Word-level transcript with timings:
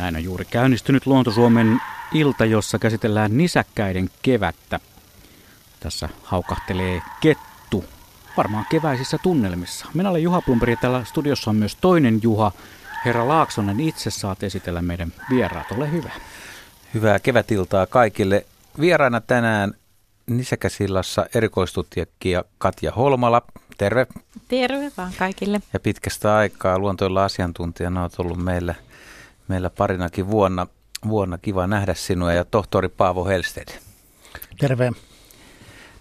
Näin 0.00 0.16
on 0.16 0.24
juuri 0.24 0.44
käynnistynyt 0.44 1.06
Luontosuomen 1.06 1.80
ilta, 2.12 2.44
jossa 2.44 2.78
käsitellään 2.78 3.36
nisäkkäiden 3.36 4.10
kevättä. 4.22 4.80
Tässä 5.80 6.08
haukahtelee 6.22 7.02
kettu, 7.20 7.84
varmaan 8.36 8.66
keväisissä 8.70 9.18
tunnelmissa. 9.22 9.86
Minä 9.94 10.10
olen 10.10 10.22
Juha 10.22 10.42
Plumperi 10.42 10.72
ja 10.72 10.76
täällä 10.76 11.04
studiossa 11.04 11.50
on 11.50 11.56
myös 11.56 11.76
toinen 11.76 12.20
Juha. 12.22 12.52
Herra 13.04 13.28
Laaksonen, 13.28 13.80
itse 13.80 14.10
saat 14.10 14.42
esitellä 14.42 14.82
meidän 14.82 15.12
vieraat. 15.30 15.72
Ole 15.72 15.92
hyvä. 15.92 16.10
Hyvää 16.94 17.18
kevätiltaa 17.18 17.86
kaikille. 17.86 18.46
Vieraana 18.80 19.20
tänään 19.20 19.72
Nisäkäsillassa 20.26 21.26
erikoistutkija 21.34 22.44
Katja 22.58 22.92
Holmala. 22.92 23.42
Terve. 23.78 24.06
Terve 24.48 24.92
vaan 24.96 25.12
kaikille. 25.18 25.60
Ja 25.72 25.80
pitkästä 25.80 26.36
aikaa 26.36 26.78
luontoilla 26.78 27.24
asiantuntijana 27.24 28.02
olet 28.02 28.20
ollut 28.20 28.44
meillä, 28.44 28.74
meillä 29.50 29.70
parinakin 29.70 30.30
vuonna. 30.30 30.66
Vuonna 31.08 31.38
kiva 31.38 31.66
nähdä 31.66 31.94
sinua 31.94 32.32
ja 32.32 32.44
tohtori 32.44 32.88
Paavo 32.88 33.24
Helsted. 33.24 33.68
Terve. 34.58 34.92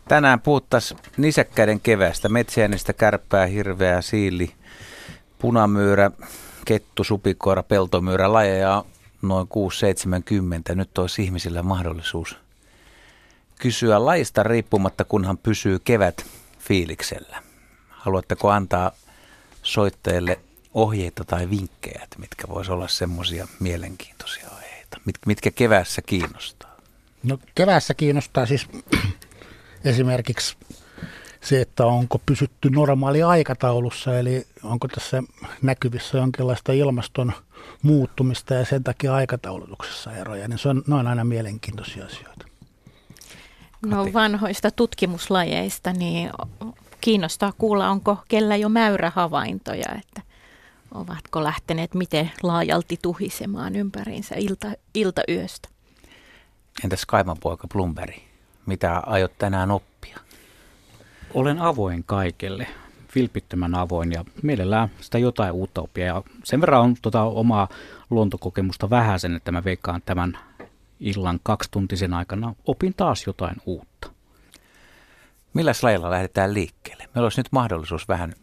Tänään 0.07 0.39
puhuttaisiin 0.39 0.99
nisäkkäiden 1.17 1.79
kevästä, 1.79 2.29
metsiäänistä, 2.29 2.93
kärppää, 2.93 3.45
hirveä, 3.45 4.01
siili, 4.01 4.51
punamyyrä, 5.39 6.11
kettu, 6.65 7.03
supikoira, 7.03 7.63
peltomyyrä, 7.63 8.33
lajeja 8.33 8.85
noin 9.21 9.47
6-70. 10.71 10.75
Nyt 10.75 10.97
olisi 10.97 11.23
ihmisillä 11.23 11.63
mahdollisuus 11.63 12.37
kysyä 13.59 14.05
lajista 14.05 14.43
riippumatta, 14.43 15.05
kunhan 15.05 15.37
pysyy 15.37 15.79
kevät 15.79 16.25
fiiliksellä. 16.59 17.43
Haluatteko 17.89 18.49
antaa 18.49 18.91
soittajille 19.63 20.39
ohjeita 20.73 21.23
tai 21.25 21.49
vinkkejä, 21.49 22.07
mitkä 22.17 22.47
voisi 22.47 22.71
olla 22.71 22.87
semmoisia 22.87 23.47
mielenkiintoisia 23.59 24.49
aiheita, 24.57 24.97
mitkä 25.25 25.51
keväässä 25.51 26.01
kiinnostaa? 26.01 26.75
No 27.23 27.37
keväässä 27.55 27.93
kiinnostaa 27.93 28.45
siis 28.45 28.67
esimerkiksi 29.85 30.57
se, 31.41 31.61
että 31.61 31.85
onko 31.85 32.21
pysytty 32.25 32.69
normaali 32.69 33.23
aikataulussa, 33.23 34.19
eli 34.19 34.47
onko 34.63 34.87
tässä 34.87 35.23
näkyvissä 35.61 36.17
jonkinlaista 36.17 36.71
ilmaston 36.73 37.33
muuttumista 37.81 38.53
ja 38.53 38.65
sen 38.65 38.83
takia 38.83 39.15
aikataulutuksessa 39.15 40.15
eroja, 40.15 40.47
niin 40.47 40.59
se 40.59 40.69
on, 40.69 40.83
ne 40.87 40.95
on 40.95 41.07
aina 41.07 41.23
mielenkiintoisia 41.23 42.05
asioita. 42.05 42.45
No 43.85 44.13
vanhoista 44.13 44.71
tutkimuslajeista, 44.71 45.93
niin 45.93 46.29
kiinnostaa 47.01 47.53
kuulla, 47.57 47.89
onko 47.89 48.17
kellä 48.27 48.55
jo 48.55 48.69
mäyrähavaintoja, 48.69 49.95
että 49.99 50.21
ovatko 50.93 51.43
lähteneet 51.43 51.93
miten 51.93 52.31
laajalti 52.43 52.99
tuhisemaan 53.01 53.75
ympäriinsä 53.75 54.35
ilta, 54.35 54.67
iltayöstä. 54.93 55.69
Entäs 56.83 57.05
kaimanpoika 57.05 57.67
Plumberi, 57.67 58.23
mitä 58.65 58.99
aiot 59.05 59.37
tänään 59.37 59.71
oppia? 59.71 60.17
Olen 61.33 61.59
avoin 61.59 62.03
kaikelle, 62.03 62.67
vilpittömän 63.15 63.75
avoin 63.75 64.11
ja 64.11 64.25
mielellään 64.43 64.89
sitä 65.01 65.17
jotain 65.17 65.51
uutta 65.51 65.81
oppia. 65.81 66.05
Ja 66.05 66.23
sen 66.43 66.61
verran 66.61 66.81
on 66.81 66.95
tota 67.01 67.23
omaa 67.23 67.67
luontokokemusta 68.09 68.89
vähäisen, 68.89 69.35
että 69.35 69.51
mä 69.51 69.63
veikkaan 69.63 70.01
tämän 70.05 70.37
illan 70.99 71.39
kaksituntisen 71.43 72.13
aikana 72.13 72.55
opin 72.65 72.93
taas 72.97 73.27
jotain 73.27 73.55
uutta. 73.65 74.11
Millä 75.53 75.71
lajilla 75.81 76.09
lähdetään 76.09 76.53
liikkeelle? 76.53 77.03
Meillä 77.15 77.25
olisi 77.25 77.39
nyt 77.39 77.51
mahdollisuus 77.51 78.07
vähän, 78.07 78.33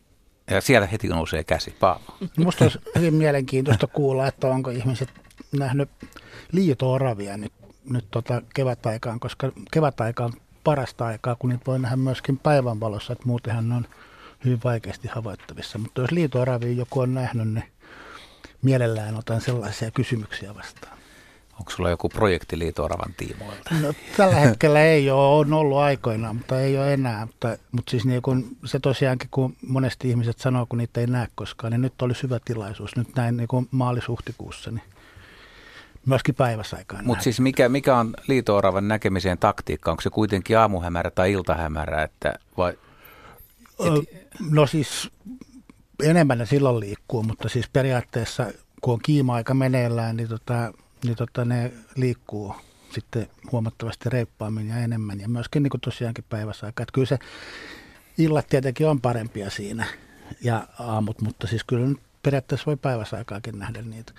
ja 0.51 0.61
siellä 0.61 0.87
heti 0.87 1.09
nousee 1.09 1.45
käsi. 1.45 1.71
Paavo. 1.71 2.17
Minusta 2.37 2.65
olisi 2.65 2.79
hyvin 2.95 3.15
mielenkiintoista 3.15 3.87
kuulla, 3.87 4.27
että 4.27 4.47
onko 4.47 4.71
ihmiset 4.71 5.09
nähnyt 5.53 5.91
liito-oravia 6.53 7.37
nyt, 7.37 7.53
nyt 7.91 8.07
tota 8.11 8.43
kevätaikaan, 8.55 9.21
koska 9.21 9.53
kevätaika 9.71 10.25
on 10.25 10.33
parasta 10.65 11.07
aikaa, 11.07 11.37
kun 11.37 11.51
niitä 11.51 11.67
voi 11.67 11.79
nähdä 11.79 11.97
myöskin 11.97 12.39
päivänvalossa, 12.39 13.13
että 13.13 13.27
muutenhan 13.27 13.69
ne 13.69 13.75
on 13.75 13.87
hyvin 14.45 14.61
vaikeasti 14.65 15.09
havaittavissa. 15.09 15.79
Mutta 15.79 16.01
jos 16.01 16.11
liito-oravia 16.11 16.73
joku 16.73 17.01
on 17.01 17.15
nähnyt, 17.15 17.49
niin 17.49 17.65
mielellään 18.63 19.17
otan 19.17 19.41
sellaisia 19.41 19.91
kysymyksiä 19.91 20.55
vastaan. 20.55 20.96
Onko 21.59 21.71
sulla 21.71 21.91
joku 21.91 22.09
projekti 22.09 22.59
liito-oravan 22.59 23.15
tiimoilta? 23.17 23.75
No, 23.81 23.93
tällä 24.17 24.35
hetkellä 24.35 24.85
ei 24.85 25.11
ole, 25.11 25.39
on 25.39 25.53
ollut 25.53 25.79
aikoinaan, 25.79 26.37
mutta 26.37 26.61
ei 26.61 26.79
ole 26.79 26.93
enää. 26.93 27.27
Mutta, 27.27 27.57
mutta 27.73 27.91
siis 27.91 28.05
niin 28.05 28.23
kun, 28.23 28.57
se 28.65 28.79
tosiaankin, 28.79 29.29
kun 29.31 29.57
monesti 29.67 30.11
ihmiset 30.11 30.39
sanoo, 30.39 30.67
kun 30.67 30.79
niitä 30.79 31.01
ei 31.01 31.07
näe 31.07 31.29
koskaan, 31.35 31.71
niin 31.71 31.83
nyt 31.83 32.03
olisi 32.03 32.23
hyvä 32.23 32.39
tilaisuus. 32.45 32.97
Nyt 32.97 33.09
näin 33.17 33.37
niin 33.37 33.49
maalis-huhtikuussa, 33.71 34.71
niin 34.71 34.83
myöskin 36.07 36.35
päiväsaikaan. 36.35 37.07
Mutta 37.07 37.25
siis 37.25 37.41
mikä, 37.41 37.69
mikä 37.69 37.97
on 37.97 38.15
liito-oravan 38.27 38.89
näkemiseen 38.89 39.39
taktiikka? 39.39 39.91
Onko 39.91 40.01
se 40.01 40.11
kuitenkin 40.11 40.59
aamuhämärä 40.59 41.11
tai 41.11 41.33
iltahämärä? 41.33 42.03
Että 42.03 42.35
vai, 42.57 42.79
et... 43.81 44.27
No 44.51 44.67
siis 44.67 45.11
enemmän 46.03 46.39
ne 46.39 46.47
silloin 46.47 46.81
liikkuu, 46.81 47.23
mutta 47.23 47.49
siis 47.49 47.69
periaatteessa 47.69 48.47
kun 48.81 48.95
on 48.95 49.01
kiima-aika 49.03 49.55
meneillään, 49.55 50.17
niin 50.17 50.29
tota, 50.29 50.73
niin 51.05 51.17
tota, 51.17 51.45
ne 51.45 51.73
liikkuu 51.97 52.55
sitten 52.95 53.27
huomattavasti 53.53 54.11
reippaammin 54.11 54.69
ja 54.69 54.79
enemmän 54.79 55.21
ja 55.21 55.29
myöskin 55.29 55.63
niin 55.63 55.71
kuin 55.71 55.81
tosiaankin 55.81 56.25
päiväsaikaa. 56.29 56.83
Että 56.83 56.93
kyllä 56.93 57.07
se 57.07 57.19
illat 58.19 58.47
tietenkin 58.49 58.89
on 58.89 59.01
parempia 59.01 59.51
siinä 59.51 59.87
ja 60.43 60.67
aamut, 60.79 61.21
mutta 61.21 61.47
siis 61.47 61.65
kyllä 61.65 61.87
nyt 61.87 61.99
periaatteessa 62.23 62.67
voi 62.67 62.77
päiväsaikaakin 62.77 63.59
nähdä 63.59 63.83
niitä. 63.83 64.13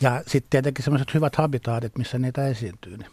Ja 0.00 0.22
sitten 0.26 0.50
tietenkin 0.50 0.84
sellaiset 0.84 1.14
hyvät 1.14 1.36
habitaatit, 1.36 1.98
missä 1.98 2.18
niitä 2.18 2.46
esiintyy. 2.46 2.96
Niin. 2.96 3.10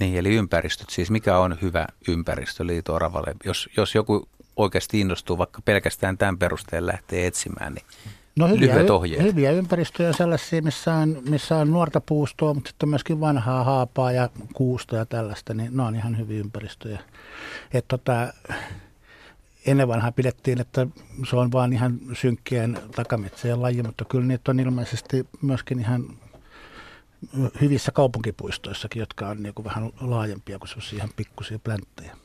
niin, 0.00 0.18
eli 0.18 0.34
ympäristöt. 0.34 0.90
Siis 0.90 1.10
mikä 1.10 1.38
on 1.38 1.58
hyvä 1.62 1.86
ympäristö 2.08 2.66
liito-oravalle? 2.66 3.34
Jos, 3.44 3.68
jos 3.76 3.94
joku 3.94 4.28
oikeasti 4.56 5.00
innostuu 5.00 5.38
vaikka 5.38 5.62
pelkästään 5.62 6.18
tämän 6.18 6.38
perusteella 6.38 6.92
lähtee 6.92 7.26
etsimään, 7.26 7.74
niin 7.74 7.84
No 8.36 8.48
hyviä, 8.48 8.74
ohjeet. 8.92 9.22
hyviä 9.22 9.50
ympäristöjä 9.50 10.08
on 10.08 10.14
sellaisia, 10.14 10.62
missä 10.62 10.94
on, 10.94 11.22
missä 11.28 11.56
on 11.56 11.70
nuorta 11.70 12.00
puustoa, 12.00 12.54
mutta 12.54 12.68
sitten 12.68 12.88
myöskin 12.88 13.20
vanhaa 13.20 13.64
haapaa 13.64 14.12
ja 14.12 14.28
kuusta 14.54 14.96
ja 14.96 15.06
tällaista, 15.06 15.54
niin 15.54 15.76
ne 15.76 15.82
on 15.82 15.96
ihan 15.96 16.18
hyviä 16.18 16.40
ympäristöjä. 16.40 17.00
Et 17.72 17.88
tota, 17.88 18.32
ennen 19.66 19.88
vanhaa 19.88 20.12
pidettiin, 20.12 20.60
että 20.60 20.86
se 21.30 21.36
on 21.36 21.52
vain 21.52 21.72
ihan 21.72 21.98
synkkien 22.12 22.78
takametsien 22.96 23.62
laji, 23.62 23.82
mutta 23.82 24.04
kyllä 24.04 24.26
niitä 24.26 24.50
on 24.50 24.60
ilmeisesti 24.60 25.26
myöskin 25.42 25.78
ihan 25.80 26.04
hyvissä 27.60 27.92
kaupunkipuistoissakin, 27.92 29.00
jotka 29.00 29.28
on 29.28 29.42
niin 29.42 29.54
kuin 29.54 29.64
vähän 29.64 29.90
laajempia 30.00 30.58
kuin 30.58 30.70
ihan 30.96 31.10
pikkusia 31.16 31.58
plänttejä. 31.58 32.16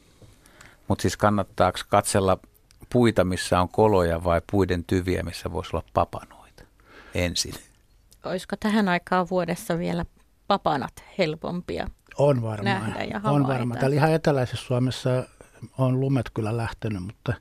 Mutta 0.88 1.02
siis 1.02 1.18
kannattaako 1.18 1.80
katsella 1.90 2.38
puita, 2.96 3.24
missä 3.24 3.62
on 3.62 3.70
koloja 3.70 4.24
vai 4.24 4.42
puiden 4.52 4.84
tyviä, 4.84 5.24
missä 5.24 5.52
voisi 5.52 5.70
olla 5.74 5.86
papanoita 5.94 6.64
ensin? 7.16 7.54
Olisiko 8.24 8.56
tähän 8.60 8.90
aikaan 8.90 9.28
vuodessa 9.30 9.78
vielä 9.78 10.06
papanat 10.48 11.04
helpompia 11.18 11.90
on 12.18 12.42
varmaan. 12.42 12.82
nähdä 12.82 13.04
ja 13.04 13.20
havaita? 13.20 13.30
On 13.32 13.48
varmaan. 13.48 13.80
Täällä 13.80 13.96
ihan 13.96 14.12
eteläisessä 14.12 14.66
Suomessa 14.66 15.10
on 15.78 16.00
lumet 16.00 16.30
kyllä 16.34 16.58
lähtenyt, 16.58 17.04
mutta, 17.04 17.34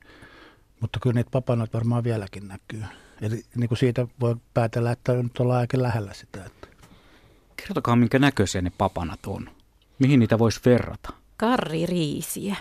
mutta 0.81 0.99
kyllä 1.03 1.15
niitä 1.15 1.31
papanoita 1.31 1.79
varmaan 1.79 2.05
vieläkin 2.05 2.49
näkyy. 2.49 2.85
Eli 3.21 3.43
niin 3.57 3.69
kuin 3.69 3.79
siitä 3.79 4.07
voi 4.21 4.37
päätellä, 4.55 4.93
että 4.93 5.13
nyt 5.13 5.41
ollaan 5.41 5.61
aika 5.61 5.83
lähellä 5.83 6.15
sitä. 6.15 6.45
Että. 6.45 6.69
Kertokaa, 7.57 7.97
minkä 7.97 8.19
näköisiä 8.19 8.63
ne 8.63 8.73
papanat 8.79 9.27
on. 9.27 9.51
Mihin 9.99 10.21
niitä 10.21 10.39
voisi 10.39 10.61
verrata? 10.65 11.13
Karririisiä. 11.37 12.57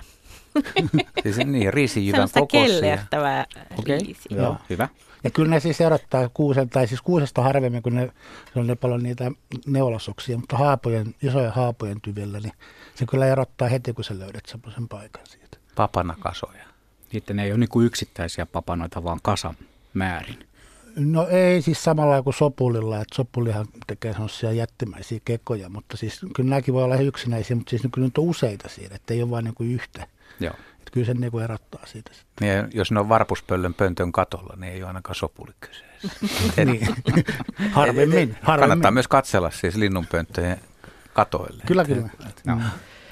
siis 1.24 1.38
niin, 1.38 1.74
riisijyvän 1.74 2.30
kokoisia. 2.34 2.80
kellertävää 2.80 3.46
okay. 3.78 3.98
riisiä. 4.00 4.38
Joo, 4.38 4.58
hyvä. 4.70 4.90
Ja 5.24 5.30
kyllä 5.30 5.50
ne 5.50 5.60
siis 5.60 5.82
erottaa 5.82 6.30
kuusen, 6.34 6.70
tai 6.70 6.88
siis 6.88 7.02
kuusesta 7.02 7.42
harvemmin, 7.42 7.84
kun 7.84 7.96
ne, 7.96 8.10
se 8.54 8.60
on 8.60 8.68
ne 8.68 8.76
paljon 8.76 9.04
niitä 9.04 9.32
neulasoksia, 9.66 10.38
mutta 10.38 10.58
haapojen, 10.58 11.16
isojen 11.24 11.52
haapojen 11.52 12.02
tyvillä, 12.02 12.40
niin 12.40 12.54
se 12.96 13.06
kyllä 13.06 13.26
erottaa 13.26 13.68
heti, 13.68 13.94
kun 13.94 14.04
sä 14.04 14.20
löydät 14.20 14.46
semmoisen 14.46 14.88
paikan 14.88 15.26
siitä. 15.26 15.58
Papanakasoja. 15.76 16.64
Niitä 17.14 17.34
ne 17.34 17.44
ei 17.44 17.52
ole 17.52 17.60
niin 17.60 17.70
kuin 17.70 17.86
yksittäisiä 17.86 18.46
papanoita, 18.46 19.04
vaan 19.04 19.20
kasan 19.22 19.56
määrin. 19.94 20.48
No 20.96 21.28
ei 21.28 21.62
siis 21.62 21.84
samalla 21.84 22.22
kuin 22.22 22.34
sopulilla, 22.34 23.02
että 23.02 23.16
sopulihan 23.16 23.68
tekee 23.88 24.14
sellaisia 24.14 24.52
jättimäisiä 24.52 25.20
kekoja, 25.26 25.70
mutta 25.70 25.98
siis 25.98 26.22
kyllä 26.36 26.50
nämäkin 26.50 26.74
voi 26.74 26.84
olla 26.84 26.96
yksinäisiä, 26.96 27.56
mutta 27.56 27.70
siis 27.70 27.82
kyllä 27.92 28.06
nyt 28.06 28.18
on 28.18 28.24
useita 28.24 28.70
siinä, 28.70 28.96
että 28.96 29.14
ei 29.14 29.22
ole 29.22 29.30
vain 29.30 29.46
niin 29.46 29.56
kuin 29.56 29.72
yhtä. 29.72 30.08
Joo. 30.40 30.54
Että 30.54 30.92
kyllä 30.92 31.06
se 31.06 31.14
niin 31.14 31.42
erottaa 31.44 31.86
siitä. 31.86 32.12
Sitten. 32.14 32.48
Niin, 32.48 32.70
jos 32.74 32.92
ne 32.92 33.00
on 33.00 33.10
varpuspöllön 33.10 33.74
pöntön 33.74 34.12
katolla, 34.12 34.54
niin 34.58 34.74
ei 34.74 34.82
ole 34.82 34.88
ainakaan 34.88 35.16
sopuli 35.16 35.52
kyseessä. 35.60 36.66
niin. 36.66 36.88
harvemmin, 37.72 38.38
harvemmin. 38.42 38.70
Kannattaa 38.70 38.92
myös 38.92 39.08
katsella 39.08 39.52
siis 39.52 39.76
linnunpönttöjen 39.76 40.60
katoille. 41.14 41.64
Kyllä, 41.66 41.86
kyllä. 41.86 42.10
No. 42.46 42.58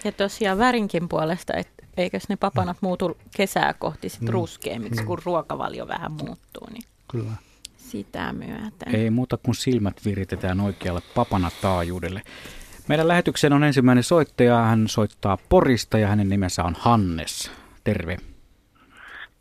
Ja 0.03 0.11
tosiaan 0.11 0.57
värinkin 0.57 1.09
puolesta, 1.09 1.53
että 1.53 1.85
eikös 1.97 2.29
ne 2.29 2.35
papanat 2.35 2.77
muutu 2.81 3.17
kesää 3.35 3.73
kohti 3.73 4.09
sit 4.09 4.21
mm. 4.21 4.27
ruskeammiksi, 4.27 5.03
kun 5.03 5.19
ruokavalio 5.25 5.87
vähän 5.87 6.11
muuttuu. 6.11 6.67
Niin 6.73 6.83
kyllä. 7.11 7.31
sitä 7.77 8.33
myöten. 8.33 8.95
Ei 8.95 9.09
muuta 9.09 9.37
kuin 9.37 9.55
silmät 9.55 10.05
viritetään 10.05 10.59
oikealle 10.59 11.01
papana 11.15 11.51
taajuudelle. 11.61 12.21
Meidän 12.91 13.07
lähetykseen 13.07 13.53
on 13.53 13.63
ensimmäinen 13.63 14.03
soittaja. 14.03 14.55
Hän 14.55 14.87
soittaa 14.87 15.37
Porista 15.49 15.97
ja 15.97 16.07
hänen 16.07 16.29
nimensä 16.29 16.63
on 16.63 16.75
Hannes. 16.79 17.51
Terve. 17.83 18.17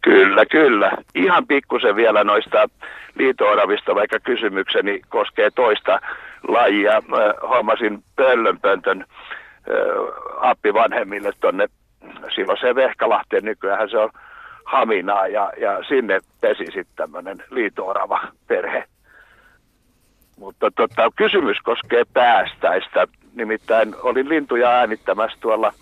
Kyllä, 0.01 0.47
kyllä. 0.47 0.93
Ihan 1.15 1.47
pikkusen 1.47 1.97
vielä 1.97 2.25
noista 2.25 2.69
liitooravista, 3.15 3.95
vaikka 3.95 4.21
kysymykseni 4.21 5.01
koskee 5.09 5.51
toista 5.51 6.01
lajia. 6.49 7.03
Hommasin 7.49 8.05
pöllönpöntön 8.17 9.05
appi 10.41 10.75
vanhemmille 10.75 11.33
tuonne 11.41 11.67
se 12.61 12.75
Vehkalahteen, 12.75 13.45
nykyään 13.45 13.91
se 13.91 13.99
on 13.99 14.11
Haminaa 14.65 15.27
ja, 15.29 15.53
ja 15.61 15.85
sinne 15.89 16.21
pesi 16.41 16.65
sitten 16.65 16.97
tämmöinen 16.97 17.45
liitoorava 17.51 18.21
perhe. 18.47 18.85
Mutta 20.39 20.71
tota, 20.71 21.11
kysymys 21.17 21.59
koskee 21.63 22.05
päästäistä. 22.13 23.07
Nimittäin 23.35 23.95
olin 24.03 24.29
lintuja 24.29 24.69
äänittämässä 24.69 25.39
tuolla 25.41 25.73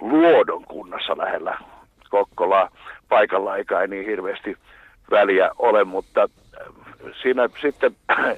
Luodon 0.00 0.64
kunnassa 0.64 1.18
lähellä 1.18 1.58
Kokkolaa. 2.10 2.70
Paikalla 3.08 3.56
eikä 3.56 3.80
ei 3.80 3.88
niin 3.88 4.06
hirveästi 4.06 4.56
väliä 5.10 5.50
ole, 5.58 5.84
mutta 5.84 6.28
siinä 7.22 7.48
sitten 7.62 7.96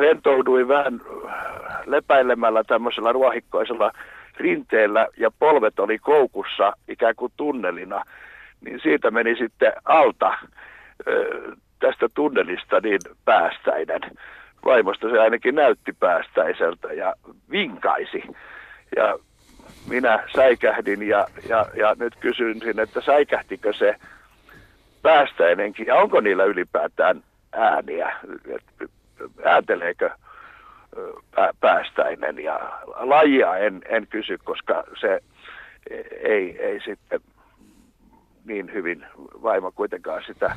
rentouduin 0.00 0.68
vähän 0.68 1.00
lepäilemällä 1.86 2.64
tämmöisellä 2.64 3.12
ruohikkoisella 3.12 3.92
rinteellä 4.36 5.06
ja 5.16 5.30
polvet 5.38 5.78
oli 5.78 5.98
koukussa 5.98 6.72
ikään 6.88 7.14
kuin 7.16 7.32
tunnelina, 7.36 8.04
niin 8.60 8.80
siitä 8.82 9.10
meni 9.10 9.36
sitten 9.36 9.72
alta 9.84 10.34
tästä 11.78 12.08
tunnelista 12.14 12.80
niin 12.80 13.00
päästäinen. 13.24 14.00
Vaimosta 14.66 15.10
se 15.10 15.20
ainakin 15.20 15.54
näytti 15.54 15.92
päästäiseltä 15.92 16.92
ja 16.92 17.14
vinkaisi. 17.50 18.22
Ja 18.96 19.18
minä 19.88 20.24
säikähdin 20.36 21.08
ja, 21.08 21.26
ja, 21.48 21.66
ja 21.74 21.94
nyt 21.98 22.16
kysyn 22.16 22.78
että 22.82 23.00
säikähtikö 23.00 23.72
se 23.72 23.96
päästäinenkin 25.02 25.86
ja 25.86 25.94
onko 25.94 26.20
niillä 26.20 26.44
ylipäätään 26.44 27.22
ääniä, 27.52 28.16
äänteleekö 29.44 30.10
päästäinen 31.60 32.38
ja 32.38 32.60
lajia 32.96 33.56
en, 33.56 33.82
en 33.88 34.06
kysy, 34.06 34.38
koska 34.44 34.84
se 35.00 35.20
ei, 36.22 36.58
ei 36.62 36.80
sitten 36.84 37.20
niin 38.44 38.72
hyvin 38.72 39.06
vaimo 39.42 39.72
kuitenkaan 39.72 40.22
sitä 40.26 40.56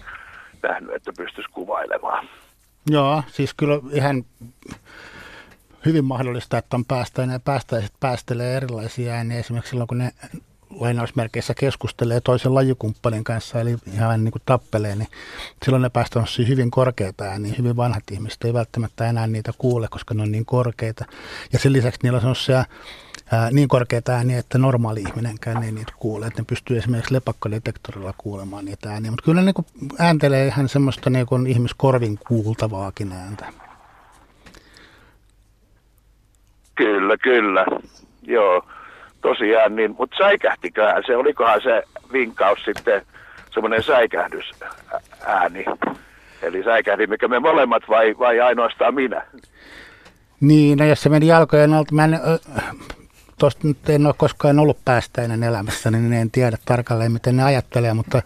nähnyt, 0.63 0.95
että 0.95 1.11
pystyisi 1.17 1.49
kuvailemaan. 1.51 2.27
Joo, 2.89 3.23
siis 3.31 3.53
kyllä 3.53 3.79
ihan 3.91 4.25
hyvin 5.85 6.05
mahdollista, 6.05 6.57
että 6.57 6.77
on 6.77 6.85
päästäinen 6.85 7.33
ja 7.33 7.39
päästäiset 7.39 7.93
päästelee 7.99 8.57
erilaisia 8.57 9.13
ääniä. 9.13 9.39
Esimerkiksi 9.39 9.69
silloin, 9.69 9.87
kun 9.87 9.97
ne 9.97 10.11
lainausmerkeissä 10.69 11.53
keskustelee 11.53 12.21
toisen 12.21 12.55
lajikumppanin 12.55 13.23
kanssa, 13.23 13.59
eli 13.59 13.75
ihan 13.93 14.23
niin 14.23 14.31
kuin 14.31 14.41
tappelee, 14.45 14.95
niin 14.95 15.07
silloin 15.65 15.81
ne 15.81 15.89
päästä 15.89 16.19
hyvin 16.47 16.71
korkeita 16.71 17.23
ääniä. 17.23 17.53
Hyvin 17.57 17.77
vanhat 17.77 18.03
ihmiset 18.11 18.43
ei 18.43 18.53
välttämättä 18.53 19.09
enää 19.09 19.27
niitä 19.27 19.51
kuule, 19.57 19.87
koska 19.91 20.13
ne 20.13 20.21
on 20.21 20.31
niin 20.31 20.45
korkeita. 20.45 21.05
Ja 21.53 21.59
sen 21.59 21.73
lisäksi 21.73 21.99
niillä 22.03 22.21
on 22.23 22.35
ää, 23.31 23.51
niin 23.51 23.67
korkeita 23.67 24.11
ääniä, 24.11 24.39
että 24.39 24.57
normaali 24.57 25.01
ihminenkään 25.01 25.63
ei 25.63 25.71
niitä 25.71 25.93
kuule. 25.99 26.27
Että 26.27 26.41
ne 26.41 26.45
pystyy 26.45 26.77
esimerkiksi 26.77 27.13
lepakkodetektorilla 27.13 28.13
kuulemaan 28.17 28.65
niitä 28.65 28.89
ääniä. 28.89 29.11
Mutta 29.11 29.25
kyllä 29.25 29.41
ne 29.41 29.51
niin 29.57 29.89
ääntelee 29.99 30.47
ihan 30.47 30.69
semmoista 30.69 31.09
niin 31.09 31.25
kuin 31.25 31.47
ihmiskorvin 31.47 32.19
kuultavaakin 32.27 33.11
ääntä. 33.11 33.53
Kyllä, 36.75 37.17
kyllä. 37.17 37.65
Joo 38.21 38.63
tosiaan, 39.21 39.75
niin, 39.75 39.95
mutta 39.97 40.17
säikähtiköhän 40.17 41.03
se, 41.05 41.15
olikohan 41.15 41.61
se 41.61 41.83
vinkaus 42.13 42.59
sitten 42.65 43.01
semmoinen 43.53 43.83
säikähdysääni? 43.83 45.65
Eli 46.41 46.63
säikähdimmekö 46.63 47.27
me 47.27 47.39
molemmat 47.39 47.83
vai, 47.89 48.15
vai 48.19 48.39
ainoastaan 48.39 48.95
minä? 48.95 49.21
Niin, 50.41 50.77
no 50.77 50.85
jos 50.85 51.01
se 51.01 51.09
meni 51.09 51.27
jalkojen 51.27 51.73
alta, 51.73 51.95
mä 51.95 52.03
en, 52.03 52.19
tosta 53.39 53.67
nyt 53.67 53.89
en 53.89 54.05
ole 54.05 54.13
koskaan 54.17 54.59
ollut 54.59 54.85
päästäinen 54.85 55.43
elämässä, 55.43 55.91
niin 55.91 56.13
en 56.13 56.31
tiedä 56.31 56.57
tarkalleen, 56.65 57.11
miten 57.11 57.37
ne 57.37 57.43
ajattelee, 57.43 57.93
mutta, 57.93 58.21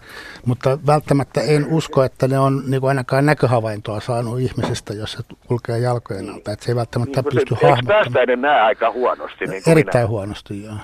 mutta 0.46 0.78
välttämättä 0.86 1.40
en 1.40 1.66
usko, 1.66 2.02
että 2.02 2.28
ne 2.28 2.38
on 2.38 2.62
niin 2.66 2.80
kuin 2.80 2.88
ainakaan 2.88 3.26
näköhavaintoa 3.26 4.00
saanut 4.00 4.40
ihmisestä, 4.40 4.94
jos 4.94 5.12
se 5.12 5.18
kulkee 5.46 5.78
jalkojen 5.78 6.30
alta. 6.30 6.52
Että 6.52 6.64
se 6.64 6.70
ei 6.70 6.76
välttämättä 6.76 7.22
niin, 7.22 7.32
pysty 7.34 7.54
hahmottamaan. 7.54 8.04
päästäinen 8.04 8.40
näe 8.40 8.60
aika 8.60 8.90
huonosti? 8.90 9.46
Niin 9.46 9.62
Erittäin 9.66 10.02
minä. 10.02 10.10
huonosti, 10.10 10.62
joo. 10.62 10.74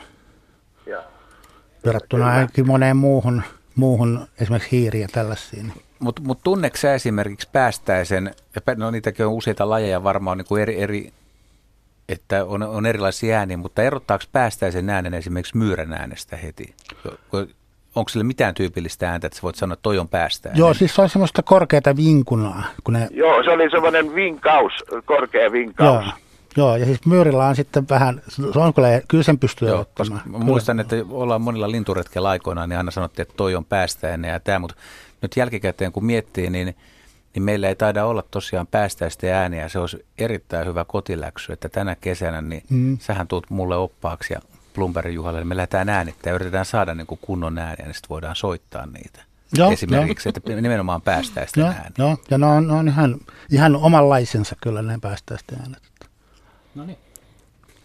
Ja. 0.86 1.02
Verrattuna 1.84 2.30
ainakin 2.30 2.66
moneen 2.66 2.96
muuhun, 2.96 3.42
muuhun 3.74 4.26
esimerkiksi 4.40 4.70
hiiriä 4.70 5.08
tällaisiin. 5.12 5.72
Mutta 5.98 6.22
mut 6.22 6.38
tunneeko 6.44 6.76
esimerkiksi 6.94 7.48
päästäisen, 7.52 8.34
ja 8.54 8.74
no 8.76 8.90
niitäkin 8.90 9.26
on 9.26 9.32
useita 9.32 9.70
lajeja 9.70 10.04
varmaan 10.04 10.38
niin 10.38 10.46
kuin 10.46 10.62
eri, 10.62 10.82
eri 10.82 11.12
että 12.12 12.44
on, 12.44 12.62
on 12.62 12.86
erilaisia 12.86 13.38
ääniä, 13.38 13.56
mutta 13.56 13.82
erottaako 13.82 14.24
päästäisen 14.32 14.90
äänen 14.90 15.14
esimerkiksi 15.14 15.56
myyrän 15.56 15.92
äänestä 15.92 16.36
heti? 16.36 16.74
Onko 17.94 18.08
sille 18.08 18.24
mitään 18.24 18.54
tyypillistä 18.54 19.10
ääntä, 19.10 19.26
että 19.26 19.36
sä 19.36 19.42
voit 19.42 19.56
sanoa, 19.56 19.72
että 19.72 19.82
toi 19.82 19.98
on 19.98 20.08
päästä? 20.08 20.50
Joo, 20.54 20.74
siis 20.74 20.94
se 20.94 21.02
on 21.02 21.08
semmoista 21.08 21.42
korkeata 21.42 21.96
vinkunaa. 21.96 22.64
Kun 22.84 22.94
ne... 22.94 23.08
Joo, 23.10 23.42
se 23.42 23.50
oli 23.50 23.70
semmoinen 23.70 24.14
vinkaus, 24.14 24.72
korkea 25.04 25.52
vinkaus. 25.52 26.06
Joo. 26.06 26.14
Joo, 26.56 26.76
ja 26.76 26.84
siis 26.84 27.06
myyrillä 27.06 27.46
on 27.46 27.56
sitten 27.56 27.88
vähän, 27.90 28.22
se 28.28 28.58
on 28.58 28.74
kyllä, 28.74 28.88
kyllä 29.08 29.24
sen 29.24 29.38
pystyy 29.38 29.68
Joo, 29.68 29.80
ottamaan. 29.80 30.22
Muistan, 30.26 30.80
että 30.80 30.96
ollaan 31.10 31.42
monilla 31.42 31.70
linturetkellä 31.70 32.28
aikoinaan, 32.28 32.68
niin 32.68 32.76
aina 32.76 32.90
sanottiin, 32.90 33.22
että 33.22 33.34
toi 33.36 33.54
on 33.54 33.64
päästäinen 33.64 34.30
ja 34.30 34.40
tämä, 34.40 34.58
mutta 34.58 34.76
nyt 35.22 35.36
jälkikäteen 35.36 35.92
kun 35.92 36.04
miettii, 36.04 36.50
niin 36.50 36.76
niin 37.34 37.42
meillä 37.42 37.68
ei 37.68 37.76
taida 37.76 38.04
olla 38.04 38.24
tosiaan 38.30 38.66
päästäistä 38.66 39.40
ääniä. 39.40 39.68
Se 39.68 39.78
olisi 39.78 40.06
erittäin 40.18 40.66
hyvä 40.66 40.84
kotiläksy, 40.84 41.52
että 41.52 41.68
tänä 41.68 41.96
kesänä 42.00 42.40
niin 42.40 42.62
mm. 42.70 42.98
sähän 42.98 43.28
tuut 43.28 43.50
mulle 43.50 43.76
oppaaksi 43.76 44.32
ja 44.32 44.40
Plumberin 44.74 45.14
Juhalle, 45.14 45.38
niin 45.38 45.48
me 45.48 45.56
lähdetään 45.56 45.88
äänittämään 45.88 46.32
ja 46.32 46.34
yritetään 46.34 46.64
saada 46.64 46.94
niin 46.94 47.06
kuin 47.06 47.18
kunnon 47.22 47.58
ääniä, 47.58 47.86
niin 47.86 47.94
sitten 47.94 48.08
voidaan 48.08 48.36
soittaa 48.36 48.86
niitä. 48.86 49.22
Joo, 49.58 49.72
Esimerkiksi, 49.72 50.28
jo. 50.28 50.32
että 50.36 50.60
nimenomaan 50.60 51.02
päästäistä 51.02 51.66
ääniä. 51.66 51.90
Joo, 51.98 52.18
ja 52.30 52.38
ne 52.38 52.46
on, 52.46 52.68
ne 52.68 52.72
on 52.72 52.88
ihan, 52.88 53.16
ihan 53.50 53.76
omanlaisensa 53.76 54.56
kyllä 54.60 54.82
ne 54.82 54.98
päästäistä 55.02 55.56
äänet. 55.60 55.82
No 56.74 56.84
niin. 56.84 56.98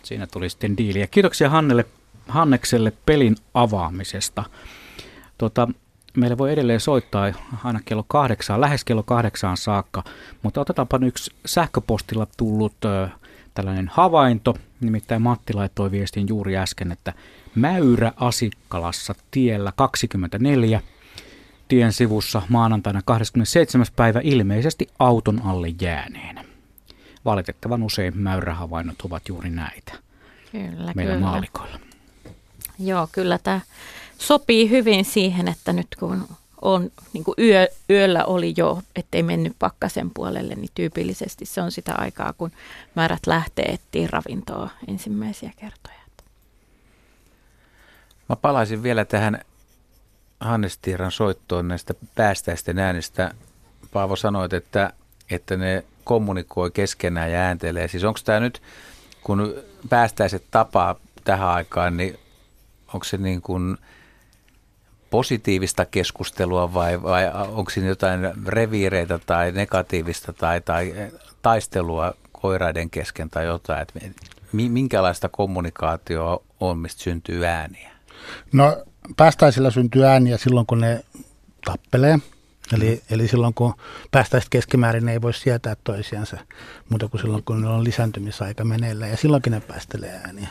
Siinä 0.03 0.27
tuli 0.27 0.49
sitten 0.49 0.77
diili. 0.77 0.99
Ja 0.99 1.07
kiitoksia 1.07 1.49
Hannelle, 1.49 1.85
Hannekselle 2.27 2.93
pelin 3.05 3.35
avaamisesta. 3.53 4.43
Tota, 5.37 5.67
meille 6.15 6.37
voi 6.37 6.53
edelleen 6.53 6.79
soittaa 6.79 7.33
aina 7.63 7.79
kello 7.85 8.05
kahdeksaan, 8.07 8.61
lähes 8.61 8.83
kello 8.83 9.03
kahdeksaan 9.03 9.57
saakka, 9.57 10.03
mutta 10.43 10.61
otetaanpa 10.61 10.99
yksi 11.01 11.31
sähköpostilla 11.45 12.27
tullut 12.37 12.85
ö, 12.85 13.07
tällainen 13.53 13.91
havainto, 13.93 14.55
nimittäin 14.81 15.21
Matti 15.21 15.53
laittoi 15.53 15.91
viestin 15.91 16.27
juuri 16.27 16.57
äsken, 16.57 16.91
että 16.91 17.13
Mäyrä 17.55 18.11
Asikkalassa 18.15 19.15
tiellä 19.31 19.73
24 19.75 20.81
tien 21.67 21.93
sivussa 21.93 22.41
maanantaina 22.49 23.01
27. 23.05 23.87
päivä 23.95 24.19
ilmeisesti 24.23 24.87
auton 24.99 25.41
alle 25.45 25.67
jääneen. 25.81 26.45
Valitettavan 27.25 27.83
usein 27.83 28.17
mäyrähavainnot 28.17 29.01
ovat 29.01 29.27
juuri 29.29 29.49
näitä 29.49 29.93
kyllä, 30.51 30.91
meillä 30.95 31.13
kyllä. 31.13 31.27
maalikoilla. 31.27 31.79
Joo, 32.79 33.07
kyllä 33.11 33.39
tämä 33.43 33.59
sopii 34.17 34.69
hyvin 34.69 35.05
siihen, 35.05 35.47
että 35.47 35.73
nyt 35.73 35.87
kun 35.99 36.27
on, 36.61 36.91
niin 37.13 37.23
kuin 37.23 37.35
yö, 37.39 37.67
yöllä 37.89 38.25
oli 38.25 38.53
jo, 38.57 38.81
ettei 38.95 39.23
mennyt 39.23 39.55
pakkasen 39.59 40.11
puolelle, 40.13 40.55
niin 40.55 40.69
tyypillisesti 40.75 41.45
se 41.45 41.61
on 41.61 41.71
sitä 41.71 41.95
aikaa, 41.97 42.33
kun 42.33 42.51
määrät 42.95 43.27
lähtee 43.27 43.65
etsiä 43.65 44.07
ravintoa 44.11 44.69
ensimmäisiä 44.87 45.51
kertoja. 45.55 45.95
Mä 48.29 48.35
palaisin 48.35 48.83
vielä 48.83 49.05
tähän 49.05 49.41
Hannes 50.39 50.77
Tiiran 50.77 51.11
soittoon 51.11 51.67
näistä 51.67 51.93
päästäisten 52.15 52.79
äänistä. 52.79 53.31
Paavo 53.93 54.15
sanoit, 54.15 54.53
että, 54.53 54.93
että 55.31 55.57
ne 55.57 55.83
kommunikoi 56.03 56.71
keskenään 56.71 57.31
ja 57.31 57.39
ääntelee. 57.39 57.87
Siis 57.87 58.03
onko 58.03 58.19
tämä 58.25 58.39
nyt, 58.39 58.61
kun 59.23 59.55
päästäiset 59.89 60.43
tapaa 60.51 60.95
tähän 61.23 61.47
aikaan, 61.47 61.97
niin 61.97 62.19
onko 62.93 63.03
se 63.03 63.17
niin 63.17 63.41
kuin– 63.41 63.77
positiivista 65.09 65.85
keskustelua 65.85 66.73
vai, 66.73 67.03
vai 67.03 67.31
onko 67.33 67.71
siinä 67.71 67.89
jotain 67.89 68.47
reviireitä 68.47 69.19
tai 69.25 69.51
negatiivista 69.51 70.33
tai, 70.33 70.61
tai 70.61 70.93
taistelua 71.41 72.13
koiraiden 72.31 72.89
kesken 72.89 73.29
tai 73.29 73.45
jotain? 73.45 73.81
Että 73.81 73.99
minkälaista 74.51 75.29
kommunikaatioa 75.29 76.39
on, 76.59 76.77
mistä 76.77 77.03
syntyy 77.03 77.45
ääniä? 77.45 77.91
No 78.51 78.83
päästäisillä 79.17 79.71
syntyy 79.71 80.05
ääniä 80.05 80.37
silloin, 80.37 80.65
kun 80.65 80.81
ne 80.81 81.03
tappelee. 81.65 82.19
Eli, 82.73 83.01
eli 83.09 83.27
silloin 83.27 83.53
kun 83.53 83.73
päästäisiin 84.11 84.49
keskimäärin, 84.49 85.05
ne 85.05 85.11
ei 85.11 85.21
voi 85.21 85.33
sietää 85.33 85.75
toisiansa, 85.83 86.37
mutta 86.89 87.07
kuin 87.07 87.21
silloin 87.21 87.43
kun 87.43 87.65
on 87.65 87.83
lisääntymisaika 87.83 88.63
meneillään 88.63 89.11
ja 89.11 89.17
silloinkin 89.17 89.51
ne 89.51 89.59
päästelee 89.59 90.21
ääniä. 90.25 90.47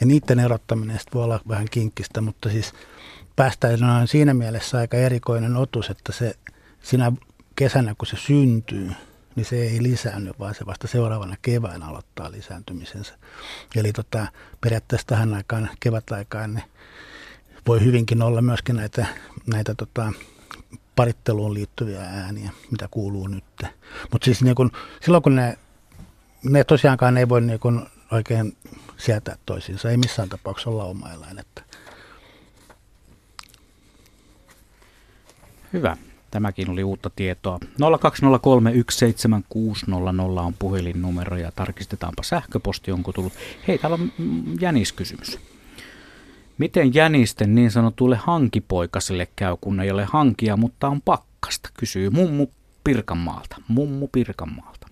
Ja 0.00 0.06
niiden 0.06 0.40
erottaminen 0.40 1.00
voi 1.14 1.24
olla 1.24 1.40
vähän 1.48 1.66
kinkkistä, 1.70 2.20
mutta 2.20 2.50
siis 2.50 2.72
päästäjänä 3.36 3.96
on 3.96 4.08
siinä 4.08 4.34
mielessä 4.34 4.78
aika 4.78 4.96
erikoinen 4.96 5.56
otus, 5.56 5.90
että 5.90 6.12
se 6.12 6.34
sinä 6.82 7.12
kesänä 7.56 7.94
kun 7.98 8.06
se 8.06 8.16
syntyy, 8.16 8.92
niin 9.36 9.46
se 9.46 9.56
ei 9.56 9.82
lisäänny, 9.82 10.30
vaan 10.38 10.54
se 10.54 10.66
vasta 10.66 10.86
seuraavana 10.86 11.36
keväänä 11.42 11.86
aloittaa 11.86 12.32
lisääntymisensä. 12.32 13.14
Eli 13.76 13.92
tota, 13.92 14.26
periaatteessa 14.60 15.06
tähän 15.06 15.34
aikaan, 15.34 15.70
kevätaikaan, 15.80 16.54
niin 16.54 16.64
voi 17.66 17.80
hyvinkin 17.84 18.22
olla 18.22 18.42
myöskin 18.42 18.76
näitä, 18.76 19.06
näitä 19.46 19.74
tota, 19.74 20.12
paritteluun 20.96 21.54
liittyviä 21.54 22.00
ääniä, 22.00 22.50
mitä 22.70 22.88
kuuluu 22.90 23.26
nyt. 23.26 23.44
Mutta 24.12 24.24
siis 24.24 24.42
niin 24.42 24.54
kun, 24.54 24.70
silloin 25.00 25.22
kun 25.22 25.34
ne, 25.34 25.58
ne 26.42 26.64
tosiaankaan 26.64 27.16
ei 27.16 27.28
voi 27.28 27.40
niin 27.40 27.60
kun 27.60 27.86
oikein 28.12 28.56
sietää 28.96 29.36
toisiinsa, 29.46 29.90
ei 29.90 29.96
missään 29.96 30.28
tapauksessa 30.28 30.70
olla 30.70 30.84
oma 30.84 31.12
eläin. 31.12 31.38
Että. 31.38 31.63
Hyvä. 35.74 35.96
Tämäkin 36.30 36.70
oli 36.70 36.84
uutta 36.84 37.10
tietoa. 37.16 37.58
020317600 37.62 37.66
on 40.40 40.54
puhelinnumero 40.58 41.36
ja 41.36 41.52
tarkistetaanpa 41.52 42.22
sähköposti, 42.22 42.92
onko 42.92 43.12
tullut. 43.12 43.32
Hei, 43.68 43.78
täällä 43.78 43.94
on 43.94 44.12
Jänis-kysymys. 44.60 45.38
Miten 46.58 46.94
jänisten 46.94 47.54
niin 47.54 47.70
sanotulle 47.70 48.16
hankipoikaselle 48.16 49.28
käy, 49.36 49.56
kun 49.60 49.80
ei 49.80 49.90
ole 49.90 50.04
hankia, 50.04 50.56
mutta 50.56 50.88
on 50.88 51.02
pakkasta, 51.02 51.68
kysyy 51.78 52.10
mummu 52.10 52.46
Pirkanmaalta. 52.84 53.56
Mummu 53.68 54.08
Pirkanmaalta. 54.12 54.88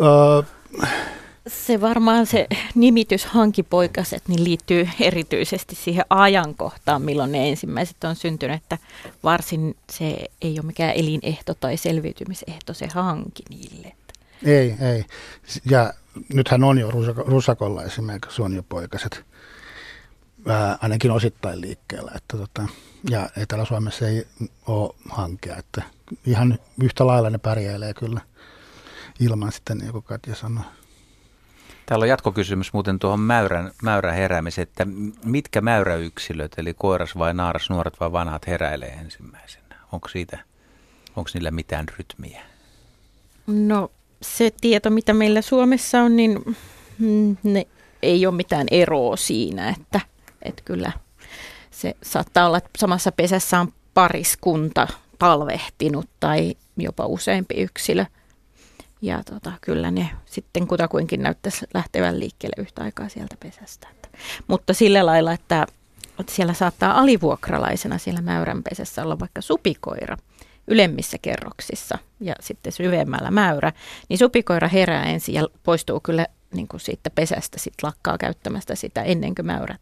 Öö. 0.00 0.42
Se 1.48 1.80
varmaan 1.80 2.26
se 2.26 2.46
nimitys 2.74 3.26
hankipoikaset 3.26 4.22
niin 4.28 4.44
liittyy 4.44 4.88
erityisesti 5.00 5.74
siihen 5.74 6.04
ajankohtaan, 6.10 7.02
milloin 7.02 7.32
ne 7.32 7.48
ensimmäiset 7.48 8.04
on 8.04 8.16
syntynyt, 8.16 8.56
että 8.56 8.78
varsin 9.24 9.76
se 9.92 10.26
ei 10.42 10.52
ole 10.58 10.66
mikään 10.66 10.94
elinehto 10.94 11.54
tai 11.54 11.76
selviytymisehto 11.76 12.74
se 12.74 12.88
hanki 12.94 13.42
niille. 13.50 13.92
Ei, 14.44 14.74
ei. 14.80 15.04
Ja 15.70 15.92
nythän 16.34 16.64
on 16.64 16.78
jo 16.78 16.90
rusakolla 17.16 17.82
esimerkiksi 17.82 18.42
on 18.42 18.54
jo 18.54 18.62
poikaset 18.62 19.24
ää, 20.46 20.78
ainakin 20.82 21.10
osittain 21.10 21.60
liikkeellä. 21.60 22.12
Että 22.16 22.36
tota, 22.36 22.66
ja 23.10 23.30
Etelä-Suomessa 23.36 24.08
ei 24.08 24.26
ole 24.66 24.94
hankea, 25.10 25.56
että 25.56 25.82
ihan 26.26 26.58
yhtä 26.82 27.06
lailla 27.06 27.30
ne 27.30 27.38
pärjäilee 27.38 27.94
kyllä 27.94 28.20
ilman 29.20 29.52
sitten, 29.52 29.78
niin 29.78 29.92
kuin 29.92 30.04
Katja 30.04 30.34
sanoi. 30.34 30.64
Täällä 31.88 32.02
on 32.02 32.08
jatkokysymys 32.08 32.72
muuten 32.72 32.98
tuohon 32.98 33.20
mäyrän, 33.20 33.70
mäyrän 33.82 34.14
heräämiseen, 34.14 34.62
että 34.62 34.86
mitkä 35.24 35.60
mäyräyksilöt, 35.60 36.52
eli 36.58 36.74
koiras 36.74 37.18
vai 37.18 37.34
naaras, 37.34 37.70
nuoret 37.70 38.00
vai 38.00 38.12
vanhat 38.12 38.46
heräilee 38.46 38.88
ensimmäisenä? 38.88 39.76
Onko 39.92 40.08
siitä, 40.08 40.38
onko 41.16 41.30
niillä 41.34 41.50
mitään 41.50 41.86
rytmiä? 41.98 42.42
No 43.46 43.90
se 44.22 44.50
tieto, 44.60 44.90
mitä 44.90 45.14
meillä 45.14 45.42
Suomessa 45.42 46.00
on, 46.00 46.16
niin 46.16 46.56
mm, 46.98 47.36
ne 47.42 47.66
ei 48.02 48.26
ole 48.26 48.34
mitään 48.34 48.66
eroa 48.70 49.16
siinä, 49.16 49.68
että, 49.68 50.00
että 50.42 50.62
kyllä 50.64 50.92
se 51.70 51.96
saattaa 52.02 52.46
olla, 52.46 52.58
että 52.58 52.70
samassa 52.78 53.12
pesässä 53.12 53.60
on 53.60 53.72
pariskunta 53.94 54.88
talvehtinut 55.18 56.06
tai 56.20 56.54
jopa 56.76 57.06
useampi 57.06 57.54
yksilö. 57.54 58.04
Ja 59.02 59.22
tota, 59.24 59.52
kyllä 59.60 59.90
ne 59.90 60.10
sitten 60.26 60.66
kutakuinkin 60.66 61.22
näyttäisi 61.22 61.66
lähtevän 61.74 62.20
liikkeelle 62.20 62.62
yhtä 62.62 62.82
aikaa 62.82 63.08
sieltä 63.08 63.36
pesästä. 63.40 63.88
Mutta 64.46 64.74
sillä 64.74 65.06
lailla, 65.06 65.32
että, 65.32 65.66
että 66.20 66.32
siellä 66.32 66.54
saattaa 66.54 66.98
alivuokralaisena 66.98 67.98
siellä 67.98 68.22
mäyrän 68.22 68.62
pesässä 68.62 69.02
olla 69.02 69.18
vaikka 69.18 69.40
supikoira– 69.40 70.16
ylemmissä 70.68 71.18
kerroksissa 71.22 71.98
ja 72.20 72.34
sitten 72.40 72.72
syvemmällä 72.72 73.30
mäyrä, 73.30 73.72
niin 74.08 74.18
supikoira 74.18 74.68
herää 74.68 75.04
ensin 75.04 75.34
ja 75.34 75.48
poistuu 75.62 76.00
kyllä 76.00 76.26
niin 76.54 76.68
kuin 76.68 76.80
siitä 76.80 77.10
pesästä, 77.10 77.58
sitten 77.58 77.88
lakkaa 77.88 78.18
käyttämästä 78.18 78.74
sitä 78.74 79.02
ennen 79.02 79.34
kuin 79.34 79.46
mäyrät 79.46 79.80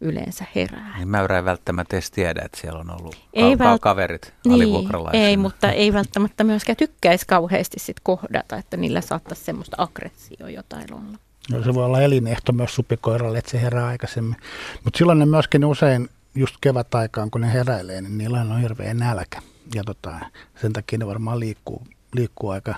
yleensä 0.00 0.44
herää. 0.54 0.96
Niin 0.96 1.08
mäyrä 1.08 1.36
ei 1.36 1.44
välttämättä 1.44 1.96
edes 1.96 2.10
tiedä, 2.10 2.42
että 2.44 2.60
siellä 2.60 2.80
on 2.80 3.00
ollut 3.00 3.16
ei 3.32 3.54
vält- 3.54 3.78
kaverit 3.80 4.34
niin, 4.44 4.88
Ei, 5.12 5.36
mutta 5.36 5.72
ei 5.72 5.92
välttämättä 5.92 6.44
myöskään 6.44 6.76
tykkäisi 6.76 7.26
kauheasti 7.26 7.78
sit 7.80 7.96
kohdata, 8.02 8.56
että 8.56 8.76
niillä 8.76 9.00
saattaisi 9.00 9.44
semmoista 9.44 9.76
aggressioa 9.78 10.50
jotain 10.50 10.94
olla. 10.94 11.18
No, 11.50 11.62
se 11.62 11.74
voi 11.74 11.84
olla 11.84 12.02
elinehto 12.02 12.52
myös 12.52 12.74
supikoiralle, 12.74 13.38
että 13.38 13.50
se 13.50 13.62
herää 13.62 13.86
aikaisemmin. 13.86 14.36
Mutta 14.84 14.98
silloin 14.98 15.18
ne 15.18 15.26
myöskin 15.26 15.64
usein 15.64 16.08
just 16.34 16.56
kevätaikaan, 16.60 17.30
kun 17.30 17.40
ne 17.40 17.52
heräilee, 17.52 18.00
niin 18.00 18.18
niillä 18.18 18.40
on 18.40 18.60
hirveä 18.60 18.94
nälkä 18.94 19.42
ja 19.74 19.84
tota, 19.84 20.20
sen 20.60 20.72
takia 20.72 20.98
ne 20.98 21.06
varmaan 21.06 21.40
liikkuu, 21.40 21.86
liikkuu 22.14 22.50
aika 22.50 22.74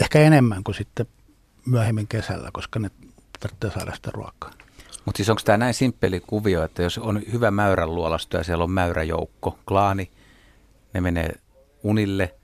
ehkä 0.00 0.18
enemmän 0.18 0.64
kuin 0.64 0.74
sitten 0.74 1.06
myöhemmin 1.66 2.06
kesällä, 2.08 2.50
koska 2.52 2.78
ne 2.78 2.90
tarvitsee 3.40 3.70
saada 3.70 3.94
sitä 3.94 4.10
ruokaa. 4.14 4.50
Mutta 5.04 5.16
siis 5.16 5.30
onko 5.30 5.42
tämä 5.44 5.58
näin 5.58 5.74
simppeli 5.74 6.20
kuvio, 6.20 6.64
että 6.64 6.82
jos 6.82 6.98
on 6.98 7.22
hyvä 7.32 7.50
mäyrän 7.50 7.94
luolasto 7.94 8.36
ja 8.36 8.44
siellä 8.44 8.64
on 8.64 8.70
mäyräjoukko, 8.70 9.58
klaani, 9.68 10.10
ne 10.94 11.00
menee 11.00 11.30
unille, 11.82 12.34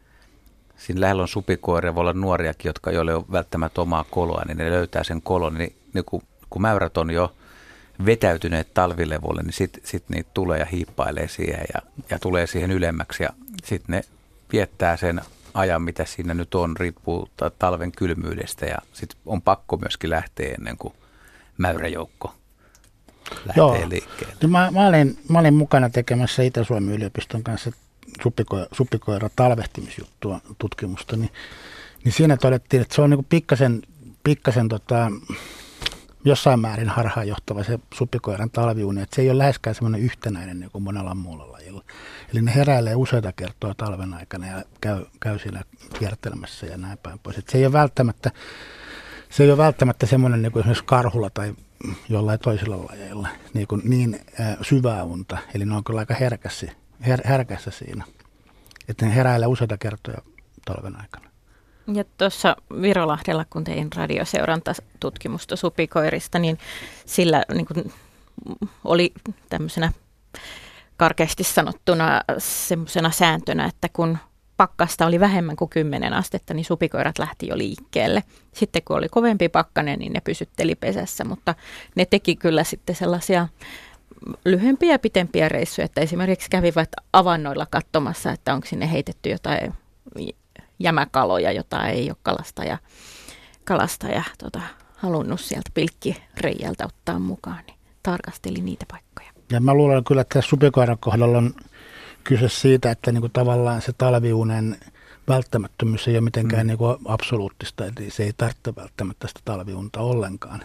siinä 0.76 1.00
lähellä 1.00 1.22
on 1.22 1.28
supikoiria, 1.28 1.94
voi 1.94 2.00
olla 2.00 2.12
nuoriakin, 2.12 2.68
jotka 2.68 2.90
ei 2.90 2.98
ole 2.98 3.12
välttämättä 3.32 3.80
omaa 3.80 4.04
koloa, 4.10 4.42
niin 4.46 4.58
ne 4.58 4.70
löytää 4.70 5.04
sen 5.04 5.22
kolon, 5.22 5.54
niin, 5.54 5.76
niin 5.94 6.04
kun, 6.04 6.22
kun 6.50 6.62
mäyrät 6.62 6.96
on 6.96 7.10
jo 7.10 7.32
vetäytyneet 8.06 8.74
talvilevolle, 8.74 9.42
niin 9.42 9.52
sitten 9.52 9.82
sit 9.84 10.04
niitä 10.08 10.30
tulee 10.34 10.58
ja 10.58 10.64
hiippailee 10.64 11.28
siihen 11.28 11.64
ja, 11.74 11.82
ja 12.10 12.18
tulee 12.18 12.46
siihen 12.46 12.70
ylemmäksi 12.70 13.22
ja 13.22 13.30
sitten 13.64 13.96
ne 13.96 14.02
viettää 14.52 14.96
sen 14.96 15.20
ajan, 15.54 15.82
mitä 15.82 16.04
siinä 16.04 16.34
nyt 16.34 16.54
on, 16.54 16.76
riippuu 16.76 17.28
talven 17.58 17.92
kylmyydestä 17.92 18.66
ja 18.66 18.78
sitten 18.92 19.20
on 19.26 19.42
pakko 19.42 19.76
myöskin 19.76 20.10
lähteä 20.10 20.54
ennen 20.58 20.76
kuin 20.76 20.94
mäyräjoukko 21.58 22.34
lähtee 23.30 23.52
Joo. 23.56 23.88
liikkeelle. 23.88 24.34
No 24.42 24.48
mä, 24.48 24.70
mä, 24.70 24.86
olin, 24.86 25.18
mä 25.28 25.38
olin 25.38 25.54
mukana 25.54 25.90
tekemässä 25.90 26.42
Itä-Suomen 26.42 26.94
yliopiston 26.94 27.42
kanssa 27.42 27.72
suppikoira 28.72 29.28
talvehtimisjuttua 29.36 30.40
tutkimusta, 30.58 31.16
niin, 31.16 31.30
niin 32.04 32.12
siinä 32.12 32.36
todettiin, 32.36 32.82
että 32.82 32.94
se 32.94 33.02
on 33.02 33.10
niin 33.10 33.26
pikkasen, 33.28 33.82
pikkasen 34.24 34.68
tota, 34.68 35.10
jossain 36.24 36.60
määrin 36.60 36.88
harhaanjohtava 36.88 37.64
se 37.64 37.78
supikoiran 37.94 38.50
talviuni, 38.50 39.02
että 39.02 39.16
se 39.16 39.22
ei 39.22 39.30
ole 39.30 39.38
läheskään 39.38 39.74
semmoinen 39.74 40.00
yhtenäinen 40.00 40.60
niin 40.60 40.70
kuin 40.70 40.82
monella 40.82 41.14
muulla 41.14 41.52
lajilla. 41.52 41.84
Eli 42.32 42.42
ne 42.42 42.54
heräilee 42.54 42.94
useita 42.94 43.32
kertoja 43.32 43.74
talven 43.74 44.14
aikana 44.14 44.46
ja 44.46 44.62
käy, 44.80 45.04
käy 45.20 45.38
siinä 45.38 45.62
kiertelmässä 45.98 46.66
ja 46.66 46.76
näin 46.76 46.98
päin 46.98 47.18
pois. 47.18 47.38
Että 47.38 47.52
se 47.52 47.58
ei 47.58 47.66
ole 47.66 47.72
välttämättä, 47.72 48.30
se 49.30 49.42
ei 49.44 49.50
ole 49.50 49.58
välttämättä 49.58 50.06
semmoinen 50.06 50.42
niin 50.42 50.52
kuin 50.52 50.60
esimerkiksi 50.60 50.84
karhulla 50.84 51.30
tai 51.30 51.54
jollain 52.08 52.40
toisilla 52.40 52.86
lajeilla 52.90 53.28
niin, 53.54 53.66
kuin 53.66 53.82
niin 53.84 54.20
syvää 54.62 55.04
unta. 55.04 55.38
Eli 55.54 55.64
ne 55.64 55.74
on 55.74 55.84
kyllä 55.84 56.00
aika 56.00 56.14
herkässä, 56.14 56.66
her, 57.06 57.20
herkässä 57.28 57.70
siinä. 57.70 58.04
Että 58.88 59.06
ne 59.06 59.14
heräilee 59.14 59.46
useita 59.46 59.78
kertoja 59.78 60.18
talven 60.64 61.00
aikana. 61.00 61.30
Ja 61.94 62.04
tuossa 62.18 62.56
Virolahdella, 62.82 63.44
kun 63.50 63.64
tein 63.64 63.88
radioseurantatutkimusta 63.96 65.56
supikoirista, 65.56 66.38
niin 66.38 66.58
sillä 67.06 67.44
niin 67.54 67.66
kuin, 67.66 67.92
oli 68.84 69.12
tämmöisenä 69.48 69.92
karkeasti 70.96 71.44
sanottuna 71.44 72.20
semmoisena 72.38 73.10
sääntönä, 73.10 73.64
että 73.66 73.88
kun 73.92 74.18
pakkasta 74.60 75.06
oli 75.06 75.20
vähemmän 75.20 75.56
kuin 75.56 75.68
10 75.68 76.12
astetta, 76.12 76.54
niin 76.54 76.64
supikoirat 76.64 77.18
lähti 77.18 77.46
jo 77.46 77.58
liikkeelle. 77.58 78.24
Sitten 78.54 78.82
kun 78.84 78.96
oli 78.96 79.08
kovempi 79.08 79.48
pakkanen, 79.48 79.98
niin 79.98 80.12
ne 80.12 80.20
pysytteli 80.20 80.74
pesässä, 80.74 81.24
mutta 81.24 81.54
ne 81.94 82.04
teki 82.04 82.36
kyllä 82.36 82.64
sitten 82.64 82.94
sellaisia 82.94 83.48
lyhyempiä 84.44 84.92
ja 84.92 84.98
pitempiä 84.98 85.48
reissuja, 85.48 85.84
että 85.84 86.00
esimerkiksi 86.00 86.50
kävivät 86.50 86.88
avannoilla 87.12 87.66
katsomassa, 87.70 88.32
että 88.32 88.54
onko 88.54 88.66
sinne 88.66 88.92
heitetty 88.92 89.30
jotain 89.30 89.74
jämäkaloja, 90.78 91.52
jota 91.52 91.88
ei 91.88 92.10
ole 92.10 92.16
kalastaja, 92.22 92.78
kalastaja 93.64 94.22
tota, 94.38 94.60
halunnut 94.96 95.40
sieltä 95.40 95.70
pilkkireijältä 95.74 96.84
ottaa 96.84 97.18
mukaan, 97.18 97.62
niin 97.66 97.78
tarkasteli 98.02 98.60
niitä 98.60 98.84
paikkoja. 98.90 99.30
Ja 99.52 99.60
mä 99.60 99.74
luulen 99.74 100.04
kyllä, 100.04 100.22
että 100.22 100.42
supikoiran 100.42 100.98
kohdalla 101.00 101.38
on 101.38 101.54
kyse 102.24 102.48
siitä, 102.48 102.90
että 102.90 103.12
niin 103.12 103.20
kuin 103.20 103.32
tavallaan 103.32 103.82
se 103.82 103.92
talviunen 103.92 104.76
välttämättömyys 105.28 106.08
ei 106.08 106.14
ole 106.14 106.20
mitenkään 106.20 106.66
mm. 106.66 106.68
niin 106.68 106.78
kuin 106.78 106.96
absoluuttista, 107.04 107.84
eli 107.84 108.10
se 108.10 108.22
ei 108.22 108.32
tarvitse 108.36 108.76
välttämättä 108.76 109.28
sitä 109.28 109.40
talviunta 109.44 110.00
ollenkaan. 110.00 110.62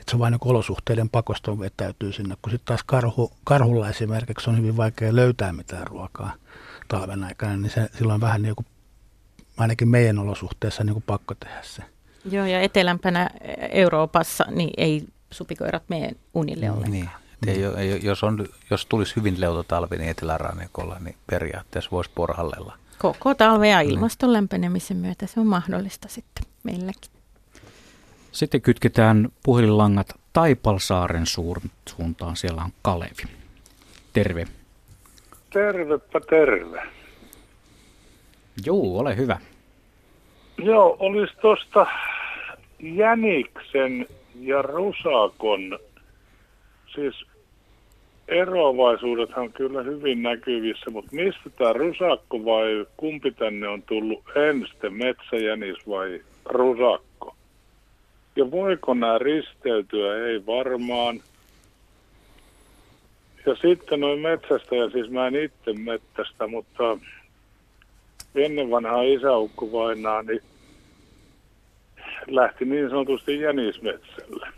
Et 0.00 0.08
se 0.08 0.16
on 0.16 0.20
vain 0.20 0.32
niin 0.32 0.40
olosuhteiden 0.44 1.08
pakosta 1.08 1.58
vetäytyy 1.58 2.12
sinne, 2.12 2.36
kun 2.42 2.50
sitten 2.50 2.66
taas 2.66 2.84
karhu, 2.86 3.32
karhulla 3.44 3.88
esimerkiksi 3.88 4.50
on 4.50 4.58
hyvin 4.58 4.76
vaikea 4.76 5.16
löytää 5.16 5.52
mitään 5.52 5.86
ruokaa 5.86 6.32
talven 6.88 7.24
aikana, 7.24 7.56
niin 7.56 7.70
se 7.70 7.88
silloin 7.98 8.20
vähän 8.20 8.42
niin 8.42 8.54
kuin, 8.54 8.66
ainakin 9.56 9.88
meidän 9.88 10.18
olosuhteessa 10.18 10.84
niin 10.84 10.94
kuin 10.94 11.04
pakko 11.06 11.34
tehdä 11.34 11.62
se. 11.62 11.82
Joo, 12.30 12.46
ja 12.46 12.60
etelämpänä 12.60 13.30
Euroopassa 13.70 14.44
niin 14.50 14.70
ei 14.76 15.06
supikoirat 15.30 15.82
mene 15.88 16.12
unille 16.34 16.70
ollenkaan. 16.70 16.92
Niin. 16.92 17.25
Ei, 17.46 17.64
ei, 17.64 18.00
jos, 18.02 18.24
on, 18.24 18.46
jos 18.70 18.86
tulisi 18.86 19.16
hyvin 19.16 19.40
leuto 19.40 19.62
talvi 19.62 19.96
niin 19.96 20.10
etelärannikolla, 20.10 20.96
niin 21.00 21.16
periaatteessa 21.26 21.90
voisi 21.90 22.10
porhallella. 22.14 22.78
Koko 22.98 23.34
talve 23.34 23.68
ja 23.68 23.78
niin. 23.78 23.90
ilmaston 23.90 24.32
lämpenemisen 24.32 24.96
myötä 24.96 25.26
se 25.26 25.40
on 25.40 25.46
mahdollista 25.46 26.08
sitten 26.08 26.44
meilläkin. 26.62 27.10
Sitten 28.32 28.62
kytketään 28.62 29.28
puhelinlangat 29.42 30.08
Taipalsaaren 30.32 31.26
suuntaan. 31.26 32.36
Siellä 32.36 32.62
on 32.62 32.70
Kalevi. 32.82 33.22
Terve. 34.12 34.46
Tervepä 35.52 36.20
terve. 36.20 36.82
Joo, 38.66 38.98
ole 38.98 39.16
hyvä. 39.16 39.40
Joo, 40.58 40.96
olisi 40.98 41.34
tuosta 41.40 41.86
Jäniksen 42.78 44.06
ja 44.40 44.62
Rusakon, 44.62 45.78
siis 46.96 47.24
eroavaisuudethan 48.28 49.44
on 49.44 49.52
kyllä 49.52 49.82
hyvin 49.82 50.22
näkyvissä, 50.22 50.90
mutta 50.90 51.10
mistä 51.12 51.50
tämä 51.58 51.72
rusakko 51.72 52.44
vai 52.44 52.86
kumpi 52.96 53.30
tänne 53.30 53.68
on 53.68 53.82
tullut 53.82 54.24
ensin, 54.36 54.94
metsäjänis 54.94 55.88
vai 55.88 56.20
rusakko? 56.44 57.36
Ja 58.36 58.50
voiko 58.50 58.94
nämä 58.94 59.18
risteytyä? 59.18 60.26
Ei 60.26 60.46
varmaan. 60.46 61.20
Ja 63.46 63.54
sitten 63.54 64.00
noin 64.00 64.20
metsästä, 64.20 64.76
ja 64.76 64.90
siis 64.90 65.10
mä 65.10 65.26
en 65.26 65.36
itse 65.36 65.72
mettästä, 65.72 66.46
mutta 66.46 66.98
ennen 68.34 68.70
vanhaa 68.70 69.02
isäukko 69.02 69.72
vainaa, 69.72 70.22
niin 70.22 70.42
lähti 72.26 72.64
niin 72.64 72.90
sanotusti 72.90 73.40
jänismetsälle. 73.40 74.48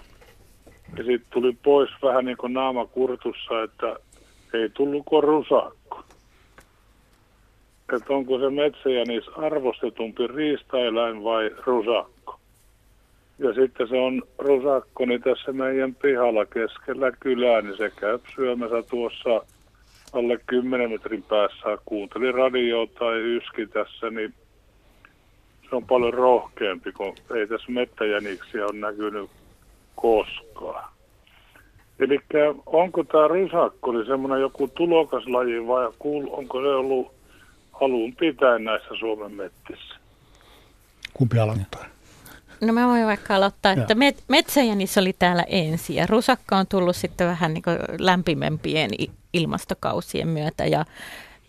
Ja 0.96 1.04
sitten 1.04 1.30
tuli 1.30 1.56
pois 1.62 1.90
vähän 2.02 2.24
niin 2.24 2.36
kuin 2.36 2.52
naama 2.52 2.86
kurtussa, 2.86 3.62
että 3.62 3.96
ei 4.54 4.68
tullutko 4.68 5.20
rusakko. 5.20 6.04
Että 7.96 8.12
onko 8.12 8.38
se 8.38 8.50
metsäjänis 8.50 9.28
arvostetumpi 9.28 10.26
riistaeläin 10.26 11.24
vai 11.24 11.50
rusakko. 11.66 12.38
Ja 13.38 13.54
sitten 13.54 13.88
se 13.88 13.96
on 13.96 14.22
rusakko, 14.38 15.04
niin 15.04 15.22
tässä 15.22 15.52
meidän 15.52 15.94
pihalla 15.94 16.46
keskellä 16.46 17.12
kylää, 17.20 17.60
niin 17.62 17.76
se 17.76 17.90
käy 18.00 18.18
syömässä 18.34 18.82
tuossa 18.82 19.42
alle 20.12 20.38
10 20.46 20.90
metrin 20.90 21.22
päässä. 21.22 21.78
Kuunteli 21.84 22.32
radio 22.32 22.86
tai 22.86 23.18
yski 23.18 23.66
tässä, 23.66 24.10
niin 24.10 24.34
se 25.70 25.76
on 25.76 25.84
paljon 25.84 26.14
rohkeampi, 26.14 26.92
kun 26.92 27.14
ei 27.34 27.46
tässä 27.46 27.72
mettäjäniksiä 27.72 28.66
ole 28.66 28.78
näkynyt 28.78 29.30
koskaan. 30.00 30.88
Eli 31.98 32.18
onko 32.66 33.04
tämä 33.04 33.28
risakko 33.28 33.92
niin 33.92 34.06
semmoinen 34.06 34.40
joku 34.40 34.68
tulokaslaji 34.68 35.66
vai 35.66 35.86
onko 36.30 36.60
se 36.60 36.68
ollut 36.68 37.12
alun 37.80 38.14
pitäen 38.16 38.64
näissä 38.64 38.88
Suomen 38.98 39.32
mettissä? 39.32 39.94
Kumpi 41.14 41.38
aloittaa? 41.38 41.84
No 42.60 42.72
mä 42.72 42.86
voin 42.86 43.06
vaikka 43.06 43.36
aloittaa, 43.36 43.72
että 43.72 43.94
met- 43.94 44.24
metsäjänis 44.28 44.98
oli 44.98 45.12
täällä 45.18 45.44
ensin 45.48 45.96
ja 45.96 46.06
rusakka 46.06 46.56
on 46.56 46.66
tullut 46.66 46.96
sitten 46.96 47.26
vähän 47.26 47.54
niin 47.54 47.62
lämpimempien 47.98 48.90
ilmastokausien 49.32 50.28
myötä 50.28 50.66
ja, 50.66 50.84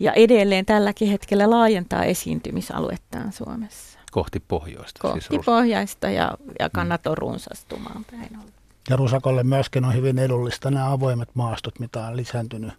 ja 0.00 0.12
edelleen 0.12 0.66
tälläkin 0.66 1.08
hetkellä 1.08 1.50
laajentaa 1.50 2.04
esiintymisaluettaan 2.04 3.32
Suomessa. 3.32 3.99
Kohti 4.10 4.40
pohjoista. 4.40 4.98
Kohti 5.00 5.20
siis 5.20 5.44
pohjaista 5.44 6.10
ja, 6.10 6.30
ja 6.58 6.70
kannat 6.70 7.06
on 7.06 7.18
runsastumaan 7.18 8.04
päin 8.10 8.38
ollut. 8.38 8.54
Ja 8.90 8.96
rusakolle 8.96 9.44
myöskin 9.44 9.84
on 9.84 9.94
hyvin 9.94 10.18
edullista 10.18 10.70
nämä 10.70 10.92
avoimet 10.92 11.28
maastot, 11.34 11.78
mitä 11.78 12.06
on 12.06 12.16
lisääntynyt 12.16 12.72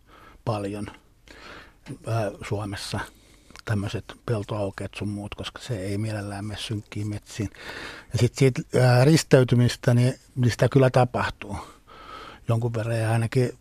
paljon 0.46 0.88
ää, 2.08 2.32
Suomessa. 2.48 3.00
Tämmöiset 3.66 4.06
peltoaukeet 4.26 4.92
sun 4.96 5.10
muut, 5.10 5.36
koska 5.36 5.62
se 5.62 5.80
ei 5.80 5.98
mielellään 5.98 6.46
mene 6.46 6.60
synkkiin 6.60 7.08
metsiin. 7.08 7.50
Ja 8.14 8.20
sitten 8.20 8.40
siitä 8.40 8.80
ää, 8.80 9.06
risteytymistä, 9.06 9.94
niin, 9.94 10.14
niin 10.36 10.52
sitä 10.52 10.70
kyllä 10.70 10.90
tapahtuu 10.90 11.58
jonkun 12.48 12.74
verran. 12.74 13.00
Ja 13.00 13.12
ainakin 13.12 13.58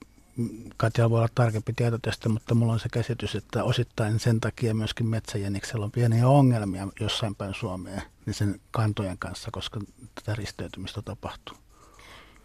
Katja 0.76 1.10
voi 1.10 1.18
olla 1.18 1.28
tarkempi 1.34 1.72
tieto 1.72 1.98
tästä, 2.02 2.28
mutta 2.28 2.54
mulla 2.54 2.72
on 2.72 2.80
se 2.80 2.88
käsitys, 2.88 3.34
että 3.34 3.64
osittain 3.64 4.20
sen 4.20 4.40
takia 4.40 4.74
myöskin 4.74 5.06
metsäjäniksellä 5.06 5.84
on 5.84 5.90
pieniä 5.90 6.28
ongelmia 6.28 6.88
jossain 7.00 7.34
päin 7.34 7.54
Suomeen 7.54 8.02
niin 8.26 8.34
sen 8.34 8.60
kantojen 8.70 9.18
kanssa, 9.18 9.48
koska 9.52 9.80
tätä 10.14 10.34
risteytymistä 10.34 11.02
tapahtuu. 11.02 11.56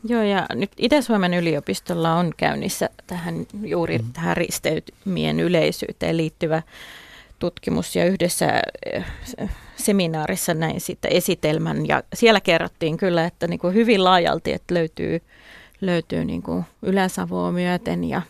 Joo, 0.07 0.23
ja 0.23 0.45
nyt 0.53 0.71
Itä-Suomen 0.77 1.33
yliopistolla 1.33 2.15
on 2.15 2.33
käynnissä 2.37 2.89
tähän 3.07 3.45
juuri 3.63 3.97
mm. 3.97 4.13
tähän 4.13 4.37
risteytymien 4.37 5.39
yleisyyteen 5.39 6.17
liittyvä 6.17 6.61
tutkimus 7.39 7.95
ja 7.95 8.05
yhdessä 8.05 8.61
eh, 8.85 9.05
seminaarissa 9.75 10.53
näin 10.53 10.81
sitten 10.81 11.11
esitelmän 11.11 11.87
ja 11.87 12.03
siellä 12.13 12.41
kerrottiin 12.41 12.97
kyllä, 12.97 13.25
että 13.25 13.47
niin 13.47 13.59
kuin 13.59 13.73
hyvin 13.73 14.03
laajalti, 14.03 14.53
että 14.53 14.73
löytyy, 14.73 15.21
löytyy 15.81 16.25
niin 16.25 16.41
kuin 16.41 16.65
Ylä-Savoa 16.81 17.51
myöten 17.51 18.03
ja 18.03 18.21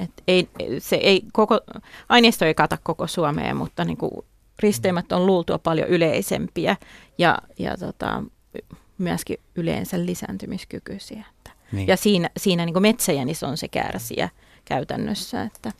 että 0.00 0.22
ei, 0.28 0.48
se 0.78 0.96
ei 0.96 1.22
koko, 1.32 1.60
aineisto 2.08 2.44
ei 2.44 2.54
kata 2.54 2.78
koko 2.82 3.06
Suomea, 3.06 3.54
mutta 3.54 3.84
niin 3.84 3.96
kuin 3.96 4.10
risteymät 4.58 5.12
on 5.12 5.26
luultua 5.26 5.58
paljon 5.58 5.88
yleisempiä 5.88 6.76
ja, 7.18 7.38
ja 7.58 7.76
tota, 7.76 8.22
myöskin 8.98 9.36
yleensä 9.54 10.06
lisääntymiskykyisiä. 10.06 11.24
Niin. 11.72 11.88
Ja 11.88 11.96
siinä, 11.96 12.30
siinä 12.36 12.66
niin 12.66 12.82
metsäjänis 12.82 13.42
on 13.42 13.56
se 13.56 13.68
kärsijä 13.68 14.28
käytännössä. 14.64 15.42
Että. 15.42 15.72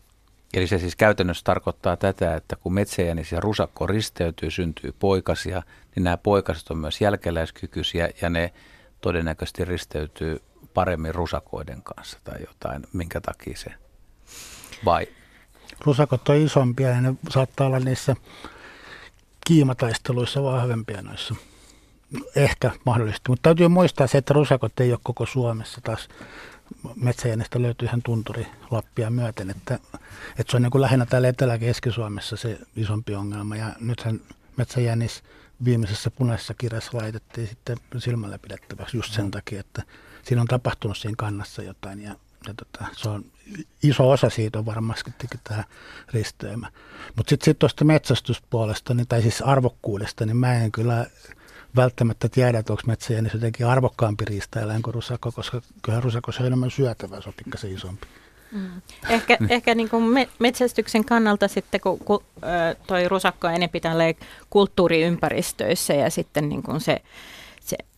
Eli 0.54 0.66
se 0.66 0.78
siis 0.78 0.96
käytännössä 0.96 1.44
tarkoittaa 1.44 1.96
tätä, 1.96 2.34
että 2.34 2.56
kun 2.56 2.74
metsäjänis 2.74 3.32
ja 3.32 3.40
rusakko 3.40 3.86
risteytyy, 3.86 4.50
syntyy 4.50 4.94
poikasia, 4.98 5.62
niin 5.96 6.04
nämä 6.04 6.16
poikaset 6.16 6.70
on 6.70 6.78
myös 6.78 7.00
jälkeläiskykyisiä 7.00 8.10
ja 8.22 8.30
ne 8.30 8.52
todennäköisesti 9.00 9.64
risteytyy 9.64 10.40
paremmin 10.74 11.14
rusakoiden 11.14 11.82
kanssa 11.82 12.18
tai 12.24 12.40
jotain, 12.48 12.86
minkä 12.92 13.20
takia 13.20 13.56
se 13.56 13.70
vai? 14.84 15.06
Rusakot 15.84 16.28
on 16.28 16.36
isompia 16.36 16.88
ja 16.88 17.00
ne 17.00 17.14
saattaa 17.30 17.66
olla 17.66 17.78
niissä 17.78 18.16
kiimataisteluissa 19.46 20.42
vahvempia 20.42 21.02
noissa 21.02 21.34
Ehkä 22.36 22.70
mahdollisesti, 22.86 23.30
mutta 23.30 23.42
täytyy 23.42 23.68
muistaa 23.68 24.06
se, 24.06 24.18
että 24.18 24.34
rusakot 24.34 24.80
ei 24.80 24.92
ole 24.92 25.00
koko 25.02 25.26
Suomessa 25.26 25.80
taas. 25.80 26.08
Metsäjännestä 26.96 27.62
löytyy 27.62 27.86
ihan 27.86 28.02
tunturi 28.02 28.46
Lappia 28.70 29.10
myöten, 29.10 29.50
että, 29.50 29.74
että 30.38 30.50
se 30.50 30.56
on 30.56 30.62
niin 30.62 30.70
kuin 30.70 30.82
lähinnä 30.82 31.06
täällä 31.06 31.28
Etelä-Keski-Suomessa 31.28 32.36
se 32.36 32.58
isompi 32.76 33.14
ongelma. 33.14 33.56
Ja 33.56 33.66
nythän 33.80 34.20
metsäjännis 34.56 35.22
viimeisessä 35.64 36.10
punaisessa 36.10 36.54
kirjassa 36.54 36.98
laitettiin 36.98 37.46
sitten 37.48 37.76
silmällä 37.98 38.38
pidettäväksi 38.38 38.96
just 38.96 39.12
sen 39.12 39.30
takia, 39.30 39.60
että 39.60 39.82
siinä 40.22 40.40
on 40.42 40.48
tapahtunut 40.48 40.98
siinä 40.98 41.14
kannassa 41.18 41.62
jotain 41.62 42.02
ja, 42.02 42.14
ja 42.46 42.54
tota, 42.56 42.86
se 42.92 43.08
on 43.08 43.24
iso 43.82 44.10
osa 44.10 44.30
siitä 44.30 44.58
on 44.58 44.66
varmasti 44.66 45.10
tämä 45.44 45.64
risteymä. 46.12 46.70
Mutta 47.16 47.30
sitten 47.30 47.44
sit 47.44 47.58
tuosta 47.58 47.84
metsästyspuolesta, 47.84 48.94
niin, 48.94 49.08
tai 49.08 49.22
siis 49.22 49.42
arvokkuudesta, 49.42 50.26
niin 50.26 50.36
mä 50.36 50.54
en 50.54 50.72
kyllä 50.72 51.06
välttämättä 51.76 52.28
tiedä, 52.28 52.58
että 52.58 52.72
onko 52.72 52.82
metsäjänis 52.86 53.34
jotenkin 53.34 53.66
arvokkaampi 53.66 54.24
riistaeläin 54.24 54.82
kuin 54.82 54.94
rusakko, 54.94 55.32
koska 55.32 55.62
kyllä 55.82 56.00
rusakko 56.00 56.32
on 56.40 56.46
enemmän 56.46 56.70
syötävää, 56.70 57.20
se 57.20 57.28
on 57.28 57.34
pikkasen 57.44 57.74
isompi. 57.74 58.06
Mm. 58.52 58.82
Ehkä, 59.08 59.38
ehkä 59.48 59.74
niin 59.74 59.88
kuin 59.88 60.02
me, 60.02 60.28
metsästyksen 60.38 61.04
kannalta 61.04 61.48
sitten, 61.48 61.80
kun, 61.80 61.98
kun 61.98 62.24
toi 62.86 63.08
rusakko 63.08 63.46
on 63.46 63.54
enemmän 63.54 64.14
kulttuuriympäristöissä 64.50 65.94
ja 65.94 66.10
sitten 66.10 66.48
niin 66.48 66.62
kuin 66.62 66.80
se 66.80 67.02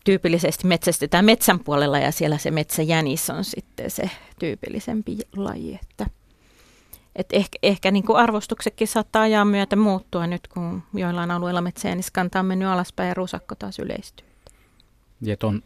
tyypillisesti 0.05 0.67
metsästetään 0.67 1.25
metsän 1.25 1.61
puolella 1.61 1.99
ja 1.99 2.13
siellä 2.13 2.39
se 2.39 2.51
metsäjänis 2.51 3.31
on 3.31 3.45
sitten 3.45 3.91
se 3.91 4.11
tyypillisempi 4.39 5.19
laji. 5.37 5.79
Että. 5.83 6.07
Et 7.17 7.27
ehkä 7.33 7.59
ehkä 7.63 7.91
niin 7.91 8.05
kuin 8.05 8.19
arvostuksetkin 8.19 8.89
saattaa 8.89 9.23
ajan 9.23 9.49
myötä 9.49 9.77
muuttua 9.77 10.27
nyt, 10.27 10.49
kun 10.49 10.83
joillain 10.95 11.31
alueilla 11.31 11.61
metsäjäniskanta 11.61 12.41
on 12.41 12.47
mennyt 12.47 12.69
alaspäin 12.69 13.09
ja 13.09 13.15
rusakko 13.15 13.55
taas 13.55 13.79
yleistyy. 13.79 14.27
Ja 15.21 15.37
ton 15.37 15.63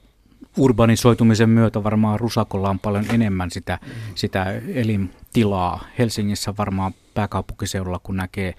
urbanisoitumisen 0.56 1.48
myötä 1.48 1.84
varmaan 1.84 2.20
rusakolla 2.20 2.70
on 2.70 2.78
paljon 2.78 3.04
enemmän 3.10 3.50
sitä, 3.50 3.78
sitä 4.14 4.52
elintilaa. 4.74 5.84
Helsingissä 5.98 6.54
varmaan 6.58 6.94
pääkaupunkiseudulla, 7.14 8.00
kun 8.02 8.16
näkee 8.16 8.54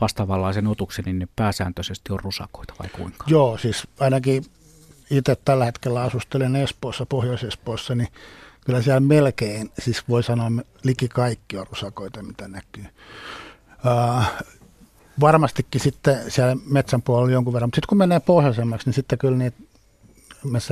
vastaavanlaisen 0.00 0.66
otuksen, 0.66 1.04
niin 1.04 1.18
ne 1.18 1.28
pääsääntöisesti 1.36 2.12
on 2.12 2.20
rusakoita 2.20 2.74
vai 2.78 2.88
kuinka? 2.88 3.24
Joo, 3.28 3.58
siis 3.58 3.86
ainakin 4.00 4.44
itse 5.10 5.36
tällä 5.44 5.64
hetkellä 5.64 6.02
asustelen 6.02 6.56
Espoossa, 6.56 7.06
Pohjois-Espoossa, 7.06 7.94
niin 7.94 8.08
kyllä 8.66 8.82
siellä 8.82 9.00
melkein, 9.00 9.70
siis 9.78 10.08
voi 10.08 10.22
sanoa 10.22 10.50
liki 10.82 11.08
kaikki 11.08 11.58
on 11.58 11.66
rusakoita, 11.70 12.22
mitä 12.22 12.48
näkyy. 12.48 12.84
Uh, 13.86 14.24
varmastikin 15.20 15.80
sitten 15.80 16.30
siellä 16.30 16.56
metsän 16.64 17.02
puolella 17.02 17.32
jonkun 17.32 17.52
verran, 17.52 17.68
mutta 17.68 17.76
sitten 17.76 17.88
kun 17.88 17.98
menee 17.98 18.20
pohjoisemmaksi, 18.20 18.88
niin 18.88 18.94
sitten 18.94 19.18
kyllä 19.18 19.36
niitä 19.36 19.56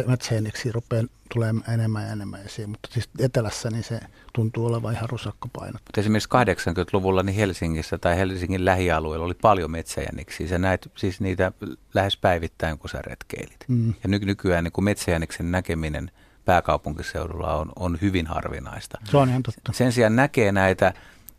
metsäheniksi 0.07 0.73
rupeaa 0.73 1.05
tulemaan 1.33 1.75
enemmän 1.75 2.07
ja 2.07 2.13
enemmän 2.13 2.41
esiin, 2.47 2.71
mutta 2.71 2.89
siis 2.93 3.09
etelässä 3.19 3.71
niin 3.71 3.85
se 3.85 4.01
tuntuu 4.33 4.67
olevan 4.67 4.93
ihan 4.93 5.09
rusakkopainot. 5.09 5.83
Esimerkiksi 5.97 6.29
80-luvulla 6.29 7.23
niin 7.23 7.37
Helsingissä 7.37 7.99
tai 7.99 8.17
Helsingin 8.17 8.65
lähialueilla 8.65 9.27
oli 9.27 9.35
paljon 9.35 9.71
metsäjäniksiä. 9.71 10.49
Sä 10.49 10.59
näet 10.59 10.91
siis 10.97 11.21
niitä 11.21 11.53
lähes 11.95 12.17
päivittäin, 12.17 12.79
kun 12.79 12.91
sä 12.91 13.03
retkeilit. 13.03 13.65
Mm. 13.69 13.89
Ja 13.89 14.09
ny- 14.09 14.19
nykyään 14.19 14.65
niin 14.65 14.85
metsäjäniksen 14.85 15.51
näkeminen 15.51 16.11
pääkaupunkiseudulla 16.45 17.55
on, 17.55 17.73
on 17.77 17.99
hyvin 18.03 18.27
harvinaista. 18.27 18.99
Se 19.05 19.17
on 19.17 19.29
ihan 19.29 19.43
totta. 19.43 19.73
Sen 19.73 19.93
sijaan 19.93 20.17
näkee 20.17 20.53
näitä, 20.53 20.93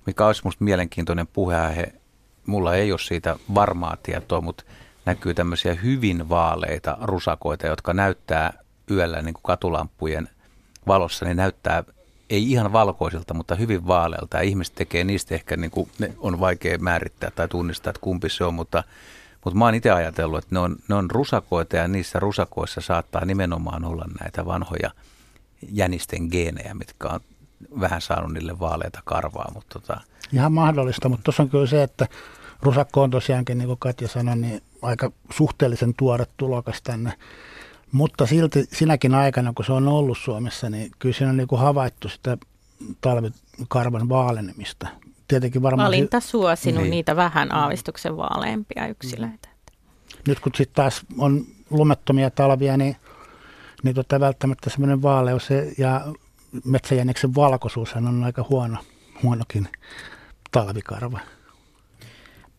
mikä 0.06 0.26
olisi 0.26 0.42
minusta 0.44 0.64
mielenkiintoinen 0.64 1.28
puheenaihe, 1.28 1.94
mulla 2.46 2.76
ei 2.76 2.92
ole 2.92 3.00
siitä 3.00 3.36
varmaa 3.56 3.98
tietoa, 4.04 4.42
mutta 4.42 4.64
näkyy 5.10 5.34
tämmöisiä 5.34 5.74
hyvin 5.74 6.30
vaaleita 6.30 6.98
rusakoita, 7.02 7.68
jotka 7.68 7.94
näyttää 7.94 8.54
yöllä 8.92 9.22
niin 9.22 9.34
kuin 9.34 9.44
katulampujen 9.44 10.30
valossa, 10.88 11.26
niin 11.26 11.38
näyttää 11.38 11.84
ei 12.30 12.52
ihan 12.52 12.74
valkoisilta, 12.74 13.34
mutta 13.34 13.56
hyvin 13.56 13.88
vaaleilta. 13.88 14.38
Ja 14.38 14.44
ihmiset 14.44 14.76
tekee 14.76 15.04
niistä 15.04 15.36
ehkä, 15.36 15.58
niin 15.58 15.72
kuin, 15.72 15.90
ne 16.00 16.14
on 16.18 16.40
vaikea 16.40 16.78
määrittää 16.78 17.32
tai 17.32 17.48
tunnistaa, 17.48 17.92
että 17.92 18.02
kumpi 18.02 18.30
se 18.30 18.44
on, 18.44 18.54
mutta, 18.54 18.84
mutta 19.46 19.60
mä 19.60 19.66
oon 19.66 19.76
itse 19.76 19.92
ajatellut, 19.92 20.38
että 20.38 20.56
ne 20.56 20.60
on, 20.60 20.76
ne 20.88 20.96
on 20.96 21.12
rusakoita 21.12 21.76
ja 21.76 21.88
niissä 21.88 22.20
rusakoissa 22.20 22.82
saattaa 22.82 23.26
nimenomaan 23.26 23.86
olla 23.86 24.06
näitä 24.22 24.46
vanhoja 24.46 24.92
jänisten 25.72 26.28
geenejä, 26.32 26.74
mitkä 26.74 27.08
on 27.08 27.20
vähän 27.80 28.02
saanut 28.02 28.34
niille 28.34 28.60
vaaleita 28.60 29.02
karvaa. 29.06 29.52
Mutta 29.54 29.80
tota... 29.80 30.02
Ihan 30.34 30.54
mahdollista, 30.54 31.10
mutta 31.10 31.24
tuossa 31.24 31.44
on 31.44 31.50
kyllä 31.50 31.68
se, 31.68 31.84
että 31.84 32.08
rusakko 32.62 33.02
on 33.02 33.12
tosiaankin, 33.12 33.58
niin 33.58 33.68
kuin 33.68 33.80
Katja 33.80 34.08
sanoi, 34.08 34.36
niin 34.36 34.62
aika 34.82 35.12
suhteellisen 35.34 35.94
tuore 35.98 36.26
tulokas 36.38 36.82
tänne. 36.82 37.14
Mutta 37.92 38.26
silti 38.26 38.66
sinäkin 38.72 39.16
aikana, 39.16 39.54
kun 39.56 39.66
se 39.66 39.74
on 39.74 39.88
ollut 39.88 40.18
Suomessa, 40.18 40.70
niin 40.70 40.92
kyllä 41.00 41.16
siinä 41.16 41.30
on 41.30 41.38
niin 41.38 41.48
kuin 41.48 41.62
havaittu 41.62 42.10
sitä 42.10 42.38
talvikarvan 43.02 44.10
vaalenemista. 44.10 44.88
Tietenkin 45.28 45.62
varmaan... 45.62 45.86
Valinta 45.86 46.20
suosinut 46.20 46.84
niin. 46.84 46.92
niitä 46.92 47.16
vähän 47.16 47.56
aavistuksen 47.56 48.18
vaaleampia 48.18 48.88
yksilöitä. 48.88 49.50
Nyt 50.28 50.40
kun 50.40 50.52
sitten 50.56 50.76
taas 50.76 51.02
on 51.18 51.46
lumettomia 51.70 52.30
talvia, 52.30 52.78
niin, 52.78 52.96
niin 53.84 53.96
tota 53.96 54.20
välttämättä 54.20 54.70
semmoinen 54.70 55.02
vaaleus 55.02 55.50
ja 55.78 56.14
metsäjäniksen 56.66 57.36
valkoisuus 57.36 57.94
on 57.94 58.24
aika 58.24 58.46
huono, 58.50 58.78
huonokin 59.24 59.68
talvikarva. 60.52 61.20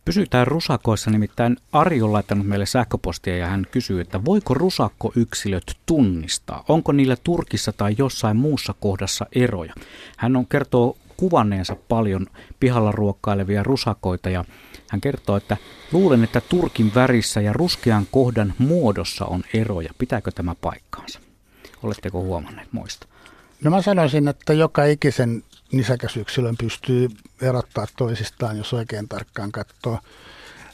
Pysytään 0.05 0.47
rusakoissa, 0.47 1.11
nimittäin 1.11 1.57
Ari 1.71 2.01
on 2.01 2.13
laittanut 2.13 2.47
meille 2.47 2.65
sähköpostia 2.65 3.37
ja 3.37 3.47
hän 3.47 3.67
kysyy, 3.71 4.01
että 4.01 4.25
voiko 4.25 4.53
rusakkoyksilöt 4.53 5.77
tunnistaa? 5.85 6.65
Onko 6.69 6.91
niillä 6.91 7.15
Turkissa 7.23 7.73
tai 7.73 7.95
jossain 7.97 8.37
muussa 8.37 8.73
kohdassa 8.79 9.25
eroja? 9.35 9.73
Hän 10.17 10.35
on 10.35 10.47
kertoo 10.47 10.97
kuvanneensa 11.17 11.75
paljon 11.75 12.27
pihalla 12.59 12.91
ruokkailevia 12.91 13.63
rusakoita 13.63 14.29
ja 14.29 14.45
hän 14.89 15.01
kertoo, 15.01 15.37
että 15.37 15.57
luulen, 15.91 16.23
että 16.23 16.41
Turkin 16.41 16.91
värissä 16.95 17.41
ja 17.41 17.53
ruskean 17.53 18.07
kohdan 18.11 18.53
muodossa 18.57 19.25
on 19.25 19.43
eroja. 19.53 19.93
Pitääkö 19.97 20.31
tämä 20.31 20.55
paikkaansa? 20.55 21.19
Oletteko 21.83 22.21
huomanneet 22.21 22.73
muista? 22.73 23.07
No 23.63 23.71
mä 23.71 23.81
sanoisin, 23.81 24.27
että 24.27 24.53
joka 24.53 24.85
ikisen 24.85 25.43
nisäkäsyksilön 25.71 26.55
pystyy 26.57 27.07
erottaa 27.41 27.85
toisistaan, 27.97 28.57
jos 28.57 28.73
oikein 28.73 29.07
tarkkaan 29.07 29.51
katsoo. 29.51 29.99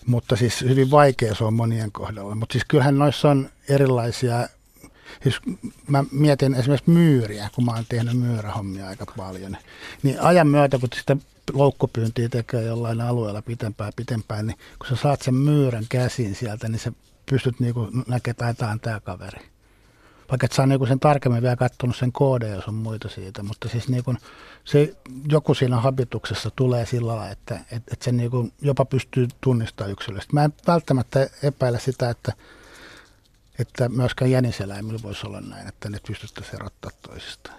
Mutta 0.05 0.36
siis 0.36 0.62
hyvin 0.62 0.91
vaikea 0.91 1.36
se 1.36 1.43
on 1.43 1.53
monien 1.53 1.91
kohdalla. 1.91 2.36
Mutta 2.36 2.53
siis 2.53 2.65
kyllähän 2.67 2.97
noissa 2.97 3.29
on 3.29 3.49
erilaisia, 3.69 4.47
siis 5.23 5.39
mä 5.88 6.03
mietin 6.12 6.53
esimerkiksi 6.53 6.91
myyriä, 6.91 7.49
kun 7.55 7.65
mä 7.65 7.71
oon 7.71 7.86
tehnyt 7.89 8.17
myyrähommia 8.17 8.88
aika 8.88 9.05
paljon. 9.17 9.57
Niin 10.03 10.21
ajan 10.21 10.47
myötä, 10.47 10.79
kun 10.79 10.89
sitä 10.95 11.17
loukkupyyntiä 11.53 12.29
tekee 12.29 12.63
jollain 12.63 13.01
alueella 13.01 13.41
pitempään 13.41 13.93
pitempään, 13.95 14.47
niin 14.47 14.57
kun 14.79 14.88
sä 14.89 14.95
saat 14.95 15.21
sen 15.21 15.36
myyrän 15.36 15.86
käsiin 15.89 16.36
sieltä, 16.36 16.67
niin 16.67 16.79
sä 16.79 16.91
pystyt 17.25 17.60
niinku 17.60 17.88
näkemään, 18.07 18.51
että 18.51 18.53
tämä 18.53 18.71
on 18.71 18.79
tämä 18.79 18.99
kaveri. 18.99 19.56
Vaikka 20.31 20.45
et 20.45 20.51
saa 20.51 20.65
niinku 20.65 20.85
sen 20.85 20.99
tarkemmin 20.99 21.41
vielä 21.41 21.55
katsonut 21.55 21.95
sen 21.95 22.11
koodeja, 22.11 22.55
jos 22.55 22.67
on 22.67 22.73
muita 22.73 23.09
siitä, 23.09 23.43
mutta 23.43 23.69
siis 23.69 23.89
niinku 23.89 24.15
se 24.63 24.95
joku 25.31 25.53
siinä 25.53 25.77
habituksessa 25.77 26.51
tulee 26.55 26.85
sillä 26.85 27.07
lailla, 27.15 27.31
että, 27.31 27.55
että, 27.55 27.93
että 27.93 28.05
se 28.05 28.11
niinku 28.11 28.49
jopa 28.61 28.85
pystyy 28.85 29.27
tunnistamaan 29.41 29.91
yksilöstä. 29.91 30.33
Mä 30.33 30.43
en 30.43 30.53
välttämättä 30.67 31.29
epäile 31.43 31.79
sitä, 31.79 32.09
että, 32.09 32.33
että 33.59 33.89
myöskään 33.89 34.31
jäniseläimillä 34.31 34.99
voisi 35.03 35.27
olla 35.27 35.41
näin, 35.41 35.67
että 35.67 35.89
ne 35.89 35.99
pystyttäisiin 36.07 36.55
erottaa 36.55 36.91
toisistaan. 37.01 37.57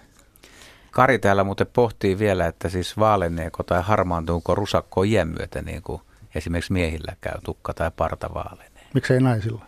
Kari 0.91 1.19
täällä 1.19 1.45
muuten 1.45 1.67
pohtii 1.73 2.19
vielä, 2.19 2.47
että 2.47 2.69
siis 2.69 2.99
vaaleneeko 2.99 3.63
tai 3.63 3.83
harmaantuuko 3.83 4.55
rusakko 4.55 5.03
iän 5.03 5.29
myötä, 5.29 5.63
niin 5.63 5.83
kuin 5.83 6.03
esimerkiksi 6.35 6.73
miehillä 6.73 7.17
käy 7.21 7.35
tukka 7.45 7.75
tai 7.75 7.91
parta 7.97 8.35
vaalenee. 8.35 8.87
Miksei 8.95 9.21
naisilla? 9.21 9.67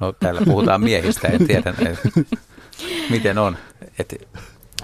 No 0.00 0.12
täällä 0.12 0.40
puhutaan 0.44 0.80
miehistä, 0.80 1.28
en 1.28 1.46
tiedä 1.46 1.74
miten 3.10 3.38
on. 3.38 3.56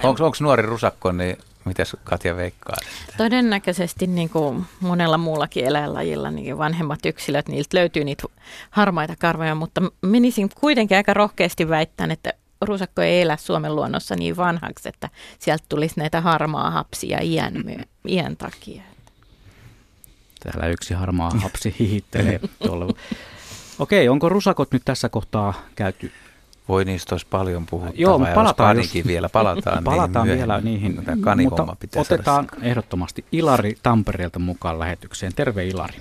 Onko 0.02 0.32
nuori 0.40 0.62
rusakko, 0.62 1.12
niin 1.12 1.36
miten 1.64 1.86
Katja 2.04 2.36
veikkaa? 2.36 2.76
Todennäköisesti 3.16 4.06
niin 4.06 4.30
kuin 4.30 4.64
monella 4.80 5.18
muullakin 5.18 5.64
eläinlajilla 5.64 6.30
niin 6.30 6.58
vanhemmat 6.58 7.06
yksilöt, 7.06 7.48
niiltä 7.48 7.76
löytyy 7.76 8.04
niitä 8.04 8.24
harmaita 8.70 9.14
karvoja, 9.18 9.54
mutta 9.54 9.82
menisin 10.02 10.48
kuitenkin 10.54 10.96
aika 10.96 11.14
rohkeasti 11.14 11.68
väittämään, 11.68 12.10
että 12.10 12.32
rusakko 12.60 13.02
ei 13.02 13.22
elä 13.22 13.36
Suomen 13.36 13.76
luonnossa 13.76 14.16
niin 14.16 14.36
vanhaksi, 14.36 14.88
että 14.88 15.10
sieltä 15.38 15.64
tulisi 15.68 15.94
näitä 16.00 16.20
harmaa 16.20 16.70
hapsia 16.70 17.18
iän, 17.22 17.54
iän 18.08 18.36
takia. 18.36 18.82
Täällä 20.40 20.68
yksi 20.68 20.94
harmaa 20.94 21.30
hapsi 21.30 21.74
hihittelee 21.78 22.40
tuolla 22.66 22.94
Okei, 23.78 24.08
onko 24.08 24.28
rusakot 24.28 24.72
nyt 24.72 24.82
tässä 24.84 25.08
kohtaa 25.08 25.54
käyty? 25.76 26.10
Voi 26.68 26.84
niistä 26.84 27.14
olisi 27.14 27.26
paljon 27.30 27.66
puhuttavaa. 27.70 28.00
Joo, 28.00 28.18
mutta 28.18 28.34
palataan 28.34 28.76
jos, 28.76 29.06
vielä, 29.06 29.28
palataan, 29.28 29.84
palataan 29.84 30.26
niihin 30.26 30.38
vielä 30.38 30.60
niihin. 30.60 30.94
Mutta 31.44 32.00
otetaan 32.00 32.46
saada. 32.50 32.66
ehdottomasti 32.66 33.24
Ilari 33.32 33.74
Tampereelta 33.82 34.38
mukaan 34.38 34.78
lähetykseen. 34.78 35.32
Terve 35.36 35.66
Ilari. 35.66 35.98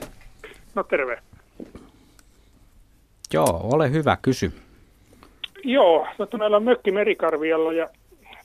No 0.76 0.84
terve. 0.84 1.20
Joo, 3.34 3.70
ole 3.74 3.92
hyvä, 3.92 4.18
kysy. 4.22 4.54
Joo, 5.64 6.08
näillä 6.38 6.60
mökki 6.60 6.92
Merikarvialla 6.92 7.74
ja 7.74 7.90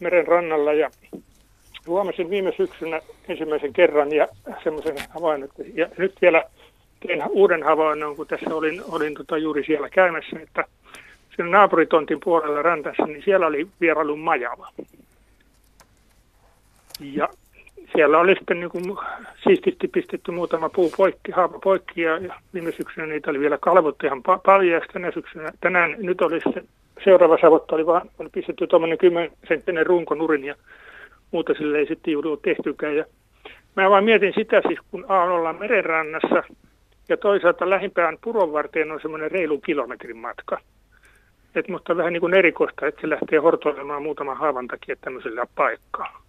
meren 0.00 0.26
rannalla 0.26 0.72
ja 0.72 0.90
huomasin 1.86 2.30
viime 2.30 2.52
syksynä 2.56 3.00
ensimmäisen 3.28 3.72
kerran 3.72 4.12
ja 4.12 4.28
semmoisen 4.64 4.96
havainnon, 5.10 5.48
ja 5.74 5.88
nyt 5.98 6.14
vielä 6.22 6.44
tein 7.06 7.22
uuden 7.28 7.62
havainnon, 7.62 8.16
kun 8.16 8.26
tässä 8.26 8.54
olin, 8.54 8.82
olin 8.90 9.14
tota 9.14 9.38
juuri 9.38 9.64
siellä 9.64 9.90
käymässä, 9.90 10.40
että 10.40 10.64
siinä 11.36 11.50
naapuritontin 11.50 12.20
puolella 12.24 12.62
rantassa, 12.62 13.06
niin 13.06 13.22
siellä 13.24 13.46
oli 13.46 13.68
vierailun 13.80 14.18
majava. 14.18 14.68
Ja 17.00 17.28
siellä 17.92 18.18
oli 18.18 18.34
sitten 18.34 18.60
niin 18.60 18.70
kuin 18.70 18.96
siististi 19.44 19.88
pistetty 19.88 20.30
muutama 20.30 20.68
puu 20.68 20.92
poikki, 20.96 21.32
haava 21.32 21.58
poikki 21.58 22.02
ja, 22.02 22.18
ja 22.18 22.34
viime 22.54 22.72
syksynä 22.72 23.06
niitä 23.06 23.30
oli 23.30 23.40
vielä 23.40 23.58
kalvottu 23.60 24.06
ihan 24.06 24.18
pa- 24.18 24.40
paljon 24.44 24.74
ja 24.74 24.80
tänä 24.92 25.10
syksynä, 25.10 25.52
tänään 25.60 25.94
nyt 25.98 26.20
oli 26.20 26.40
se 26.40 26.64
seuraava 27.04 27.38
savotta 27.40 27.74
oli 27.74 27.86
vaan 27.86 28.10
oli 28.18 28.28
pistetty 28.28 28.66
tuommoinen 28.66 28.98
10 28.98 29.32
senttinen 29.48 29.86
runkonurin 29.86 30.44
ja 30.44 30.54
muuta 31.30 31.54
sille 31.54 31.78
ei 31.78 31.86
sitten 31.86 32.12
juuri 32.12 32.28
ole 32.28 32.38
tehtykään. 32.42 32.96
Ja 32.96 33.04
mä 33.76 33.90
vaan 33.90 34.04
mietin 34.04 34.32
sitä 34.34 34.62
siis, 34.66 34.78
kun 34.90 35.04
A 35.08 35.24
ollaan 35.24 35.58
merenrannassa– 35.58 36.42
ja 37.08 37.16
toisaalta 37.16 37.70
lähimpään 37.70 38.18
puron 38.24 38.52
varteen 38.52 38.92
on 38.92 39.00
semmoinen 39.02 39.30
reilu 39.30 39.58
kilometrin 39.58 40.16
matka. 40.16 40.60
Et, 41.54 41.68
mutta 41.68 41.96
vähän 41.96 42.12
niin 42.12 42.20
kuin 42.20 42.34
erikoista, 42.34 42.86
että 42.86 43.00
se 43.00 43.08
lähtee 43.08 43.38
hortoilemaan 43.38 44.02
muutaman 44.02 44.36
haavan 44.36 44.68
takia 44.68 44.96
tämmöisellä 45.00 45.46
paikkaa. 45.54 46.22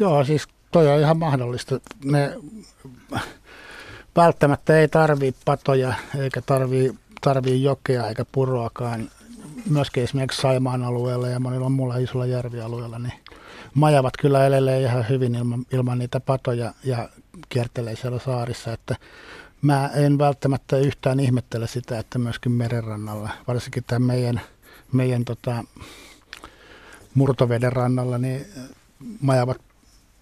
Joo, 0.00 0.24
siis 0.24 0.48
toi 0.72 0.88
on 0.88 1.00
ihan 1.00 1.18
mahdollista. 1.18 1.80
Ne 2.04 2.36
välttämättä 4.16 4.78
ei 4.78 4.88
tarvii 4.88 5.32
patoja 5.44 5.94
eikä 6.22 6.42
tarvii, 6.46 6.90
tarvii 7.20 7.62
jokea 7.62 8.08
eikä 8.08 8.24
puroakaan. 8.32 9.08
Myöskin 9.70 10.02
esimerkiksi 10.02 10.40
Saimaan 10.40 10.82
alueella 10.82 11.28
ja 11.28 11.40
monilla 11.40 11.68
muilla 11.68 11.96
isolla 11.96 12.26
järvialueella, 12.26 12.98
niin 12.98 13.12
majavat 13.74 14.12
kyllä 14.20 14.46
elelee 14.46 14.80
ihan 14.80 15.08
hyvin 15.08 15.34
ilman, 15.34 15.64
ilman 15.72 15.98
niitä 15.98 16.20
patoja. 16.20 16.72
Ja 16.84 17.08
kiertelee 17.48 17.96
siellä 17.96 18.18
saarissa, 18.18 18.72
että 18.72 18.96
mä 19.62 19.90
en 19.94 20.18
välttämättä 20.18 20.78
yhtään 20.78 21.20
ihmettele 21.20 21.66
sitä, 21.66 21.98
että 21.98 22.18
myöskin 22.18 22.52
merenrannalla, 22.52 23.30
varsinkin 23.48 23.84
tämän 23.86 24.02
meidän, 24.02 24.40
meidän 24.92 25.24
tota, 25.24 25.64
murtoveden 27.14 27.72
rannalla, 27.72 28.18
niin 28.18 28.46
majavat 29.20 29.60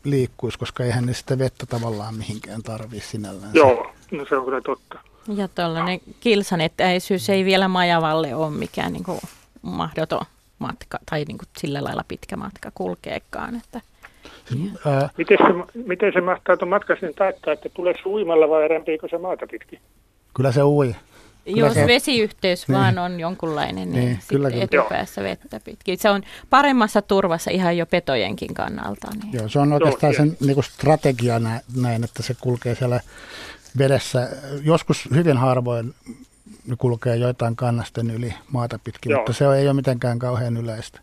liikkuisi, 0.05 0.59
koska 0.59 0.85
eihän 0.85 1.07
ne 1.07 1.15
sitä 1.15 1.39
vettä 1.39 1.67
tavallaan 1.67 2.15
mihinkään 2.15 2.63
tarvii 2.63 3.01
sinällään. 3.01 3.55
Joo, 3.55 3.93
no 4.11 4.27
se 4.29 4.37
on 4.37 4.45
kyllä 4.45 4.61
totta. 4.61 4.99
Ja 5.35 5.49
tuollainen 5.49 6.01
kilsan 6.21 6.61
etäisyys 6.61 7.31
ei 7.31 7.45
vielä 7.45 7.69
Majavalle 7.69 8.35
ole 8.35 8.51
mikään 8.51 8.93
niin 8.93 9.05
kuin 9.05 9.21
mahdoton 9.63 10.27
matka 10.59 10.99
tai 11.11 11.25
niin 11.25 11.39
kuin 11.39 11.49
sillä 11.59 11.85
lailla 11.85 12.05
pitkä 12.09 12.37
matka 12.37 12.71
kulkeekaan. 12.75 13.57
Että. 13.57 13.81
Ää... 14.87 15.09
Miten, 15.19 15.39
se, 15.39 15.81
miten 15.85 16.13
se 16.13 16.21
mahtaa 16.21 16.57
tuon 16.57 16.69
matkan 16.69 16.97
taittaa, 17.17 17.53
että 17.53 17.69
tulee 17.69 17.95
se 17.95 18.09
uimalla 18.09 18.49
vai 18.49 18.69
rämpiikö 18.69 19.09
se 19.09 19.19
maata 19.19 19.47
pitkin? 19.51 19.79
Kyllä 20.37 20.53
se 20.53 20.63
ui. 20.63 20.97
Kyllä 21.45 21.59
Jos 21.59 21.75
se, 21.75 21.87
vesiyhteys 21.87 22.69
niin, 22.69 22.79
vaan 22.79 22.99
on 22.99 23.21
jonkunlainen, 23.21 23.93
niin, 23.93 24.05
niin 24.05 24.19
kyllä, 24.29 24.51
kyllä. 24.51 24.65
etupäässä 24.65 25.23
vettä 25.23 25.61
pitkin. 25.65 25.99
Se 25.99 26.11
on 26.11 26.23
paremmassa 26.51 27.03
turvassa 27.03 27.51
ihan 27.51 27.77
jo 27.77 27.87
petojenkin 27.87 28.55
kannalta. 28.55 29.09
Niin. 29.23 29.33
Joo, 29.33 29.49
se 29.49 29.59
on 29.59 29.73
oikeastaan 29.73 30.13
Joo, 30.13 30.17
sen 30.17 30.37
niin 30.41 30.55
kuin 30.55 30.65
strategia 30.65 31.39
näin, 31.77 32.05
että 32.05 32.23
se 32.23 32.35
kulkee 32.41 32.75
siellä 32.75 33.01
vedessä. 33.79 34.29
Joskus 34.63 35.09
hyvin 35.15 35.37
harvoin 35.37 35.95
kulkee 36.79 37.17
joitain 37.17 37.57
kannasten 37.57 38.11
yli 38.11 38.35
maata 38.53 38.79
pitkin, 38.85 39.11
Joo. 39.11 39.21
mutta 39.21 39.33
se 39.33 39.45
ei 39.57 39.67
ole 39.67 39.75
mitenkään 39.75 40.19
kauhean 40.19 40.57
yleistä. 40.57 41.01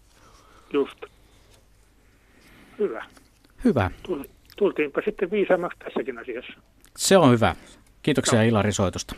Just. 0.73 0.97
Hyvä. 2.79 3.05
Hyvä. 3.63 3.91
Tultiinpa 4.57 5.01
sitten 5.05 5.31
viisaammaksi 5.31 5.79
tässäkin 5.79 6.19
asiassa. 6.19 6.53
Se 6.97 7.17
on 7.17 7.31
hyvä. 7.31 7.55
Kiitoksia 8.01 8.39
no. 8.39 8.45
Ilari 8.45 8.71
soitosta. 8.71 9.15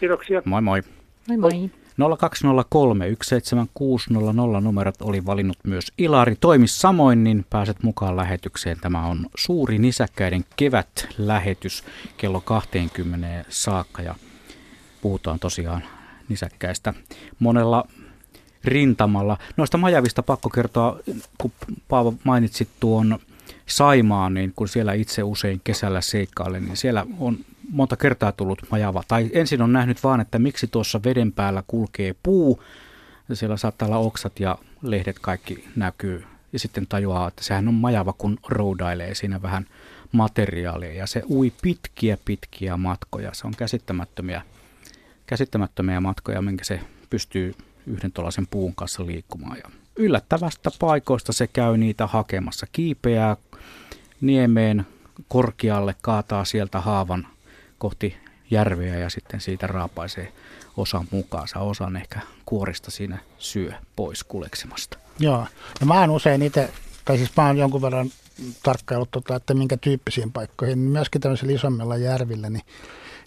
Kiitoksia. 0.00 0.42
Moi 0.44 0.62
moi. 0.62 0.82
Moi 1.28 1.36
moi. 1.36 1.70
0203 2.18 3.06
17600 3.22 4.60
numerot 4.60 5.02
oli 5.02 5.26
valinnut 5.26 5.58
myös 5.64 5.92
Ilari. 5.98 6.36
Toimi 6.40 6.68
samoin, 6.68 7.24
niin 7.24 7.46
pääset 7.50 7.82
mukaan 7.82 8.16
lähetykseen. 8.16 8.76
Tämä 8.80 9.06
on 9.06 9.26
suuri 9.36 9.78
nisäkkäiden 9.78 10.44
kevät-lähetys 10.56 11.84
kello 12.16 12.40
20 12.40 13.44
saakka 13.48 14.02
ja 14.02 14.14
puhutaan 15.00 15.38
tosiaan 15.38 15.82
nisäkkäistä 16.28 16.94
monella 17.38 17.84
rintamalla. 18.64 19.38
Noista 19.56 19.78
majavista 19.78 20.22
pakko 20.22 20.48
kertoa, 20.48 20.98
kun 21.38 21.52
Paavo 21.88 22.14
mainitsit 22.24 22.68
tuon 22.80 23.18
Saimaan, 23.66 24.34
niin 24.34 24.52
kun 24.56 24.68
siellä 24.68 24.92
itse 24.92 25.22
usein 25.22 25.60
kesällä 25.64 26.00
seikkailen, 26.00 26.64
niin 26.64 26.76
siellä 26.76 27.06
on 27.18 27.38
monta 27.70 27.96
kertaa 27.96 28.32
tullut 28.32 28.62
majava. 28.70 29.02
Tai 29.08 29.30
ensin 29.32 29.62
on 29.62 29.72
nähnyt 29.72 30.04
vaan, 30.04 30.20
että 30.20 30.38
miksi 30.38 30.66
tuossa 30.66 31.00
veden 31.04 31.32
päällä 31.32 31.62
kulkee 31.66 32.14
puu. 32.22 32.62
Siellä 33.32 33.56
saattaa 33.56 33.88
olla 33.88 33.98
oksat 33.98 34.40
ja 34.40 34.58
lehdet 34.82 35.18
kaikki 35.18 35.68
näkyy. 35.76 36.24
Ja 36.52 36.58
sitten 36.58 36.86
tajuaa, 36.86 37.28
että 37.28 37.44
sehän 37.44 37.68
on 37.68 37.74
majava, 37.74 38.12
kun 38.12 38.38
roudailee 38.48 39.14
siinä 39.14 39.42
vähän 39.42 39.66
materiaalia. 40.12 40.92
Ja 40.92 41.06
se 41.06 41.22
ui 41.30 41.52
pitkiä 41.62 42.18
pitkiä 42.24 42.76
matkoja. 42.76 43.34
Se 43.34 43.46
on 43.46 43.54
käsittämättömiä, 43.56 44.42
käsittämättömiä 45.26 46.00
matkoja, 46.00 46.42
minkä 46.42 46.64
se 46.64 46.80
pystyy 47.10 47.54
yhden 47.86 48.12
tuollaisen 48.12 48.46
puun 48.46 48.74
kanssa 48.74 49.06
liikkumaan. 49.06 49.56
Ja 49.56 49.70
yllättävästä 49.96 50.70
paikoista 50.78 51.32
se 51.32 51.46
käy 51.46 51.76
niitä 51.76 52.06
hakemassa. 52.06 52.66
Kiipeää 52.72 53.36
niemeen 54.20 54.86
korkealle, 55.28 55.94
kaataa 56.02 56.44
sieltä 56.44 56.80
haavan 56.80 57.26
kohti 57.78 58.16
järveä 58.50 58.98
ja 58.98 59.10
sitten 59.10 59.40
siitä 59.40 59.66
raapaisee 59.66 60.32
osan 60.76 61.06
mukaansa. 61.10 61.58
Osan 61.58 61.96
ehkä 61.96 62.20
kuorista 62.46 62.90
siinä 62.90 63.18
syö 63.38 63.72
pois 63.96 64.24
kuleksemasta. 64.24 64.98
Joo, 65.18 65.46
ja 65.80 65.86
mä 65.86 66.00
oon 66.00 66.10
usein 66.10 66.42
itse, 66.42 66.70
tai 67.04 67.16
siis 67.16 67.36
mä 67.36 67.46
oon 67.46 67.58
jonkun 67.58 67.82
verran 67.82 68.10
tarkkaillut, 68.62 69.10
tota, 69.10 69.36
että 69.36 69.54
minkä 69.54 69.76
tyyppisiin 69.76 70.32
paikkoihin, 70.32 70.78
myöskin 70.78 71.20
tämmöisillä 71.20 71.52
isommilla 71.52 71.96
järvillä, 71.96 72.50
niin 72.50 72.64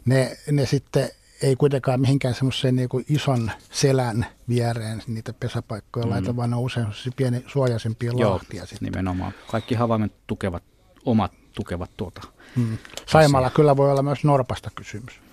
ne, 0.06 0.38
ne 0.52 0.66
sitten 0.66 1.10
ei 1.42 1.56
kuitenkaan 1.56 2.02
mihinkään 2.02 2.34
semmoiseen 2.36 2.76
niin 2.76 2.90
ison 3.10 3.52
selän 3.72 4.26
viereen 4.50 5.04
niitä 5.08 5.34
pesäpaikkoja 5.34 6.06
mm. 6.06 6.12
laita, 6.12 6.36
vaan 6.36 6.54
on 6.54 6.60
usein 6.60 6.88
pieni 7.16 7.44
suojaisempia 7.48 8.12
Joo, 8.18 8.34
lahtia. 8.34 8.66
Sitten. 8.66 8.86
nimenomaan. 8.86 9.34
Kaikki 9.52 9.76
havaimet 9.76 10.12
tukevat, 10.28 10.64
omat 11.06 11.32
tukevat 11.56 11.92
tuota. 11.98 12.22
Mm. 12.56 12.78
Saimalla 13.06 13.50
kyllä 13.50 13.78
voi 13.78 13.92
olla 13.92 14.04
myös 14.04 14.24
norpasta 14.24 14.70
kysymys. 14.76 15.25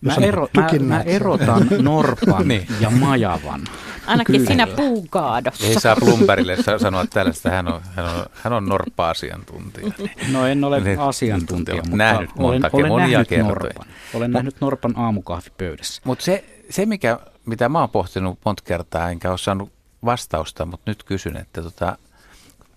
Mä, 0.00 0.14
ero, 0.22 0.48
mä, 0.56 0.68
mä 0.80 1.00
erotan 1.00 1.66
norpan 1.82 2.48
niin. 2.48 2.66
ja 2.80 2.90
majavan. 2.90 3.64
Ainakin 4.06 4.34
Kyllä. 4.34 4.46
siinä 4.46 4.66
puukaadossa. 4.66 5.66
Ei 5.66 5.80
saa 5.80 5.96
Plumberille 5.96 6.56
sanoa 6.78 7.06
tällaista, 7.06 7.50
hän 7.50 7.68
on, 7.68 7.80
hän 7.96 8.06
on, 8.06 8.26
hän 8.32 8.52
on 8.52 8.66
norppa-asiantuntija. 8.66 9.92
No 10.32 10.46
en 10.46 10.64
ole 10.64 10.80
niin, 10.80 10.98
asiantuntija, 10.98 11.76
mutta 11.76 11.96
nähnyt 11.96 12.30
olen, 12.38 12.62
olen 12.72 12.88
monia 12.88 13.18
nähnyt 13.18 13.46
norpan. 13.46 13.86
Olen 14.14 14.30
Mut, 14.30 14.34
nähnyt 14.34 14.56
norpan 14.60 14.94
aamukahvipöydässä. 14.96 16.02
Mutta 16.04 16.24
se, 16.24 16.44
se 16.70 16.86
mikä, 16.86 17.18
mitä 17.46 17.68
mä 17.68 17.80
oon 17.80 17.90
pohtinut 17.90 18.38
monta 18.44 18.62
kertaa, 18.66 19.10
enkä 19.10 19.30
ole 19.30 19.38
saanut 19.38 19.72
vastausta, 20.04 20.66
mutta 20.66 20.90
nyt 20.90 21.02
kysyn, 21.02 21.36
että 21.36 21.62
tota, 21.62 21.98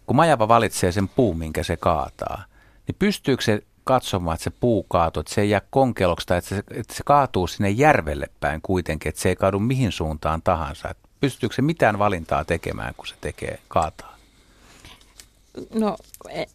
kun 0.05 0.15
majava 0.15 0.47
valitsee 0.47 0.91
sen 0.91 1.07
puun, 1.07 1.37
minkä 1.37 1.63
se 1.63 1.77
kaataa, 1.77 2.43
niin 2.87 2.95
pystyykö 2.99 3.43
se 3.43 3.63
katsomaan, 3.87 4.35
että 4.35 4.43
se 4.43 4.49
puu 4.49 4.83
kaatuu, 4.83 5.21
että 5.21 5.33
se 5.33 5.41
ei 5.41 5.49
jää 5.49 5.61
konkeloksi 5.69 6.27
tai 6.27 6.37
että 6.37 6.49
se, 6.49 6.63
että 6.71 6.93
se 6.93 7.03
kaatuu 7.05 7.47
sinne 7.47 7.69
järvelle 7.69 8.27
päin 8.39 8.61
kuitenkin, 8.61 9.09
että 9.09 9.21
se 9.21 9.29
ei 9.29 9.35
kaadu 9.35 9.59
mihin 9.59 9.91
suuntaan 9.91 10.41
tahansa. 10.41 10.89
Että 10.89 11.07
pystyykö 11.19 11.55
se 11.55 11.61
mitään 11.61 11.99
valintaa 11.99 12.45
tekemään, 12.45 12.93
kun 12.97 13.07
se 13.07 13.15
tekee 13.21 13.59
kaataa? 13.67 14.17
No 15.73 15.97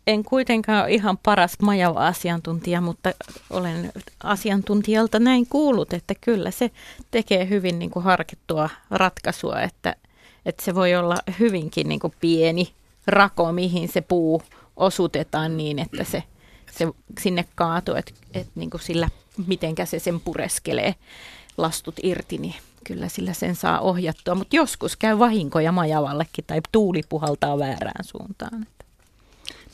en 0.07 0.25
kuitenkaan 0.25 0.83
ole 0.85 0.93
ihan 0.93 1.19
paras 1.19 1.57
majava 1.63 2.07
asiantuntija, 2.07 2.81
mutta 2.81 3.13
olen 3.51 3.93
asiantuntijalta 4.25 5.19
näin 5.19 5.47
kuullut, 5.47 5.93
että 5.93 6.15
kyllä 6.21 6.51
se 6.51 6.71
tekee 7.11 7.49
hyvin 7.49 7.79
niin 7.79 7.91
kuin 7.91 8.03
harkittua 8.05 8.71
ratkaisua, 8.91 9.61
että, 9.61 9.97
että 10.47 10.65
se 10.65 10.75
voi 10.75 10.95
olla 10.95 11.17
hyvinkin 11.39 11.89
niin 11.89 12.01
kuin 12.01 12.15
pieni 12.21 12.73
rako, 13.07 13.53
mihin 13.53 13.89
se 13.89 14.01
puu 14.01 14.43
osutetaan 14.77 15.57
niin, 15.57 15.79
että 15.79 16.05
se 16.05 16.23
se 16.79 16.89
sinne 17.21 17.45
kaatuu, 17.55 17.95
että 17.95 18.13
et 18.35 18.49
niin 18.55 18.71
sillä, 18.81 19.09
mitenkä 19.47 19.87
se 19.87 19.99
sen 19.99 20.21
pureskelee 20.21 20.95
lastut 21.57 21.95
irti, 22.03 22.39
niin 22.39 22.55
kyllä 22.85 23.09
sillä 23.09 23.33
sen 23.33 23.55
saa 23.55 23.81
ohjattua. 23.81 24.35
Mutta 24.35 24.57
joskus 24.57 24.97
käy 24.97 25.19
vahinkoja 25.19 25.73
majavallekin 25.73 26.45
tai 26.47 26.61
tuuli 26.73 27.01
puhaltaa 27.09 27.59
väärään 27.59 28.05
suuntaan. 28.05 28.67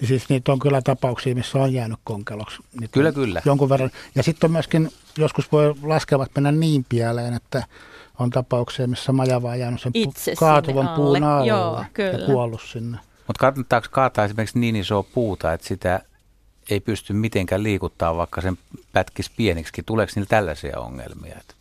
Niin 0.00 0.08
siis 0.08 0.28
niitä 0.28 0.52
on 0.52 0.58
kyllä 0.58 0.82
tapauksia, 0.82 1.34
missä 1.34 1.58
on 1.58 1.72
jäänyt 1.72 1.98
konkeloksi. 2.04 2.58
Niitä 2.80 2.92
kyllä, 2.92 3.12
kyllä. 3.12 3.42
Jonkun 3.44 3.68
verran. 3.68 3.90
Ja 4.14 4.22
sitten 4.22 4.48
on 4.48 4.52
myöskin, 4.52 4.90
joskus 5.18 5.52
voi 5.52 5.74
laskevat 5.82 6.30
mennä 6.34 6.52
niin 6.52 6.86
pieleen, 6.88 7.34
että 7.34 7.64
on 8.18 8.30
tapauksia, 8.30 8.88
missä 8.88 9.12
majava 9.12 9.50
on 9.50 9.58
jäänyt 9.58 9.80
sen 9.80 9.92
Itse 9.94 10.34
kaatuvan 10.36 10.86
alle. 10.86 10.96
puun 10.96 11.22
alle 11.24 11.46
Joo, 11.48 11.84
ja 11.98 12.26
kuollut 12.26 12.62
sinne. 12.62 12.98
Mutta 13.26 13.40
kannattaako 13.40 13.86
kaataa 13.90 14.24
esimerkiksi 14.24 14.58
niin 14.58 14.76
isoa 14.76 15.02
puuta, 15.02 15.52
että 15.52 15.66
sitä 15.66 16.00
ei 16.70 16.80
pysty 16.80 17.12
mitenkään 17.12 17.62
liikuttaa, 17.62 18.16
vaikka 18.16 18.40
sen 18.40 18.58
pätkisi 18.92 19.30
pieniksi. 19.36 19.82
Tuleeko 19.86 20.12
niillä 20.14 20.28
tällaisia 20.28 20.78
ongelmia, 20.78 21.36
että 21.40 21.54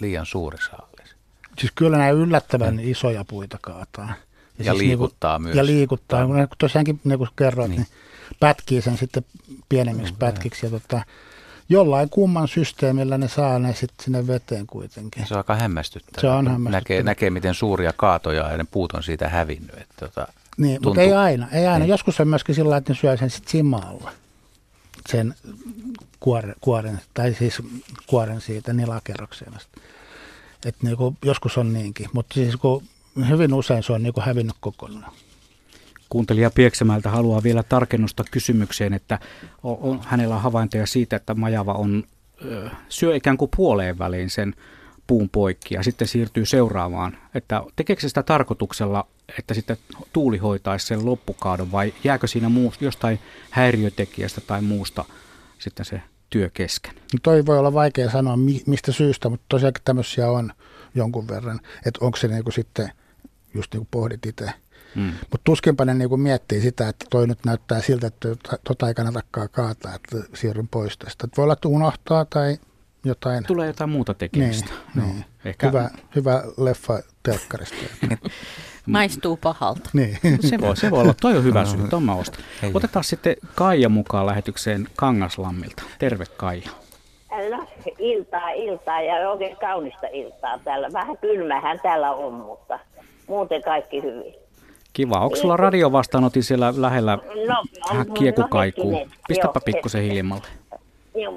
liian 0.00 0.26
suuri 0.26 0.58
saalis? 0.58 1.16
Siis 1.58 1.72
kyllä 1.74 1.96
nämä 1.96 2.10
yllättävän 2.10 2.74
mm. 2.74 2.90
isoja 2.90 3.24
puita 3.24 3.58
kaataa. 3.60 4.14
Ja, 4.58 4.64
ja 4.64 4.72
siis 4.72 4.84
liikuttaa 4.84 5.38
niin 5.38 5.42
myös. 5.42 5.56
Ja 5.56 5.66
liikuttaa. 5.66 6.26
Kun 6.26 6.48
tosiaankin, 6.58 7.00
niin 7.04 7.18
kuin 7.18 7.30
kerroit, 7.36 7.70
niin. 7.70 7.80
niin 7.80 8.36
pätkii 8.40 8.82
sen 8.82 8.96
sitten 8.96 9.24
pienemmiksi 9.68 10.12
mm, 10.12 10.18
pätkiksi. 10.18 10.66
Ja 10.66 10.70
tota, 10.70 11.02
jollain 11.68 12.10
kumman 12.10 12.48
systeemillä 12.48 13.18
ne 13.18 13.28
saa 13.28 13.58
ne 13.58 13.74
sitten 13.74 14.04
sinne 14.04 14.26
veteen 14.26 14.66
kuitenkin. 14.66 15.26
Se 15.26 15.34
on 15.34 15.38
aika 15.38 15.56
hämmästyttävää. 15.56 16.20
Se 16.20 16.28
on 16.28 16.48
hämmästyttävää. 16.48 16.80
Näkee, 16.80 17.02
näkee, 17.02 17.30
miten 17.30 17.54
suuria 17.54 17.92
kaatoja 17.96 18.50
ja 18.50 18.56
ne 18.56 18.64
puut 18.70 18.92
on 18.92 19.02
siitä 19.02 19.28
hävinnyt. 19.28 19.74
Että 19.78 19.94
tota, 19.98 20.28
niin, 20.56 20.74
tuntuu... 20.74 20.90
mutta 20.90 21.02
ei 21.02 21.12
aina. 21.12 21.48
Ei 21.52 21.66
aina. 21.66 21.78
Niin. 21.78 21.88
Joskus 21.88 22.20
on 22.20 22.28
myöskin 22.28 22.54
sillä 22.54 22.76
että 22.76 22.92
ne 22.92 22.98
syö 23.00 23.16
sen 23.16 23.30
sitten 23.30 23.50
simalla 23.50 24.12
sen 25.08 25.34
kuoren, 26.20 26.54
kuoren, 26.60 27.00
tai 27.14 27.34
siis 27.34 27.62
kuoren 28.06 28.40
siitä 28.40 28.72
nilakerrokseen 28.72 29.52
Et 30.66 30.76
niinku, 30.82 31.14
joskus 31.24 31.58
on 31.58 31.72
niinkin, 31.72 32.08
mutta 32.12 32.34
siis 32.34 32.56
kun 32.56 32.82
hyvin 33.28 33.54
usein 33.54 33.82
se 33.82 33.92
on 33.92 34.02
niinku 34.02 34.20
hävinnyt 34.20 34.56
kokonaan. 34.60 35.12
Kuuntelija 36.08 36.50
Pieksämältä 36.50 37.10
haluaa 37.10 37.42
vielä 37.42 37.62
tarkennusta 37.62 38.24
kysymykseen, 38.30 38.92
että 38.92 39.18
on, 39.62 39.78
on, 39.80 40.00
hänellä 40.04 40.34
on 40.34 40.42
havaintoja 40.42 40.86
siitä, 40.86 41.16
että 41.16 41.34
majava 41.34 41.72
on, 41.72 42.04
ö, 42.44 42.70
syö 42.88 43.16
ikään 43.16 43.36
kuin 43.36 43.50
puoleen 43.56 43.98
väliin 43.98 44.30
sen 44.30 44.54
puun 45.06 45.28
poikki 45.28 45.74
ja 45.74 45.82
sitten 45.82 46.08
siirtyy 46.08 46.46
seuraavaan. 46.46 47.18
Että 47.34 47.62
tekeekö 47.76 48.02
se 48.02 48.08
sitä 48.08 48.22
tarkoituksella, 48.22 49.06
että 49.38 49.54
sitten 49.54 49.76
tuuli 50.12 50.38
hoitaisi 50.38 50.86
sen 50.86 51.06
loppukaadon 51.06 51.72
vai 51.72 51.94
jääkö 52.04 52.26
siinä 52.26 52.48
muu, 52.48 52.74
jostain 52.80 53.18
häiriötekijästä 53.50 54.40
tai 54.40 54.62
muusta 54.62 55.04
sitten 55.58 55.86
se 55.86 56.02
työ 56.30 56.50
kesken. 56.54 56.94
No 56.94 57.18
toi 57.22 57.46
voi 57.46 57.58
olla 57.58 57.72
vaikea 57.72 58.10
sanoa 58.10 58.36
mistä 58.66 58.92
syystä, 58.92 59.28
mutta 59.28 59.46
tosiaan 59.48 59.72
tämmöisiä 59.84 60.30
on 60.30 60.52
jonkun 60.94 61.28
verran, 61.28 61.60
että 61.86 62.04
onko 62.04 62.16
se 62.16 62.28
niinku 62.28 62.50
sitten, 62.50 62.92
just 63.54 63.72
niin 63.74 63.80
kuin 63.80 63.88
pohdit 63.90 64.26
itse, 64.26 64.52
Mm. 64.96 65.12
Mutta 65.20 65.44
tuskinpa 65.44 65.84
ne 65.84 65.94
niinku 65.94 66.16
miettii 66.16 66.60
sitä, 66.60 66.88
että 66.88 67.06
toi 67.10 67.26
nyt 67.26 67.38
näyttää 67.46 67.80
siltä, 67.80 68.06
että 68.06 68.28
tota 68.64 68.88
ei 68.88 68.94
kannatakaan 68.94 69.48
kaataa, 69.50 69.94
että 69.94 70.16
siirryn 70.34 70.68
pois 70.68 70.98
tästä. 70.98 71.26
Et 71.26 71.36
voi 71.36 71.42
olla, 71.42 71.52
että 71.52 71.68
unohtaa 71.68 72.24
tai 72.24 72.58
jotain. 73.06 73.44
Tulee 73.46 73.66
jotain 73.66 73.90
muuta 73.90 74.14
tekemistä. 74.14 74.70
Niin, 74.94 75.06
no, 75.06 75.12
niin. 75.12 75.24
Ehkä... 75.44 75.66
hyvä, 75.66 75.90
hyvä 76.16 76.42
leffa 76.58 76.98
telkkarista. 77.22 77.76
Maistuu 78.86 79.36
pahalta. 79.36 79.90
Niin. 79.92 80.18
Se 80.40 80.60
voi, 80.60 80.76
se 80.76 80.90
voi 80.90 81.00
olla. 81.00 81.14
Toi 81.20 81.36
on 81.36 81.44
hyvä 81.44 81.64
syy. 81.64 81.88
Tuon 81.88 82.02
mä 82.02 82.14
ostan. 82.14 82.40
Otetaan 82.74 83.04
sitten 83.04 83.36
Kaija 83.54 83.88
mukaan 83.88 84.26
lähetykseen 84.26 84.86
Kangaslammilta. 84.96 85.82
Terve 85.98 86.24
Kaija. 86.36 86.70
No, 87.50 87.66
iltaa, 87.98 88.50
iltaa 88.50 89.00
ja 89.00 89.30
oikein 89.30 89.56
kaunista 89.56 90.06
iltaa 90.12 90.58
täällä. 90.64 90.88
Vähän 90.92 91.18
kylmähän 91.18 91.80
täällä 91.82 92.12
on, 92.12 92.34
mutta 92.34 92.78
muuten 93.26 93.62
kaikki 93.62 94.02
hyvin. 94.02 94.34
Kiva. 94.92 95.20
Onko 95.20 95.36
sulla 95.36 95.56
radio 95.56 95.92
vastaanotin 95.92 96.42
siellä 96.42 96.74
lähellä 96.76 97.18
no, 97.48 97.64
vähän 97.90 98.06
kiekukaikuu? 98.12 98.92
No, 98.92 99.06
Pistäpä 99.28 99.60
pikkusen 99.64 100.02
hiljemmalle. 100.02 100.46
Joo, 101.14 101.32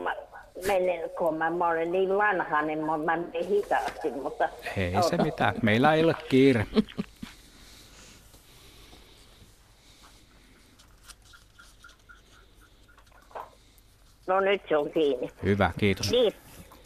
menen, 0.67 1.09
kun 1.17 1.37
mä, 1.37 1.49
mä 1.49 1.67
olen 1.67 1.91
niin 1.91 2.17
vanha, 2.17 2.61
niin 2.61 2.79
mä, 2.85 2.97
mä 2.97 3.17
menen 3.17 3.45
hitaasti, 3.47 4.11
mutta... 4.11 4.49
Ei 4.77 5.03
se 5.09 5.17
mitään. 5.17 5.55
Meillä 5.61 5.93
ei 5.93 6.03
ole 6.03 6.15
kiire. 6.29 6.65
No 14.27 14.39
nyt 14.39 14.61
se 14.69 14.77
on 14.77 14.91
kiinni. 14.91 15.29
Hyvä, 15.43 15.71
kiitos. 15.79 16.11
Niin. 16.11 16.33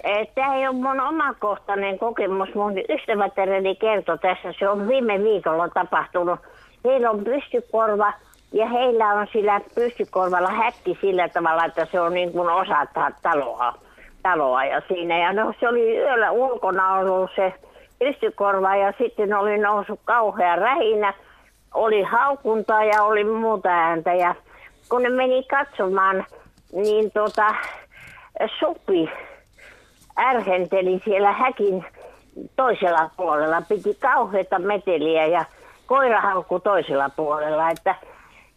Eh, 0.03 0.27
Tämä 0.35 0.55
ei 0.55 0.67
ole 0.67 0.75
mun 0.75 0.99
omakohtainen 0.99 1.99
kokemus. 1.99 2.49
Mun 2.55 2.73
ystävätäreni 2.89 3.75
kertoi 3.75 4.17
tässä. 4.19 4.53
Se 4.59 4.69
on 4.69 4.87
viime 4.87 5.23
viikolla 5.23 5.69
tapahtunut. 5.69 6.39
Heillä 6.85 7.11
on 7.11 7.23
pystykorva 7.23 8.13
ja 8.53 8.67
heillä 8.67 9.07
on 9.07 9.27
sillä 9.33 9.61
pystykorvalla 9.75 10.51
häkki 10.51 10.97
sillä 11.01 11.29
tavalla, 11.29 11.65
että 11.65 11.87
se 11.91 11.99
on 11.99 12.13
niin 12.13 12.31
kuin 12.31 12.49
osa 12.49 12.85
taloa. 13.21 13.73
taloa 14.23 14.65
ja 14.65 14.81
siinä. 14.87 15.19
Ja 15.19 15.33
no, 15.33 15.53
se 15.59 15.67
oli 15.67 15.97
yöllä 15.97 16.31
ulkona 16.31 16.93
ollut 16.93 17.31
se 17.35 17.53
pystykorva 17.99 18.75
ja 18.75 18.93
sitten 18.97 19.33
oli 19.33 19.57
noussut 19.57 19.99
kauhea 20.05 20.55
rähinä. 20.55 21.13
Oli 21.73 22.03
haukunta 22.03 22.83
ja 22.83 23.03
oli 23.03 23.23
muuta 23.23 23.69
ääntä. 23.69 24.13
Ja 24.13 24.35
kun 24.89 25.03
ne 25.03 25.09
meni 25.09 25.43
katsomaan, 25.43 26.25
niin 26.71 27.11
tota, 27.11 27.55
supi 28.59 29.09
ärhenteli 30.19 31.01
siellä 31.05 31.31
häkin 31.31 31.85
toisella 32.55 33.09
puolella. 33.17 33.61
Piti 33.69 33.97
kauheita 33.99 34.59
meteliä 34.59 35.25
ja 35.25 35.45
koira 35.85 36.21
haukkui 36.21 36.61
toisella 36.61 37.09
puolella. 37.09 37.69
Että, 37.69 37.95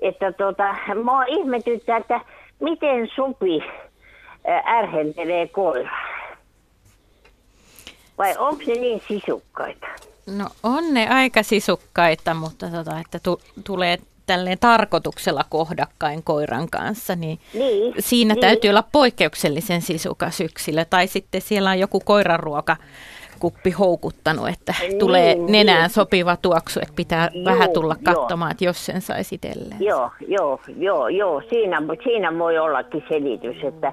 että 0.00 0.32
tota, 0.32 0.74
mua 1.04 1.24
ihmetyttää, 1.24 1.96
että 1.96 2.20
miten 2.60 3.08
supi 3.14 3.62
ärhentelee 4.66 5.48
koiraa. 5.48 6.16
Vai 8.18 8.34
onko 8.38 8.62
se 8.64 8.72
niin 8.72 9.02
sisukkaita? 9.08 9.86
No 10.26 10.48
on 10.62 10.94
ne 10.94 11.08
aika 11.08 11.42
sisukkaita, 11.42 12.34
mutta 12.34 12.66
tota, 12.70 13.00
että 13.00 13.18
tu- 13.22 13.40
tulee 13.64 13.98
tälleen 14.26 14.58
tarkoituksella 14.58 15.44
kohdakkain 15.48 16.22
koiran 16.22 16.70
kanssa, 16.70 17.16
niin, 17.16 17.38
niin 17.54 17.94
siinä 17.98 18.34
niin. 18.34 18.40
täytyy 18.40 18.70
olla 18.70 18.84
poikkeuksellisen 18.92 19.82
sisukas 19.82 20.40
yksilö. 20.40 20.84
Tai 20.84 21.06
sitten 21.06 21.40
siellä 21.40 21.70
on 21.70 21.78
joku 21.78 22.00
koiranruoka 22.00 22.76
kuppi 23.40 23.70
houkuttanut, 23.70 24.48
että 24.48 24.74
niin, 24.80 24.98
tulee 24.98 25.34
nenään 25.34 25.80
niin. 25.80 25.90
sopiva 25.90 26.36
tuoksu, 26.36 26.80
että 26.80 26.94
pitää 26.96 27.28
joo, 27.32 27.44
vähän 27.44 27.70
tulla 27.70 27.96
katsomaan, 28.04 28.48
joo. 28.48 28.50
että 28.50 28.64
jos 28.64 28.86
sen 28.86 29.00
saisi 29.00 29.34
itselleen. 29.34 29.80
Joo, 29.80 30.10
joo, 30.28 30.60
joo, 30.76 31.08
joo. 31.08 31.42
Siinä, 31.48 31.82
siinä 32.04 32.38
voi 32.38 32.58
ollakin 32.58 33.04
selitys, 33.08 33.56
että, 33.64 33.92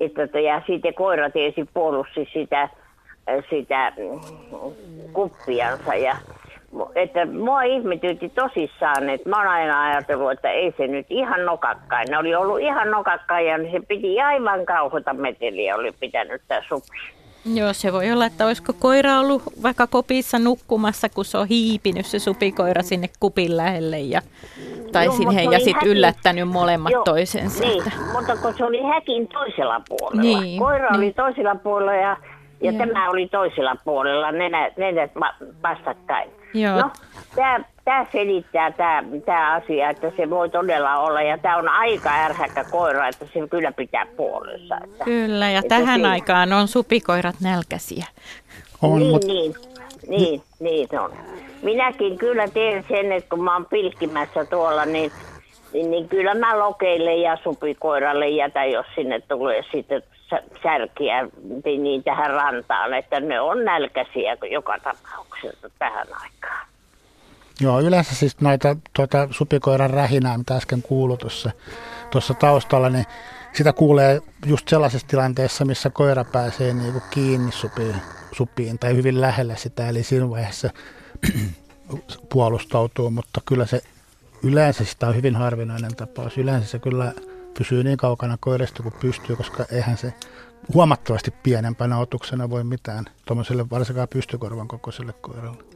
että 0.00 0.40
ja 0.40 0.62
sitten 0.66 0.94
koira 0.94 1.30
tietysti 1.30 1.70
puolusti 1.74 2.28
sitä, 2.32 2.68
sitä 3.50 3.92
kuppiansa 5.12 5.94
ja 5.94 6.16
että 6.94 7.26
mua 7.26 7.62
ihmetytti 7.62 8.28
tosissaan, 8.28 9.10
että 9.10 9.28
mä 9.28 9.36
oon 9.36 9.46
aina 9.46 9.82
ajatellut, 9.84 10.32
että 10.32 10.50
ei 10.50 10.74
se 10.76 10.86
nyt 10.86 11.06
ihan 11.10 11.44
nokakkain. 11.44 12.08
Ne 12.10 12.18
oli 12.18 12.34
ollut 12.34 12.60
ihan 12.60 12.90
nokakkain 12.90 13.46
ja 13.46 13.58
se 13.58 13.80
piti 13.88 14.20
aivan 14.20 14.66
kauheita 14.66 15.14
meteliä, 15.14 15.76
oli 15.76 15.92
pitänyt 16.00 16.42
tämä 16.48 16.60
supi. 16.68 17.21
Joo, 17.44 17.72
se 17.72 17.92
voi 17.92 18.12
olla, 18.12 18.26
että 18.26 18.46
olisiko 18.46 18.72
koira 18.78 19.20
ollut 19.20 19.42
vaikka 19.62 19.86
kopissa 19.86 20.38
nukkumassa, 20.38 21.08
kun 21.08 21.24
se 21.24 21.38
on 21.38 21.46
hiipinyt 21.46 22.06
se 22.06 22.18
supikoira 22.18 22.82
sinne 22.82 23.08
kupin 23.20 23.56
lähelle 23.56 24.00
ja, 24.00 24.20
tai 24.92 25.04
Joo, 25.04 25.16
siihen 25.16 25.52
ja 25.52 25.58
sitten 25.58 25.88
yllättänyt 25.88 26.48
molemmat 26.48 26.92
Joo, 26.92 27.04
toisensa. 27.04 27.64
Niin, 27.64 27.78
että... 27.86 28.00
mutta 28.12 28.36
kun 28.36 28.54
se 28.54 28.64
oli 28.64 28.82
häkin 28.82 29.28
toisella 29.28 29.82
puolella. 29.88 30.22
Niin, 30.22 30.58
koira 30.58 30.90
niin. 30.90 30.98
oli 30.98 31.12
toisella 31.12 31.54
puolella 31.54 31.94
ja, 31.94 32.16
ja 32.60 32.72
tämä 32.72 33.10
oli 33.10 33.28
toisella 33.28 33.76
puolella, 33.84 34.32
nenät, 34.32 34.76
nenät 34.76 35.10
vastakkain. 35.62 36.30
Joo. 36.54 36.80
No, 36.80 36.90
tämä, 37.34 37.60
tämä 37.84 38.06
selittää 38.12 38.70
tämä, 38.70 39.04
tämä 39.24 39.54
asia, 39.54 39.90
että 39.90 40.12
se 40.16 40.30
voi 40.30 40.50
todella 40.50 40.98
olla. 40.98 41.22
Ja 41.22 41.38
tämä 41.38 41.56
on 41.56 41.68
aika 41.68 42.10
ärhäkkä 42.10 42.64
koira, 42.64 43.08
että 43.08 43.26
se 43.34 43.48
kyllä 43.50 43.72
pitää 43.72 44.06
puolessa. 44.16 44.78
Että, 44.84 45.04
kyllä, 45.04 45.50
ja 45.50 45.62
tähän 45.68 45.94
siinä... 45.94 46.10
aikaan 46.10 46.52
on 46.52 46.68
supikoirat 46.68 47.36
nälkäisiä. 47.40 48.06
On, 48.82 48.98
niin, 48.98 49.10
mutta... 49.10 49.26
niin, 49.26 49.54
niin, 50.08 50.42
niin 50.60 50.88
on. 51.00 51.12
Minäkin 51.62 52.18
kyllä 52.18 52.48
teen 52.48 52.84
sen, 52.88 53.12
että 53.12 53.28
kun 53.30 53.44
mä 53.44 53.52
oon 53.52 53.66
pilkkimässä 53.66 54.44
tuolla, 54.44 54.84
niin, 54.84 55.12
niin, 55.72 55.90
niin 55.90 56.08
kyllä 56.08 56.34
mä 56.34 56.58
lokeille 56.58 57.14
ja 57.14 57.36
supikoiralle 57.36 58.28
jätän, 58.28 58.70
jos 58.70 58.86
sinne 58.94 59.20
tulee 59.20 59.62
sitten 59.72 60.02
särkiä 60.62 61.28
niin 61.64 62.04
tähän 62.04 62.30
rantaan, 62.30 62.94
että 62.94 63.20
ne 63.20 63.40
on 63.40 63.64
nälkäisiä 63.64 64.36
joka 64.50 64.78
tapauksessa 64.78 65.70
tähän 65.78 66.06
aikaan. 66.22 66.71
Joo, 67.62 67.80
yleensä 67.80 68.14
siis 68.14 68.40
näitä 68.40 68.76
tuota, 68.92 69.28
supikoiran 69.30 69.90
rähinää, 69.90 70.38
mitä 70.38 70.56
äsken 70.56 70.82
kuului 70.82 71.16
tuossa, 71.16 71.50
tuossa 72.10 72.34
taustalla, 72.34 72.88
niin 72.88 73.04
sitä 73.52 73.72
kuulee 73.72 74.20
just 74.46 74.68
sellaisessa 74.68 75.06
tilanteessa, 75.06 75.64
missä 75.64 75.90
koira 75.90 76.24
pääsee 76.24 76.74
niinku 76.74 77.02
kiinni 77.10 77.52
supiin, 77.52 77.96
supiin 78.32 78.78
tai 78.78 78.96
hyvin 78.96 79.20
lähelle 79.20 79.56
sitä, 79.56 79.88
eli 79.88 80.02
siinä 80.02 80.30
vaiheessa 80.30 80.70
puolustautuu, 82.32 83.10
mutta 83.10 83.40
kyllä 83.46 83.66
se 83.66 83.82
yleensä 84.42 84.84
sitä 84.84 85.08
on 85.08 85.16
hyvin 85.16 85.36
harvinainen 85.36 85.96
tapaus. 85.96 86.38
Yleensä 86.38 86.68
se 86.68 86.78
kyllä 86.78 87.12
pysyy 87.58 87.84
niin 87.84 87.96
kaukana 87.96 88.36
koirasta 88.40 88.82
kuin 88.82 88.94
pystyy, 89.00 89.36
koska 89.36 89.64
eihän 89.72 89.96
se 89.96 90.14
huomattavasti 90.74 91.30
pienempänä 91.30 91.98
otuksena 91.98 92.50
voi 92.50 92.64
mitään 92.64 93.04
tuommoiselle 93.24 93.70
varsinkaan 93.70 94.08
pystykorvan 94.08 94.68
kokoiselle 94.68 95.12
koiralle. 95.12 95.71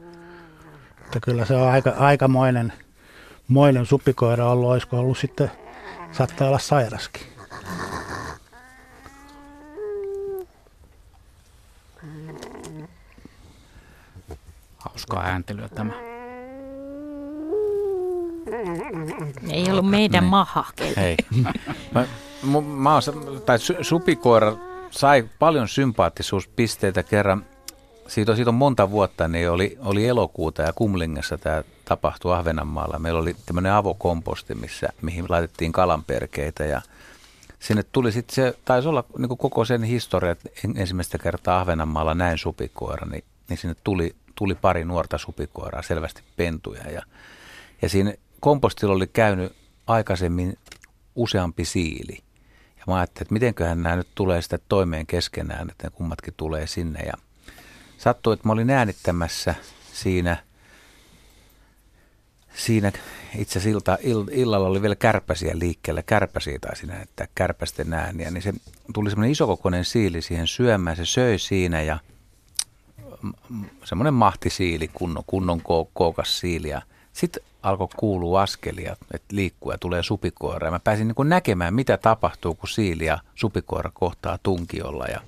Että 1.07 1.19
kyllä 1.19 1.45
se 1.45 1.55
on 1.55 1.69
aika, 1.69 1.89
aikamoinen 1.97 2.73
moinen 3.47 3.85
supikoira 3.85 4.49
ollut, 4.49 4.71
olisiko 4.71 4.99
ollut 4.99 5.17
sitten, 5.17 5.51
saattaa 6.11 6.47
olla 6.47 6.59
sairaskin. 6.59 7.21
Hauskaa 14.77 15.23
ääntelyä 15.23 15.69
tämä. 15.69 15.93
Ei 19.49 19.71
ollut 19.71 19.89
meidän 19.89 20.23
niin. 20.23 20.29
maha. 20.29 20.65
Hei. 20.97 21.17
Mä, 21.93 22.61
mä 22.61 22.93
oon, 22.93 23.01
tai 23.45 23.57
supikoira 23.81 24.53
sai 24.91 25.29
paljon 25.39 25.67
sympaattisuuspisteitä 25.67 27.03
kerran. 27.03 27.45
Siitä 28.07 28.35
siitä 28.35 28.49
on 28.49 28.55
monta 28.55 28.91
vuotta, 28.91 29.27
niin 29.27 29.49
oli, 29.49 29.77
oli 29.79 30.07
elokuuta 30.07 30.61
ja 30.61 30.73
Kumlingassa 30.73 31.37
tämä 31.37 31.63
tapahtui 31.85 32.33
Ahvenanmaalla. 32.33 32.99
Meillä 32.99 33.19
oli 33.19 33.35
tämmöinen 33.45 33.71
avokomposti, 33.71 34.55
missä, 34.55 34.87
mihin 35.01 35.25
laitettiin 35.29 35.71
kalanperkeitä 35.71 36.65
ja 36.65 36.81
sinne 37.59 37.83
tuli 37.91 38.11
sitten 38.11 38.35
se, 38.35 38.57
taisi 38.65 38.87
olla 38.87 39.03
niin 39.17 39.37
koko 39.37 39.65
sen 39.65 39.83
historia, 39.83 40.31
että 40.31 40.49
ensimmäistä 40.75 41.17
kertaa 41.17 41.59
Ahvenanmaalla 41.59 42.13
näin 42.13 42.37
supikoira, 42.37 43.05
niin, 43.05 43.23
niin 43.49 43.57
sinne 43.57 43.75
tuli, 43.83 44.15
tuli 44.35 44.55
pari 44.55 44.85
nuorta 44.85 45.17
supikoiraa, 45.17 45.81
selvästi 45.81 46.21
pentuja 46.35 46.91
ja, 46.91 47.01
ja 47.81 47.89
siinä 47.89 48.13
kompostilla 48.39 48.93
oli 48.93 49.07
käynyt 49.07 49.55
aikaisemmin 49.87 50.57
useampi 51.15 51.65
siili. 51.65 52.17
Ja 52.77 52.83
mä 52.87 52.95
ajattelin, 52.95 53.25
että 53.25 53.33
mitenköhän 53.33 53.83
nämä 53.83 53.95
nyt 53.95 54.07
tulee 54.15 54.41
sitä 54.41 54.59
toimeen 54.69 55.07
keskenään, 55.07 55.69
että 55.69 55.87
ne 55.87 55.89
kummatkin 55.89 56.33
tulee 56.37 56.67
sinne. 56.67 56.99
Ja 56.99 57.13
sattui, 57.97 58.33
että 58.33 58.47
mä 58.47 58.53
olin 58.53 58.69
äänittämässä 58.69 59.55
siinä 59.93 60.37
siinä 62.57 62.91
itse 63.37 63.59
asiassa 63.59 63.97
ill, 64.01 64.23
illalla 64.31 64.67
oli 64.67 64.81
vielä 64.81 64.95
kärpäsiä 64.95 65.59
liikkeellä, 65.59 66.03
kärpäsiä 66.03 66.59
tai 66.61 66.75
siinä, 66.75 67.01
että 67.01 67.27
kärpästen 67.35 67.93
ääniä, 67.93 68.31
niin 68.31 68.41
se 68.41 68.53
tuli 68.93 69.09
semmoinen 69.09 69.31
isokokoinen 69.31 69.85
siili 69.85 70.21
siihen 70.21 70.47
syömään, 70.47 70.95
se 70.95 71.05
söi 71.05 71.39
siinä 71.39 71.81
ja 71.81 71.99
semmoinen 73.83 74.13
mahtisiili, 74.13 74.87
kunnon, 74.93 75.23
kunnon 75.27 75.61
kookas 75.93 76.39
siili 76.39 76.69
ja 76.69 76.81
sitten 77.13 77.43
alkoi 77.63 77.87
kuulua 77.97 78.41
askelia, 78.41 78.95
että 79.13 79.35
liikkuu 79.35 79.71
ja 79.71 79.77
tulee 79.77 80.03
supikoira. 80.03 80.67
Ja 80.67 80.71
mä 80.71 80.79
pääsin 80.79 81.07
niin 81.07 81.29
näkemään, 81.29 81.73
mitä 81.73 81.97
tapahtuu, 81.97 82.55
kun 82.55 82.69
siili 82.69 83.05
ja 83.05 83.19
supikoira 83.35 83.91
kohtaa 83.93 84.39
tunkiolla. 84.43 85.05
Ja 85.05 85.21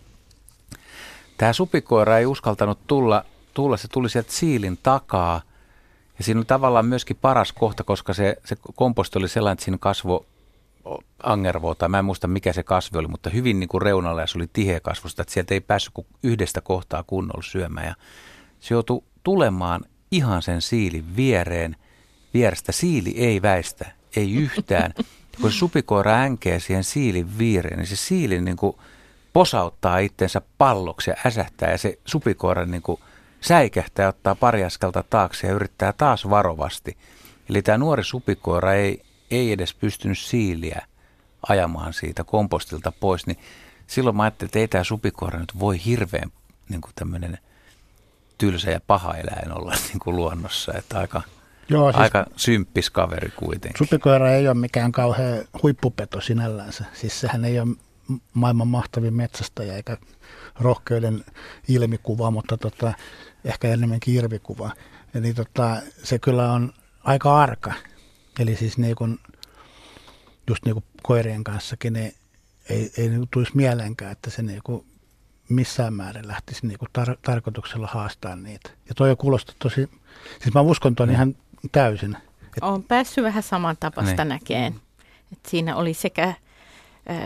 tämä 1.40 1.54
supikoira 1.54 2.18
ei 2.18 2.26
uskaltanut 2.26 2.80
tulla, 2.88 3.26
tulla, 3.54 3.78
se 3.78 3.88
tuli 3.88 4.10
sieltä 4.10 4.32
siilin 4.32 4.80
takaa. 4.84 5.42
Ja 6.18 6.24
siinä 6.24 6.40
oli 6.40 6.46
tavallaan 6.46 6.86
myöskin 6.86 7.18
paras 7.22 7.54
kohta, 7.54 7.84
koska 7.84 8.14
se, 8.14 8.38
se 8.46 8.58
komposti 8.76 9.20
oli 9.20 9.30
sellainen, 9.30 9.54
että 9.54 9.66
siinä 9.66 9.78
kasvo 9.82 10.26
angervoa, 11.24 11.76
tai 11.76 11.90
mä 11.90 12.00
en 12.00 12.06
muista 12.06 12.28
mikä 12.28 12.54
se 12.54 12.64
kasvi 12.64 12.98
oli, 13.00 13.08
mutta 13.08 13.30
hyvin 13.30 13.60
niin 13.60 13.68
kuin 13.68 13.82
reunalla 13.82 14.22
ja 14.22 14.28
se 14.28 14.38
oli 14.38 14.50
tiheä 14.54 14.80
kasvusta, 14.80 15.22
että 15.22 15.34
sieltä 15.34 15.54
ei 15.54 15.62
päässyt 15.62 15.94
kuin 15.94 16.08
yhdestä 16.24 16.62
kohtaa 16.62 17.04
kunnolla 17.04 17.44
syömään. 17.44 17.88
Ja 17.88 17.96
se 18.60 18.74
joutui 18.74 19.04
tulemaan 19.24 19.82
ihan 20.12 20.42
sen 20.42 20.62
siilin 20.62 21.16
viereen. 21.16 21.76
Vierestä 22.34 22.72
siili 22.72 23.14
ei 23.18 23.42
väistä, 23.42 23.92
ei 24.16 24.34
yhtään. 24.34 24.94
Kun 25.42 25.52
se 25.52 25.58
supikoira 25.58 26.16
änkee 26.16 26.60
siihen 26.60 26.84
siilin 26.84 27.38
viereen, 27.38 27.78
niin 27.78 27.88
se 27.88 27.96
siili 27.96 28.42
niin 28.42 28.58
kuin 28.58 28.76
posauttaa 29.34 29.98
itsensä 29.98 30.42
palloksi 30.58 31.10
ja 31.10 31.16
äsähtää 31.26 31.72
ja 31.72 31.78
se 31.78 32.00
supikoira 32.06 32.66
niin 32.66 32.82
kuin 32.82 33.00
säikähtää 33.42 34.04
ja 34.04 34.10
ottaa 34.10 34.36
pari 34.36 34.64
askelta 34.64 35.04
taakse 35.10 35.48
ja 35.48 35.54
yrittää 35.54 35.94
taas 35.94 36.30
varovasti. 36.30 36.98
Eli 37.50 37.62
tämä 37.62 37.78
nuori 37.78 38.04
supikoira 38.04 38.74
ei, 38.74 39.02
ei 39.32 39.52
edes 39.52 39.74
pystynyt 39.74 40.20
siiliä 40.20 40.86
ajamaan 41.50 41.94
siitä 41.94 42.24
kompostilta 42.24 42.92
pois, 43.00 43.28
niin 43.28 43.38
silloin 43.88 44.16
mä 44.16 44.24
ajattelin, 44.24 44.48
että 44.48 44.60
ei 44.60 44.68
tämä 44.68 44.84
supikoira 44.84 45.40
nyt 45.40 45.60
voi 45.60 45.86
hirveän 45.86 46.32
niin 46.70 46.82
kuin 46.82 46.92
tämmöinen 46.96 47.38
tylsä 48.38 48.72
ja 48.72 48.80
paha 48.88 49.16
eläin 49.16 49.52
olla 49.52 49.72
niin 49.88 50.00
kuin 50.00 50.16
luonnossa, 50.16 50.74
että 50.74 51.00
aika, 51.00 51.22
Joo, 51.70 51.92
siis 51.92 52.02
aika 52.02 52.26
symppis 52.36 52.90
kaveri 52.90 53.32
kuitenkin. 53.36 53.78
Supikoira 53.78 54.32
ei 54.32 54.48
ole 54.48 54.58
mikään 54.58 54.92
kauhean 54.92 55.40
huippupeto 55.64 56.22
sinällänsä, 56.22 56.86
siis 56.94 57.20
sehän 57.20 57.46
ei 57.46 57.60
ole 57.60 57.68
maailman 58.34 58.68
mahtavin 58.68 59.14
metsästäjä 59.14 59.76
eikä 59.76 59.98
rohkeuden 60.60 61.26
ilmikuva, 61.68 62.32
mutta 62.32 62.58
tota, 62.58 62.94
ehkä 63.44 63.68
enemmänkin 63.68 64.16
irvikuva. 64.16 64.72
Eli 65.14 65.34
tota, 65.34 65.82
se 66.04 66.20
kyllä 66.20 66.52
on 66.52 66.74
aika 67.04 67.40
arka. 67.42 67.74
Eli 68.40 68.56
siis 68.56 68.78
niin 68.78 68.96
kuin, 68.96 69.20
just 70.48 70.66
niin 70.66 70.74
kuin 70.74 70.86
koirien 71.04 71.44
kanssakin, 71.44 71.94
niin 71.94 72.14
ei, 72.70 72.92
ei 72.98 73.10
niin 73.10 73.28
tulisi 73.34 73.52
mieleenkään, 73.56 74.12
että 74.12 74.30
se 74.30 74.42
niin 74.42 74.62
kuin 74.64 74.86
missään 75.50 75.94
määrin 75.94 76.28
lähtisi 76.28 76.68
niin 76.68 76.80
kuin 76.80 76.90
tar- 77.00 77.18
tarkoituksella 77.22 77.88
haastaa 77.88 78.36
niitä. 78.36 78.70
Ja 78.90 78.96
toi 78.96 79.16
kuulostaa 79.16 79.56
tosi, 79.60 79.90
siis 80.42 80.54
mä 80.54 80.62
uskon 80.62 80.96
tuon 80.96 81.10
mm. 81.10 81.16
ihan 81.16 81.36
täysin. 81.72 82.18
Et... 82.42 82.64
Olen 82.64 82.84
päässyt 82.84 83.24
vähän 83.24 83.44
samantapaista 83.44 84.24
niin. 84.24 84.30
näkeen. 84.30 84.82
Et 85.32 85.40
siinä 85.48 85.76
oli 85.76 85.94
sekä 85.94 86.34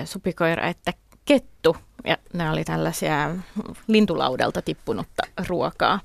supikoira 0.06 0.68
että 0.68 0.94
kettu, 1.26 1.78
ja 2.04 2.18
ne 2.34 2.50
oli 2.50 2.64
tällaisia 2.64 3.36
lintulaudelta 3.88 4.62
tippunutta 4.62 5.24
ruokaa, 5.48 6.00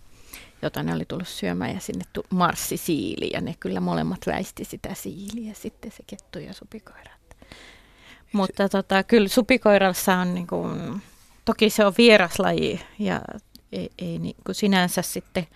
jota 0.62 0.82
ne 0.82 0.94
oli 0.94 1.04
tullut 1.04 1.28
syömään, 1.28 1.74
ja 1.74 1.80
sinne 1.80 2.04
marssi 2.30 2.76
siili, 2.76 3.30
ja 3.32 3.40
ne 3.40 3.54
kyllä 3.60 3.80
molemmat 3.80 4.20
väisti 4.26 4.64
sitä 4.64 4.94
siiliä, 4.94 5.54
sitten 5.54 5.92
se 5.92 6.02
kettu 6.06 6.38
ja 6.38 6.54
supikoira. 6.54 7.12
Mutta 8.32 8.68
tota, 8.68 9.02
kyllä 9.02 9.28
supikoirassa 9.28 10.14
on 10.14 10.34
niin 10.34 10.46
kuin, 10.46 11.02
toki 11.44 11.70
se 11.70 11.86
on 11.86 11.94
vieraslaji 11.98 12.80
ja 12.98 13.20
ei, 13.72 13.90
ei 13.98 14.18
niin 14.18 14.36
kuin 14.46 14.54
sinänsä 14.54 15.02
sitten 15.02 15.46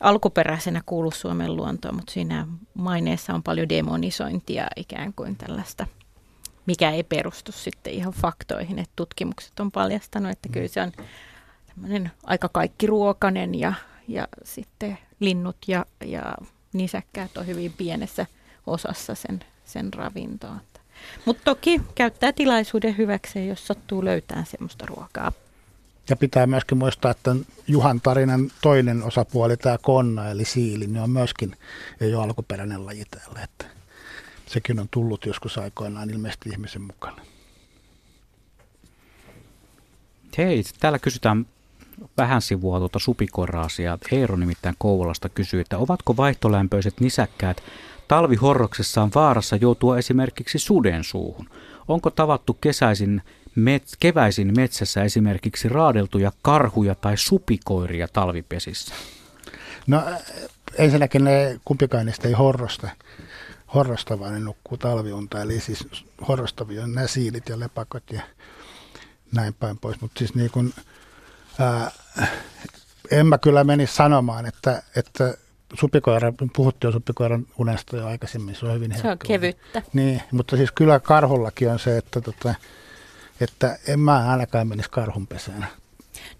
alkuperäisenä 0.00 0.82
kuulu 0.86 1.10
Suomen 1.10 1.56
luontoon, 1.56 1.94
mutta 1.96 2.12
siinä 2.12 2.46
maineessa 2.74 3.34
on 3.34 3.42
paljon 3.42 3.68
demonisointia 3.68 4.66
ikään 4.76 5.12
kuin 5.12 5.36
tällaista, 5.36 5.86
mikä 6.70 6.90
ei 6.90 7.02
perustu 7.02 7.52
sitten 7.52 7.92
ihan 7.92 8.12
faktoihin. 8.12 8.78
Että 8.78 8.92
tutkimukset 8.96 9.60
on 9.60 9.70
paljastanut, 9.70 10.32
että 10.32 10.48
kyllä 10.48 10.68
se 10.68 10.82
on 10.82 10.92
tämmöinen 11.66 12.10
aika 12.24 12.48
kaikkiruokainen 12.48 13.54
ja, 13.54 13.72
ja 14.08 14.28
sitten 14.44 14.98
linnut 15.20 15.56
ja, 15.66 15.86
ja 16.04 16.34
nisäkkäät 16.72 17.36
on 17.36 17.46
hyvin 17.46 17.72
pienessä 17.72 18.26
osassa 18.66 19.14
sen, 19.14 19.40
sen 19.64 19.94
ravintoa. 19.94 20.56
Mutta 21.24 21.42
toki 21.44 21.80
käyttää 21.94 22.32
tilaisuuden 22.32 22.96
hyväkseen, 22.98 23.48
jos 23.48 23.66
sattuu 23.66 24.04
löytämään 24.04 24.46
semmoista 24.46 24.86
ruokaa. 24.86 25.32
Ja 26.08 26.16
pitää 26.16 26.46
myöskin 26.46 26.78
muistaa, 26.78 27.10
että 27.10 27.36
Juhan 27.68 28.00
tarinan 28.00 28.50
toinen 28.62 29.02
osapuoli, 29.02 29.56
tämä 29.56 29.78
konna 29.82 30.30
eli 30.30 30.44
siili, 30.44 30.86
niin 30.86 31.02
on 31.02 31.10
myöskin 31.10 31.56
ole 32.00 32.24
alkuperäinen 32.24 32.86
laji 32.86 33.04
täällä. 33.10 33.42
Että 33.42 33.79
sekin 34.52 34.80
on 34.80 34.88
tullut 34.90 35.26
joskus 35.26 35.58
aikoinaan 35.58 36.10
ilmeisesti 36.10 36.50
ihmisen 36.50 36.82
mukana. 36.82 37.22
Hei, 40.38 40.62
täällä 40.80 40.98
kysytään 40.98 41.46
vähän 42.16 42.42
sivua 42.42 42.78
tuota 42.78 42.98
supikoraasiaa. 42.98 43.98
Eero 44.12 44.36
nimittäin 44.36 44.74
Kouvolasta 44.78 45.28
kysyy, 45.28 45.60
että 45.60 45.78
ovatko 45.78 46.16
vaihtolämpöiset 46.16 47.00
nisäkkäät 47.00 47.62
talvihorroksessaan 48.08 49.10
vaarassa 49.14 49.56
joutua 49.56 49.98
esimerkiksi 49.98 50.58
suden 50.58 51.04
suuhun? 51.04 51.50
Onko 51.88 52.10
tavattu 52.10 52.54
kesäisin 52.54 53.22
met- 53.56 53.96
keväisin 54.00 54.52
metsässä 54.56 55.04
esimerkiksi 55.04 55.68
raadeltuja 55.68 56.32
karhuja 56.42 56.94
tai 56.94 57.16
supikoiria 57.16 58.08
talvipesissä? 58.08 58.94
No 59.86 60.02
ensinnäkin 60.78 61.24
ne 61.24 61.60
kumpikaan 61.64 62.06
niistä 62.06 62.28
ei 62.28 62.34
horrosta, 62.34 62.88
ne 64.30 64.40
nukkuu 64.40 64.78
talviunta. 64.78 65.42
Eli 65.42 65.60
siis 65.60 66.04
horrostavia 66.28 66.82
on 66.82 66.94
nämä 66.94 67.06
siilit 67.06 67.48
ja 67.48 67.60
lepakot 67.60 68.02
ja 68.12 68.22
näin 69.32 69.54
päin 69.54 69.78
pois. 69.78 70.00
Mutta 70.00 70.18
siis 70.18 70.34
niin 70.34 70.50
kun, 70.50 70.72
ää, 71.58 71.90
en 73.10 73.26
mä 73.26 73.38
kyllä 73.38 73.64
menisi 73.64 73.94
sanomaan, 73.94 74.46
että, 74.46 74.82
että 74.96 75.34
supikoira, 75.74 76.32
puhuttiin 76.56 76.88
jo 76.88 76.92
supikoiran 76.92 77.46
unesta 77.58 77.96
jo 77.96 78.06
aikaisemmin, 78.06 78.54
se 78.54 78.66
on 78.66 78.74
hyvin 78.74 78.94
Se 78.98 79.10
on 79.10 79.18
kevyttä. 79.18 79.82
Niin, 79.92 80.22
mutta 80.32 80.56
siis 80.56 80.72
kyllä 80.72 81.00
karhullakin 81.00 81.70
on 81.70 81.78
se, 81.78 81.96
että, 81.96 82.20
tota, 82.20 82.54
että 83.40 83.78
en 83.88 84.00
mä 84.00 84.30
ainakaan 84.30 84.68
menisi 84.68 84.90
karhun 84.90 85.26
pesään. 85.26 85.66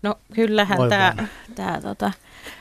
No 0.03 0.19
kyllähän 0.35 0.79
tämä, 0.89 1.29
tämä 1.55 1.81
tota, 1.81 2.13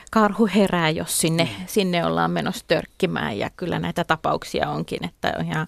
karhu 0.09 0.49
herää, 0.55 0.89
jos 0.89 1.21
sinne, 1.21 1.43
mm. 1.43 1.65
sinne 1.67 2.05
ollaan 2.05 2.31
menossa 2.31 2.65
törkkimään 2.67 3.37
ja 3.37 3.49
kyllä 3.49 3.79
näitä 3.79 4.03
tapauksia 4.03 4.69
onkin, 4.69 5.05
että 5.05 5.33
ihan 5.45 5.67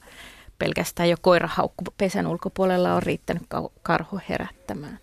pelkästään 0.60 1.10
jo 1.10 1.16
koirahaukku 1.22 1.84
pesän 1.98 2.28
ulkopuolella 2.28 2.94
on 2.94 3.04
riittänyt 3.04 3.44
karhu 3.84 4.20
herättämään. 4.30 5.00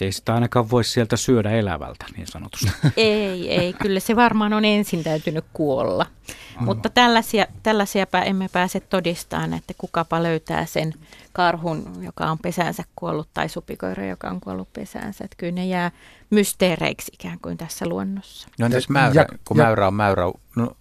Ei 0.00 0.12
sitä 0.12 0.34
ainakaan 0.34 0.70
voi 0.70 0.84
sieltä 0.84 1.16
syödä 1.16 1.50
elävältä, 1.50 2.04
niin 2.16 2.26
sanotusti. 2.26 2.70
Ei, 2.96 3.52
ei. 3.52 3.72
Kyllä 3.72 4.00
se 4.00 4.16
varmaan 4.16 4.52
on 4.52 4.64
ensin 4.64 5.04
täytynyt 5.04 5.44
kuolla. 5.52 6.06
Mutta 6.60 6.90
tällaisia, 6.90 7.46
tällaisiapä 7.62 8.22
emme 8.22 8.48
pääse 8.52 8.80
todistamaan, 8.80 9.54
että 9.54 9.74
kukapa 9.78 10.22
löytää 10.22 10.66
sen 10.66 10.94
karhun, 11.32 11.92
joka 12.02 12.30
on 12.30 12.38
pesäänsä 12.38 12.84
kuollut, 12.96 13.28
tai 13.34 13.48
supikoira, 13.48 14.06
joka 14.06 14.28
on 14.28 14.40
kuollut 14.40 14.72
pesäänsä. 14.72 15.24
Että 15.24 15.36
kyllä 15.36 15.52
ne 15.52 15.66
jää 15.66 15.90
mysteereiksi 16.30 17.12
ikään 17.14 17.38
kuin 17.42 17.56
tässä 17.56 17.86
luonnossa. 17.86 18.48
No 18.58 18.66
entäs 18.66 18.88
mäyrä, 18.88 19.26
kun 19.48 19.56
mäyrä 19.56 19.86
on 19.86 19.94
mäyrä 19.94 20.22
no, 20.56 20.76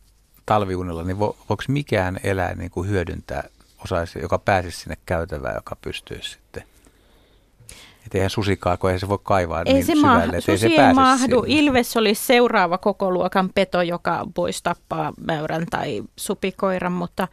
talviunella, 0.46 1.04
niin 1.04 1.20
vo, 1.20 1.38
voiko 1.50 1.64
mikään 1.68 2.20
eläin 2.24 2.58
niin 2.58 2.72
kuin 2.72 2.90
hyödyntää, 2.90 3.44
osaisi, 3.84 4.20
joka 4.20 4.38
pääsisi 4.38 4.80
sinne 4.80 4.98
käytävään, 5.06 5.56
joka 5.56 5.76
pystyisi 5.82 6.30
sitten– 6.30 6.47
että 8.08 8.18
eihän 8.18 8.30
susikaa, 8.30 8.78
kun 8.78 8.92
ei 8.92 9.00
se 9.00 9.10
voi 9.10 9.20
kaivaa 9.24 9.62
ei 9.66 9.74
niin 9.74 9.86
se 9.86 9.94
syvälle, 9.96 10.36
ma- 10.36 10.42
susi 10.42 10.52
ei 10.52 10.58
se 10.58 10.68
ei 10.68 10.94
mahdu. 10.94 11.44
Sinne. 11.44 11.60
Ilves 11.60 11.98
olisi 11.98 12.26
seuraava 12.26 12.78
koko 12.78 13.12
luokan 13.12 13.50
peto, 13.56 13.82
joka 13.82 14.26
voisi 14.38 14.64
tappaa 14.64 15.14
mäyrän 15.26 15.66
tai 15.70 16.04
supikoiran, 16.16 16.92
mutta 16.92 17.28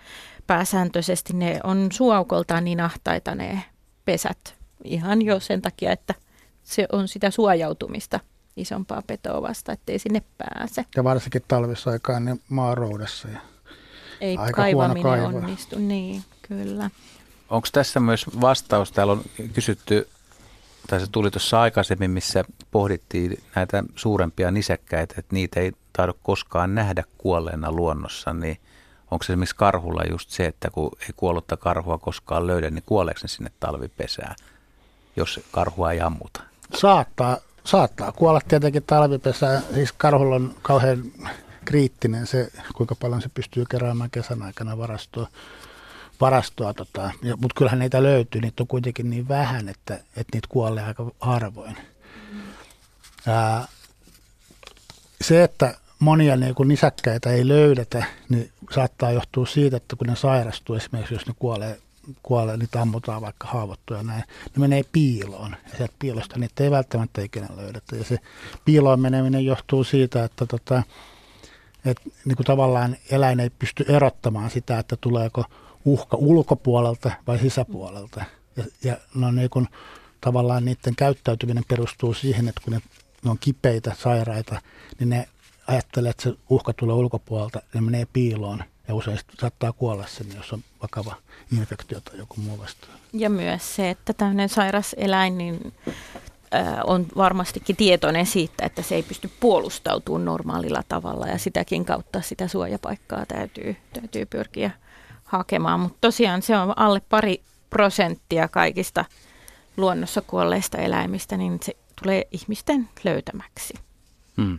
pääsääntöisesti 0.46 1.32
ne 1.32 1.60
on 1.64 1.88
suaukoltaan 1.92 2.64
niin 2.64 2.80
ahtaita 2.80 3.34
ne 3.34 3.64
pesät. 4.04 4.54
Ihan 4.84 5.22
jo 5.22 5.40
sen 5.40 5.62
takia, 5.62 5.92
että 5.92 6.14
se 6.62 6.86
on 6.92 7.08
sitä 7.08 7.30
suojautumista 7.30 8.20
isompaa 8.56 9.02
petoa 9.06 9.42
vasta, 9.42 9.72
ettei 9.72 9.98
sinne 9.98 10.22
pääse. 10.38 10.84
Ja 10.96 11.04
varsinkin 11.04 11.42
talvisaikaan 11.48 12.24
ne 12.24 12.36
maaroudessa. 12.48 13.28
Ja 13.28 13.38
ei 14.20 14.36
aika 14.36 14.52
kaivaminen 14.52 15.22
onnistu, 15.22 15.78
niin 15.78 16.22
kyllä. 16.48 16.90
Onko 17.50 17.68
tässä 17.72 18.00
myös 18.00 18.26
vastaus? 18.40 18.92
Täällä 18.92 19.12
on 19.12 19.22
kysytty 19.52 20.08
tai 20.86 21.00
se 21.00 21.06
tuli 21.12 21.30
tuossa 21.30 21.60
aikaisemmin, 21.60 22.10
missä 22.10 22.44
pohdittiin 22.70 23.42
näitä 23.54 23.84
suurempia 23.96 24.50
nisäkkäitä, 24.50 25.14
että 25.18 25.34
niitä 25.34 25.60
ei 25.60 25.72
tahdo 25.92 26.14
koskaan 26.22 26.74
nähdä 26.74 27.04
kuolleena 27.18 27.72
luonnossa, 27.72 28.32
niin 28.32 28.58
onko 29.10 29.22
se 29.22 29.32
esimerkiksi 29.32 29.56
karhulla 29.56 30.02
just 30.10 30.30
se, 30.30 30.46
että 30.46 30.70
kun 30.70 30.90
ei 31.00 31.08
kuollutta 31.16 31.56
karhua 31.56 31.98
koskaan 31.98 32.46
löydä, 32.46 32.70
niin 32.70 32.84
kuoleeko 32.86 33.20
ne 33.22 33.28
sinne 33.28 33.50
talvipesään, 33.60 34.36
jos 35.16 35.40
karhua 35.50 35.92
ei 35.92 36.00
ammuta? 36.00 36.42
Saattaa, 36.74 37.38
saattaa 37.64 38.12
kuolla 38.12 38.40
tietenkin 38.48 38.82
talvipesään. 38.82 39.62
Siis 39.74 39.92
karhulla 39.92 40.36
on 40.36 40.54
kauhean 40.62 41.02
kriittinen 41.64 42.26
se, 42.26 42.52
kuinka 42.74 42.94
paljon 42.94 43.22
se 43.22 43.28
pystyy 43.34 43.64
keräämään 43.70 44.10
kesän 44.10 44.42
aikana 44.42 44.78
varastoa. 44.78 45.28
Varastoa 46.20 46.74
tota. 46.74 47.10
Mutta 47.22 47.54
kyllähän 47.56 47.78
niitä 47.78 48.02
löytyy, 48.02 48.40
niitä 48.40 48.62
on 48.62 48.66
kuitenkin 48.66 49.10
niin 49.10 49.28
vähän, 49.28 49.68
että, 49.68 49.94
että 49.94 50.36
niitä 50.36 50.48
kuolee 50.48 50.84
aika 50.84 51.10
harvoin. 51.20 51.76
Ää, 53.26 53.68
se, 55.20 55.44
että 55.44 55.74
monia 55.98 56.36
niin 56.36 56.54
kun 56.54 56.68
nisäkkäitä 56.68 57.30
ei 57.30 57.48
löydetä, 57.48 58.04
niin 58.28 58.50
saattaa 58.70 59.12
johtua 59.12 59.46
siitä, 59.46 59.76
että 59.76 59.96
kun 59.96 60.06
ne 60.06 60.16
sairastuu 60.16 60.76
esimerkiksi, 60.76 61.14
jos 61.14 61.26
ne 61.26 61.34
kuolee, 61.38 61.78
kuolee 62.22 62.56
niitä 62.56 62.80
ammutaan 62.80 63.22
vaikka 63.22 63.46
haavoittuja 63.48 64.02
näin, 64.02 64.24
ne 64.56 64.60
menee 64.60 64.82
piiloon. 64.92 65.56
Ja 65.70 65.76
sieltä 65.76 65.94
piilosta 65.98 66.38
niitä 66.38 66.64
ei 66.64 66.70
välttämättä 66.70 67.22
ikinä 67.22 67.48
löydetä. 67.56 67.96
Ja 67.96 68.04
se 68.04 68.18
piiloon 68.64 69.00
meneminen 69.00 69.44
johtuu 69.44 69.84
siitä, 69.84 70.24
että 70.24 70.46
tota, 70.46 70.82
et, 71.84 72.00
niin 72.24 72.36
kuin 72.36 72.46
tavallaan 72.46 72.96
eläin 73.10 73.40
ei 73.40 73.50
pysty 73.50 73.84
erottamaan 73.88 74.50
sitä, 74.50 74.78
että 74.78 74.96
tuleeko 75.00 75.44
uhka 75.84 76.16
ulkopuolelta 76.16 77.10
vai 77.26 77.38
sisäpuolelta. 77.38 78.24
Ja, 78.56 78.64
ja 78.84 78.96
no 79.14 79.30
niin 79.30 79.50
kuin, 79.50 79.68
tavallaan 80.20 80.64
niiden 80.64 80.96
käyttäytyminen 80.96 81.64
perustuu 81.68 82.14
siihen, 82.14 82.48
että 82.48 82.60
kun 82.64 82.72
ne, 82.72 82.80
ne 83.24 83.30
on 83.30 83.38
kipeitä, 83.40 83.92
sairaita, 83.98 84.60
niin 84.98 85.08
ne 85.08 85.28
ajattelee, 85.66 86.10
että 86.10 86.22
se 86.22 86.34
uhka 86.50 86.72
tulee 86.72 86.96
ulkopuolelta, 86.96 87.62
ne 87.74 87.80
menee 87.80 88.06
piiloon 88.12 88.64
ja 88.88 88.94
usein 88.94 89.18
saattaa 89.40 89.72
kuolla 89.72 90.06
sen, 90.06 90.26
jos 90.36 90.52
on 90.52 90.60
vakava 90.82 91.16
infektio 91.58 92.00
tai 92.00 92.18
joku 92.18 92.40
muu 92.40 92.58
vastaan. 92.58 92.98
Ja 93.12 93.30
myös 93.30 93.76
se, 93.76 93.90
että 93.90 94.12
tämmöinen 94.12 94.48
sairas 94.48 94.94
eläin 94.98 95.38
niin, 95.38 95.72
äh, 96.54 96.66
on 96.84 97.06
varmastikin 97.16 97.76
tietoinen 97.76 98.26
siitä, 98.26 98.66
että 98.66 98.82
se 98.82 98.94
ei 98.94 99.02
pysty 99.02 99.30
puolustautumaan 99.40 100.24
normaalilla 100.24 100.82
tavalla 100.88 101.26
ja 101.26 101.38
sitäkin 101.38 101.84
kautta 101.84 102.20
sitä 102.20 102.48
suojapaikkaa 102.48 103.26
täytyy, 103.26 103.76
täytyy 103.92 104.26
pyrkiä 104.26 104.70
hakemaan. 105.36 105.80
Mutta 105.80 105.98
tosiaan 106.00 106.42
se 106.42 106.56
on 106.56 106.78
alle 106.78 107.02
pari 107.08 107.42
prosenttia 107.70 108.48
kaikista 108.48 109.04
luonnossa 109.76 110.22
kuolleista 110.26 110.78
eläimistä, 110.78 111.36
niin 111.36 111.58
se 111.62 111.76
tulee 112.02 112.24
ihmisten 112.30 112.88
löytämäksi. 113.04 113.74
Hmm. 114.36 114.58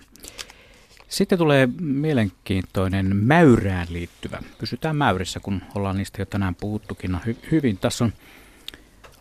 Sitten 1.07 1.38
tulee 1.38 1.69
mielenkiintoinen 1.80 3.15
mäyrään 3.15 3.88
liittyvä. 3.89 4.39
Pysytään 4.57 4.95
mäyrissä, 4.95 5.39
kun 5.39 5.61
ollaan 5.76 5.97
niistä 5.97 6.21
jo 6.21 6.26
tänään 6.26 6.55
puhuttukin 6.55 7.11
no, 7.11 7.19
hy- 7.28 7.51
hyvin. 7.51 7.78
Tässä 7.78 8.03
on 8.03 8.13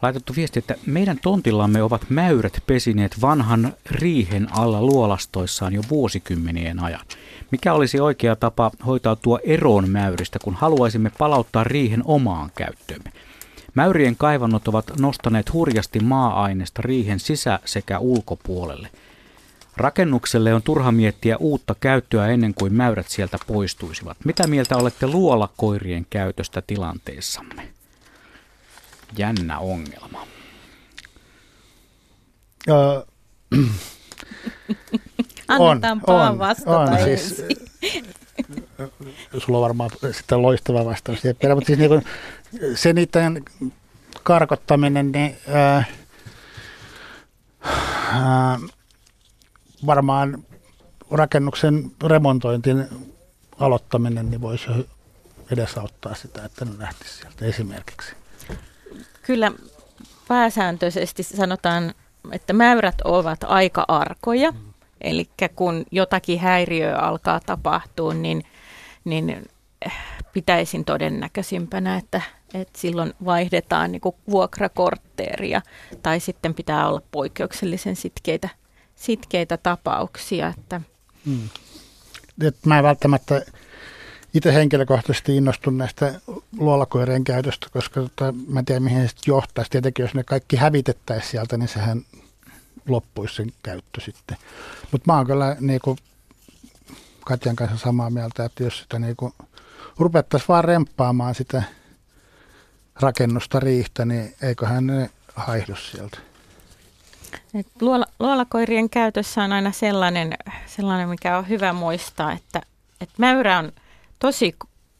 laitettu 0.04 0.32
viesti, 0.36 0.58
että 0.58 0.74
meidän 0.86 1.18
tontillamme 1.22 1.82
ovat 1.82 2.06
mäyrät 2.08 2.62
pesineet 2.66 3.20
vanhan 3.20 3.72
riihen 3.90 4.48
alla 4.50 4.82
luolastoissaan 4.82 5.72
jo 5.72 5.82
vuosikymmenien 5.90 6.82
ajan. 6.82 7.00
Mikä 7.50 7.72
olisi 7.72 8.00
oikea 8.00 8.36
tapa 8.36 8.70
hoitautua 8.86 9.38
eroon 9.44 9.90
mäyristä, 9.90 10.38
kun 10.44 10.54
haluaisimme 10.54 11.10
palauttaa 11.18 11.64
riihen 11.64 12.02
omaan 12.04 12.50
käyttöömme? 12.56 13.12
Mäyrien 13.74 14.16
kaivannot 14.16 14.68
ovat 14.68 14.92
nostaneet 15.00 15.52
hurjasti 15.52 16.00
maa-aineesta 16.00 16.82
riihen 16.82 17.20
sisä- 17.20 17.58
sekä 17.64 17.98
ulkopuolelle– 17.98 18.88
Rakennukselle 19.76 20.54
on 20.54 20.62
turha 20.62 20.92
miettiä 20.92 21.36
uutta 21.36 21.74
käyttöä 21.80 22.28
ennen 22.28 22.54
kuin 22.54 22.74
mäyrät 22.74 23.08
sieltä 23.08 23.38
poistuisivat. 23.46 24.16
Mitä 24.24 24.46
mieltä 24.46 24.76
olette 24.76 25.06
luolakoirien 25.06 26.06
käytöstä 26.10 26.62
tilanteessamme? 26.66 27.68
Jännä 29.18 29.58
ongelma. 29.58 30.26
Uh, 32.68 33.06
Annetaan 35.48 36.00
on, 36.06 36.20
on, 36.20 36.38
vastata 36.38 36.78
on, 36.78 37.04
siis, 37.04 37.44
Sulla 39.38 39.58
on 39.58 39.62
varmaan 39.62 39.90
sitten 40.12 40.42
loistava 40.42 40.84
vastaus 40.84 41.20
siihen 41.20 41.36
perään, 41.36 41.56
mutta 41.56 41.66
siis 41.66 41.78
niin 41.78 42.02
se 42.76 42.92
niiden 42.92 43.44
karkottaminen, 44.22 45.12
niin 45.12 45.36
ää, 45.48 45.84
ää, 48.12 48.58
varmaan 49.86 50.44
rakennuksen 51.10 51.92
remontointin 52.06 52.88
aloittaminen 53.58 54.30
niin 54.30 54.40
voisi 54.40 54.66
edesauttaa 55.50 56.14
sitä, 56.14 56.44
että 56.44 56.64
ne 56.64 56.70
lähtisi 56.78 57.14
sieltä 57.14 57.44
esimerkiksi. 57.44 58.23
Kyllä 59.26 59.52
pääsääntöisesti 60.28 61.22
sanotaan, 61.22 61.94
että 62.32 62.52
mäyrät 62.52 63.00
ovat 63.04 63.38
aika 63.44 63.84
arkoja. 63.88 64.50
Mm. 64.50 64.58
Eli 65.00 65.28
kun 65.56 65.84
jotakin 65.90 66.40
häiriöä 66.40 66.96
alkaa 66.96 67.40
tapahtua, 67.40 68.14
niin, 68.14 68.44
niin 69.04 69.50
pitäisin 70.32 70.84
todennäköisimpänä, 70.84 71.96
että, 71.96 72.22
että 72.54 72.78
silloin 72.78 73.14
vaihdetaan 73.24 73.92
niin 73.92 74.02
vuokrakortteeria 74.30 75.62
tai 76.02 76.20
sitten 76.20 76.54
pitää 76.54 76.88
olla 76.88 77.02
poikkeuksellisen 77.10 77.96
sitkeitä 77.96 78.48
sitkeitä 78.94 79.56
tapauksia. 79.56 80.48
Että. 80.58 80.80
Hmm. 81.26 81.48
Et 82.46 82.66
mä 82.66 82.78
en 82.78 82.84
välttämättä 82.84 83.42
itse 84.34 84.54
henkilökohtaisesti 84.54 85.36
innostun 85.36 85.78
näistä 85.78 86.20
luolakoirien 86.58 87.24
käytöstä, 87.24 87.66
koska 87.72 88.00
tota, 88.00 88.34
mä 88.48 88.58
en 88.58 88.64
tiedä 88.64 88.80
mihin 88.80 89.08
se 89.08 89.14
johtaisi. 89.26 89.70
Tietenkin 89.70 90.02
jos 90.02 90.14
ne 90.14 90.24
kaikki 90.24 90.56
hävitettäisiin 90.56 91.30
sieltä, 91.30 91.56
niin 91.56 91.68
sehän 91.68 92.02
loppuisi 92.88 93.34
sen 93.34 93.52
käyttö 93.62 94.00
sitten. 94.00 94.36
Mutta 94.92 95.12
mä 95.12 95.16
oon 95.16 95.26
kyllä 95.26 95.56
niin 95.60 95.80
kuin 95.80 95.98
Katjan 97.24 97.56
kanssa 97.56 97.76
samaa 97.76 98.10
mieltä, 98.10 98.44
että 98.44 98.62
jos 98.62 98.78
sitä 98.78 98.98
niin 98.98 99.16
rupettaisiin 99.98 100.48
vaan 100.48 100.64
remppaamaan 100.64 101.34
sitä 101.34 101.62
rakennusta 103.00 103.60
riihtä, 103.60 104.04
niin 104.04 104.34
eiköhän 104.42 104.86
ne 104.86 105.10
haihdu 105.34 105.76
sieltä. 105.76 106.18
Et 107.54 107.66
luola, 107.80 108.04
luolakoirien 108.18 108.90
käytössä 108.90 109.44
on 109.44 109.52
aina 109.52 109.72
sellainen, 109.72 110.34
sellainen, 110.66 111.08
mikä 111.08 111.38
on 111.38 111.48
hyvä 111.48 111.72
muistaa, 111.72 112.32
että, 112.32 112.62
että 113.00 113.14
mäyrä 113.18 113.58
on 113.58 113.72
tosi 114.24 114.54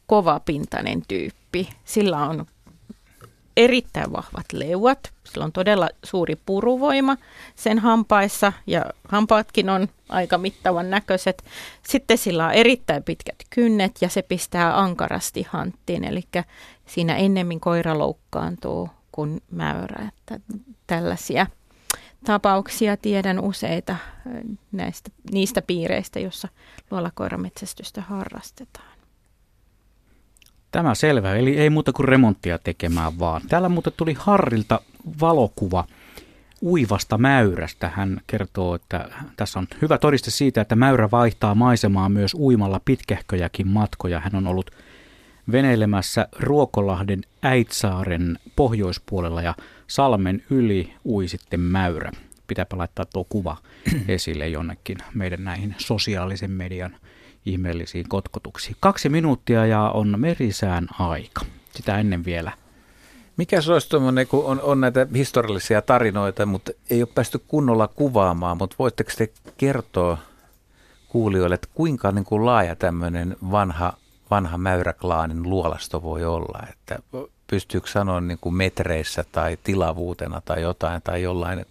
kovapintainen 0.07 1.01
tyyppi. 1.07 1.69
Sillä 1.85 2.17
on 2.17 2.45
erittäin 3.57 4.13
vahvat 4.13 4.45
leuat, 4.53 5.13
sillä 5.23 5.45
on 5.45 5.51
todella 5.51 5.89
suuri 6.03 6.35
puruvoima 6.45 7.17
sen 7.55 7.79
hampaissa 7.79 8.53
ja 8.67 8.85
hampaatkin 9.07 9.69
on 9.69 9.87
aika 10.09 10.37
mittavan 10.37 10.89
näköiset. 10.89 11.43
Sitten 11.87 12.17
sillä 12.17 12.45
on 12.45 12.53
erittäin 12.53 13.03
pitkät 13.03 13.35
kynnet 13.49 13.91
ja 14.01 14.09
se 14.09 14.21
pistää 14.21 14.79
ankarasti 14.79 15.45
hanttiin, 15.49 16.03
eli 16.03 16.23
siinä 16.85 17.15
ennemmin 17.15 17.59
koira 17.59 17.97
loukkaantuu 17.97 18.89
kuin 19.11 19.41
mäyrä. 19.51 20.07
Että 20.07 20.39
tällaisia 20.87 21.47
tapauksia 22.25 22.97
tiedän 22.97 23.39
useita 23.39 23.95
näistä, 24.71 25.11
niistä 25.31 25.61
piireistä, 25.61 26.19
jossa 26.19 26.47
luolakoirametsästystä 26.91 28.01
harrastetaan. 28.01 28.94
Tämä 30.75 30.95
selvä, 30.95 31.35
eli 31.35 31.57
ei 31.57 31.69
muuta 31.69 31.93
kuin 31.93 32.07
remonttia 32.07 32.57
tekemään 32.57 33.19
vaan. 33.19 33.41
Täällä 33.49 33.69
muuten 33.69 33.93
tuli 33.97 34.15
Harrilta 34.19 34.81
valokuva 35.21 35.85
uivasta 36.61 37.17
mäyrästä. 37.17 37.91
Hän 37.95 38.21
kertoo, 38.27 38.75
että 38.75 39.09
tässä 39.37 39.59
on 39.59 39.67
hyvä 39.81 39.97
todiste 39.97 40.31
siitä, 40.31 40.61
että 40.61 40.75
mäyrä 40.75 41.11
vaihtaa 41.11 41.55
maisemaa 41.55 42.09
myös 42.09 42.33
uimalla 42.33 42.81
pitkähköjäkin 42.85 43.67
matkoja. 43.67 44.19
Hän 44.19 44.35
on 44.35 44.47
ollut 44.47 44.71
veneilemässä 45.51 46.27
Ruokolahden 46.39 47.21
Äitsaaren 47.43 48.39
pohjoispuolella 48.55 49.41
ja 49.41 49.53
salmen 49.87 50.43
yli 50.49 50.93
ui 51.05 51.27
sitten 51.27 51.59
mäyrä. 51.59 52.11
Pitääpä 52.47 52.77
laittaa 52.77 53.05
tuo 53.05 53.23
kuva 53.29 53.57
esille 54.07 54.47
jonnekin 54.47 54.97
meidän 55.13 55.43
näihin 55.43 55.75
sosiaalisen 55.77 56.51
median 56.51 56.95
ihmeellisiin 57.45 58.09
kotkotuksiin. 58.09 58.75
Kaksi 58.79 59.09
minuuttia 59.09 59.65
ja 59.65 59.89
on 59.89 60.15
merisään 60.17 60.87
aika. 60.99 61.41
Sitä 61.71 61.99
ennen 61.99 62.25
vielä. 62.25 62.51
Mikä 63.37 63.61
se 63.61 63.73
olisi 63.73 63.89
tuommoinen, 63.89 64.27
kun 64.27 64.45
on, 64.45 64.61
on 64.61 64.81
näitä 64.81 65.07
historiallisia 65.13 65.81
tarinoita, 65.81 66.45
mutta 66.45 66.71
ei 66.89 67.01
ole 67.01 67.09
päästy 67.15 67.39
kunnolla 67.47 67.87
kuvaamaan, 67.87 68.57
mutta 68.57 68.75
voitteko 68.79 69.11
te 69.17 69.29
kertoa 69.57 70.17
kuulijoille, 71.07 71.55
että 71.55 71.67
kuinka 71.73 72.11
niin 72.11 72.25
kuin 72.25 72.45
laaja 72.45 72.75
tämmöinen 72.75 73.35
vanha, 73.51 73.93
vanha 74.31 74.57
mäyräklaanin 74.57 75.43
luolasto 75.43 76.03
voi 76.03 76.25
olla? 76.25 76.67
Että 76.69 76.99
pystyykö 77.47 77.87
sanoa 77.89 78.21
niin 78.21 78.37
kuin 78.41 78.55
metreissä 78.55 79.25
tai 79.31 79.57
tilavuutena 79.63 80.41
tai 80.41 80.61
jotain 80.61 81.01
tai 81.01 81.21
jollain 81.21 81.65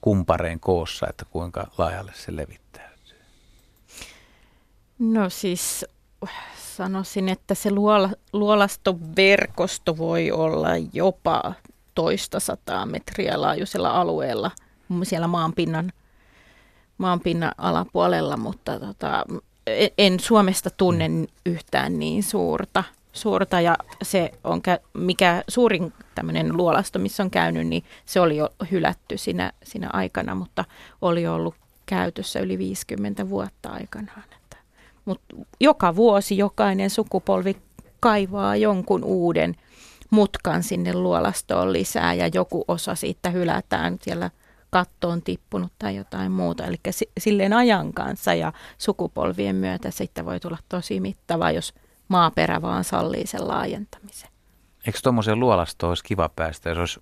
kumpareen 0.00 0.60
koossa, 0.60 1.06
että 1.10 1.24
kuinka 1.30 1.66
laajalle 1.78 2.12
se 2.14 2.36
levittäytyy? 2.36 2.89
No 5.00 5.30
siis 5.30 5.84
sanoisin, 6.56 7.28
että 7.28 7.54
se 7.54 7.70
luola, 7.70 8.10
luolastoverkosto 8.32 9.98
voi 9.98 10.30
olla 10.30 10.68
jopa 10.92 11.54
toista 11.94 12.40
sataa 12.40 12.86
metriä 12.86 13.40
laajuisella 13.40 13.90
alueella 13.90 14.50
siellä 15.02 15.26
maanpinnan, 15.26 15.92
maanpinnan 16.98 17.52
alapuolella, 17.58 18.36
mutta 18.36 18.80
tota, 18.80 19.24
en 19.98 20.20
Suomesta 20.20 20.70
tunne 20.70 21.10
yhtään 21.46 21.98
niin 21.98 22.22
suurta, 22.22 22.84
suurta 23.12 23.60
ja 23.60 23.76
se 24.02 24.32
on, 24.44 24.62
mikä 24.94 25.44
suurin 25.48 25.92
tämmöinen 26.14 26.56
luolasto, 26.56 26.98
missä 26.98 27.22
on 27.22 27.30
käynyt, 27.30 27.66
niin 27.66 27.84
se 28.06 28.20
oli 28.20 28.36
jo 28.36 28.48
hylätty 28.70 29.18
siinä, 29.18 29.52
siinä 29.64 29.90
aikana, 29.92 30.34
mutta 30.34 30.64
oli 31.02 31.26
ollut 31.26 31.54
käytössä 31.86 32.40
yli 32.40 32.58
50 32.58 33.28
vuotta 33.28 33.68
aikanaan. 33.68 34.39
Mutta 35.04 35.36
joka 35.60 35.96
vuosi 35.96 36.38
jokainen 36.38 36.90
sukupolvi 36.90 37.56
kaivaa 38.00 38.56
jonkun 38.56 39.04
uuden 39.04 39.56
mutkan 40.10 40.62
sinne 40.62 40.94
luolastoon 40.94 41.72
lisää 41.72 42.14
ja 42.14 42.26
joku 42.34 42.64
osa 42.68 42.94
siitä 42.94 43.30
hylätään 43.30 43.98
siellä 44.02 44.30
kattoon 44.70 45.22
tippunut 45.22 45.72
tai 45.78 45.96
jotain 45.96 46.32
muuta. 46.32 46.64
Eli 46.64 46.76
silleen 47.20 47.52
ajan 47.52 47.92
kanssa 47.92 48.34
ja 48.34 48.52
sukupolvien 48.78 49.56
myötä 49.56 49.90
sitten 49.90 50.26
voi 50.26 50.40
tulla 50.40 50.58
tosi 50.68 51.00
mittava, 51.00 51.50
jos 51.50 51.74
maaperä 52.08 52.62
vaan 52.62 52.84
sallii 52.84 53.26
sen 53.26 53.48
laajentamisen. 53.48 54.30
Eikö 54.86 54.98
tuommoisen 55.02 55.40
luolastoon 55.40 55.88
olisi 55.88 56.04
kiva 56.04 56.28
päästä, 56.28 56.68
jos 56.68 56.78
olisi 56.78 57.00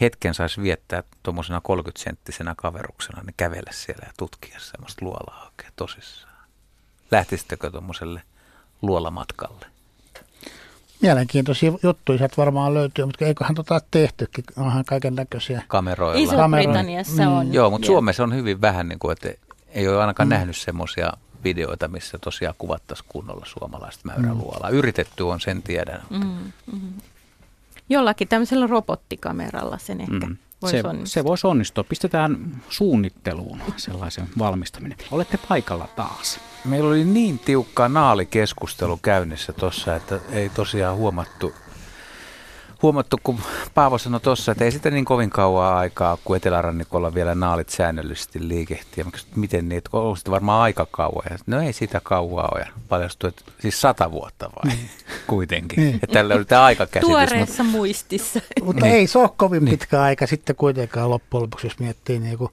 hetken 0.00 0.34
saisi 0.34 0.62
viettää 0.62 1.02
tuommoisena 1.22 1.60
30-senttisenä 1.68 2.54
kaveruksena, 2.56 3.22
niin 3.22 3.34
kävellä 3.36 3.70
siellä 3.72 4.06
ja 4.06 4.12
tutkia 4.18 4.60
semmoista 4.60 5.04
luolaa 5.04 5.44
oikein 5.44 5.72
tosissaan? 5.76 6.35
Lähtisittekö 7.10 7.70
tuommoiselle 7.70 8.22
luolamatkalle? 8.82 9.66
Mielenkiintoisia 11.02 11.72
juttuja 11.82 12.18
sieltä 12.18 12.34
varmaan 12.36 12.74
löytyy, 12.74 13.04
mutta 13.04 13.24
eiköhän 13.24 13.54
tota 13.54 13.80
tehtykin, 13.90 14.44
onhan 14.56 14.84
kaiken 14.84 15.14
näköisiä. 15.14 15.62
Kameroilla. 15.68 16.20
Iso-Britanniassa 16.20 17.22
mm. 17.22 17.32
on. 17.32 17.54
Joo, 17.54 17.70
mutta 17.70 17.86
Suomessa 17.86 18.22
on 18.22 18.34
hyvin 18.34 18.60
vähän, 18.60 18.88
niin 18.88 18.98
kuin, 18.98 19.12
että 19.12 19.28
ei 19.68 19.88
ole 19.88 20.00
ainakaan 20.00 20.28
mm. 20.28 20.30
nähnyt 20.30 20.56
semmoisia 20.56 21.12
videoita, 21.44 21.88
missä 21.88 22.18
tosiaan 22.18 22.54
kuvattaisiin 22.58 23.08
kunnolla 23.08 23.46
suomalaista 23.46 24.02
mäyräluolaa. 24.04 24.70
Mm. 24.70 24.76
Yritetty 24.76 25.22
on, 25.22 25.40
sen 25.40 25.62
tiedän. 25.62 26.02
Mm, 26.10 26.52
mm. 26.72 26.92
Jollakin 27.88 28.28
tämmöisellä 28.28 28.66
robottikameralla 28.66 29.78
sen 29.78 30.00
ehkä 30.00 30.26
mm. 30.26 30.36
Voisi 30.62 30.80
se, 30.80 30.88
onnistua. 30.88 31.06
Se 31.14 31.24
voisi 31.24 31.46
onnistua. 31.46 31.84
Pistetään 31.84 32.62
suunnitteluun 32.68 33.62
sellaisen 33.76 34.28
valmistaminen. 34.38 34.98
Olette 35.10 35.38
paikalla 35.48 35.88
taas. 35.96 36.40
Meillä 36.64 36.88
oli 36.88 37.04
niin 37.04 37.38
tiukka 37.38 37.88
naalikeskustelu 37.88 38.96
käynnissä 38.96 39.52
tuossa, 39.52 39.96
että 39.96 40.20
ei 40.30 40.48
tosiaan 40.48 40.96
huomattu 40.96 41.54
huomattu, 42.82 43.18
kun 43.22 43.38
Paavo 43.74 43.98
sanoi 43.98 44.20
tuossa, 44.20 44.52
että 44.52 44.64
ei 44.64 44.70
sitä 44.70 44.90
niin 44.90 45.04
kovin 45.04 45.30
kauan 45.30 45.76
aikaa, 45.76 46.18
kun 46.24 46.36
etelärannikolla 46.36 47.14
vielä 47.14 47.34
naalit 47.34 47.68
säännöllisesti 47.68 48.48
liikehtii. 48.48 49.04
Mä 49.04 49.10
kysyin, 49.10 49.32
miten 49.36 49.68
niin, 49.68 49.78
että 49.78 49.90
on 49.92 50.16
sitten 50.16 50.32
varmaan 50.32 50.62
aika 50.62 50.86
kauan. 50.90 51.24
Ja 51.30 51.38
no 51.46 51.60
ei 51.60 51.72
sitä 51.72 52.00
kauaa 52.04 52.48
ole. 52.54 52.60
Ja 52.60 52.66
paljastui, 52.88 53.28
että 53.28 53.42
siis 53.60 53.80
sata 53.80 54.10
vuotta 54.10 54.50
vai 54.56 54.72
niin. 54.72 54.90
kuitenkin. 55.26 55.84
Niin. 55.84 55.94
Että 55.94 56.06
tällä 56.06 56.34
oli 56.34 56.44
tämä 56.44 56.64
aikakäsitys. 56.64 57.08
Tuoreessa 57.08 57.62
mutta, 57.62 57.78
muistissa. 57.78 58.40
Mutta 58.64 58.84
niin. 58.84 58.94
ei 58.94 59.06
se 59.06 59.18
ole 59.18 59.30
kovin 59.36 59.64
niin. 59.64 59.78
pitkä 59.78 60.02
aika 60.02 60.26
sitten 60.26 60.56
kuitenkaan 60.56 61.10
loppujen 61.10 61.42
lopuksi, 61.42 61.66
jos 61.66 61.78
miettii 61.78 62.18
niin 62.18 62.38
kuin, 62.38 62.50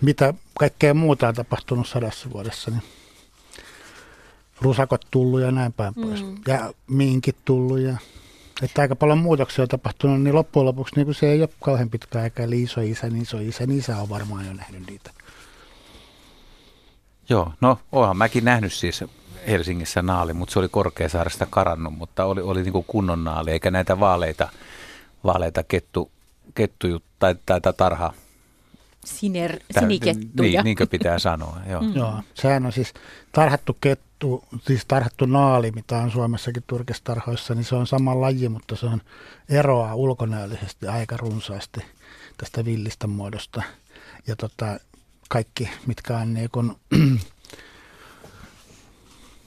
mitä 0.00 0.34
kaikkea 0.58 0.94
muuta 0.94 1.28
on 1.28 1.34
tapahtunut 1.34 1.88
sadassa 1.88 2.30
vuodessa. 2.30 2.70
Niin 2.70 2.82
rusakot 4.60 5.06
tullut 5.10 5.40
ja 5.40 5.50
näin 5.50 5.72
päin 5.72 5.94
pois. 5.94 6.24
Mm. 6.24 6.36
Ja 6.46 6.72
minkit 6.86 7.36
tullut 7.44 7.78
ja 7.78 7.96
että 8.62 8.82
aika 8.82 8.96
paljon 8.96 9.18
muutoksia 9.18 9.62
on 9.62 9.68
tapahtunut, 9.68 10.22
niin 10.22 10.34
loppujen 10.34 10.66
lopuksi 10.66 10.94
niin 10.96 11.14
se 11.14 11.32
ei 11.32 11.40
ole 11.40 11.48
kauhean 11.64 11.90
pitkä 11.90 12.20
aika, 12.20 12.42
eli 12.42 12.62
iso 12.62 12.80
isä, 12.80 13.10
niin 13.10 13.22
iso 13.22 13.38
isä, 13.38 13.66
niin 13.66 13.78
isä 13.78 13.96
on 13.96 14.08
varmaan 14.08 14.46
jo 14.46 14.52
nähnyt 14.52 14.86
niitä. 14.86 15.10
Joo, 17.28 17.52
no 17.60 17.78
oonhan 17.92 18.16
mäkin 18.16 18.44
nähnyt 18.44 18.72
siis 18.72 19.04
Helsingissä 19.46 20.02
naali, 20.02 20.32
mutta 20.32 20.52
se 20.52 20.58
oli 20.58 20.68
Korkeasaaresta 20.68 21.46
karannut, 21.50 21.94
mutta 21.98 22.24
oli, 22.24 22.40
oli 22.40 22.62
niin 22.62 22.72
kuin 22.72 22.84
kunnon 22.88 23.24
naali, 23.24 23.50
eikä 23.50 23.70
näitä 23.70 24.00
vaaleita, 24.00 24.48
vaaleita 25.24 25.62
kettu, 25.62 26.10
kettu 26.54 26.86
tai, 27.18 27.36
tai, 27.46 27.60
tai 27.60 27.72
tarha 27.72 28.12
Siner, 29.04 29.58
sinikettuja. 29.80 30.50
Niin, 30.50 30.64
niinkö 30.64 30.86
pitää 30.86 31.18
sanoa, 31.18 31.56
joo. 31.70 31.80
Mm. 31.80 31.96
Joo, 31.96 32.14
sehän 32.34 32.66
on 32.66 32.72
siis 32.72 32.94
tarhattu 33.32 33.76
kettu, 33.80 34.07
siis 34.66 34.86
tarhattu 34.86 35.26
naali, 35.26 35.70
mitä 35.70 35.98
on 35.98 36.10
Suomessakin 36.10 36.62
turkistarhoissa, 36.66 37.54
niin 37.54 37.64
se 37.64 37.74
on 37.74 37.86
sama 37.86 38.20
laji, 38.20 38.48
mutta 38.48 38.76
se 38.76 38.86
on 38.86 39.00
eroa 39.48 39.94
ulkonäöllisesti 39.94 40.86
aika 40.86 41.16
runsaasti 41.16 41.80
tästä 42.36 42.64
villistä 42.64 43.06
muodosta. 43.06 43.62
Ja 44.26 44.36
tota, 44.36 44.80
kaikki, 45.28 45.70
mitkä 45.86 46.18
on 46.18 46.34
niin 46.34 46.48
kuin, 46.52 46.76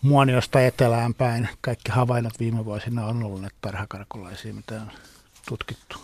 muoniosta 0.01 0.61
etelään 0.61 1.13
päin, 1.13 1.49
kaikki 1.61 1.91
havainnot 1.91 2.39
viime 2.39 2.65
vuosina 2.65 3.05
on 3.05 3.24
ollut 3.24 3.41
näitä 3.41 3.57
tarhakarkulaisia, 3.61 4.53
mitä 4.53 4.76
on 4.76 4.91
tutkittu. 5.47 5.97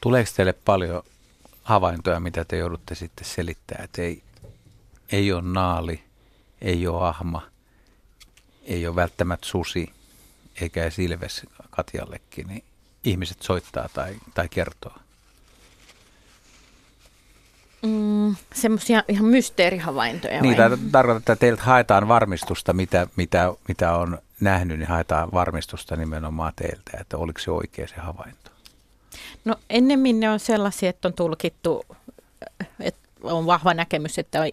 Tuleeko 0.00 0.30
teille 0.36 0.52
paljon 0.52 1.02
havaintoja, 1.62 2.20
mitä 2.20 2.44
te 2.44 2.56
joudutte 2.56 2.94
sitten 2.94 3.24
selittämään, 3.24 3.84
että 3.84 4.02
ei, 4.02 4.22
ei 5.12 5.32
ole 5.32 5.42
naali, 5.42 6.04
ei 6.60 6.86
ole 6.86 7.08
ahma, 7.08 7.51
ei 8.64 8.86
ole 8.86 8.96
välttämättä 8.96 9.46
susi 9.46 9.92
eikä 10.60 10.90
silves 10.90 11.46
Katjallekin, 11.70 12.46
niin 12.46 12.64
ihmiset 13.04 13.42
soittaa 13.42 13.88
tai, 13.94 14.14
tai 14.34 14.48
kertoo? 14.48 14.92
Mm, 17.82 18.36
semmoisia 18.54 19.04
ihan 19.08 19.24
mysteerihavaintoja. 19.24 20.42
Niin, 20.42 20.56
tarkoittaa, 20.92 21.32
että 21.32 21.40
teiltä 21.40 21.62
haetaan 21.62 22.08
varmistusta, 22.08 22.72
mitä, 22.72 23.06
mitä, 23.16 23.54
mitä 23.68 23.92
on 23.92 24.18
nähnyt, 24.40 24.78
niin 24.78 24.88
haetaan 24.88 25.32
varmistusta 25.32 25.96
nimenomaan 25.96 26.52
teiltä, 26.56 26.98
että 27.00 27.16
oliko 27.16 27.38
se 27.38 27.50
oikea 27.50 27.88
se 27.88 27.96
havainto. 27.96 28.50
No 29.44 29.56
ennemmin 29.70 30.20
ne 30.20 30.30
on 30.30 30.40
sellaisia, 30.40 30.90
että 30.90 31.08
on 31.08 31.14
tulkittu, 31.14 31.86
että 32.80 33.08
on 33.22 33.46
vahva 33.46 33.74
näkemys, 33.74 34.18
että, 34.18 34.44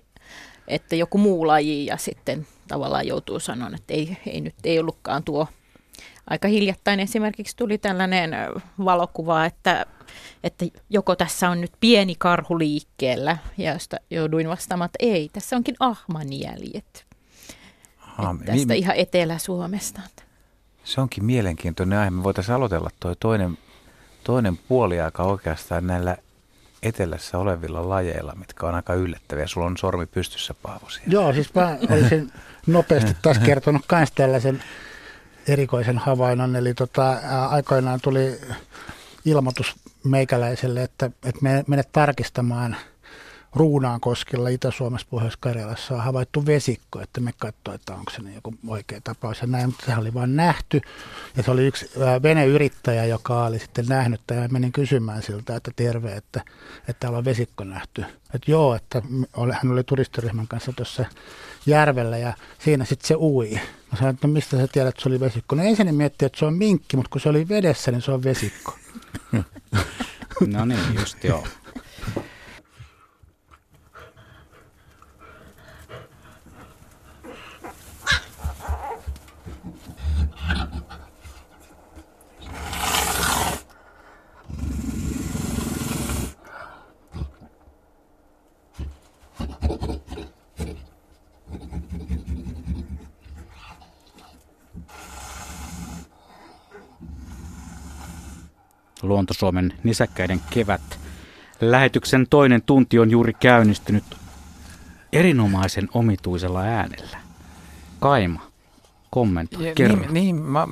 että 0.68 0.96
joku 0.96 1.18
muu 1.18 1.48
laji 1.48 1.86
ja 1.86 1.98
sitten 1.98 2.48
tavallaan 2.70 3.08
joutuu 3.08 3.40
sanomaan, 3.40 3.76
että 3.76 3.94
ei, 3.94 4.18
ei 4.26 4.42
nyt 4.42 4.56
ei 4.64 4.80
ollutkaan 4.80 5.24
tuo. 5.24 5.48
Aika 6.28 6.48
hiljattain 6.48 7.00
esimerkiksi 7.00 7.58
tuli 7.58 7.78
tällainen 7.78 8.32
valokuva, 8.86 9.46
että, 9.46 9.86
että 10.44 10.66
joko 10.90 11.16
tässä 11.16 11.50
on 11.50 11.62
nyt 11.62 11.72
pieni 11.80 12.16
karhu 12.16 12.60
liikkeellä, 12.60 13.38
ja 13.58 13.74
josta 13.74 13.98
jouduin 14.10 14.50
vastaamaan, 14.50 14.86
että 14.86 14.98
ei, 15.00 15.30
tässä 15.34 15.56
onkin 15.56 15.76
ahmanjäljet. 15.80 17.06
Aha, 18.02 18.36
tästä 18.46 18.74
mi- 18.74 18.78
ihan 18.78 18.96
Etelä-Suomesta. 18.96 20.02
Se 20.84 21.02
onkin 21.02 21.26
mielenkiintoinen 21.26 22.00
aihe. 22.00 22.10
Me 22.10 22.24
voitaisiin 22.24 22.56
aloitella 22.56 22.90
tuo 23.00 23.16
toinen 23.16 23.58
toinen 24.24 24.58
puoliaika 24.58 25.24
oikeastaan 25.24 25.88
näillä 25.88 26.18
etelässä 26.84 27.38
olevilla 27.38 27.90
lajeilla, 27.90 28.36
mitkä 28.36 28.66
on 28.66 28.76
aika 28.76 28.94
yllättäviä. 28.94 29.48
Sulla 29.48 29.68
on 29.68 29.78
sormi 29.78 30.06
pystyssä, 30.06 30.54
Paavo, 30.54 30.90
siellä. 30.90 31.14
Joo, 31.14 31.34
siis 31.34 31.54
mä 31.56 31.78
olisin 31.90 32.32
nopeasti 32.68 33.18
taas 33.22 33.40
kertonut 33.46 33.82
myös 33.92 34.12
tällaisen 34.12 34.64
erikoisen 35.48 35.98
havainnon. 35.98 36.56
Eli 36.56 36.74
tota, 36.74 37.18
aikoinaan 37.50 38.00
tuli 38.04 38.42
ilmoitus 39.26 39.76
meikäläiselle, 40.04 40.84
että, 40.84 41.06
että 41.06 41.42
me 41.42 41.64
menet 41.68 41.90
tarkistamaan– 41.92 42.76
Ruunaankoskella 43.56 44.50
Itä-Suomessa, 44.50 45.08
Pohjois-Karjalassa 45.10 45.94
on 45.94 46.04
havaittu 46.04 46.46
vesikko, 46.46 47.02
että 47.02 47.22
me 47.22 47.32
katsoimme, 47.38 47.76
että 47.76 47.94
onko 47.94 48.12
se 48.12 48.22
joku 48.36 48.54
oikea 48.68 49.02
tapaus 49.04 49.42
ja 49.42 49.48
näin, 49.48 49.66
mutta 49.66 49.86
sehän 49.86 50.02
oli 50.02 50.14
vain 50.14 50.36
nähty. 50.36 50.82
Ja 51.38 51.44
se 51.44 51.52
oli 51.52 51.68
yksi 51.68 51.92
veneyrittäjä, 52.24 53.06
joka 53.06 53.46
oli 53.46 53.60
sitten 53.60 53.86
nähnyt 53.86 54.22
ja 54.32 54.48
menin 54.52 54.72
kysymään 54.72 55.24
siltä, 55.24 55.56
että 55.56 55.72
terve, 55.76 56.16
että, 56.16 56.42
että 56.80 57.00
täällä 57.00 57.18
on 57.18 57.26
vesikko 57.26 57.64
nähty. 57.64 58.06
Että 58.34 58.52
joo, 58.52 58.76
että 58.76 59.02
hän 59.52 59.72
oli 59.72 59.84
turistiryhmän 59.84 60.48
kanssa 60.48 60.74
tuossa 60.74 61.06
järvellä 61.66 62.18
ja 62.18 62.34
siinä 62.60 62.86
sitten 62.86 63.08
se 63.08 63.16
ui. 63.18 63.60
Mä 63.92 63.98
sanoin, 63.98 64.14
että 64.14 64.28
no 64.28 64.34
mistä 64.34 64.58
sä 64.58 64.68
tiedät, 64.68 64.90
että 64.90 65.04
se 65.04 65.10
oli 65.10 65.20
vesikko? 65.20 65.56
No 65.56 65.64
ensin 65.64 65.96
mietti, 65.96 66.26
että 66.26 66.40
se 66.40 66.46
on 66.46 66.54
minkki, 66.54 66.98
mutta 66.98 67.10
kun 67.10 67.22
se 67.22 67.30
oli 67.30 67.50
vedessä, 67.50 67.92
niin 67.92 68.02
se 68.02 68.12
on 68.12 68.24
vesikko. 68.24 68.78
no 70.54 70.66
niin, 70.66 70.96
just 71.00 71.24
joo. 71.24 71.44
Luonto-Suomen 99.02 99.74
nisäkkäiden 99.84 100.42
kevät. 100.50 101.00
Lähetyksen 101.62 102.28
toinen 102.30 102.62
tunti 102.62 103.00
on 103.00 103.12
juuri 103.12 103.34
käynnistynyt 103.34 104.04
erinomaisen 105.14 105.90
omituisella 105.94 106.62
äänellä. 106.62 107.18
Kaima, 108.00 108.42
kommentoi, 109.10 109.72
kerro. 109.76 110.00
Niin, 110.00 110.14
niin 110.14 110.36
mä, 110.36 110.68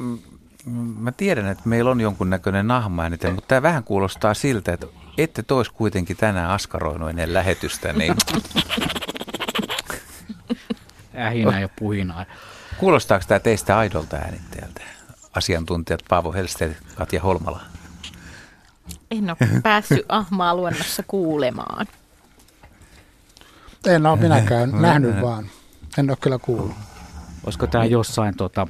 mä 1.00 1.12
tiedän, 1.12 1.48
että 1.48 1.70
meillä 1.70 1.92
on 1.92 2.02
jonkunnäköinen 2.02 2.68
nahmaäänite, 2.68 3.32
mutta 3.32 3.48
tämä 3.48 3.62
vähän 3.62 3.84
kuulostaa 3.84 4.34
siltä, 4.34 4.74
että 4.74 4.88
ette 5.18 5.44
tois 5.44 5.70
kuitenkin 5.70 6.18
tänään 6.18 6.50
askaroinut 6.50 7.10
ennen 7.10 7.34
lähetystä, 7.34 7.94
niin... 7.94 8.16
Ähinä 11.18 11.60
ja 11.60 11.70
puhinaa. 11.80 12.26
Kuulostaako 12.78 13.26
tämä 13.28 13.40
teistä 13.40 13.78
aidolta 13.78 14.18
äänittäjältä? 14.18 14.82
Asiantuntijat 15.34 16.04
Paavo 16.10 16.34
Helstedt, 16.34 16.78
Katja 16.96 17.22
Holmala. 17.22 17.62
En 19.12 19.30
ole 19.30 19.62
päässyt 19.64 20.06
ahmaa 20.10 20.56
luonnossa 20.56 21.04
kuulemaan. 21.08 21.88
En 23.88 24.06
ole 24.06 24.20
minäkään 24.20 24.82
nähnyt 24.82 25.22
vaan. 25.22 25.46
En 25.98 26.10
ole 26.10 26.18
kyllä 26.22 26.40
kuullut. 26.40 26.76
Olisiko 27.44 27.68
tämä 27.68 27.86
jossain, 27.86 28.38
tota, 28.38 28.68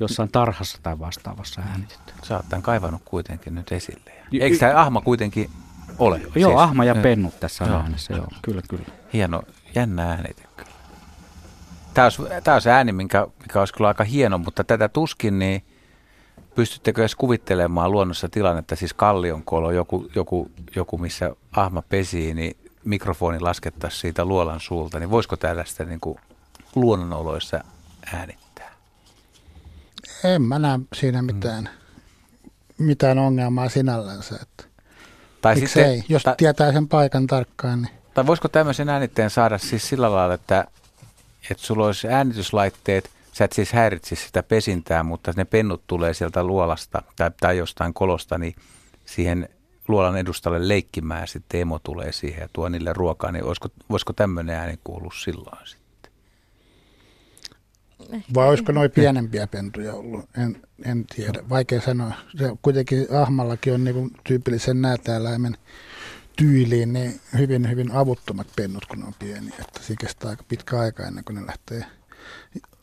jossain 0.00 0.28
tarhassa 0.32 0.78
tai 0.82 0.98
vastaavassa 0.98 1.60
äänitetty? 1.60 2.12
Sä 2.22 2.36
oot 2.36 2.48
tämän 2.48 2.62
kaivannut 2.62 3.02
kuitenkin 3.04 3.54
nyt 3.54 3.72
esille. 3.72 4.12
Eikö 4.32 4.58
tämä 4.58 4.80
ahma 4.80 5.00
kuitenkin 5.00 5.50
ole? 5.98 6.18
Joo, 6.18 6.50
siis, 6.50 6.60
ahma 6.60 6.84
ja 6.84 6.94
pennut 6.94 7.40
tässä 7.40 7.64
on 7.64 7.72
äänessä, 7.72 8.14
joo, 8.14 8.28
kyllä, 8.42 8.62
kyllä. 8.68 8.84
Hieno, 9.12 9.42
jännä 9.74 10.10
äänite 10.10 10.42
kyllä. 10.56 10.70
Tämä 11.94 12.04
olisi, 12.04 12.22
tämä 12.44 12.54
olisi 12.54 12.70
ääni, 12.70 12.92
mikä, 12.92 13.26
mikä 13.42 13.58
olisi 13.58 13.74
kyllä 13.74 13.88
aika 13.88 14.04
hieno, 14.04 14.38
mutta 14.38 14.64
tätä 14.64 14.88
tuskin, 14.88 15.38
niin 15.38 15.64
pystyttekö 16.56 17.02
edes 17.02 17.14
kuvittelemaan 17.14 17.92
luonnossa 17.92 18.28
tilannetta, 18.28 18.76
siis 18.76 18.94
kallion 18.94 19.42
kolo, 19.42 19.70
joku, 19.70 20.10
joku, 20.14 20.50
joku 20.76 20.98
missä 20.98 21.36
ahma 21.52 21.82
pesii, 21.82 22.34
niin 22.34 22.56
mikrofoni 22.84 23.40
laskettaisiin 23.40 24.00
siitä 24.00 24.24
luolan 24.24 24.60
suulta, 24.60 24.98
niin 24.98 25.10
voisiko 25.10 25.36
tällaista 25.36 25.84
niin 25.84 26.00
kuin 26.00 26.18
luonnonoloissa 26.74 27.64
äänittää? 28.12 28.72
En 30.24 30.42
mä 30.42 30.58
näe 30.58 30.78
siinä 30.94 31.22
mitään, 31.22 31.68
mm. 32.78 32.84
mitään 32.84 33.18
ongelmaa 33.18 33.68
sinällänsä. 33.68 34.38
Että 34.42 34.64
tai 35.42 35.60
sitten, 35.60 35.86
ei? 35.86 36.04
Jos 36.08 36.22
ta- 36.22 36.34
tietää 36.36 36.72
sen 36.72 36.88
paikan 36.88 37.26
tarkkaan. 37.26 37.82
Niin. 37.82 37.94
Tai 38.14 38.26
voisiko 38.26 38.48
tämmöisen 38.48 38.88
äänitteen 38.88 39.30
saada 39.30 39.58
siis 39.58 39.88
sillä 39.88 40.12
lailla, 40.12 40.34
että, 40.34 40.64
että 41.50 41.66
sulla 41.66 41.86
olisi 41.86 42.08
äänityslaitteet, 42.08 43.10
sä 43.36 43.44
et 43.44 43.52
siis 43.52 43.72
häiritsisi 43.72 44.26
sitä 44.26 44.42
pesintää, 44.42 45.02
mutta 45.02 45.32
ne 45.36 45.44
pennut 45.44 45.86
tulee 45.86 46.14
sieltä 46.14 46.44
luolasta 46.44 47.02
tai, 47.16 47.30
tai 47.40 47.58
jostain 47.58 47.94
kolosta, 47.94 48.38
niin 48.38 48.54
siihen 49.04 49.48
luolan 49.88 50.16
edustalle 50.16 50.68
leikkimään 50.68 51.20
ja 51.20 51.26
sitten 51.26 51.60
emo 51.60 51.78
tulee 51.78 52.12
siihen 52.12 52.40
ja 52.40 52.48
tuo 52.52 52.68
niille 52.68 52.92
ruokaa, 52.92 53.32
niin 53.32 53.44
olisiko, 53.44 53.68
voisiko 53.90 54.12
tämmöinen 54.12 54.56
ääni 54.56 54.78
kuulua 54.84 55.12
silloin 55.24 55.66
sitten? 55.66 56.12
Vai 58.34 58.48
olisiko 58.48 58.72
noin 58.72 58.90
pienempiä 58.90 59.46
pentuja 59.46 59.94
ollut? 59.94 60.28
En, 60.38 60.62
en 60.84 61.04
tiedä. 61.16 61.38
Vaikea 61.48 61.80
sanoa. 61.80 62.12
Se 62.38 62.56
kuitenkin 62.62 63.06
ahmallakin 63.22 63.74
on 63.74 63.84
niin 63.84 64.10
tyypillisen 64.24 64.82
näätäeläimen 64.82 65.56
tyyliin 66.36 66.92
niin 66.92 67.20
hyvin, 67.38 67.70
hyvin 67.70 67.92
avuttomat 67.92 68.46
pennut, 68.56 68.86
kun 68.86 68.98
ne 68.98 69.06
on 69.06 69.14
pieniä. 69.18 69.54
Että 69.60 69.80
siinä 69.82 70.00
kestää 70.00 70.30
aika 70.30 70.44
pitkä 70.48 70.78
aika 70.78 71.02
ennen 71.02 71.24
kuin 71.24 71.36
ne 71.36 71.46
lähtee 71.46 71.86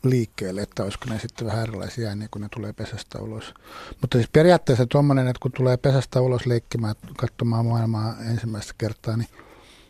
liikkeelle, 0.04 0.62
että 0.62 0.84
olisiko 0.84 1.06
ne 1.10 1.20
sitten 1.20 1.48
vähän 1.48 1.64
erilaisia 1.64 2.08
ääniä, 2.08 2.28
kun 2.32 2.42
ne 2.42 2.48
tulee 2.54 2.74
pesästä 2.74 3.20
ulos. 3.20 3.54
Mutta 4.02 4.18
siis 4.18 4.30
periaatteessa 4.34 4.86
tuommoinen, 4.86 5.28
että 5.28 5.40
kun 5.42 5.52
tulee 5.52 5.78
pesästä 5.78 6.22
ulos 6.22 6.46
leikkimään, 6.46 6.96
katsomaan 7.18 7.66
maailmaa 7.66 8.16
ensimmäistä 8.30 8.74
kertaa, 8.78 9.18
niin, 9.18 9.30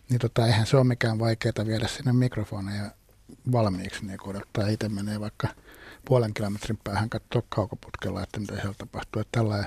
niin 0.09 0.19
tota, 0.19 0.45
eihän 0.45 0.65
se 0.65 0.77
ole 0.77 0.83
mikään 0.83 1.19
vaikeaa 1.19 1.65
viedä 1.67 1.87
sinne 1.87 2.13
mikrofoneja 2.13 2.91
valmiiksi, 3.51 4.05
niin 4.05 4.17
kun 4.17 4.35
odottaa 4.35 4.67
itse 4.67 4.89
menee 4.89 5.19
vaikka 5.19 5.47
puolen 6.05 6.33
kilometrin 6.33 6.79
päähän 6.83 7.09
katsoa 7.09 7.41
kaukoputkella, 7.49 8.23
että 8.23 8.39
mitä 8.39 8.53
siellä 8.53 8.73
tapahtuu. 8.77 9.21
Että 9.21 9.39
tällä 9.39 9.65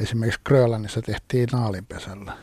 esimerkiksi 0.00 0.40
Grönlannissa 0.44 1.02
tehtiin 1.02 1.48
naalinpesällä. 1.52 2.36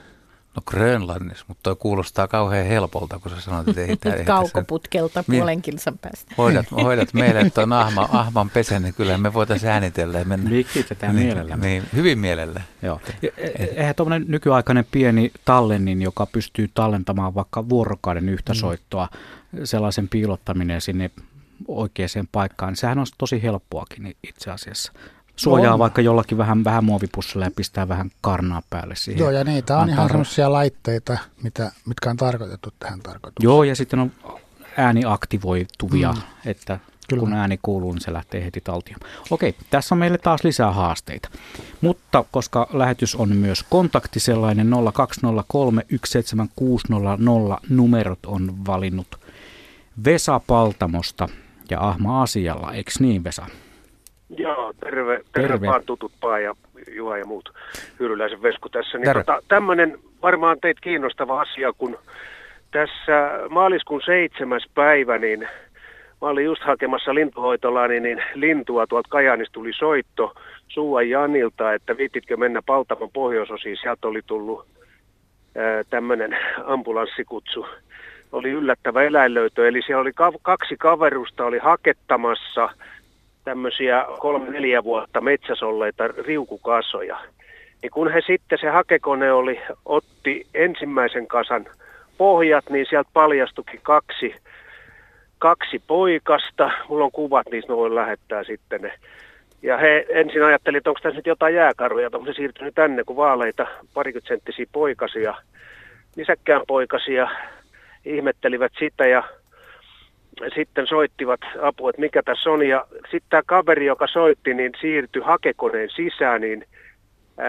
No 0.56 0.62
Grönlannissa, 0.66 1.46
mutta 1.48 1.64
toi 1.64 1.76
kuulostaa 1.76 2.28
kauhean 2.28 2.66
helpolta, 2.66 3.20
kun 3.20 3.32
sä 3.32 3.42
sanoit, 3.42 3.68
että 3.68 3.82
ei 3.82 3.98
tämä... 3.98 4.16
Kaukoputkelta 4.24 5.24
sen... 5.24 5.36
puolen 5.36 5.62
kilsan 5.62 5.98
päästä. 5.98 6.36
Hoidat, 6.38 6.72
hoidat 6.84 7.14
meille 7.14 7.50
tuon 7.50 7.74
ahma, 7.74 8.10
ahman 8.12 8.50
pesän, 8.50 8.82
niin 8.82 8.94
kyllä 8.94 9.18
me 9.18 9.34
voitaisiin 9.34 9.72
äänitellä 9.72 10.20
ja 10.20 10.26
mennä. 10.26 10.50
Niin, 10.50 10.66
kiitetään 10.74 11.16
niin, 11.16 11.26
mielellä. 11.26 11.58
Niin, 11.58 11.84
hyvin 11.96 12.20
mielellä. 12.20 12.62
Joo. 12.82 13.02
E- 13.24 13.28
e- 13.38 13.64
eihän 13.76 13.96
tuommoinen 13.96 14.26
nykyaikainen 14.32 14.86
pieni 14.92 15.32
tallennin, 15.46 16.02
joka 16.02 16.26
pystyy 16.26 16.70
tallentamaan 16.74 17.36
vaikka 17.36 17.70
vuorokauden 17.70 18.30
yhtä 18.30 18.54
mm. 18.54 18.58
soittoa, 18.58 19.10
sellaisen 19.64 20.10
piilottaminen 20.10 20.82
sinne 20.82 21.12
oikeaan 21.68 22.28
paikkaan, 22.32 22.72
niin 22.72 22.78
sehän 22.78 23.00
on 23.00 23.06
tosi 23.18 23.44
helppoakin 23.44 24.16
itse 24.24 24.52
asiassa 24.52 24.92
suojaa 25.40 25.74
on. 25.74 25.80
vaikka 25.80 26.02
jollakin 26.02 26.38
vähän, 26.38 26.64
vähän 26.64 26.84
muovipussilla 26.84 27.46
ja 27.46 27.52
pistää 27.56 27.88
vähän 27.88 28.12
karnaa 28.22 28.62
päälle 28.70 28.96
siihen. 28.96 29.20
Joo, 29.20 29.32
ja 29.32 29.44
niitä 29.44 29.78
on 29.78 29.90
ihan 29.90 30.10
sellaisia 30.10 30.52
laitteita, 30.52 31.18
mitä, 31.44 31.72
mitkä 31.86 32.10
on 32.10 32.18
tarkoitettu 32.18 32.70
tähän 32.80 33.00
tarkoitukseen. 33.00 33.50
Joo, 33.50 33.64
ja 33.64 33.76
sitten 33.76 34.00
on 34.00 34.12
ääniaktivoituvia, 34.78 36.12
mm. 36.12 36.22
että 36.46 36.80
Kyllä. 37.10 37.20
kun 37.20 37.34
ääni 37.34 37.60
kuuluu, 37.62 37.92
niin 37.94 38.02
se 38.02 38.14
lähtee 38.14 38.46
heti 38.46 38.62
taltioon. 38.62 39.00
Okei, 39.30 39.56
tässä 39.70 39.96
on 39.96 40.00
meille 40.00 40.18
taas 40.18 40.44
lisää 40.44 40.72
haasteita. 40.72 41.30
Mutta 41.82 42.26
koska 42.32 42.68
lähetys 42.74 43.16
on 43.16 43.36
myös 43.36 43.66
kontakti 43.70 44.20
sellainen 44.20 44.70
0203 44.94 45.86
17600 46.06 47.60
numerot 47.70 48.26
on 48.26 48.66
valinnut 48.66 49.20
Vesa 50.06 50.42
Paltamosta 50.48 51.30
ja 51.70 51.88
Ahma 51.88 52.22
Asialla, 52.22 52.74
eikö 52.74 52.92
niin 53.00 53.24
Vesa? 53.24 53.46
Joo, 54.38 54.74
terve, 54.80 55.22
terve, 55.34 55.48
terve. 55.48 55.68
vaan 55.68 55.84
tutut 55.86 56.12
Paa 56.22 56.40
ja 56.40 56.56
Juha 56.96 57.18
ja 57.18 57.26
muut 57.26 57.54
Hyryläisen 58.00 58.42
Vesku 58.42 58.70
tässä. 58.70 58.98
Niin 58.98 59.14
tota, 59.14 59.42
tämmöinen 59.48 60.00
varmaan 60.22 60.58
teitä 60.62 60.82
kiinnostava 60.82 61.42
asia, 61.42 61.74
kun 61.74 61.98
tässä 62.72 63.32
maaliskuun 63.50 64.02
seitsemäs 64.06 64.66
päivä, 64.76 65.18
niin 65.18 65.40
mä 66.22 66.28
olin 66.28 66.46
just 66.46 66.62
hakemassa 66.64 67.16
lintuhoitolaani, 67.16 68.00
niin 68.00 68.24
lintua 68.34 68.88
tuolta 68.88 69.10
Kajaanista 69.10 69.54
tuli 69.54 69.74
soitto 69.74 70.34
Suuan 70.68 71.10
Janilta, 71.10 71.74
että 71.74 71.98
viititkö 71.98 72.38
mennä 72.38 72.62
Paltamon 72.66 73.10
pohjoisosiin. 73.14 73.78
Sieltä 73.82 74.08
oli 74.08 74.22
tullut 74.28 74.68
tämmöinen 75.90 76.38
ambulanssikutsu. 76.66 77.66
Oli 78.32 78.50
yllättävä 78.50 79.04
eläinlöytö, 79.04 79.68
eli 79.68 79.82
siellä 79.82 80.02
oli 80.02 80.12
kaksi 80.42 80.78
kaverusta 80.78 81.46
oli 81.46 81.58
hakettamassa– 81.58 82.70
tämmöisiä 83.50 84.06
kolme-neljä 84.20 84.84
vuotta 84.84 85.22
metsäsolleita 85.22 86.08
riukukasoja. 86.08 87.20
Niin 87.82 87.92
kun 87.92 88.12
he 88.12 88.22
sitten, 88.28 88.58
se 88.62 88.70
hakekone 88.70 89.32
oli, 89.32 89.62
otti 89.86 90.46
ensimmäisen 90.54 91.28
kasan 91.28 91.66
pohjat, 92.18 92.70
niin 92.70 92.86
sieltä 92.90 93.10
paljastukin 93.14 93.80
kaksi, 93.84 94.36
kaksi 95.40 95.82
poikasta. 95.88 96.72
Mulla 96.90 97.06
on 97.06 97.12
kuvat, 97.12 97.48
niin 97.52 97.64
mä 97.70 97.76
voin 97.76 97.96
lähettää 97.96 98.44
sitten 98.44 98.82
ne. 98.82 98.94
Ja 99.62 99.78
he 99.78 100.06
ensin 100.10 100.44
ajattelivat, 100.44 100.80
että 100.80 100.90
onko 100.90 101.00
tässä 101.04 101.18
nyt 101.18 101.28
jotain 101.28 101.56
jääkarvoja, 101.56 102.10
onko 102.14 102.26
se 102.26 102.34
siirtynyt 102.34 102.76
tänne, 102.76 103.04
kun 103.04 103.16
vaaleita 103.16 103.68
parikymmentä 103.94 104.52
poikasia, 104.72 105.34
nisäkkään 106.16 106.62
poikasia, 106.68 107.30
ihmettelivät 108.06 108.72
sitä 108.80 109.08
ja 109.08 109.24
sitten 110.56 110.88
soittivat 110.88 111.40
apua, 111.62 111.90
että 111.90 112.02
mikä 112.02 112.24
tässä 112.24 112.50
on. 112.50 112.68
Ja 112.68 112.86
sitten 113.02 113.30
tämä 113.30 113.42
kaveri, 113.46 113.86
joka 113.86 114.08
soitti, 114.08 114.54
niin 114.54 114.72
siirtyi 114.82 115.22
hakekoneen 115.22 115.90
sisään, 115.96 116.42
niin 116.42 116.66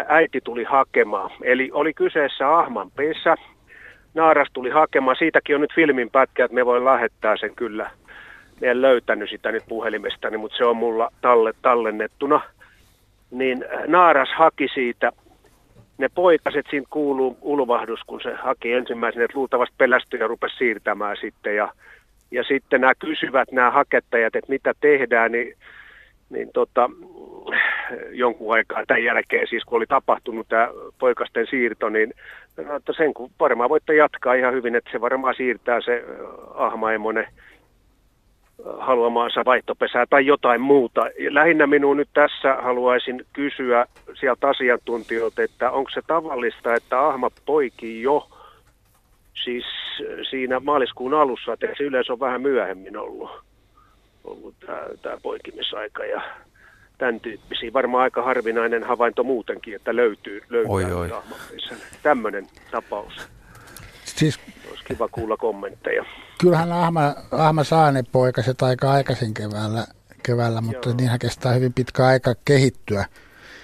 äiti 0.09 0.41
tuli 0.41 0.64
hakemaan. 0.64 1.30
Eli 1.43 1.70
oli 1.72 1.95
kyseessä 1.95 2.59
ahman 2.59 2.91
pesä. 2.91 3.34
Naaras 4.14 4.49
tuli 4.53 4.70
hakemaan. 4.70 5.16
Siitäkin 5.16 5.55
on 5.55 5.61
nyt 5.61 5.74
filmin 5.74 6.11
pätkä, 6.11 6.45
että 6.45 6.55
me 6.55 6.66
voi 6.66 6.84
lähettää 6.84 7.36
sen 7.36 7.55
kyllä. 7.55 7.91
Me 8.61 8.68
en 8.70 8.82
löytänyt 8.82 9.30
sitä 9.30 9.53
nyt 9.53 9.64
puhelimestani, 9.68 10.36
mutta 10.36 10.57
se 10.57 10.64
on 10.64 10.76
mulla 10.76 11.11
talle, 11.20 11.53
tallennettuna. 11.62 12.41
Niin 13.30 13.64
Naaras 13.86 14.28
haki 14.36 14.68
siitä 14.74 15.12
ne 15.99 16.09
poikaset, 16.14 16.66
siinä 16.70 16.86
kuuluu 16.91 17.38
ulvahdus, 17.43 18.01
kun 18.07 18.20
se 18.20 18.34
haki 18.34 18.72
ensimmäisenä, 18.72 19.24
että 19.24 19.38
luultavasti 19.38 19.74
pelästyi 19.78 20.20
ja 20.20 20.26
rupesi 20.26 20.57
siirtämään 20.57 21.16
sitten. 21.20 21.57
Ja 21.57 21.72
ja 22.31 22.45
sitten 22.45 22.81
nämä 22.81 22.95
kysyvät 22.95 23.53
nämä 23.53 23.70
hakettajat, 23.70 24.37
että 24.37 24.53
mitä 24.53 24.74
tehdään, 24.81 25.33
niin, 25.33 25.55
niin 26.31 26.51
tota, 26.53 26.91
jonkun 28.11 28.55
aikaa 28.55 28.83
tämän 28.87 29.05
jälkeen, 29.05 29.47
siis 29.49 29.64
kun 29.64 29.76
oli 29.76 29.87
tapahtunut 29.87 30.49
tämä 30.49 30.68
poikasten 30.99 31.47
siirto, 31.51 31.89
niin 31.89 32.14
no, 32.57 32.76
että 32.76 32.93
sen 32.97 33.14
kun 33.14 33.31
varmaan 33.41 33.70
voitte 33.70 33.95
jatkaa 33.95 34.35
ihan 34.35 34.55
hyvin, 34.55 34.74
että 34.74 34.91
se 34.93 35.01
varmaan 35.01 35.35
siirtää 35.35 35.81
se 35.81 36.05
ahmaemonen 36.55 37.26
haluamaansa 38.78 39.45
vaihtopesää 39.45 40.07
tai 40.11 40.26
jotain 40.26 40.61
muuta. 40.61 41.01
Lähinnä 41.28 41.66
minun 41.66 41.97
nyt 41.97 42.09
tässä 42.14 42.55
haluaisin 42.55 43.26
kysyä 43.33 43.87
sieltä 44.14 44.49
asiantuntijoilta, 44.49 45.43
että 45.43 45.70
onko 45.70 45.91
se 45.91 46.01
tavallista, 46.07 46.74
että 46.74 47.01
ahma 47.01 47.31
poikii 47.47 48.03
jo 48.03 48.28
siis 49.45 49.64
siinä 50.31 50.61
maaliskuun 50.61 51.14
alussa, 51.14 51.53
että 51.53 51.66
se 51.78 51.85
yleensä 51.85 52.12
on 52.12 52.20
vähän 52.20 52.43
myöhemmin 52.43 52.97
ollut, 52.97 53.31
ollut 54.24 54.55
tämä, 54.66 54.83
tämä 55.03 55.16
poikimisaika 55.22 56.05
ja 56.05 56.22
tämän 56.99 57.20
tyyppisiä. 57.20 57.72
Varmaan 57.72 58.03
aika 58.03 58.22
harvinainen 58.22 58.85
havainto 58.85 59.24
muutenkin, 59.24 59.74
että 59.74 59.97
löytyy, 59.97 60.41
löytyy 60.49 60.70
oi, 60.72 60.93
oi. 60.93 61.11
Tämmöinen 62.03 62.47
tapaus. 62.70 63.28
Siis, 64.05 64.41
Olisi 64.70 64.85
kiva 64.85 65.09
kuulla 65.09 65.37
kommentteja. 65.37 66.05
Kyllähän 66.41 66.72
Ahma, 66.72 67.14
Ahma 67.33 67.64
saa 67.64 67.93
ne 67.93 68.03
poikaset 68.12 68.62
aika 68.62 68.91
aikaisin 68.93 69.35
keväällä, 69.35 69.85
keväällä 70.22 70.61
mutta 70.61 70.89
Joo. 70.89 70.97
niinhän 70.97 71.18
kestää 71.18 71.53
hyvin 71.53 71.72
pitkä 71.72 72.07
aika 72.07 72.35
kehittyä, 72.45 73.05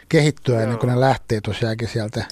kehittyä 0.09 0.63
ennen 0.63 0.79
kuin 0.79 0.91
ne 0.91 1.01
lähtee 1.01 1.41
tosiaankin 1.41 1.89
sieltä 1.89 2.25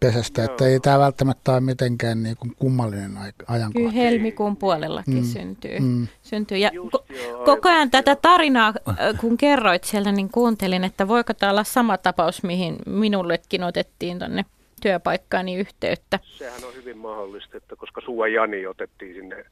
pesästä, 0.00 0.42
Joo. 0.42 0.50
että 0.50 0.66
ei 0.66 0.80
tämä 0.80 0.98
välttämättä 0.98 1.52
ole 1.52 1.60
mitenkään 1.60 2.22
niin 2.22 2.36
kuin 2.36 2.52
kummallinen 2.58 3.16
ajankohta. 3.46 3.78
Kyllä 3.78 3.90
helmikuun 3.90 4.56
puolellakin 4.56 5.14
mm. 5.14 5.24
syntyy. 5.24 5.80
Mm. 5.80 6.08
syntyy. 6.22 6.58
Ja 6.58 6.70
ko- 6.70 7.04
koko 7.44 7.68
ajan 7.68 7.90
tätä 7.90 8.16
tarinaa, 8.16 8.72
äh, 8.88 8.96
kun 9.20 9.36
kerroit 9.36 9.84
siellä, 9.84 10.12
niin 10.12 10.30
kuuntelin, 10.30 10.84
että 10.84 11.08
voiko 11.08 11.34
tämä 11.34 11.50
olla 11.50 11.64
sama 11.64 11.98
tapaus, 11.98 12.42
mihin 12.42 12.76
minullekin 12.86 13.62
otettiin 13.62 14.18
tuonne 14.18 14.44
työpaikkaani 14.82 15.54
yhteyttä. 15.54 16.18
Sehän 16.22 16.64
on 16.64 16.74
hyvin 16.74 16.98
mahdollista, 16.98 17.56
että 17.56 17.76
koska 17.76 18.00
Sua 18.00 18.28
Jani 18.28 18.66
otettiin 18.66 19.14
sinne 19.14 19.44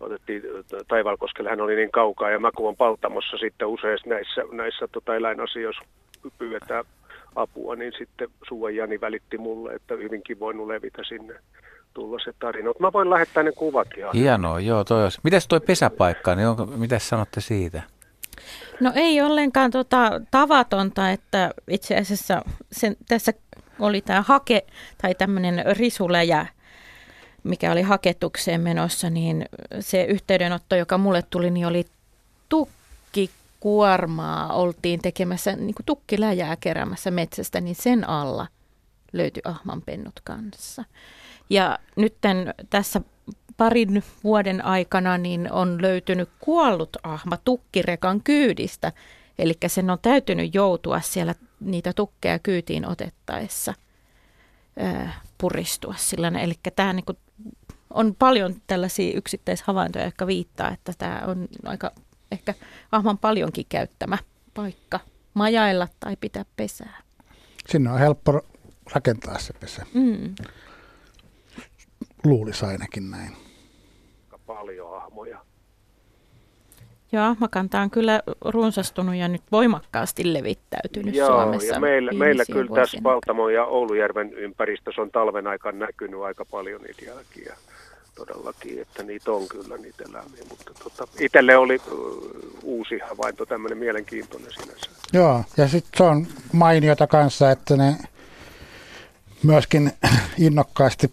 otettiin 0.00 0.42
Taivalkoskelle, 0.88 1.50
hän 1.50 1.60
oli 1.60 1.76
niin 1.76 1.90
kaukaa 1.90 2.30
ja 2.30 2.38
mä 2.38 2.50
kun 2.56 2.68
on 2.68 2.76
Paltamossa 2.76 3.36
sitten 3.36 3.68
usein 3.68 3.98
näissä, 4.06 4.42
näissä 4.52 4.88
tota 4.88 5.16
eläinasioissa 5.16 5.84
pyydetään 6.38 6.84
apua, 7.36 7.76
niin 7.76 7.92
sitten 7.98 8.28
Sua 8.48 8.70
Jani 8.70 9.00
välitti 9.00 9.38
mulle, 9.38 9.74
että 9.74 9.94
hyvinkin 9.94 10.40
voinut 10.40 10.66
levitä 10.66 11.02
sinne 11.08 11.34
tulla 11.94 12.18
se 12.24 12.32
tarina. 12.38 12.70
Mä 12.78 12.92
voin 12.92 13.10
lähettää 13.10 13.42
ne 13.42 13.52
kuvat 13.52 13.88
ihan. 13.96 14.14
Hienoa, 14.14 14.60
joo. 14.60 14.84
Toi 14.84 15.04
olisi. 15.04 15.20
Mitäs 15.22 15.48
toi 15.48 15.60
pesäpaikka, 15.60 16.34
niin 16.34 16.48
onko, 16.48 16.66
mitä 16.66 16.98
sanotte 16.98 17.40
siitä? 17.40 17.82
No 18.80 18.92
ei 18.94 19.22
ollenkaan 19.22 19.70
tota, 19.70 20.20
tavatonta, 20.30 21.10
että 21.10 21.50
itse 21.68 21.96
asiassa 21.96 22.42
sen, 22.72 22.96
tässä 23.08 23.32
oli 23.78 24.00
tämä 24.00 24.22
hake 24.22 24.66
tai 25.02 25.14
tämmöinen 25.14 25.64
risuläjä, 25.70 26.46
mikä 27.42 27.72
oli 27.72 27.82
haketukseen 27.82 28.60
menossa, 28.60 29.10
niin 29.10 29.46
se 29.80 30.04
yhteydenotto, 30.04 30.76
joka 30.76 30.98
mulle 30.98 31.22
tuli, 31.30 31.50
niin 31.50 31.66
oli 31.66 31.84
tukkikuormaa. 33.60 34.52
Oltiin 34.52 35.00
tekemässä 35.02 35.56
niin 35.56 35.74
kuin 35.74 35.86
tukkiläjää 35.86 36.56
keräämässä 36.56 37.10
metsästä, 37.10 37.60
niin 37.60 37.76
sen 37.76 38.08
alla 38.08 38.46
löytyi 39.12 39.42
ahmanpennut 39.44 40.20
kanssa. 40.24 40.84
Ja 41.50 41.78
nyt 41.96 42.16
tässä 42.70 43.00
parin 43.56 44.02
vuoden 44.24 44.64
aikana 44.64 45.18
niin 45.18 45.52
on 45.52 45.82
löytynyt 45.82 46.28
kuollut 46.40 46.96
ahma 47.02 47.36
tukkirekan 47.36 48.22
kyydistä. 48.22 48.92
Eli 49.38 49.54
sen 49.66 49.90
on 49.90 49.98
täytynyt 50.02 50.54
joutua 50.54 51.00
siellä 51.00 51.34
niitä 51.60 51.92
tukkeja 51.92 52.38
kyytiin 52.38 52.88
otettaessa 52.88 53.74
puristua 55.38 55.94
sillä. 55.96 56.28
Eli 56.28 56.54
tämä 56.76 56.92
niin 56.92 57.04
kuin, 57.04 57.18
on 57.90 58.14
paljon 58.18 58.54
tällaisia 58.66 59.16
yksittäishavaintoja, 59.16 60.04
jotka 60.04 60.26
viittaa, 60.26 60.70
että 60.70 60.92
tämä 60.98 61.22
on 61.26 61.48
aika 61.64 61.92
ehkä 62.36 62.54
ahman 62.92 63.18
paljonkin 63.18 63.66
käyttämä 63.68 64.18
paikka 64.54 65.00
majailla 65.34 65.88
tai 66.00 66.16
pitää 66.20 66.44
pesää. 66.56 67.02
Sinne 67.68 67.90
on 67.90 67.98
helppo 67.98 68.40
rakentaa 68.92 69.38
se 69.38 69.52
pesä. 69.52 69.86
Mm. 69.94 70.34
Luulisi 72.24 72.64
ainakin 72.64 73.10
näin. 73.10 73.36
Paljon 74.46 74.96
ahmoja. 74.96 75.38
Joo, 77.12 77.24
ahmakanta 77.24 77.80
on 77.80 77.90
kyllä 77.90 78.22
runsastunut 78.44 79.14
ja 79.14 79.28
nyt 79.28 79.42
voimakkaasti 79.52 80.32
levittäytynyt 80.32 81.14
Joo, 81.14 81.28
Suomessa. 81.28 81.74
Ja 81.74 81.80
meillä, 81.80 82.12
meillä 82.12 82.44
kyllä 82.52 82.74
tässä 82.74 82.98
Valtamo 83.02 83.48
ja 83.48 83.64
Oulujärven 83.64 84.32
ympäristössä 84.32 85.02
on 85.02 85.10
talven 85.10 85.46
aikana 85.46 85.78
näkynyt 85.78 86.20
aika 86.20 86.44
paljon 86.44 86.82
niitä 86.82 87.04
jälkiä 87.04 87.56
todellakin, 88.16 88.80
että 88.80 89.02
niitä 89.02 89.30
on 89.30 89.48
kyllä 89.48 89.76
niitä 89.76 90.04
eläimiä, 90.10 90.42
mutta 90.48 90.72
tota, 90.84 91.08
itselle 91.18 91.56
oli 91.56 91.80
uusi 92.62 92.98
havainto, 92.98 93.46
tämmöinen 93.46 93.78
mielenkiintoinen 93.78 94.52
sinänsä. 94.52 94.90
Joo, 95.12 95.44
ja 95.56 95.68
sitten 95.68 95.90
se 95.96 96.02
on 96.02 96.26
mainiota 96.52 97.06
kanssa, 97.06 97.50
että 97.50 97.76
ne 97.76 97.96
myöskin 99.42 99.92
innokkaasti 100.38 101.10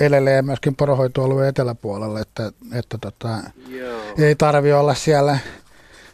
elelee 0.00 0.42
myöskin 0.42 0.76
porohoitoalueen 0.76 1.48
eteläpuolella, 1.48 2.20
että, 2.20 2.52
että 2.74 2.98
tota, 2.98 3.28
ei 4.18 4.34
tarvi 4.34 4.72
olla 4.72 4.94
siellä, 4.94 5.38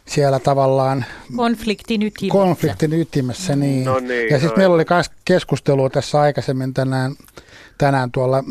siellä 0.05 0.39
tavallaan 0.39 1.05
konfliktin 1.35 2.03
ytimessä. 2.03 2.31
Konfliktin 2.31 2.93
ytimessä 2.93 3.55
niin. 3.55 3.85
No 3.85 3.99
niin 3.99 4.29
ja 4.29 4.39
sitten 4.39 4.59
meillä 4.59 4.75
oli 4.75 4.85
myös 4.89 5.11
keskustelua 5.25 5.89
tässä 5.89 6.19
aikaisemmin 6.19 6.73
tänään, 6.73 7.15
tänään 7.77 8.11
tuolla 8.11 8.43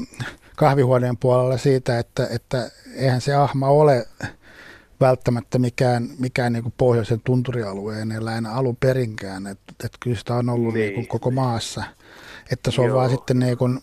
kahvihuoneen 0.56 1.16
puolella 1.16 1.56
siitä, 1.56 1.98
että, 1.98 2.26
että 2.30 2.70
eihän 2.96 3.20
se 3.20 3.34
ahma 3.34 3.68
ole 3.68 4.06
välttämättä 5.00 5.58
mikään, 5.58 6.08
mikään 6.18 6.52
niin 6.52 6.62
kuin 6.62 6.74
pohjoisen 6.76 7.20
tunturialueen 7.24 8.12
eläin 8.12 8.46
alun 8.46 8.76
perinkään, 8.76 9.46
että, 9.46 9.72
että 9.84 9.98
kyllä 10.00 10.16
sitä 10.16 10.34
on 10.34 10.48
ollut 10.48 10.74
niin. 10.74 10.82
Niin 10.82 10.94
kuin 10.94 11.08
koko 11.08 11.30
maassa. 11.30 11.84
Että 12.52 12.70
se 12.70 12.80
on 12.80 12.86
Joo. 12.86 12.96
vaan 12.96 13.10
sitten 13.10 13.38
niin 13.38 13.58
kuin 13.58 13.78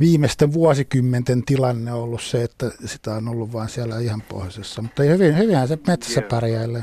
viimeisten 0.00 0.52
vuosikymmenten 0.52 1.42
tilanne 1.44 1.92
on 1.92 2.02
ollut 2.02 2.22
se, 2.22 2.42
että 2.42 2.70
sitä 2.84 3.14
on 3.14 3.28
ollut 3.28 3.52
vain 3.52 3.68
siellä 3.68 3.98
ihan 3.98 4.22
pohjoisessa. 4.28 4.82
Mutta 4.82 5.02
hyvin, 5.02 5.38
hyvinhän 5.38 5.68
se 5.68 5.78
metsässä 5.86 6.20
Joo. 6.20 6.28
pärjäilee. 6.28 6.82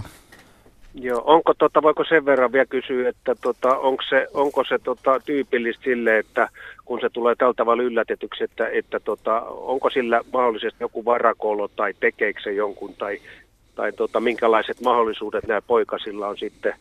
Joo, 0.94 1.22
onko 1.26 1.54
tota, 1.54 1.82
voiko 1.82 2.04
sen 2.04 2.26
verran 2.26 2.52
vielä 2.52 2.66
kysyä, 2.66 3.10
että 3.10 3.36
tota, 3.42 3.78
onko 3.78 4.04
se, 4.10 4.28
onko 4.34 4.64
se 4.70 4.80
tota, 4.80 5.20
tyypillistä 5.26 5.84
sille, 5.84 6.20
että 6.20 6.50
kun 6.86 7.00
se 7.02 7.10
tulee 7.10 7.36
tällä 7.36 7.54
tavalla 7.54 7.84
yllätetyksi, 7.84 8.44
että, 8.44 8.70
että 8.70 9.00
tota, 9.00 9.42
onko 9.42 9.90
sillä 9.90 10.22
mahdollisesti 10.34 10.84
joku 10.84 11.06
varakolo 11.06 11.68
tai 11.68 11.94
tekeekö 12.00 12.42
se 12.44 12.54
jonkun 12.54 12.94
tai, 12.94 13.22
tai 13.76 13.92
tota, 13.92 14.20
minkälaiset 14.20 14.82
mahdollisuudet 14.82 15.48
nämä 15.48 15.62
poikasilla 15.62 16.28
on 16.28 16.38
sitten 16.38 16.74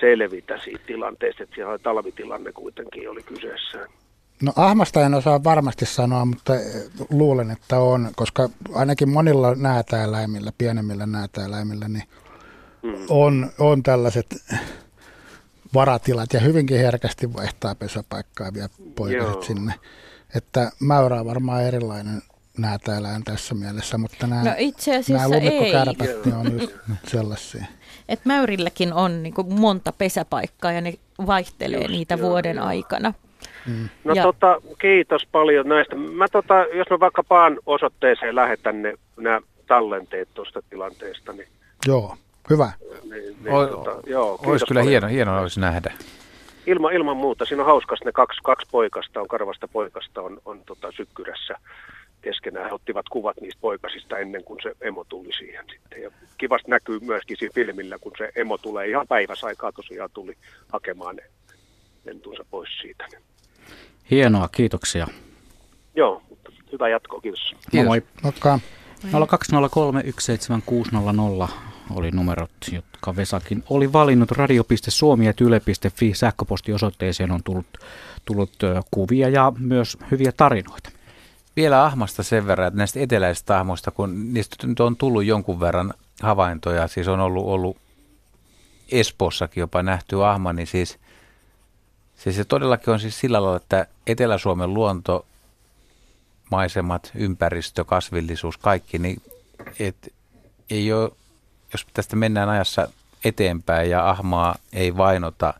selvitä 0.00 0.58
siitä 0.64 0.80
tilanteesta, 0.86 1.42
että 1.42 1.54
siellä 1.54 1.78
talvitilanne 1.78 2.52
kuitenkin 2.52 3.10
oli 3.10 3.22
kyseessä. 3.22 3.86
No 4.42 4.52
ahmasta 4.56 5.00
en 5.00 5.14
osaa 5.14 5.44
varmasti 5.44 5.86
sanoa, 5.86 6.24
mutta 6.24 6.52
luulen, 7.10 7.50
että 7.50 7.78
on, 7.78 8.08
koska 8.16 8.48
ainakin 8.74 9.08
monilla 9.08 9.54
näätäeläimillä, 9.54 10.50
pienemmillä 10.58 11.06
näätäeläimillä, 11.06 11.88
niin 11.88 12.04
mm. 12.82 12.94
on, 13.08 13.50
on 13.58 13.82
tällaiset 13.82 14.26
varatilat 15.74 16.32
ja 16.32 16.40
hyvinkin 16.40 16.78
herkästi 16.78 17.34
vaihtaa 17.34 17.74
pesäpaikkaa 17.74 18.54
vielä 18.54 18.68
poikaset 18.94 19.42
sinne. 19.42 19.74
Että 20.36 20.70
mäyrä 20.80 21.20
on 21.20 21.26
varmaan 21.26 21.62
erilainen 21.62 22.22
näätäeläin 22.58 23.24
tässä 23.24 23.54
mielessä, 23.54 23.98
mutta 23.98 24.26
nämä, 24.26 24.42
no 24.44 24.54
itse 24.58 25.00
nämä 25.08 25.28
lumikkokärpät 25.28 26.24
niin 26.24 26.34
on 26.34 26.52
just 26.52 26.72
sellaisia. 27.06 27.64
Et 28.08 28.24
mäyrilläkin 28.24 28.92
on 28.92 29.22
niin 29.22 29.34
kuin 29.34 29.60
monta 29.60 29.92
pesäpaikkaa 29.92 30.72
ja 30.72 30.80
ne 30.80 30.94
vaihtelee 31.26 31.80
just, 31.80 31.90
niitä 31.90 32.14
joo, 32.14 32.28
vuoden 32.28 32.56
joo. 32.56 32.66
aikana. 32.66 33.14
Mm. 33.66 33.88
No 34.04 34.14
ja. 34.14 34.22
tota, 34.22 34.60
kiitos 34.80 35.26
paljon 35.32 35.68
näistä. 35.68 35.96
Mä 35.96 36.28
tota, 36.28 36.54
jos 36.74 36.90
mä 36.90 37.00
vaikka 37.00 37.22
paan 37.22 37.58
osoitteeseen 37.66 38.34
lähetän 38.34 38.82
ne 38.82 38.94
nämä 39.16 39.40
tallenteet 39.66 40.28
tuosta 40.34 40.62
tilanteesta, 40.70 41.32
niin... 41.32 41.48
Joo, 41.86 42.16
hyvä. 42.50 42.72
Niin, 43.02 43.10
niin, 43.10 43.54
o, 43.54 43.66
tota, 43.66 44.00
joo, 44.06 44.38
olisi 44.46 44.66
kyllä 44.66 44.78
paljon. 44.78 44.90
hieno, 44.90 45.08
hieno 45.08 45.40
olisi 45.40 45.60
nähdä. 45.60 45.92
Ilma, 46.66 46.90
ilman 46.90 47.16
muuta. 47.16 47.44
Siinä 47.44 47.62
on 47.62 47.66
hauskas 47.66 48.00
ne 48.04 48.12
kaksi, 48.12 48.40
kaksi 48.44 48.68
poikasta, 48.70 49.20
on 49.20 49.28
karvasta 49.28 49.68
poikasta 49.68 50.22
on, 50.22 50.40
on 50.44 50.62
tota, 50.66 50.92
sykkyrässä 50.96 51.54
keskenään. 52.22 52.66
He 52.66 52.72
ottivat 52.72 53.08
kuvat 53.08 53.36
niistä 53.40 53.60
poikasista 53.60 54.18
ennen 54.18 54.44
kuin 54.44 54.58
se 54.62 54.72
emo 54.80 55.04
tuli 55.04 55.32
siihen 55.32 55.64
sitten. 55.72 56.02
Ja 56.02 56.10
kivasti 56.38 56.70
näkyy 56.70 57.00
myöskin 57.00 57.36
siinä 57.36 57.52
filmillä, 57.54 57.98
kun 58.00 58.12
se 58.18 58.30
emo 58.36 58.58
tulee 58.58 58.88
ihan 58.88 59.06
päiväsaikaa 59.06 59.72
tosiaan 59.72 60.10
tuli 60.14 60.36
hakemaan 60.72 61.16
ne 61.16 61.22
lentunsa 62.04 62.44
pois 62.50 62.70
siitä. 62.80 63.06
Hienoa, 64.10 64.48
kiitoksia. 64.48 65.06
Joo, 65.94 66.22
hyvää 66.72 66.88
jatkoa, 66.88 67.20
kiitos. 67.20 67.54
kiitos. 67.70 67.86
Moi. 67.86 68.02
Moikka. 68.22 68.58
0203 69.28 70.02
oli 71.90 72.10
numerot, 72.10 72.50
jotka 72.72 73.16
Vesakin 73.16 73.64
oli 73.70 73.92
valinnut 73.92 74.30
radio.suomi.yle.fi 74.30 76.14
sähköpostiosoitteeseen 76.14 77.30
on 77.30 77.42
tullut, 77.42 77.66
tullut 78.24 78.52
kuvia 78.90 79.28
ja 79.28 79.52
myös 79.58 79.98
hyviä 80.10 80.32
tarinoita. 80.32 80.90
Vielä 81.56 81.84
ahmasta 81.84 82.22
sen 82.22 82.46
verran, 82.46 82.66
että 82.68 82.78
näistä 82.78 83.00
eteläisistä 83.00 83.58
ahmoista, 83.58 83.90
kun 83.90 84.34
niistä 84.34 84.66
nyt 84.66 84.80
on 84.80 84.96
tullut 84.96 85.24
jonkun 85.24 85.60
verran 85.60 85.94
havaintoja. 86.22 86.88
Siis 86.88 87.08
on 87.08 87.20
ollut, 87.20 87.46
ollut 87.46 87.76
Espoossakin 88.92 89.60
jopa 89.60 89.82
nähty 89.82 90.24
ahma, 90.24 90.52
niin 90.52 90.66
siis, 90.66 90.98
siis 92.16 92.36
se 92.36 92.44
todellakin 92.44 92.92
on 92.92 93.00
siis 93.00 93.20
sillä 93.20 93.42
lailla, 93.42 93.56
että 93.56 93.86
Etelä-Suomen 94.06 94.74
luonto, 94.74 95.26
maisemat, 96.50 97.10
ympäristö, 97.14 97.84
kasvillisuus, 97.84 98.58
kaikki, 98.58 98.98
niin 98.98 99.22
et, 99.78 100.12
ei 100.70 100.92
ole, 100.92 101.10
jos 101.72 101.86
tästä 101.94 102.16
mennään 102.16 102.48
ajassa 102.48 102.88
eteenpäin 103.24 103.90
ja 103.90 104.10
ahmaa 104.10 104.54
ei 104.72 104.96
vainota, 104.96 105.54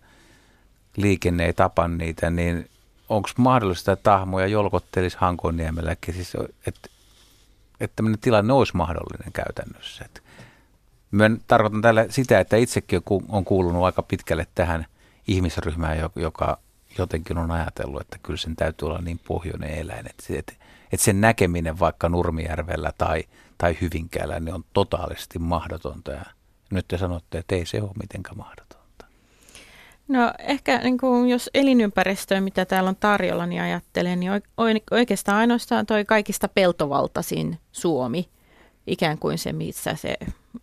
liikenne 0.97 1.47
ei 1.47 1.53
tapa 1.53 1.89
niitä, 1.89 2.31
niin 2.31 2.71
onko 3.09 3.29
mahdollista, 3.37 3.93
että 3.93 4.15
ahmoja 4.15 4.47
jolkottelisi 4.47 5.17
Hankoniemelläkin, 5.21 6.15
siis, 6.15 6.33
että, 6.67 6.89
että 7.81 7.97
tämmöinen 7.97 8.21
tilanne 8.21 8.53
olisi 8.53 8.77
mahdollinen 8.77 9.33
käytännössä. 9.33 10.05
Että 10.05 10.21
Mä 11.11 11.31
tarkoitan 11.49 11.83
tällä 11.83 12.07
sitä, 12.11 12.41
että 12.41 12.57
itsekin 12.57 13.03
on 13.29 13.45
kuulunut 13.45 13.85
aika 13.85 14.03
pitkälle 14.03 14.47
tähän 14.55 14.87
ihmisryhmään, 15.29 15.99
joka 16.17 16.59
jotenkin 16.99 17.39
on 17.39 17.51
ajatellut, 17.51 18.01
että 18.01 18.19
kyllä 18.23 18.37
sen 18.37 18.57
täytyy 18.57 18.89
olla 18.89 19.01
niin 19.01 19.21
pohjoinen 19.29 19.71
eläin, 19.71 20.07
että, 20.11 20.25
että, 20.29 20.53
että 20.93 21.05
sen 21.05 21.21
näkeminen 21.21 21.79
vaikka 21.79 22.09
Nurmijärvellä 22.09 22.93
tai, 22.99 23.25
tai 23.59 23.77
Hyvinkäällä 23.81 24.41
niin 24.41 24.55
on 24.55 24.65
totaalisesti 24.73 25.39
mahdotonta. 25.39 26.13
Ja 26.13 26.25
nyt 26.71 26.89
te 26.89 26.99
sanotte, 26.99 27.39
että 27.39 27.55
ei 27.55 27.67
se 27.67 27.83
ole 27.83 27.91
mitenkään 28.01 28.37
mahdotonta. 28.37 28.77
No 30.09 30.33
ehkä 30.39 30.79
niin 30.79 30.99
kuin, 30.99 31.29
jos 31.29 31.51
elinympäristöä, 31.55 32.41
mitä 32.41 32.65
täällä 32.65 32.89
on 32.89 32.97
tarjolla, 32.97 33.47
niin 33.47 33.63
ajattelen, 33.63 34.21
niin 34.21 34.33
oikeastaan 34.91 35.39
ainoastaan 35.39 35.87
toi 35.87 36.05
kaikista 36.05 36.49
peltovaltaisin 36.49 37.59
Suomi, 37.73 38.29
ikään 38.87 39.19
kuin 39.19 39.39
se, 39.39 39.53
missä 39.53 39.95
se 39.95 40.17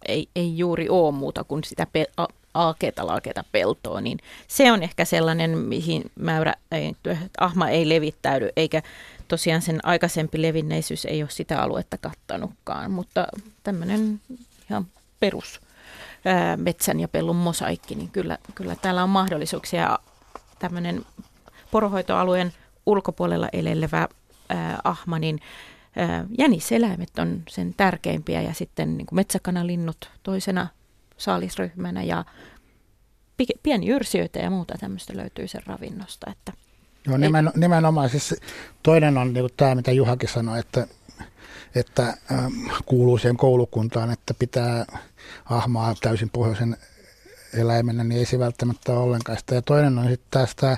ei, 0.08 0.30
ei 0.36 0.58
juuri 0.58 0.90
ole 0.90 1.12
muuta 1.12 1.44
kuin 1.44 1.64
sitä 1.64 1.88
pe- 1.94 2.12
alkeeta 2.54 3.08
laaketa 3.08 3.44
peltoa, 3.52 4.02
niin 4.02 4.20
se 4.48 4.72
on 4.72 4.84
ehkä 4.84 5.06
sellainen, 5.06 5.58
mihin 5.58 6.12
mäyrä, 6.16 6.54
ei, 6.72 6.96
ahma 7.40 7.70
ei 7.70 7.90
levittäydy, 7.90 8.50
eikä 8.56 8.82
tosiaan 9.34 9.62
sen 9.62 9.80
aikaisempi 9.84 10.42
levinneisyys 10.42 11.06
ei 11.06 11.24
ole 11.24 11.30
sitä 11.30 11.62
aluetta 11.62 11.98
kattanutkaan, 11.98 12.92
mutta 12.92 13.28
tämmöinen 13.64 14.22
ihan 14.70 14.88
perus 15.20 15.62
ää, 16.26 16.58
metsän 16.58 17.00
ja 17.00 17.08
pellon 17.08 17.36
mosaikki, 17.36 17.96
niin 17.96 18.10
kyllä, 18.10 18.38
kyllä 18.56 18.76
täällä 18.76 19.04
on 19.04 19.10
mahdollisuuksia 19.10 20.00
tämmöinen 20.60 21.06
porohoitoalueen 21.72 22.54
ulkopuolella 22.86 23.50
elelevä 23.54 24.08
ää, 24.50 24.80
ahma, 24.84 25.20
niin 25.20 25.40
jäniseläimet 26.38 27.20
on 27.20 27.44
sen 27.50 27.74
tärkeimpiä 27.78 28.42
ja 28.42 28.54
sitten 28.54 28.98
niin 28.98 29.06
kuin 29.06 29.18
metsäkanalinnut 29.18 30.12
toisena 30.24 30.68
saalisryhmänä 31.18 32.04
ja 32.04 32.26
pienjyrsijöitä 33.64 34.40
ja 34.40 34.50
muuta 34.50 34.78
tämmöistä 34.80 35.18
löytyy 35.18 35.48
sen 35.48 35.64
ravinnosta. 35.66 36.32
Että 36.32 36.54
Joo, 37.08 37.18
nimen, 37.18 37.52
nimenomaan. 37.56 38.10
Siis 38.10 38.36
toinen 38.84 39.18
on 39.18 39.34
niin 39.34 39.50
tämä, 39.58 39.76
mitä 39.76 39.92
Juhakin 39.92 40.30
sanoi, 40.30 40.60
että, 40.60 40.88
että 41.76 42.18
ähm, 42.32 42.54
kuuluu 42.86 43.18
siihen 43.18 43.38
koulukuntaan, 43.38 44.12
että 44.12 44.34
pitää 44.34 44.86
ahmaa 45.46 45.96
täysin 46.02 46.30
pohjoisen 46.30 46.78
eläimenä, 47.54 48.04
niin 48.04 48.20
ei 48.20 48.26
se 48.26 48.40
välttämättä 48.40 48.92
ole 48.92 49.00
ollenkaan 49.00 49.38
sitä. 49.38 49.56
Ja 49.56 49.62
toinen 49.62 49.98
on 49.98 50.08
sitten 50.08 50.28
taas 50.32 50.56
tämä 50.56 50.78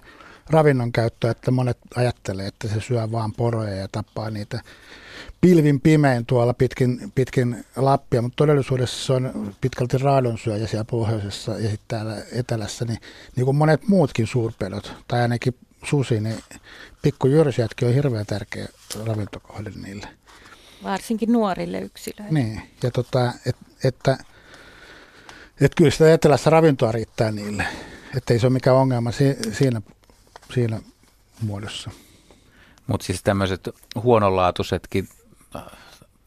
ravinnon 0.49 0.91
käyttö, 0.91 1.29
että 1.29 1.51
monet 1.51 1.77
ajattelee, 1.95 2.47
että 2.47 2.67
se 2.67 2.81
syö 2.81 3.11
vaan 3.11 3.33
poroja 3.33 3.75
ja 3.75 3.87
tappaa 3.91 4.29
niitä 4.29 4.59
pilvin 5.41 5.81
pimein 5.81 6.25
tuolla 6.25 6.53
pitkin, 6.53 7.11
pitkin 7.15 7.65
Lappia, 7.75 8.21
mutta 8.21 8.35
todellisuudessa 8.35 9.05
se 9.05 9.13
on 9.13 9.55
pitkälti 9.61 9.97
raadonsyöjä 9.97 10.67
siellä 10.67 10.85
pohjoisessa 10.85 11.51
ja 11.51 11.69
sitten 11.69 11.87
täällä 11.87 12.17
etelässä, 12.31 12.85
niin, 12.85 12.99
niin 13.35 13.45
kuin 13.45 13.57
monet 13.57 13.87
muutkin 13.87 14.27
suurpedot, 14.27 14.93
tai 15.07 15.21
ainakin 15.21 15.55
susi, 15.85 16.19
niin 16.19 16.43
pikkujyrsijätkin 17.01 17.87
on 17.87 17.93
hirveän 17.93 18.25
tärkeä 18.25 18.67
ravintokohde 19.05 19.71
niille. 19.75 20.07
Varsinkin 20.83 21.31
nuorille 21.31 21.79
yksilöille. 21.79 22.39
Niin, 22.39 22.61
ja 22.83 22.91
tota, 22.91 23.33
et, 23.45 23.55
että 23.83 24.17
et 25.61 25.75
kyllä 25.75 25.91
sitä 25.91 26.13
etelässä 26.13 26.49
ravintoa 26.49 26.91
riittää 26.91 27.31
niille, 27.31 27.65
että 28.17 28.33
ei 28.33 28.39
se 28.39 28.45
ole 28.47 28.53
mikään 28.53 28.75
ongelma 28.75 29.11
si, 29.11 29.37
siinä, 29.51 29.81
siinä 30.53 30.79
muodossa. 31.41 31.91
Mutta 32.87 33.05
siis 33.05 33.23
tämmöiset 33.23 33.69
huonolaatuisetkin 34.03 35.09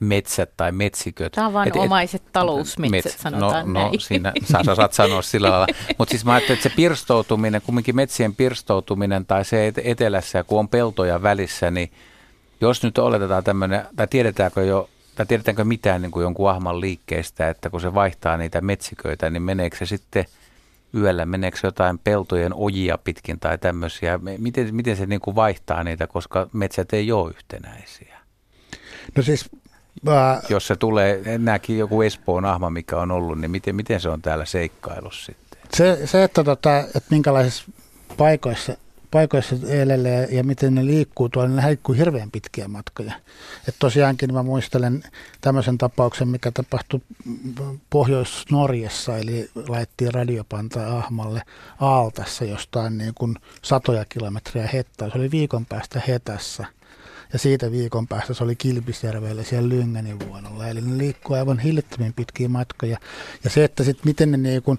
metsät 0.00 0.50
tai 0.56 0.72
metsiköt. 0.72 1.32
Tavanomaiset 1.32 2.22
et, 2.26 2.32
talousmetsät 2.32 3.12
met, 3.12 3.20
sanotaan 3.20 3.72
no, 3.72 3.80
no, 3.80 3.86
näin. 3.86 4.00
siinä 4.00 4.32
sä 4.44 4.74
saat 4.74 4.92
sanoa 4.92 5.22
sillä 5.22 5.50
lailla. 5.50 5.66
Mutta 5.98 6.10
siis 6.10 6.24
mä 6.24 6.32
ajattelin, 6.32 6.58
että 6.58 6.68
se 6.68 6.74
pirstoutuminen, 6.76 7.62
kumminkin 7.62 7.96
metsien 7.96 8.34
pirstoutuminen 8.34 9.26
tai 9.26 9.44
se 9.44 9.72
etelässä, 9.84 10.44
kun 10.44 10.58
on 10.58 10.68
peltoja 10.68 11.22
välissä, 11.22 11.70
niin 11.70 11.92
jos 12.60 12.82
nyt 12.82 12.98
oletetaan 12.98 13.44
tämmöinen, 13.44 13.86
tai 13.96 14.06
tiedetäänkö 14.06 14.64
jo, 14.64 14.88
tai 15.14 15.26
tiedetäänkö 15.26 15.64
mitään 15.64 16.02
niin 16.02 16.12
kuin 16.12 16.22
jonkun 16.22 16.50
ahman 16.50 16.80
liikkeestä, 16.80 17.48
että 17.48 17.70
kun 17.70 17.80
se 17.80 17.94
vaihtaa 17.94 18.36
niitä 18.36 18.60
metsiköitä, 18.60 19.30
niin 19.30 19.42
meneekö 19.42 19.76
se 19.76 19.86
sitten 19.86 20.24
yöllä, 20.94 21.26
meneekö 21.26 21.58
jotain 21.62 21.98
peltojen 21.98 22.54
ojia 22.54 22.98
pitkin 22.98 23.40
tai 23.40 23.58
tämmöisiä, 23.58 24.20
miten, 24.38 24.74
miten 24.74 24.96
se 24.96 25.06
niin 25.06 25.20
kuin 25.20 25.34
vaihtaa 25.34 25.84
niitä, 25.84 26.06
koska 26.06 26.48
metsät 26.52 26.92
ei 26.92 27.12
ole 27.12 27.30
yhtenäisiä? 27.30 28.18
No 29.16 29.22
siis 29.22 29.50
Mä... 30.02 30.40
Jos 30.48 30.66
se 30.66 30.76
tulee, 30.76 31.22
nämäkin 31.38 31.78
joku 31.78 32.02
Espoon 32.02 32.44
ahma, 32.44 32.70
mikä 32.70 32.96
on 32.96 33.10
ollut, 33.10 33.40
niin 33.40 33.50
miten, 33.50 33.76
miten 33.76 34.00
se 34.00 34.08
on 34.08 34.22
täällä 34.22 34.44
seikkailussa 34.44 35.26
sitten? 35.26 35.60
Se, 35.74 36.06
se 36.06 36.24
että, 36.24 36.44
tota, 36.44 36.78
että 36.78 37.06
minkälaisissa 37.10 37.64
paikoissa, 38.16 38.76
paikoissa 39.10 39.56
elelee 39.68 40.28
ja 40.30 40.44
miten 40.44 40.74
ne 40.74 40.86
liikkuu 40.86 41.28
tuolla, 41.28 41.48
niin 41.48 41.56
ne 41.56 41.68
liikkuu 41.68 41.94
hirveän 41.94 42.30
pitkiä 42.30 42.68
matkoja. 42.68 43.12
Et 43.68 43.74
tosiaankin 43.78 44.34
mä 44.34 44.42
muistelen 44.42 45.02
tämmöisen 45.40 45.78
tapauksen, 45.78 46.28
mikä 46.28 46.50
tapahtui 46.50 47.00
Pohjois-Norjassa, 47.90 49.18
eli 49.18 49.50
laittiin 49.68 50.14
radiopanta 50.14 50.98
ahmalle 50.98 51.42
Aaltassa 51.80 52.44
jostain 52.44 52.98
niin 52.98 53.14
kuin 53.14 53.36
satoja 53.62 54.04
kilometriä 54.04 54.68
hettaa. 54.72 55.10
Se 55.10 55.18
oli 55.18 55.30
viikon 55.30 55.66
päästä 55.66 56.02
hetässä– 56.08 56.66
ja 57.32 57.38
siitä 57.38 57.72
viikon 57.72 58.08
päästä 58.08 58.34
se 58.34 58.44
oli 58.44 58.56
Kilpisjärvellä 58.56 59.42
siellä 59.42 59.68
Lyngänin 59.68 60.20
vuonolla. 60.28 60.68
Eli 60.68 60.80
ne 60.80 60.98
liikkuu 60.98 61.36
aivan 61.36 61.58
hillittömin 61.58 62.12
pitkiä 62.12 62.48
matkoja. 62.48 62.98
Ja 63.44 63.50
se, 63.50 63.64
että 63.64 63.84
sitten 63.84 64.02
miten 64.04 64.30
ne 64.30 64.36
niin 64.36 64.62
kuin 64.62 64.78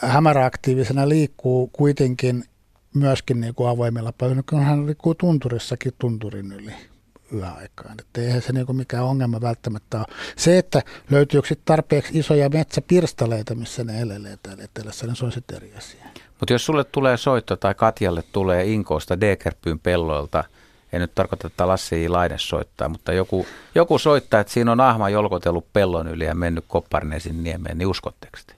hämäräaktiivisena 0.00 1.08
liikkuu 1.08 1.70
kuitenkin 1.72 2.44
myöskin 2.94 3.40
niin 3.40 3.54
kuin 3.54 3.68
avoimilla 3.68 4.12
paikoilla, 4.12 4.42
kun 4.50 4.62
hän 4.62 4.86
liikkuu 4.86 5.14
tunturissakin 5.14 5.92
tunturin 5.98 6.52
yli 6.52 6.72
yöaikaan. 7.32 7.96
Että 8.00 8.20
eihän 8.20 8.42
se 8.42 8.52
niin 8.52 8.76
mikään 8.76 9.04
ongelma 9.04 9.40
välttämättä 9.40 9.98
ole. 9.98 10.06
Se, 10.36 10.58
että 10.58 10.82
löytyykö 11.10 11.54
tarpeeksi 11.64 12.18
isoja 12.18 12.48
metsäpirstaleita, 12.48 13.54
missä 13.54 13.84
ne 13.84 14.00
elelee 14.00 14.38
täällä 14.42 14.64
etelässä, 14.64 15.06
niin 15.06 15.16
se 15.16 15.24
on 15.24 15.32
sitten 15.32 15.56
eri 15.56 15.72
asia. 15.76 16.04
Mutta 16.40 16.52
jos 16.52 16.66
sulle 16.66 16.84
tulee 16.84 17.16
soitto 17.16 17.56
tai 17.56 17.74
Katjalle 17.74 18.22
tulee 18.32 18.64
Inkoosta 18.64 19.20
Dekerpyyn 19.20 19.78
pelloilta– 19.78 20.44
en 20.94 21.00
nyt 21.00 21.14
tarkoita, 21.14 21.46
että 21.46 21.68
Lassi 21.68 22.08
Laine 22.08 22.38
soittaa, 22.38 22.88
mutta 22.88 23.12
joku, 23.12 23.46
joku 23.74 23.98
soittaa, 23.98 24.40
että 24.40 24.52
siinä 24.52 24.72
on 24.72 24.80
ahma 24.80 25.08
jolkotellut 25.08 25.72
pellon 25.72 26.08
yli 26.08 26.24
ja 26.24 26.34
mennyt 26.34 26.64
Kopparnesin 26.68 27.44
niemeen, 27.44 27.78
niin 27.78 27.88
uskotteko 27.88 28.38
te? 28.46 28.54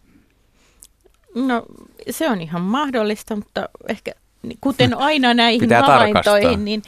No 1.34 1.62
se 2.10 2.30
on 2.30 2.40
ihan 2.40 2.62
mahdollista, 2.62 3.36
mutta 3.36 3.68
ehkä 3.88 4.12
kuten 4.60 4.98
aina 4.98 5.34
näihin 5.34 5.60
Pitää 5.60 5.82
havaintoihin, 5.82 6.64
niin 6.64 6.82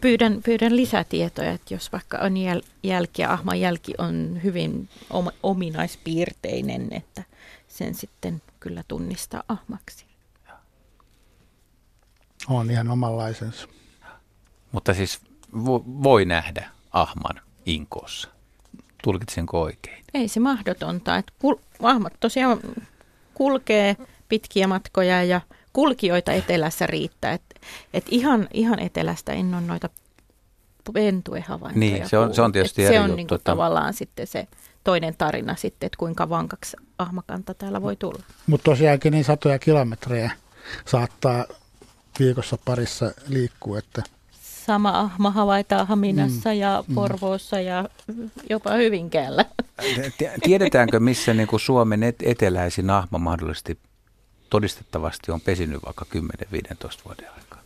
pyydän, 0.00 0.42
pyydän 0.44 0.76
lisätietoja, 0.76 1.52
että 1.52 1.74
jos 1.74 1.92
vaikka 1.92 2.18
on 2.18 2.36
jäl, 2.36 2.62
jälki 2.82 3.22
ja 3.22 3.32
ahman 3.32 3.60
jälki 3.60 3.94
on 3.98 4.40
hyvin 4.44 4.88
om, 5.10 5.26
ominaispiirteinen, 5.42 6.88
että 6.90 7.22
sen 7.68 7.94
sitten 7.94 8.42
kyllä 8.60 8.84
tunnistaa 8.88 9.42
ahmaksi. 9.48 10.06
On 12.48 12.70
ihan 12.70 12.90
omanlaisensa. 12.90 13.68
Mutta 14.76 14.94
siis 14.94 15.20
vo, 15.64 15.84
voi 15.86 16.24
nähdä 16.24 16.68
ahman 16.92 17.40
inkoossa. 17.66 18.28
Tulkitsenko 19.04 19.62
oikein? 19.62 20.04
Ei 20.14 20.28
se 20.28 20.40
mahdotonta. 20.40 21.16
Että 21.16 21.32
kul- 21.38 21.60
ahmat 21.82 22.12
tosiaan 22.20 22.58
kulkee 23.34 23.96
pitkiä 24.28 24.66
matkoja 24.66 25.24
ja 25.24 25.40
kulkijoita 25.72 26.32
etelässä 26.32 26.86
riittää. 26.86 27.32
Et, 27.32 27.42
et 27.94 28.04
ihan, 28.10 28.48
ihan 28.52 28.78
etelästä 28.78 29.32
en 29.32 29.54
ole 29.54 29.62
noita 29.62 29.88
pentuehavaintoja 30.92 31.80
Niin, 31.80 32.08
se 32.08 32.18
on, 32.18 32.34
se 32.34 32.42
on 32.42 32.52
tietysti 32.52 32.84
eri 32.84 32.94
Se 32.94 33.00
on 33.00 33.16
niin 33.16 33.28
kuin 33.28 33.40
tavallaan 33.44 33.94
sitten 33.94 34.26
se 34.26 34.48
toinen 34.84 35.14
tarina 35.18 35.56
sitten, 35.56 35.86
että 35.86 35.98
kuinka 35.98 36.28
vankaksi 36.28 36.76
ahmakanta 36.98 37.54
täällä 37.54 37.82
voi 37.82 37.96
tulla. 37.96 38.22
Mutta 38.46 38.64
tosiaankin 38.64 39.12
niin 39.12 39.24
satoja 39.24 39.58
kilometrejä 39.58 40.30
saattaa 40.84 41.44
viikossa 42.18 42.58
parissa 42.64 43.12
liikkua, 43.28 43.78
että 43.78 44.02
sama 44.66 45.00
ahma 45.00 45.30
havaitaan 45.30 45.86
Haminassa 45.86 46.48
mm. 46.48 46.58
ja 46.58 46.84
mm. 46.88 46.94
Porvoossa 46.94 47.60
ja 47.60 47.88
jopa 48.50 48.70
Hyvinkäällä. 48.70 49.44
Tiedetäänkö, 50.42 51.00
missä 51.00 51.34
niin 51.34 51.48
kuin 51.48 51.60
Suomen 51.60 52.02
et- 52.02 52.22
eteläisin 52.22 52.90
ahma 52.90 53.18
mahdollisesti 53.18 53.78
todistettavasti 54.50 55.32
on 55.32 55.40
pesinyt 55.40 55.80
vaikka 55.84 56.06
10-15 56.16 56.18
vuoden 57.04 57.28
aikaa? 57.36 57.60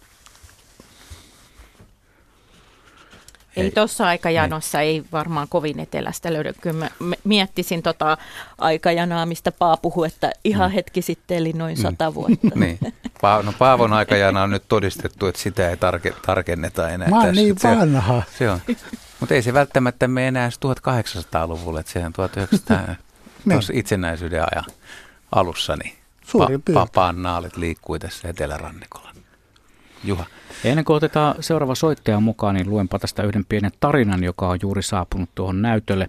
Ei, 3.56 3.64
ei 3.64 3.70
tuossa 3.70 4.06
aikajanossa 4.06 4.80
ei. 4.80 4.88
ei 4.88 5.04
varmaan 5.12 5.48
kovin 5.50 5.80
etelästä 5.80 6.32
löydä. 6.32 6.52
Kyllä 6.60 6.88
mä 6.98 7.14
miettisin 7.24 7.82
tota 7.82 8.18
aikajanaa, 8.58 9.26
mistä 9.26 9.52
Paa 9.52 9.76
puhui, 9.76 10.06
että 10.06 10.32
ihan 10.44 10.70
mm. 10.70 10.74
hetki 10.74 11.02
sitten 11.02 11.36
eli 11.36 11.52
noin 11.52 11.76
mm. 11.76 11.82
sata 11.82 12.14
vuotta. 12.14 12.54
niin. 12.60 12.78
Pa- 13.22 13.42
no 13.42 13.52
Paavon 13.58 13.92
aikajana 13.92 14.42
on 14.42 14.50
nyt 14.50 14.64
todistettu, 14.68 15.26
että 15.26 15.40
sitä 15.40 15.70
ei 15.70 15.76
tarke- 15.76 16.20
tarkenneta 16.26 16.88
enää. 16.88 17.08
Mä 17.08 17.20
oon 17.20 17.34
niin 17.34 17.56
vanha. 17.64 18.22
Se 18.38 18.50
on. 18.50 18.60
on. 18.68 18.76
Mutta 19.20 19.34
ei 19.34 19.42
se 19.42 19.54
välttämättä 19.54 20.08
mene 20.08 20.28
enää 20.28 20.48
1800-luvulle, 20.48 21.80
että 21.80 21.92
sehän 21.92 22.12
1900 22.12 22.78
niin. 23.44 23.60
itsenäisyyden 23.72 24.42
ajan 24.52 24.64
alussa, 25.32 25.76
niin 25.76 25.94
pa- 26.26 26.72
papaan 26.74 27.22
naalit 27.22 27.56
liikkui 27.56 27.98
tässä 27.98 28.28
etelärannikolla. 28.28 29.10
Juha. 30.04 30.24
Ennen 30.64 30.84
kuin 30.84 30.96
otetaan 30.96 31.34
seuraava 31.40 31.74
soittaja 31.74 32.20
mukaan, 32.20 32.54
niin 32.54 32.70
luenpa 32.70 32.98
tästä 32.98 33.22
yhden 33.22 33.44
pienen 33.44 33.70
tarinan, 33.80 34.24
joka 34.24 34.48
on 34.48 34.58
juuri 34.62 34.82
saapunut 34.82 35.30
tuohon 35.34 35.62
näytölle. 35.62 36.08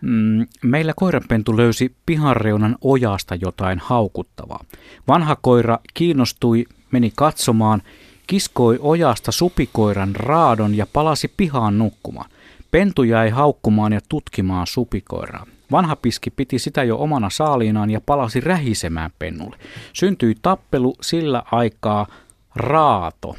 Mm, 0.00 0.46
meillä 0.62 0.92
koiranpentu 0.96 1.56
löysi 1.56 1.94
pihanreunan 2.06 2.76
ojasta 2.80 3.34
jotain 3.34 3.78
haukuttavaa. 3.78 4.64
Vanha 5.08 5.36
koira 5.40 5.78
kiinnostui, 5.94 6.66
meni 6.90 7.12
katsomaan, 7.14 7.82
kiskoi 8.26 8.78
ojasta 8.80 9.32
supikoiran 9.32 10.16
raadon 10.16 10.74
ja 10.74 10.86
palasi 10.92 11.32
pihaan 11.36 11.78
nukkumaan. 11.78 12.30
Pentu 12.70 13.02
jäi 13.02 13.30
haukkumaan 13.30 13.92
ja 13.92 14.00
tutkimaan 14.08 14.66
supikoiraa. 14.66 15.46
Vanha 15.72 15.96
piski 15.96 16.30
piti 16.30 16.58
sitä 16.58 16.84
jo 16.84 16.96
omana 16.98 17.30
saaliinaan 17.30 17.90
ja 17.90 18.00
palasi 18.00 18.40
rähisemään 18.40 19.10
pennulle. 19.18 19.56
Syntyi 19.92 20.34
tappelu 20.42 20.94
sillä 21.00 21.42
aikaa 21.52 22.06
raato 22.54 23.36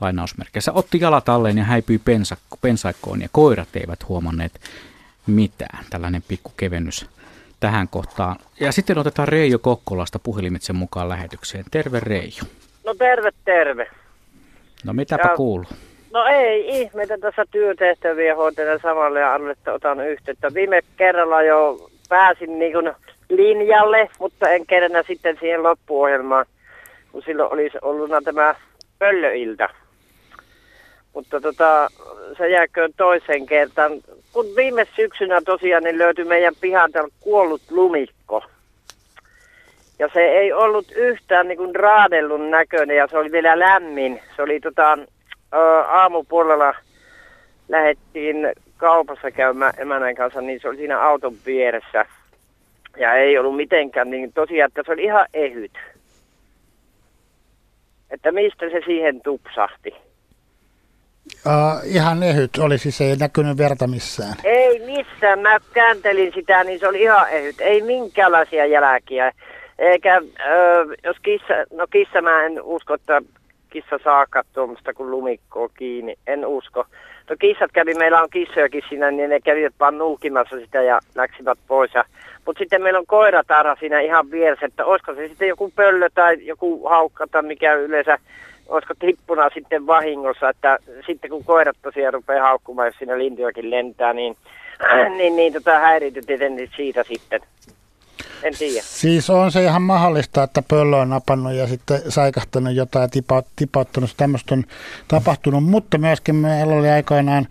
lainausmerkeissä, 0.00 0.72
otti 0.72 0.98
jalat 1.00 1.28
alleen 1.28 1.58
ja 1.58 1.64
häipyi 1.64 1.98
pensakko, 1.98 2.56
pensaikkoon 2.60 3.22
ja 3.22 3.28
koirat 3.32 3.76
eivät 3.76 4.08
huomanneet 4.08 4.60
mitään. 5.26 5.84
Tällainen 5.90 6.22
pikku 6.28 6.52
kevennys 6.56 7.06
tähän 7.60 7.88
kohtaan. 7.88 8.36
Ja 8.60 8.72
sitten 8.72 8.98
otetaan 8.98 9.28
Reijo 9.28 9.58
Kokkolasta 9.58 10.18
puhelimitse 10.18 10.72
mukaan 10.72 11.08
lähetykseen. 11.08 11.64
Terve 11.70 12.00
Reijo. 12.00 12.42
No 12.86 12.94
terve, 12.94 13.30
terve. 13.44 13.86
No 14.84 14.92
mitäpä 14.92 15.28
ja, 15.28 15.36
kuuluu? 15.36 15.66
No 16.12 16.24
ei 16.24 16.80
ihmeitä 16.80 17.18
tässä 17.18 17.44
työtehtäviä 17.50 18.36
hoitelen 18.36 18.80
samalle 18.82 19.20
ja 19.20 19.40
että 19.52 19.72
otan 19.72 20.06
yhteyttä. 20.06 20.54
Viime 20.54 20.82
kerralla 20.96 21.42
jo 21.42 21.90
pääsin 22.08 22.58
niin 22.58 22.72
kuin 22.72 22.92
linjalle, 23.28 24.08
mutta 24.18 24.48
en 24.48 24.66
kerran 24.66 25.04
sitten 25.06 25.36
siihen 25.40 25.62
loppuohjelmaan, 25.62 26.46
kun 27.12 27.22
silloin 27.22 27.52
olisi 27.52 27.78
ollut 27.82 28.10
tämä 28.24 28.54
pöllöilta. 28.98 29.68
Mutta 31.16 31.40
tota, 31.40 31.88
se 32.38 32.48
jääköön 32.48 32.92
toiseen 32.96 33.46
kertaan. 33.46 33.92
Kun 34.32 34.46
viime 34.56 34.86
syksynä 34.96 35.40
tosiaan 35.40 35.82
niin 35.82 35.98
löytyi 35.98 36.24
meidän 36.24 36.54
pihalta 36.60 37.08
kuollut 37.20 37.62
lumikko. 37.70 38.44
Ja 39.98 40.08
se 40.12 40.20
ei 40.20 40.52
ollut 40.52 40.92
yhtään 40.96 41.48
niin 41.48 41.58
kuin 41.58 41.74
raadellun 41.74 42.50
näköinen 42.50 42.96
ja 42.96 43.06
se 43.06 43.18
oli 43.18 43.32
vielä 43.32 43.58
lämmin. 43.58 44.22
Se 44.36 44.42
oli 44.42 44.60
tota, 44.60 44.98
aamupuolella 45.88 46.74
lähettiin 47.68 48.52
kaupassa 48.76 49.30
käymään 49.30 49.74
emänän 49.78 50.14
kanssa, 50.14 50.40
niin 50.40 50.60
se 50.60 50.68
oli 50.68 50.76
siinä 50.76 51.00
auton 51.00 51.34
vieressä. 51.46 52.06
Ja 52.96 53.14
ei 53.14 53.38
ollut 53.38 53.56
mitenkään, 53.56 54.10
niin 54.10 54.32
tosiaan, 54.32 54.68
että 54.68 54.82
se 54.86 54.92
oli 54.92 55.04
ihan 55.04 55.26
ehyt. 55.34 55.78
Että 58.10 58.32
mistä 58.32 58.70
se 58.70 58.80
siihen 58.86 59.20
tupsahti. 59.20 60.05
Uh, 61.46 61.80
ihan 61.84 62.22
ehyt 62.22 62.56
oli 62.58 62.78
siis, 62.78 63.00
ei 63.00 63.16
näkynyt 63.16 63.58
verta 63.58 63.86
missään. 63.86 64.34
Ei 64.44 64.78
missään, 64.86 65.38
mä 65.38 65.58
kääntelin 65.72 66.32
sitä, 66.34 66.64
niin 66.64 66.80
se 66.80 66.88
oli 66.88 67.02
ihan 67.02 67.28
ehyt. 67.30 67.60
Ei 67.60 67.82
minkäänlaisia 67.82 68.66
jälkiä. 68.66 69.32
Eikä, 69.78 70.20
uh, 70.20 70.94
jos 71.04 71.16
kissa, 71.22 71.54
no 71.72 71.86
kissa 71.86 72.22
mä 72.22 72.44
en 72.44 72.62
usko, 72.62 72.94
että 72.94 73.22
kissa 73.70 73.98
saa 74.04 74.26
tuommoista 74.52 74.94
kuin 74.94 75.10
lumikkoa 75.10 75.68
kiinni, 75.68 76.16
en 76.26 76.46
usko. 76.46 76.84
No 77.30 77.36
kissat 77.38 77.72
kävi, 77.72 77.94
meillä 77.94 78.22
on 78.22 78.30
kissojakin 78.30 78.82
siinä, 78.88 79.10
niin 79.10 79.30
ne 79.30 79.40
kävivät 79.40 79.74
vaan 79.80 79.98
nulkimassa 79.98 80.56
sitä 80.56 80.82
ja 80.82 81.00
läksivät 81.14 81.58
pois. 81.66 81.90
Mutta 82.46 82.58
sitten 82.58 82.82
meillä 82.82 82.98
on 82.98 83.06
koiratarha 83.06 83.76
siinä 83.80 84.00
ihan 84.00 84.30
vieressä, 84.30 84.66
että 84.66 84.84
olisiko 84.84 85.14
se 85.14 85.28
sitten 85.28 85.48
joku 85.48 85.72
pöllö 85.76 86.08
tai 86.14 86.36
joku 86.40 86.88
haukka 86.88 87.26
tai 87.26 87.42
mikä 87.42 87.74
yleensä 87.74 88.18
olisiko 88.68 88.94
tippuna 88.98 89.50
sitten 89.54 89.86
vahingossa, 89.86 90.48
että 90.48 90.78
sitten 91.06 91.30
kun 91.30 91.44
koirat 91.44 91.76
tosiaan 91.82 92.14
rupeaa 92.14 92.48
haukkumaan, 92.48 92.88
jos 92.88 92.96
siinä 92.98 93.18
lintujakin 93.18 93.70
lentää, 93.70 94.12
niin, 94.12 94.36
niin, 95.18 95.36
niin 95.36 95.52
tota, 95.52 95.78
häirityt 95.78 96.24
siitä 96.76 97.04
sitten. 97.04 97.40
En 98.42 98.54
tiedä. 98.58 98.82
Siis 98.82 99.30
on 99.30 99.52
se 99.52 99.64
ihan 99.64 99.82
mahdollista, 99.82 100.42
että 100.42 100.62
pöllö 100.68 100.96
on 100.96 101.10
napannut 101.10 101.52
ja 101.52 101.66
sitten 101.66 102.00
saikahtanut 102.08 102.74
jotain 102.74 103.02
ja 103.02 103.08
tipa, 103.08 103.42
tipauttanut. 103.56 104.14
Tämmöistä 104.16 104.54
on 104.54 104.64
tapahtunut, 105.08 105.64
mutta 105.64 105.98
myöskin 105.98 106.34
meillä 106.34 106.74
oli 106.74 106.88
aikoinaan 106.88 107.46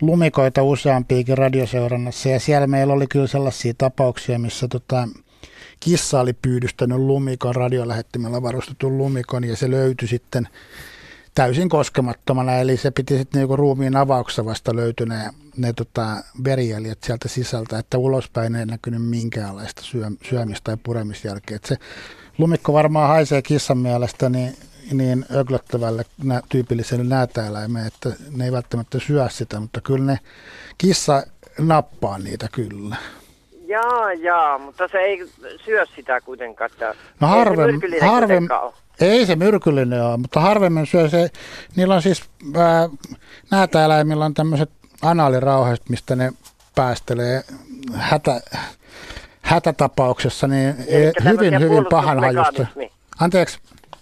lumikoita 0.00 0.62
useampiakin 0.62 1.38
radioseurannassa 1.38 2.28
ja 2.28 2.40
siellä 2.40 2.66
meillä 2.66 2.92
oli 2.92 3.06
kyllä 3.06 3.26
sellaisia 3.26 3.72
tapauksia, 3.78 4.38
missä 4.38 4.68
tota, 4.68 5.08
kissa 5.84 6.20
oli 6.20 6.32
pyydystänyt 6.32 6.98
lumikon, 6.98 7.54
radiolähettimellä 7.54 8.42
varustetun 8.42 8.98
lumikon 8.98 9.44
ja 9.44 9.56
se 9.56 9.70
löytyi 9.70 10.08
sitten 10.08 10.48
täysin 11.34 11.68
koskemattomana, 11.68 12.56
eli 12.56 12.76
se 12.76 12.90
piti 12.90 13.18
sitten 13.18 13.38
niinku 13.38 13.56
ruumiin 13.56 13.96
avauksessa 13.96 14.44
vasta 14.44 14.76
löytyä 14.76 15.06
ne, 15.06 15.30
ne 15.56 15.72
tota, 15.72 16.16
verijäljet 16.44 17.04
sieltä 17.04 17.28
sisältä, 17.28 17.78
että 17.78 17.98
ulospäin 17.98 18.54
ei 18.54 18.66
näkynyt 18.66 19.02
minkäänlaista 19.02 19.82
syö, 19.82 20.10
syömistä 20.28 20.64
tai 20.64 20.76
puremisjälkeä. 20.82 21.56
Et 21.56 21.64
se 21.64 21.76
lumikko 22.38 22.72
varmaan 22.72 23.08
haisee 23.08 23.42
kissan 23.42 23.78
mielestä 23.78 24.28
niin, 24.28 24.56
niin 24.92 25.26
öglöttävälle 25.34 26.04
nä, 26.22 26.42
tyypilliselle 26.48 27.04
näätäeläimeen, 27.04 27.86
että 27.86 28.12
ne 28.30 28.44
ei 28.44 28.52
välttämättä 28.52 28.98
syö 29.06 29.28
sitä, 29.30 29.60
mutta 29.60 29.80
kyllä 29.80 30.04
ne 30.04 30.18
kissa 30.78 31.26
nappaa 31.58 32.18
niitä 32.18 32.48
kyllä. 32.52 32.96
Jaa, 33.74 34.12
jaa, 34.12 34.58
mutta 34.58 34.88
se 34.88 34.98
ei 34.98 35.28
syö 35.64 35.86
sitä 35.96 36.20
kuitenkaan. 36.20 36.70
Että 36.72 36.94
no 37.20 37.28
harvem, 37.28 37.80
harvem, 38.00 38.48
ei 39.00 39.26
se 39.26 39.36
myrkyllinen 39.36 40.02
ole, 40.02 40.16
mutta 40.16 40.40
harvemmin 40.40 40.86
syö 40.86 41.08
se. 41.08 41.30
Niillä 41.76 41.94
on 41.94 42.02
siis, 42.02 42.24
ää, 42.56 42.88
näätäeläimillä 43.50 44.24
on 44.24 44.34
tämmöiset 44.34 44.70
anaalirauhaiset, 45.02 45.88
mistä 45.88 46.16
ne 46.16 46.32
päästelee 46.74 47.42
hätä, 47.94 48.40
hätätapauksessa, 49.42 50.46
niin 50.46 50.74
niin 50.76 51.12
hyvin, 51.24 51.60
hyvin 51.60 51.86
pahan 51.90 52.20
hajusta. 52.20 52.66
Anteeksi? 53.20 53.58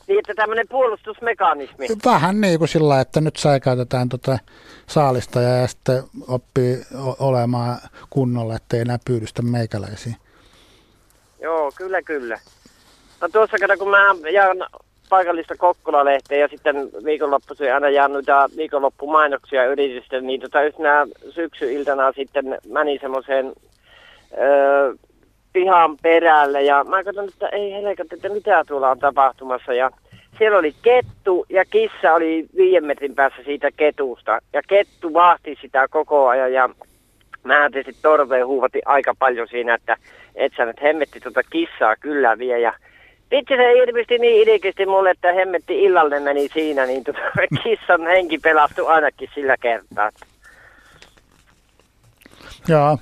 Niin, 0.09 0.19
että 0.19 0.35
tämmöinen 0.35 0.69
puolustusmekanismi. 0.69 1.87
Vähän 2.05 2.41
niin 2.41 2.59
kuin 2.59 2.69
sillä, 2.69 3.01
että 3.01 3.21
nyt 3.21 3.37
säikäytetään 3.37 4.09
tota 4.09 4.39
saalista 4.87 5.41
ja 5.41 5.67
sitten 5.67 6.03
oppii 6.29 6.77
olemaan 7.21 7.79
kunnolla, 8.11 8.57
ettei 8.57 8.81
enää 8.81 8.99
pyydystä 9.07 9.43
meikäläisiä. 9.43 10.15
Joo, 11.41 11.73
kyllä, 11.77 12.03
kyllä. 12.03 12.39
No 13.21 13.29
tuossa 13.29 13.57
kato, 13.59 13.77
kun 13.79 13.91
mä 13.91 14.15
jaan 14.33 14.57
paikallista 15.09 15.57
Kokkola-lehteä 15.57 16.39
ja 16.39 16.49
sitten 16.49 16.77
viikonloppuisin 17.05 17.75
aina 17.75 17.89
jaan 17.89 18.13
noita 18.13 18.51
viikonloppumainoksia 18.57 19.67
yritysten, 19.67 20.27
niin 20.27 20.41
tota 20.41 20.63
yhtenä 20.63 21.07
syksyiltana 21.31 22.13
sitten 22.13 22.59
meni 22.69 22.99
semmoiseen 22.99 23.53
öö, 24.39 24.95
pihan 25.53 25.97
perälle 26.03 26.63
ja 26.63 26.85
mä 26.85 27.05
katson, 27.05 27.29
että 27.29 27.49
ei 27.49 27.73
helkat, 27.73 28.13
että 28.13 28.29
mitä 28.29 28.65
tuolla 28.69 28.91
on 28.91 28.99
tapahtumassa 28.99 29.73
ja 29.73 29.91
siellä 30.39 30.59
oli 30.59 30.75
kettu 30.83 31.47
ja 31.49 31.65
kissa 31.65 32.15
oli 32.15 32.47
viiden 32.57 32.85
metrin 32.85 33.15
päässä 33.15 33.43
siitä 33.45 33.71
ketusta 33.77 34.39
ja 34.53 34.63
kettu 34.69 35.15
vahti 35.15 35.59
sitä 35.61 35.89
koko 35.91 36.29
ajan 36.29 36.53
ja 36.53 36.69
mä 37.45 37.71
tietysti 37.73 38.03
torveen 38.03 38.47
huuvati 38.47 38.81
aika 38.87 39.15
paljon 39.19 39.49
siinä, 39.49 39.75
että 39.75 39.97
et 40.35 40.53
sä 40.57 40.65
nyt 40.65 40.83
hemmetti 40.83 41.21
tuota 41.21 41.43
kissaa 41.43 41.97
kyllä 41.97 42.39
vie 42.39 42.61
ja 42.61 42.73
Vitsi 43.33 43.57
se 43.57 43.73
ilmeisesti 43.73 44.19
niin 44.19 44.49
ilkeästi 44.49 44.87
mulle, 44.87 45.11
että 45.11 45.33
hemmetti 45.33 45.85
illalle 45.85 46.21
meni 46.21 46.49
siinä, 46.49 46.87
niin 46.87 47.05
tuota, 47.05 47.21
kissan 47.63 48.07
henki 48.07 48.39
pelastui 48.39 48.87
ainakin 48.87 49.29
sillä 49.35 49.57
kertaa. 49.57 50.11
Joo. 52.69 52.99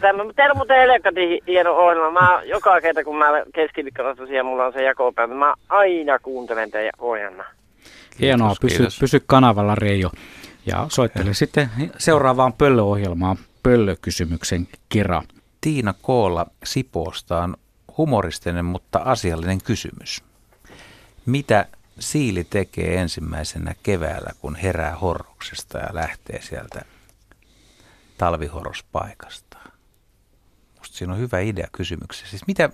Tämä, 0.00 0.24
teillä 0.36 0.52
on 0.52 0.56
muuten 0.56 0.76
helkati 0.76 1.40
hieno 1.46 1.72
ohjelma. 1.72 2.20
Mä 2.20 2.42
joka 2.44 2.80
kerta, 2.80 3.04
kun 3.04 3.16
mä 3.16 3.26
keskiviikkona 3.54 4.14
tosiaan 4.14 4.46
mulla 4.46 4.66
on 4.66 4.72
se 4.72 4.82
jakopäivä, 4.82 5.34
mä 5.34 5.54
aina 5.68 6.18
kuuntelen 6.18 6.70
teidän 6.70 6.92
ohjelmaa. 6.98 7.46
Hienoa, 8.20 8.54
pysy, 8.60 8.86
pysy 9.00 9.22
kanavalla 9.26 9.74
Reijo. 9.74 10.10
Ja 10.66 10.86
soittele 10.88 11.34
sitten 11.34 11.70
seuraavaan 11.98 12.52
pöllöohjelmaan 12.52 13.36
pöllökysymyksen 13.62 14.68
kera. 14.88 15.22
Tiina 15.60 15.94
Koolla 16.02 16.46
Sipoosta 16.64 17.38
on 17.38 17.56
humoristinen, 17.98 18.64
mutta 18.64 18.98
asiallinen 19.04 19.62
kysymys. 19.62 20.24
Mitä 21.26 21.66
siili 21.98 22.44
tekee 22.44 22.96
ensimmäisenä 22.96 23.74
keväällä, 23.82 24.30
kun 24.40 24.56
herää 24.56 24.96
horroksesta 24.96 25.78
ja 25.78 25.88
lähtee 25.92 26.42
sieltä 26.42 26.82
talvihorospaikasta? 28.18 29.49
Musta 30.90 30.98
siinä 30.98 31.12
on 31.12 31.18
hyvä 31.20 31.40
idea 31.40 31.68
kysymyksessä. 31.72 32.26
Siis 32.26 32.46
mitä, 32.46 32.70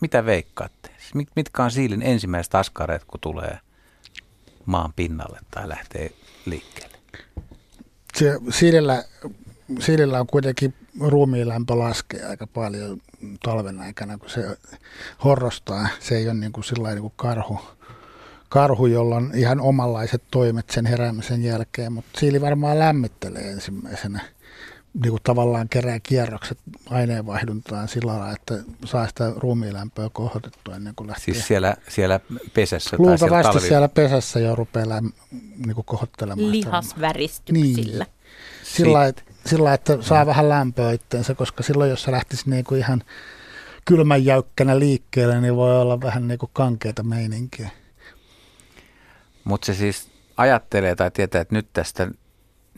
mitä 0.00 0.24
veikkaatte? 0.24 0.88
Siis 0.98 1.26
mitkä 1.36 1.64
on 1.64 1.70
siilin 1.70 2.02
ensimmäiset 2.02 2.54
askareet, 2.54 3.04
kun 3.04 3.20
tulee 3.20 3.58
maan 4.66 4.92
pinnalle 4.92 5.38
tai 5.50 5.68
lähtee 5.68 6.10
liikkeelle? 6.46 6.98
Se, 8.14 8.38
siilillä, 8.50 9.04
siilillä 9.80 10.20
on 10.20 10.26
kuitenkin 10.26 10.74
ruumiilämpö 11.00 11.78
laskee 11.78 12.24
aika 12.24 12.46
paljon 12.46 13.00
talven 13.44 13.80
aikana, 13.80 14.18
kun 14.18 14.30
se 14.30 14.58
horrostaa. 15.24 15.88
Se 16.00 16.16
ei 16.16 16.26
ole 16.26 16.34
niin 16.34 16.52
kuin 16.52 16.64
sillä 16.64 16.90
niin 16.90 17.02
kuin 17.02 17.14
karhu, 17.16 17.60
karhu, 18.48 18.86
jolla 18.86 19.16
on 19.16 19.30
ihan 19.34 19.60
omanlaiset 19.60 20.22
toimet 20.30 20.70
sen 20.70 20.86
heräämisen 20.86 21.42
jälkeen, 21.42 21.92
mutta 21.92 22.20
siili 22.20 22.40
varmaan 22.40 22.78
lämmittelee 22.78 23.50
ensimmäisenä 23.50 24.20
niin 24.94 25.10
kuin 25.10 25.22
tavallaan 25.22 25.68
kerää 25.68 26.00
kierrokset 26.02 26.58
aineenvaihduntaan 26.86 27.88
sillä 27.88 28.12
lailla, 28.12 28.32
että 28.32 28.54
saa 28.84 29.06
sitä 29.06 29.32
ruumiilämpöä 29.36 30.10
kohotettua 30.12 30.76
ennen 30.76 30.94
kuin 30.94 31.06
lähtee. 31.06 31.24
Siis 31.24 31.46
siellä, 31.46 31.76
siellä 31.88 32.20
pesässä 32.54 32.96
tai 33.04 33.18
siellä, 33.18 33.42
talvi... 33.42 33.60
siellä 33.60 33.88
pesässä 33.88 34.40
jo 34.40 34.54
rupeaa 34.54 34.88
läm, 34.88 35.12
niin 35.66 35.74
kuin 35.74 35.84
kohottelemaan. 35.84 36.52
Lihasväristyksillä. 36.52 38.04
Niin. 38.04 38.14
Sillä, 38.62 39.06
että, 39.06 39.22
sillä 39.46 39.74
että 39.74 39.98
saa 40.00 40.26
vähän 40.26 40.48
lämpöä 40.48 40.92
itteensä, 40.92 41.34
koska 41.34 41.62
silloin 41.62 41.90
jos 41.90 42.02
se 42.02 42.10
lähtisi 42.10 42.50
niin 42.50 42.64
kuin 42.64 42.78
ihan 42.78 43.02
kylmän 43.84 44.24
jäykkänä 44.24 44.78
liikkeelle, 44.78 45.40
niin 45.40 45.56
voi 45.56 45.80
olla 45.80 46.00
vähän 46.00 46.28
niin 46.28 46.38
kuin 46.38 46.50
kankeita 46.52 47.02
meininkiä. 47.02 47.70
Mutta 49.44 49.66
se 49.66 49.74
siis 49.74 50.10
ajattelee 50.36 50.96
tai 50.96 51.10
tietää, 51.10 51.40
että 51.40 51.54
nyt 51.54 51.68
tästä 51.72 52.10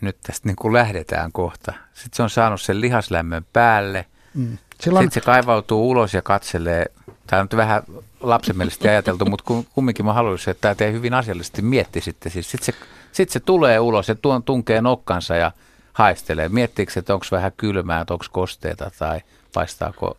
nyt 0.02 0.16
tästä 0.22 0.48
niin 0.48 0.56
kuin 0.56 0.72
lähdetään 0.74 1.32
kohta. 1.32 1.72
Sitten 1.94 2.16
se 2.16 2.22
on 2.22 2.30
saanut 2.30 2.60
sen 2.60 2.80
lihaslämmön 2.80 3.46
päälle. 3.52 4.06
Mm. 4.34 4.58
Silloin... 4.80 5.04
Sitten 5.04 5.22
se 5.22 5.26
kaivautuu 5.26 5.90
ulos 5.90 6.14
ja 6.14 6.22
katselee. 6.22 6.86
Tämä 7.26 7.40
on 7.40 7.44
nyt 7.44 7.56
vähän 7.56 7.82
lapsemielisesti 8.20 8.88
ajateltu, 8.88 9.24
mutta 9.24 9.44
kumminkin 9.74 10.04
mä 10.04 10.12
haluaisin, 10.12 10.50
että 10.50 10.74
tämä 10.74 10.90
hyvin 10.90 11.14
asiallisesti 11.14 11.62
mietti 11.62 12.00
sitten. 12.00 12.32
Siis 12.32 12.50
sitten 12.50 12.74
se, 12.74 12.80
sit 13.12 13.30
se 13.30 13.40
tulee 13.40 13.80
ulos 13.80 14.08
ja 14.08 14.14
tuon 14.14 14.42
tunkee 14.42 14.80
nokkansa 14.80 15.36
ja 15.36 15.52
haistelee. 15.92 16.48
Miettiikö, 16.48 16.92
että 16.96 17.14
onko 17.14 17.26
vähän 17.30 17.52
kylmää, 17.56 18.00
että 18.00 18.14
onko 18.14 18.26
kosteita 18.32 18.90
tai 18.98 19.20
paistaako 19.54 20.16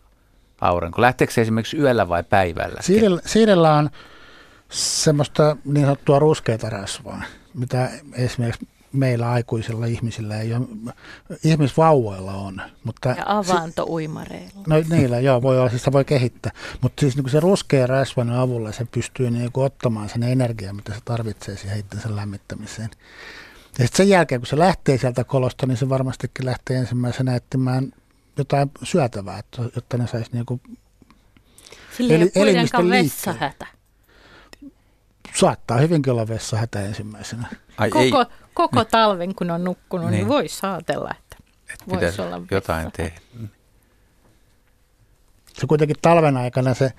aurinko. 0.60 1.00
Lähteekö 1.00 1.32
se 1.32 1.40
esimerkiksi 1.40 1.76
yöllä 1.76 2.08
vai 2.08 2.22
päivällä? 2.22 2.82
Siidellä, 2.82 3.20
siidellä 3.26 3.74
on 3.74 3.90
semmoista 4.70 5.56
niin 5.64 5.86
sanottua 5.86 6.18
ruskeita 6.18 6.70
rasvaa, 6.70 7.22
mitä 7.54 7.90
esimerkiksi 8.12 8.68
meillä 8.94 9.30
aikuisilla 9.30 9.86
ihmisillä 9.86 10.40
ei 10.40 10.54
ole, 10.54 10.66
ihmisvauvoilla 11.44 12.34
on. 12.34 12.62
Mutta 12.84 13.08
ja 13.08 13.24
avantouimareilla. 13.26 14.62
No 14.66 14.76
niillä, 14.90 15.20
joo, 15.20 15.42
voi 15.42 15.58
olla, 15.58 15.68
siis 15.68 15.82
sitä 15.82 15.92
voi 15.92 16.04
kehittää. 16.04 16.52
Mutta 16.80 17.00
siis 17.00 17.16
niin 17.16 17.30
se 17.30 17.40
ruskea 17.40 17.86
rasvan 17.86 18.30
avulla 18.30 18.72
se 18.72 18.84
pystyy 18.84 19.30
niin 19.30 19.52
kuin 19.52 19.64
ottamaan 19.64 20.08
sen 20.08 20.22
energian, 20.22 20.76
mitä 20.76 20.94
se 20.94 21.00
tarvitsee 21.04 21.56
siihen 21.56 21.78
itsensä 21.78 22.16
lämmittämiseen. 22.16 22.90
Ja 23.78 23.84
sitten 23.84 23.96
sen 23.96 24.08
jälkeen, 24.08 24.40
kun 24.40 24.46
se 24.46 24.58
lähtee 24.58 24.98
sieltä 24.98 25.24
kolosta, 25.24 25.66
niin 25.66 25.76
se 25.76 25.88
varmastikin 25.88 26.46
lähtee 26.46 26.76
ensimmäisenä 26.76 27.36
etsimään 27.36 27.92
jotain 28.36 28.70
syötävää, 28.82 29.42
jotta 29.74 29.96
ne 29.96 30.06
saisi 30.06 30.30
niin 30.32 30.46
kuin 30.46 30.60
Sillä 31.96 32.14
eli, 32.14 32.32
ei 32.34 32.42
ole 32.74 32.90
vessahätä. 32.90 33.66
Saattaa 35.34 35.78
hyvinkin 35.78 36.12
olla 36.12 36.28
vessahätä 36.28 36.80
ensimmäisenä. 36.80 37.46
Ai 37.78 37.90
koko, 37.90 38.20
ei. 38.20 38.26
koko 38.54 38.84
talven, 38.84 39.34
kun 39.34 39.50
on 39.50 39.64
nukkunut, 39.64 40.06
niin, 40.06 40.16
niin 40.18 40.28
voisi 40.28 40.56
saatella, 40.56 41.10
että 41.18 41.36
Et 41.74 41.88
voisi 41.88 42.22
olla 42.22 42.40
jotain 42.50 42.92
tehdä. 42.92 43.20
Se 45.52 45.66
kuitenkin 45.66 45.96
talven 46.02 46.36
aikana 46.36 46.74
se 46.74 46.92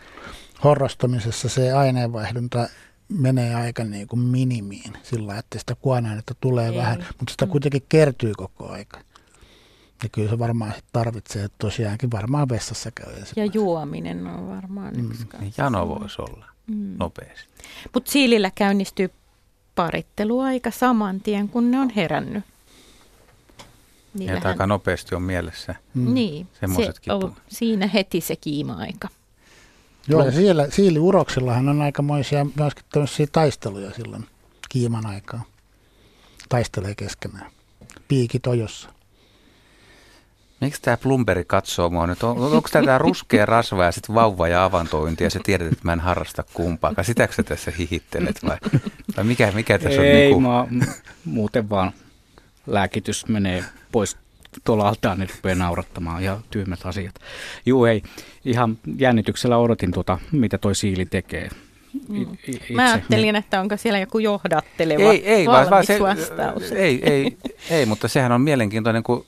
horrostumisessa 0.64 1.50
se 1.50 1.74
aineenvaihdunta 1.74 2.70
menee 3.10 3.56
aika 3.56 3.84
niin 3.84 4.08
kuin 4.08 4.20
minimiin 4.20 4.94
sillä 5.04 5.38
että 5.38 5.60
sitä 5.60 5.76
kuonainetta 5.76 6.36
tulee 6.40 6.70
Ei. 6.70 6.76
vähän, 6.76 7.06
mutta 7.20 7.32
sitä 7.32 7.46
mm. 7.46 7.52
kuitenkin 7.52 7.84
kertyy 7.90 8.34
koko 8.38 8.70
aika. 8.70 9.00
Ja 10.04 10.10
kyllä 10.10 10.30
se 10.30 10.40
varmaan 10.40 10.74
tarvitsee 10.94 11.48
tosiaankin 11.58 12.12
varmaan 12.12 12.50
vessassa 12.50 12.92
käy. 12.92 13.14
Ja 13.36 13.46
juominen 13.46 14.28
on 14.28 14.50
varmaan 14.50 14.94
mm. 14.98 15.12
yksi 15.12 15.28
niin 15.40 15.54
Jano 15.58 15.88
voisi 15.88 16.22
olla 16.22 16.55
mm. 16.68 16.96
nopeasti. 17.00 17.48
Mutta 17.94 18.12
siilillä 18.12 18.52
käynnistyy 18.56 19.10
paritteluaika 19.76 20.72
saman 20.72 21.22
tien, 21.22 21.50
kun 21.50 21.72
ne 21.72 21.80
on 21.80 21.90
herännyt. 21.90 22.44
Niillähän... 24.14 24.42
Ja 24.44 24.50
aika 24.50 24.68
nopeasti 24.68 25.16
on 25.16 25.22
mielessä 25.22 25.76
mm. 25.94 26.14
niin, 26.14 26.48
se 26.54 27.14
on 27.14 27.36
siinä 27.48 27.88
heti 27.88 28.22
se 28.22 28.36
kiima-aika. 28.36 29.08
Joo, 30.08 30.26
ja 30.26 30.32
siellä, 30.32 30.70
siiliuroksillahan 30.70 31.70
on 31.70 31.82
aikamoisia 31.82 32.46
myöskin 32.60 32.86
tämmöisiä 32.92 33.28
taisteluja 33.32 33.92
silloin 33.92 34.26
kiiman 34.70 35.06
aikaa. 35.06 35.44
Taistelee 36.50 36.96
keskenään. 36.96 37.52
Piikit 38.08 38.48
ojossa. 38.48 38.90
Miksi 40.62 40.82
tämä 40.82 40.98
plumberi 40.98 41.46
katsoo 41.46 41.90
mua 41.90 42.08
nyt? 42.08 42.24
On, 42.24 42.38
onko 42.38 42.70
tämä 42.72 42.98
ruskea 42.98 43.46
rasva 43.46 43.84
ja 43.84 43.92
sitten 43.92 44.16
vauva 44.16 44.48
ja 44.48 44.64
avantointi 44.64 45.24
ja 45.24 45.30
sä 45.30 45.40
tiedät, 45.44 45.68
että 45.68 45.80
mä 45.84 45.94
en 45.94 46.00
harrasta 46.00 46.44
kumpaakaan. 46.54 47.06
Sitäkö 47.06 47.34
sä 47.34 47.44
tässä 47.44 47.72
hihittelet 47.80 48.40
vai, 48.46 48.58
vai 49.18 49.24
mikä, 49.24 49.52
mikä 49.52 49.80
tässä 49.80 50.02
Ei, 50.02 50.10
on? 50.10 50.16
Ei, 50.16 50.22
niin 50.22 50.34
kuin... 50.34 50.44
mä, 50.44 50.68
muuten 51.26 51.70
vaan 51.70 51.92
lääkitys 52.68 53.28
menee 53.28 53.64
pois 53.92 54.18
tuolla 54.64 54.88
altaan, 54.88 55.20
niin 55.20 55.30
rupeaa 55.36 55.56
naurattamaan 55.56 56.24
ja 56.24 56.40
tyhmät 56.50 56.80
asiat. 56.86 57.16
Juu, 57.66 57.86
ei. 57.86 58.04
Ihan 58.46 58.78
jännityksellä 58.98 59.58
odotin 59.58 59.92
tuota, 59.92 60.20
mitä 60.32 60.58
toi 60.58 60.76
siili 60.76 61.06
tekee. 61.06 61.50
Mm. 62.10 62.38
Itse. 62.48 62.74
Mä 62.74 62.92
ajattelin, 62.92 63.36
että 63.36 63.62
onko 63.62 63.78
siellä 63.78 64.00
joku 64.00 64.20
johdatteleva 64.20 65.12
ei, 65.12 65.28
ei, 65.28 65.46
valmis 65.46 65.72
vaan 65.72 65.86
se, 65.86 66.00
vastaus. 66.00 66.72
Ei, 66.72 67.10
ei, 67.10 67.38
ei, 67.70 67.86
mutta 67.86 68.08
sehän 68.08 68.32
on 68.32 68.42
mielenkiintoinen, 68.42 69.04
kun 69.04 69.26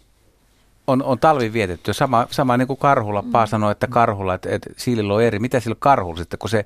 on, 0.87 1.03
on 1.03 1.19
talvi 1.19 1.53
vietetty. 1.53 1.93
Sama, 1.93 2.27
sama 2.31 2.57
niin 2.57 2.67
kuin 2.67 2.79
Karhulla, 2.79 3.21
mm. 3.21 3.31
Paa 3.31 3.45
sanoi, 3.45 3.71
että 3.71 3.87
Karhulla, 3.87 4.33
että, 4.33 4.49
että 4.49 4.69
siilillä 4.77 5.13
on 5.13 5.23
eri. 5.23 5.39
Mitä 5.39 5.59
sillä 5.59 5.75
Karhulla 5.79 6.17
sitten, 6.17 6.39
kun 6.39 6.49
se 6.49 6.65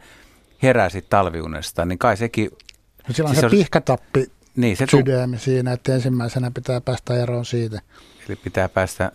herää 0.64 0.89
sitten 0.89 1.10
talviunesta, 1.10 1.85
niin 1.85 1.99
kai 1.99 2.18
sekin... 2.18 2.49
No 3.07 3.14
sillä 3.14 3.30
on 3.30 3.35
siis 3.35 3.41
se, 3.41 3.49
se 3.49 3.56
pihkatappi 3.56 4.31
niin, 4.56 4.77
se 4.77 4.85
sydämi 4.91 5.38
tu- 5.38 5.43
siinä, 5.43 5.73
että 5.73 5.93
ensimmäisenä 5.93 6.52
pitää 6.52 6.81
päästä 6.81 7.23
eroon 7.23 7.45
siitä. 7.45 7.81
Eli 8.27 8.35
pitää 8.35 8.69
päästä 8.69 9.11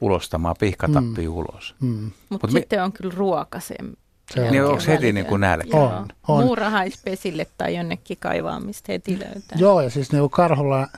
ulostamaan 0.00 0.56
pihkatappi 0.60 1.22
mm. 1.28 1.34
ulos. 1.34 1.74
Mm. 1.80 2.10
Mutta 2.28 2.46
Mut 2.46 2.56
sitten 2.56 2.78
mi- 2.78 2.82
on 2.82 2.92
kyllä 2.92 3.14
ruoka 3.16 3.60
sen 3.60 3.96
se 4.34 4.40
on. 4.40 4.50
Niin 4.50 4.64
onko 4.64 4.82
heti 4.86 5.12
niin 5.12 5.26
kuin 5.26 5.40
nälkä? 5.40 5.76
On, 5.76 6.08
on. 6.28 6.44
Muurahaispesille 6.44 7.46
tai 7.58 7.76
jonnekin 7.76 8.16
kaivaamista 8.20 8.92
heti 8.92 9.18
löytää. 9.18 9.58
Joo, 9.58 9.80
ja 9.80 9.90
siis 9.90 10.12
niin 10.12 10.30
karhulla 10.30 10.88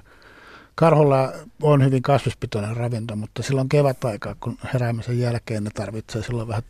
Karhulla 0.81 1.33
on 1.63 1.85
hyvin 1.85 2.03
kasvispitoinen 2.03 2.77
ravinto, 2.77 3.17
mutta 3.17 3.43
silloin 3.43 3.69
kevätaikaa, 3.69 4.35
kun 4.41 4.59
heräämisen 4.75 5.19
jälkeen 5.19 5.65
ne 5.65 5.71
tarvitsee 5.75 6.23
silloin 6.23 6.49
vähän 6.49 6.63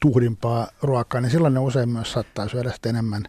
tuhdimpaa 0.00 0.68
ruokaa, 0.82 1.20
niin 1.20 1.30
silloin 1.30 1.54
ne 1.54 1.60
usein 1.60 1.88
myös 1.88 2.12
saattaa 2.12 2.48
syödä 2.48 2.72
sitten 2.72 2.90
enemmän 2.90 3.22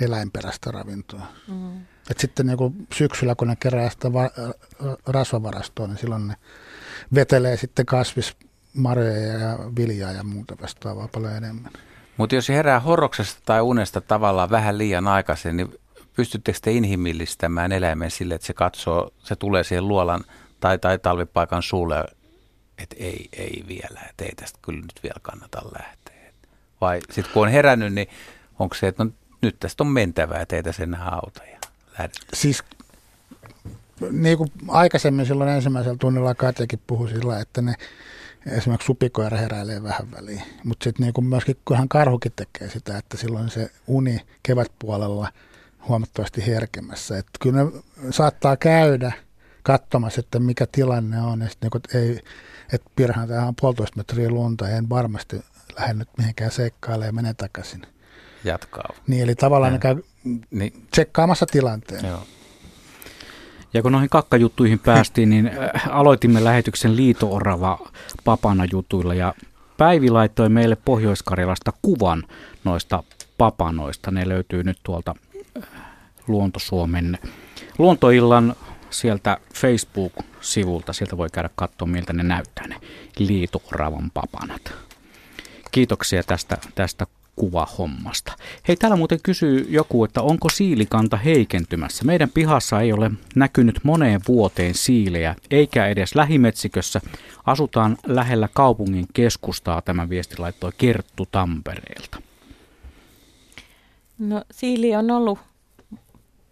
eläinperäistä 0.00 0.70
ravintoa. 0.70 1.26
Mm. 1.48 1.80
Et 2.10 2.18
sitten 2.18 2.46
niin 2.46 2.86
syksyllä, 2.94 3.34
kun 3.34 3.48
ne 3.48 3.56
kerää 3.56 3.90
sitä 3.90 4.12
va- 4.12 4.30
rasvavarastoa, 5.06 5.86
niin 5.86 5.98
silloin 5.98 6.28
ne 6.28 6.34
vetelee 7.14 7.56
sitten 7.56 7.86
kasvismarjoja 7.86 9.38
ja 9.38 9.58
viljaa 9.76 10.12
ja 10.12 10.24
muuta 10.24 10.56
vastaavaa 10.62 11.08
paljon 11.08 11.36
enemmän. 11.36 11.72
Mutta 12.16 12.34
jos 12.34 12.48
herää 12.48 12.80
horroksesta 12.80 13.40
tai 13.44 13.60
unesta 13.60 14.00
tavallaan 14.00 14.50
vähän 14.50 14.78
liian 14.78 15.08
aikaisin, 15.08 15.56
niin 15.56 15.74
pystyttekö 16.18 16.58
te 16.62 16.72
inhimillistämään 16.72 17.72
eläimen 17.72 18.10
sille, 18.10 18.34
että 18.34 18.46
se 18.46 18.54
katsoo, 18.54 19.10
se 19.18 19.36
tulee 19.36 19.64
siihen 19.64 19.88
luolan 19.88 20.24
tai, 20.60 20.78
tai 20.78 20.98
talvipaikan 20.98 21.62
suulle, 21.62 22.04
että 22.78 22.96
ei, 22.98 23.28
ei 23.32 23.64
vielä, 23.68 24.00
että 24.10 24.24
ei 24.24 24.32
tästä 24.36 24.58
kyllä 24.62 24.80
nyt 24.80 25.00
vielä 25.02 25.20
kannata 25.22 25.62
lähteä. 25.78 26.32
Vai 26.80 27.00
sitten 27.10 27.32
kun 27.34 27.42
on 27.42 27.48
herännyt, 27.48 27.92
niin 27.92 28.08
onko 28.58 28.74
se, 28.74 28.88
että 28.88 29.04
no, 29.04 29.10
nyt 29.42 29.56
tästä 29.60 29.84
on 29.84 29.86
mentävää, 29.86 30.40
että 30.40 30.56
ei 30.56 30.62
tässä 30.62 30.82
enää 30.82 31.08
auta 31.08 31.44
ja 31.44 31.58
lähdetään. 31.98 32.28
Siis 32.34 32.64
niin 34.10 34.38
kuin 34.38 34.52
aikaisemmin 34.68 35.26
silloin 35.26 35.50
ensimmäisellä 35.50 35.96
tunnilla 36.00 36.34
Katjakin 36.34 36.80
puhui 36.86 37.08
sillä, 37.08 37.40
että 37.40 37.62
ne 37.62 37.74
esimerkiksi 38.46 38.86
supikoira 38.86 39.36
heräilee 39.36 39.82
vähän 39.82 40.10
väliin. 40.10 40.42
Mutta 40.64 40.84
sitten 40.84 41.06
niin 41.06 41.28
myöskin, 41.28 41.56
kunhan 41.64 41.88
karhukin 41.88 42.32
tekee 42.36 42.70
sitä, 42.70 42.98
että 42.98 43.16
silloin 43.16 43.50
se 43.50 43.70
uni 43.86 44.20
kevätpuolella– 44.42 45.32
huomattavasti 45.88 46.46
herkemmässä. 46.46 47.18
Että 47.18 47.32
kyllä 47.40 47.64
ne 47.64 47.70
saattaa 48.10 48.56
käydä 48.56 49.12
katsomassa, 49.62 50.20
että 50.20 50.38
mikä 50.40 50.66
tilanne 50.72 51.20
on. 51.20 51.40
Ja 51.40 51.48
sitten 51.48 51.70
niin 51.92 52.02
ei, 52.02 52.20
että 52.72 52.90
piirrähän 52.96 53.28
tähän 53.28 53.54
puolitoista 53.60 53.96
metriä 53.96 54.30
lunta 54.30 54.68
ja 54.68 54.76
en 54.76 54.88
varmasti 54.88 55.40
lähde 55.78 55.94
nyt 55.94 56.08
mihinkään 56.18 56.50
seikkailemaan 56.50 57.06
ja 57.06 57.12
mene 57.12 57.34
takaisin. 57.34 57.82
Jatkaa. 58.44 58.88
Niin, 59.06 59.22
eli 59.22 59.34
tavallaan 59.34 59.72
ne 59.72 59.78
käy 59.78 60.02
niin. 60.50 60.86
tsekkaamassa 60.90 61.46
tilanteen. 61.46 62.06
Joo. 62.06 62.22
Ja 63.74 63.82
kun 63.82 63.92
noihin 63.92 64.10
kakkajuttuihin 64.10 64.78
päästiin, 64.78 65.30
niin 65.30 65.46
äh, 65.46 65.88
aloitimme 65.90 66.44
lähetyksen 66.44 66.96
liito-orava 66.96 67.78
papana 68.24 68.64
jutuilla 68.72 69.14
ja 69.14 69.34
Päivi 69.78 70.10
laittoi 70.10 70.48
meille 70.48 70.76
Pohjois-Karjalasta 70.84 71.72
kuvan 71.82 72.24
noista 72.64 73.02
papanoista. 73.38 74.10
Ne 74.10 74.28
löytyy 74.28 74.64
nyt 74.64 74.78
tuolta 74.82 75.14
Luontosuomen 76.28 77.18
luontoillan 77.78 78.56
sieltä 78.90 79.38
Facebook-sivulta. 79.54 80.92
Sieltä 80.92 81.16
voi 81.16 81.28
käydä 81.32 81.50
katsoa, 81.54 81.88
miltä 81.88 82.12
ne 82.12 82.22
näyttää 82.22 82.68
ne 82.68 82.76
liito-oravan 83.18 84.10
papanat. 84.14 84.72
Kiitoksia 85.70 86.22
tästä, 86.22 86.58
tästä 86.74 87.06
kuvahommasta. 87.36 88.32
Hei, 88.68 88.76
täällä 88.76 88.96
muuten 88.96 89.18
kysyy 89.22 89.66
joku, 89.70 90.04
että 90.04 90.22
onko 90.22 90.48
siilikanta 90.48 91.16
heikentymässä. 91.16 92.04
Meidän 92.04 92.30
pihassa 92.30 92.80
ei 92.80 92.92
ole 92.92 93.10
näkynyt 93.34 93.80
moneen 93.82 94.20
vuoteen 94.28 94.74
siilejä, 94.74 95.34
eikä 95.50 95.86
edes 95.86 96.14
lähimetsikössä. 96.14 97.00
Asutaan 97.46 97.98
lähellä 98.06 98.48
kaupungin 98.54 99.06
keskustaa, 99.12 99.82
tämä 99.82 100.08
viesti 100.08 100.34
laittoi 100.38 100.72
Kerttu 100.78 101.28
Tampereelta. 101.32 102.22
No 104.18 104.44
siili 104.50 104.96
on 104.96 105.10
ollut 105.10 105.38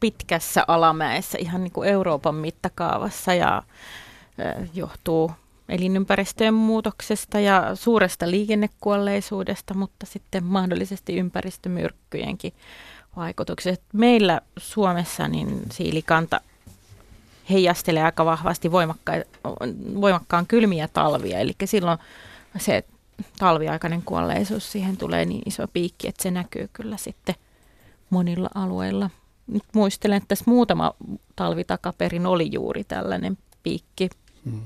pitkässä 0.00 0.64
alamäessä 0.68 1.38
ihan 1.38 1.64
niin 1.64 1.72
kuin 1.72 1.88
Euroopan 1.88 2.34
mittakaavassa 2.34 3.34
ja 3.34 3.62
johtuu 4.74 5.30
elinympäristöjen 5.68 6.54
muutoksesta 6.54 7.40
ja 7.40 7.74
suuresta 7.74 8.30
liikennekuolleisuudesta, 8.30 9.74
mutta 9.74 10.06
sitten 10.06 10.44
mahdollisesti 10.44 11.16
ympäristömyrkkyjenkin 11.16 12.52
vaikutukset. 13.16 13.82
Meillä 13.92 14.40
Suomessa 14.58 15.28
niin 15.28 15.62
siilikanta 15.70 16.40
heijastelee 17.50 18.02
aika 18.02 18.24
vahvasti 18.24 18.72
voimakkaan 20.00 20.46
kylmiä 20.48 20.88
talvia, 20.88 21.38
eli 21.38 21.52
silloin 21.64 21.98
se 22.58 22.84
talviaikainen 23.38 24.02
kuolleisuus, 24.02 24.72
siihen 24.72 24.96
tulee 24.96 25.24
niin 25.24 25.42
iso 25.46 25.68
piikki, 25.68 26.08
että 26.08 26.22
se 26.22 26.30
näkyy 26.30 26.68
kyllä 26.72 26.96
sitten 26.96 27.34
monilla 28.10 28.48
alueilla. 28.54 29.10
Nyt 29.46 29.64
muistelen, 29.74 30.16
että 30.16 30.28
tässä 30.28 30.44
muutama 30.48 30.94
talvi 31.36 31.64
takaperin 31.64 32.26
oli 32.26 32.48
juuri 32.52 32.84
tällainen 32.84 33.38
piikki. 33.62 34.10
Hmm. 34.44 34.62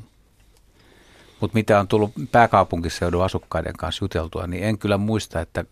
Mutta 1.40 1.54
mitä 1.54 1.80
on 1.80 1.88
tullut 1.88 2.12
pääkaupunkiseudun 2.32 3.24
asukkaiden 3.24 3.76
kanssa 3.76 4.04
juteltua, 4.04 4.46
niin 4.46 4.64
en 4.64 4.78
kyllä 4.78 4.98
muista, 4.98 5.40
että 5.40 5.64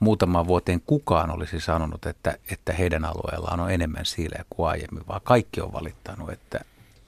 muutaman 0.00 0.46
vuoteen 0.46 0.82
kukaan 0.86 1.30
olisi 1.30 1.60
sanonut, 1.60 2.06
että, 2.06 2.38
että 2.50 2.72
heidän 2.72 3.04
alueellaan 3.04 3.60
on 3.60 3.70
enemmän 3.70 4.06
siilejä 4.06 4.44
kuin 4.50 4.68
aiemmin, 4.68 5.06
vaan 5.08 5.20
kaikki 5.24 5.60
on 5.60 5.72
valittanut, 5.72 6.30
että, 6.30 6.60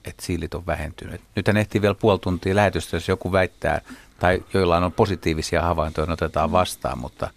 että 0.05 0.27
siilit 0.27 0.55
on 0.55 0.67
vähentynyt. 0.67 1.21
Nyt 1.37 1.49
ehtii 1.49 1.83
vielä 1.83 1.95
puoli 1.95 2.19
tuntia 2.19 2.57
lähetystä, 2.57 2.97
jos 2.97 3.09
joku 3.09 3.33
väittää, 3.33 3.81
tai 4.21 4.45
joillain 4.55 4.85
on 4.85 4.93
positiivisia 4.93 5.63
havaintoja, 5.63 6.07
niin 6.07 6.13
otetaan 6.13 6.53
vastaan, 6.53 6.99
mutta 6.99 7.31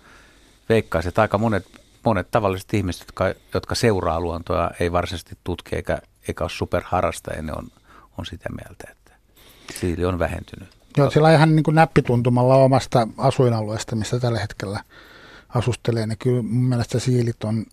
veikkaisin, 0.69 1.09
että 1.09 1.21
aika 1.21 1.37
monet, 1.37 1.84
monet 2.05 2.31
tavalliset 2.31 2.73
ihmiset, 2.73 3.01
jotka, 3.01 3.33
jotka 3.53 3.75
seuraa 3.75 4.19
luontoa, 4.19 4.71
ei 4.79 4.91
varsinaisesti 4.91 5.37
tutki 5.43 5.75
eikä, 5.75 6.01
eikä 6.27 6.43
ole 6.43 6.49
superharrastajia, 6.49 7.41
ne 7.41 7.53
on, 7.53 7.67
on 8.17 8.25
sitä 8.25 8.49
mieltä, 8.49 8.87
että 8.91 9.11
siili 9.79 10.05
on 10.05 10.19
vähentynyt. 10.19 10.69
Joo, 10.97 11.09
sillä 11.09 11.33
ihan 11.33 11.55
niin 11.55 11.63
kuin 11.63 11.75
näppituntumalla 11.75 12.55
omasta 12.55 13.07
asuinalueesta, 13.17 13.95
missä 13.95 14.19
tällä 14.19 14.39
hetkellä 14.39 14.83
asustelee, 15.49 16.07
niin 16.07 16.17
kyllä 16.17 16.41
mun 16.41 16.63
mielestä 16.63 16.99
siilit 16.99 17.43
on, 17.43 17.65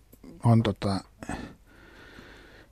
on 0.43 0.63
tota, 0.63 0.99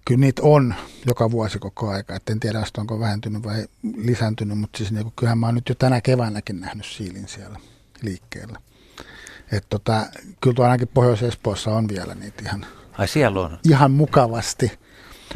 kyllä 0.06 0.20
niitä 0.20 0.42
on 0.46 0.76
joka 1.08 1.32
vuosi 1.32 1.60
koko 1.60 1.90
aika. 1.90 2.16
Et 2.16 2.30
en 2.30 2.40
tiedä, 2.40 2.64
onko 2.78 3.00
vähentynyt 3.00 3.44
vai 3.44 3.66
lisääntynyt, 3.96 4.58
mutta 4.58 4.78
siis 4.78 4.92
niin 4.92 5.14
kyllähän 5.16 5.38
mä 5.38 5.46
oon 5.46 5.56
nyt 5.56 5.70
jo 5.70 5.76
tänä 5.76 6.02
keväänäkin 6.02 6.62
nähnyt 6.62 6.86
siilin 6.86 7.28
siellä 7.28 7.60
liikkeellä. 8.02 8.60
Et 9.52 9.66
tota, 9.70 10.06
kyllä 10.42 10.56
tuo 10.56 10.66
ainakin 10.66 10.88
Pohjois-Espoossa 10.88 11.72
on 11.72 11.88
vielä 11.88 12.16
niitä 12.16 12.42
ihan, 12.46 12.66
Ai 12.98 13.08
siellä 13.08 13.42
on. 13.42 13.60
ihan 13.70 13.92
mukavasti. 13.92 14.72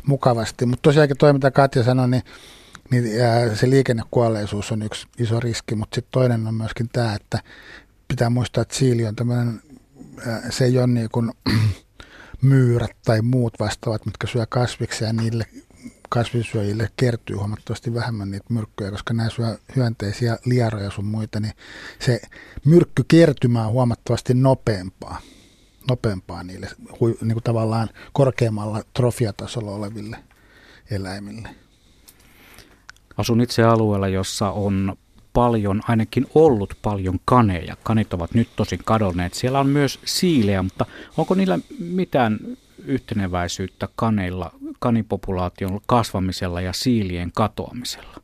mukavasti. 0.06 0.66
Mutta 0.66 0.82
tosiaankin 0.82 1.18
toi, 1.18 1.34
mitä 1.34 1.52
Katja 1.52 1.84
sanoi, 1.84 2.10
niin 2.10 2.24
niin 2.92 3.04
se 3.56 3.70
liikennekuolleisuus 3.70 4.72
on 4.72 4.82
yksi 4.82 5.08
iso 5.20 5.40
riski, 5.40 5.76
mutta 5.76 5.96
sitten 5.96 6.12
toinen 6.12 6.48
on 6.48 6.54
myöskin 6.56 6.90
tämä, 6.90 7.14
että 7.16 7.40
pitää 8.08 8.30
muistaa, 8.30 8.62
että 8.62 8.76
siili 8.76 9.06
on 9.06 9.16
tämmöinen, 9.16 9.62
se 10.50 10.66
ei 10.66 10.78
ole 10.78 10.88
niin 10.88 11.10
kuin 11.12 11.32
myyrät 12.42 12.92
tai 13.06 13.22
muut 13.22 13.54
vastaavat, 13.60 14.06
mitkä 14.06 14.28
syö 14.28 14.46
kasviksia 14.50 15.08
ja 15.08 15.14
niille 15.14 15.46
kasvisyöjille 16.16 16.90
kertyy 16.98 17.36
huomattavasti 17.36 17.94
vähemmän 17.94 18.32
niitä 18.32 18.46
myrkkyjä, 18.50 18.92
koska 18.92 19.14
nämä 19.14 19.30
syö 19.30 19.58
hyönteisiä, 19.76 20.38
liaroja 20.46 20.92
sun 20.92 21.06
muita, 21.06 21.40
niin 21.40 21.54
se 22.00 22.22
myrkkykertymä 22.66 23.68
on 23.68 23.72
huomattavasti 23.72 24.34
nopeampaa, 24.34 25.22
nopeampaa 25.90 26.44
niille 26.44 26.68
niin 27.00 27.34
kuin 27.34 27.44
tavallaan 27.44 27.90
korkeammalla 28.14 28.84
trofiatasolla 28.94 29.72
oleville 29.72 30.18
eläimille. 30.92 31.50
Asun 33.18 33.42
itse 33.42 33.64
alueella, 33.64 34.08
jossa 34.08 34.52
on 34.52 34.96
paljon, 35.34 35.82
ainakin 35.88 36.26
ollut 36.36 36.74
paljon 36.82 37.20
kaneja. 37.26 37.78
Kanit 37.84 38.14
ovat 38.14 38.34
nyt 38.34 38.50
tosin 38.56 38.80
kadonneet. 38.86 39.34
Siellä 39.34 39.60
on 39.60 39.68
myös 39.68 40.00
siilejä, 40.06 40.64
mutta 40.64 40.86
onko 41.18 41.36
niillä 41.36 41.60
mitään 41.80 42.40
yhteneväisyyttä 42.86 43.88
kaneilla, 43.96 44.52
kanipopulaation 44.80 45.80
kasvamisella 45.86 46.62
ja 46.62 46.74
siilien 46.74 47.32
katoamisella? 47.32 48.22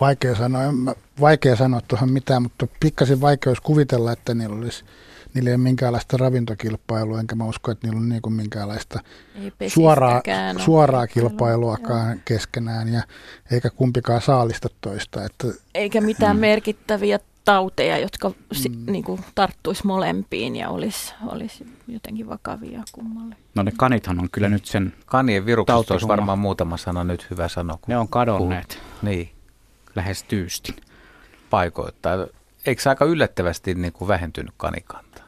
Vaikea 0.00 0.34
sanoa, 0.34 0.62
vaikea 1.20 1.56
sanoa 1.56 1.80
tuohon 1.88 2.10
mitään, 2.10 2.42
mutta 2.42 2.66
pikkasen 2.80 3.20
vaikeus 3.20 3.60
kuvitella, 3.60 4.12
että 4.12 4.34
niillä 4.34 4.56
olisi 4.56 4.84
niillä 5.34 5.50
ei 5.50 5.54
ole 5.54 5.62
minkäänlaista 5.62 6.16
ravintokilpailua, 6.16 7.20
enkä 7.20 7.34
mä 7.34 7.44
usko, 7.44 7.70
että 7.70 7.86
niillä 7.86 8.00
on 8.00 8.08
niin 8.08 8.22
kuin 8.22 8.32
minkäänlaista 8.32 9.00
suoraa, 9.68 10.22
suoraa 10.64 11.06
kilpailuakaan 11.06 12.08
Joo. 12.08 12.20
keskenään, 12.24 12.88
ja 12.88 13.02
eikä 13.50 13.70
kumpikaan 13.70 14.20
saalista 14.20 14.68
toista. 14.80 15.24
Että, 15.24 15.48
eikä 15.74 16.00
mitään 16.00 16.36
mm. 16.36 16.40
merkittäviä 16.40 17.18
tauteja, 17.48 17.98
jotka 17.98 18.28
mm. 18.28 18.92
niin 18.92 19.04
kuin, 19.04 19.20
tarttuisi 19.34 19.86
molempiin 19.86 20.56
ja 20.56 20.68
olisi, 20.68 21.14
olisi 21.26 21.66
jotenkin 21.86 22.28
vakavia 22.28 22.82
kummalle. 22.92 23.36
No 23.54 23.62
ne 23.62 23.72
kanithan 23.76 24.20
on 24.20 24.28
kyllä 24.32 24.48
nyt 24.48 24.64
sen 24.66 24.94
Kanien 25.06 25.46
viruksesta 25.46 25.94
olisi 25.94 26.08
varmaan 26.08 26.38
muutama 26.38 26.76
sana 26.76 27.04
nyt 27.04 27.30
hyvä 27.30 27.48
sanoa. 27.48 27.78
Ne 27.86 27.98
on 27.98 28.08
kadonneet. 28.08 28.78
Kun, 29.00 29.08
niin. 29.08 29.30
Lähes 29.94 30.22
tyystin. 30.22 30.76
Paikoittain. 31.50 32.26
Eikö 32.66 32.82
se 32.82 32.88
aika 32.88 33.04
yllättävästi 33.04 33.74
niin 33.74 33.92
kuin 33.92 34.08
vähentynyt 34.08 34.54
kanikanta? 34.56 35.22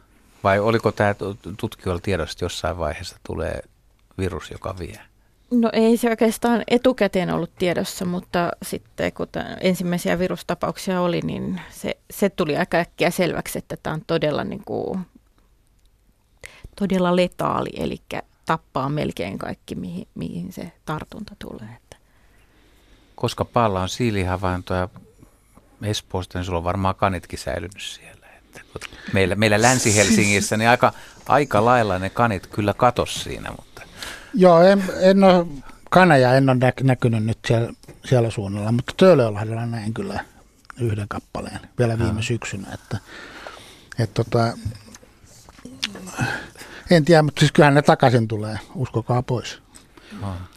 Vai 0.45 0.59
oliko 0.59 0.93
tämä 0.93 1.15
tutkijoilla 1.57 2.01
tiedossa, 2.01 2.33
että 2.33 2.45
jossain 2.45 2.79
vaiheessa 2.79 3.17
tulee 3.27 3.63
virus, 4.19 4.51
joka 4.51 4.75
vie? 4.79 5.01
No 5.51 5.71
ei 5.73 5.97
se 5.97 6.11
oikeastaan 6.11 6.63
etukäteen 6.69 7.31
ollut 7.31 7.51
tiedossa, 7.59 8.05
mutta 8.05 8.51
sitten 8.63 9.13
kun 9.13 9.27
ensimmäisiä 9.61 10.19
virustapauksia 10.19 11.01
oli, 11.01 11.21
niin 11.21 11.61
se, 11.71 11.97
se 12.11 12.31
tuli 12.31 12.57
aika 12.57 12.79
äkkiä 12.79 13.11
selväksi, 13.11 13.59
että 13.59 13.77
tämä 13.83 13.95
on 13.95 14.03
todella, 14.07 14.45
niin 14.45 14.63
kuin, 14.65 15.01
todella 16.79 17.17
letaali, 17.17 17.71
eli 17.77 17.97
tappaa 18.47 18.89
melkein 18.89 19.39
kaikki, 19.39 19.75
mihin, 19.75 20.09
mihin 20.15 20.53
se 20.53 20.73
tartunta 20.85 21.37
tulee. 21.39 21.77
Koska 23.15 23.45
Paalla 23.45 23.83
on 23.83 23.89
siilihavaintoja 23.89 24.89
Espoosta, 25.83 26.39
niin 26.39 26.45
sulla 26.45 26.59
on 26.59 26.65
varmaan 26.65 26.95
kanitkin 26.95 27.39
säilynyt 27.39 27.81
siellä. 27.81 28.27
Että 28.37 28.61
meillä, 29.13 29.35
meillä 29.35 29.63
Länsi-Helsingissä 29.63 30.57
niin 30.57 30.69
aika, 30.69 30.93
aika 31.29 31.65
lailla 31.65 31.99
ne 31.99 32.11
kanit 32.11 32.47
kyllä 32.47 32.75
katos 32.75 33.15
siinä. 33.15 33.51
Mutta. 33.51 33.70
Joo, 34.35 34.63
en, 34.63 34.85
en 35.01 35.25
ole, 35.25 35.47
kaneja 35.91 36.35
en 36.35 36.49
ole 36.49 36.59
nä- 36.59 36.73
näkynyt 36.83 37.25
nyt 37.25 37.39
siellä, 37.47 37.73
siellä 38.05 38.31
suunnalla, 38.31 38.73
mutta 38.73 38.95
Töölölahdella 38.97 39.67
näin 39.67 39.95
kyllä 39.95 40.25
yhden 40.81 41.09
kappaleen 41.09 41.61
vielä 41.79 41.99
viime 41.99 42.23
syksynä. 42.23 42.69
Että, 42.75 42.99
et 43.99 44.15
tota, 44.15 44.53
en 46.91 47.05
tiedä, 47.05 47.23
mutta 47.23 47.41
siis 47.41 47.53
kyllähän 47.53 47.75
ne 47.75 47.83
takaisin 47.83 48.29
tulee, 48.29 48.59
uskokaa 48.75 49.23
pois. 49.23 49.63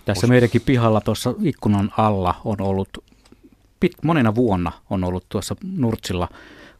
Tässä 0.06 0.28
meidänkin 0.28 0.62
pihalla 0.62 1.02
tuossa 1.02 1.34
ikkunan 1.42 1.92
alla 1.98 2.42
on 2.46 2.62
ollut 2.62 3.04
pit, 3.80 3.94
monena 4.04 4.36
vuonna 4.36 4.72
on 4.90 5.04
ollut 5.04 5.26
tuossa 5.30 5.56
Nurtsilla 5.78 6.30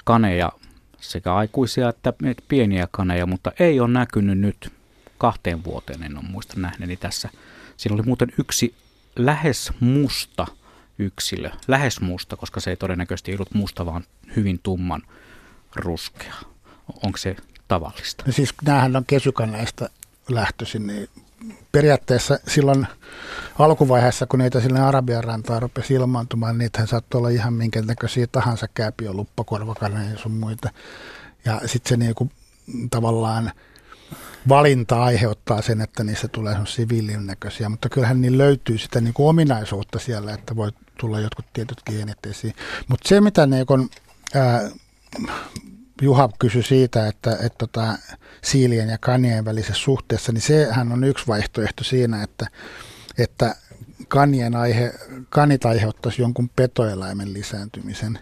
kaneja, 0.04 0.52
sekä 1.00 1.36
aikuisia 1.36 1.90
että 1.90 2.14
pieniä 2.48 2.88
kaneja, 2.92 3.26
mutta 3.26 3.52
ei 3.60 3.80
ole 3.80 3.90
näkynyt 3.90 4.40
nyt 4.40 4.74
kahteen 5.24 5.64
vuoteen 5.64 6.04
en 6.04 6.18
ole 6.18 6.26
muista 6.30 6.54
nähneeni 6.60 6.98
tässä. 6.98 7.30
Siinä 7.78 7.94
oli 7.94 8.04
muuten 8.04 8.34
yksi 8.40 8.76
lähes 9.16 9.72
musta 9.80 10.48
yksilö. 11.00 11.50
Lähes 11.68 12.02
musta, 12.02 12.36
koska 12.36 12.60
se 12.60 12.70
ei 12.70 12.76
todennäköisesti 12.78 13.34
ollut 13.34 13.54
musta, 13.54 13.86
vaan 13.86 14.04
hyvin 14.36 14.60
tumman 14.64 15.02
ruskea. 15.76 16.34
Onko 17.04 17.18
se 17.18 17.36
tavallista? 17.68 18.24
No 18.28 18.32
siis 18.34 18.54
näähän 18.66 18.96
on 18.96 19.06
kesykanneista 19.06 19.90
lähtöisin, 20.30 20.88
niin 20.88 21.10
periaatteessa 21.72 22.40
silloin 22.48 22.88
alkuvaiheessa, 23.60 24.26
kun 24.26 24.40
niitä 24.40 24.62
sinne 24.62 24.80
Arabian 24.80 25.24
rantaan 25.24 25.62
rupesi 25.62 25.94
ilmaantumaan, 25.94 26.58
niitähän 26.58 26.88
saattoi 26.88 27.20
olla 27.20 27.30
ihan 27.30 27.54
minkä 27.54 27.82
näköisiä 27.82 28.28
tahansa 28.28 28.68
kääpiö, 28.74 29.14
luppakorvakaneja 29.14 30.12
ja 30.12 30.18
sun 30.18 30.32
muita. 30.32 30.70
Ja 31.46 31.62
sitten 31.66 31.90
se 31.90 31.98
niinku, 31.98 32.32
tavallaan 32.92 33.52
valinta 34.50 35.04
aiheuttaa 35.04 35.62
sen, 35.62 35.82
että 35.82 36.04
niissä 36.04 36.28
tulee 36.28 36.56
siviilin 36.66 37.28
näköisiä, 37.28 37.70
mutta 37.70 37.90
kyllähän 37.90 38.22
niin 38.22 38.38
löytyy 38.38 38.78
sitä 38.78 39.02
niinku 39.02 39.28
ominaisuutta 39.28 40.00
siellä, 40.00 40.34
että 40.34 40.56
voi 40.56 40.72
tulla 41.00 41.20
jotkut 41.20 41.46
tietyt 41.54 41.82
geenit 41.86 42.26
esiin. 42.26 42.56
Mutta 42.88 43.10
se, 43.10 43.22
mitä 43.22 43.46
niinku, 43.46 43.90
ää, 44.36 44.70
Juha 46.02 46.30
kysyi 46.40 46.64
siitä, 46.64 47.08
että, 47.08 47.32
että 47.32 47.58
tota, 47.58 47.98
siilien 48.42 48.90
ja 48.90 48.98
kanien 48.98 49.46
välisessä 49.46 49.84
suhteessa, 49.84 50.32
niin 50.32 50.42
sehän 50.42 50.92
on 50.92 51.04
yksi 51.04 51.28
vaihtoehto 51.28 51.84
siinä, 51.84 52.24
että, 52.24 52.48
että 53.18 53.56
kanien 54.08 54.56
aihe, 54.56 54.94
kanit 55.30 55.66
aiheuttaisi 55.66 56.22
jonkun 56.22 56.50
petoeläimen 56.50 57.34
lisääntymisen, 57.34 58.20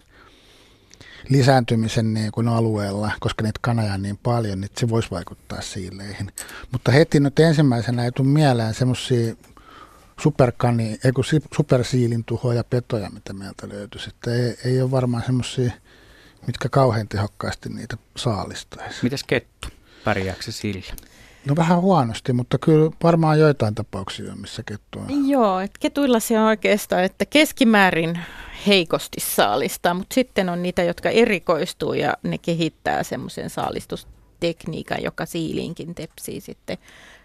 lisääntymisen 1.29 2.13
niin 2.13 2.31
kuin 2.31 2.47
alueella, 2.47 3.11
koska 3.19 3.43
niitä 3.43 3.59
kanoja 3.61 3.93
on 3.93 4.01
niin 4.01 4.19
paljon, 4.23 4.61
niin 4.61 4.71
se 4.77 4.89
voisi 4.89 5.11
vaikuttaa 5.11 5.61
siileihin. 5.61 6.31
Mutta 6.71 6.91
heti 6.91 7.19
nyt 7.19 7.39
ensimmäisenä 7.39 8.05
ei 8.05 8.11
tule 8.11 8.27
mieleen 8.27 8.73
semmoisia 8.73 9.35
superkani, 10.19 10.99
ei 11.03 11.11
kun 11.11 11.23
supersiilin 11.55 12.23
tuhoja 12.23 12.63
petoja, 12.63 13.09
mitä 13.09 13.33
meiltä 13.33 13.69
löytyisi. 13.69 14.09
Että 14.09 14.33
ei, 14.33 14.57
ei 14.65 14.81
ole 14.81 14.91
varmaan 14.91 15.23
semmoisia 15.23 15.71
mitkä 16.47 16.69
kauhean 16.69 17.07
tehokkaasti 17.07 17.69
niitä 17.69 17.97
saalistaisi. 18.17 18.99
Mites 19.03 19.23
kettu? 19.23 19.67
Pärjääkö 20.03 20.41
se 20.43 20.51
sillä? 20.51 20.93
No 21.45 21.55
vähän 21.55 21.81
huonosti, 21.81 22.33
mutta 22.33 22.57
kyllä 22.57 22.91
varmaan 23.03 23.39
joitain 23.39 23.75
tapauksia 23.75 24.31
on, 24.31 24.41
missä 24.41 24.63
kettu 24.63 24.99
on. 24.99 25.29
Joo, 25.29 25.59
että 25.59 25.79
ketuilla 25.79 26.19
se 26.19 26.39
on 26.39 26.45
oikeastaan, 26.45 27.03
että 27.03 27.25
keskimäärin 27.25 28.19
heikosti 28.67 29.19
saalistaa, 29.19 29.93
mutta 29.93 30.13
sitten 30.13 30.49
on 30.49 30.63
niitä, 30.63 30.83
jotka 30.83 31.09
erikoistuu 31.09 31.93
ja 31.93 32.13
ne 32.23 32.37
kehittää 32.37 33.03
semmoisen 33.03 33.49
saalistustekniikan, 33.49 35.03
joka 35.03 35.25
siiliinkin 35.25 35.95
tepsii 35.95 36.41
sitten, 36.41 36.77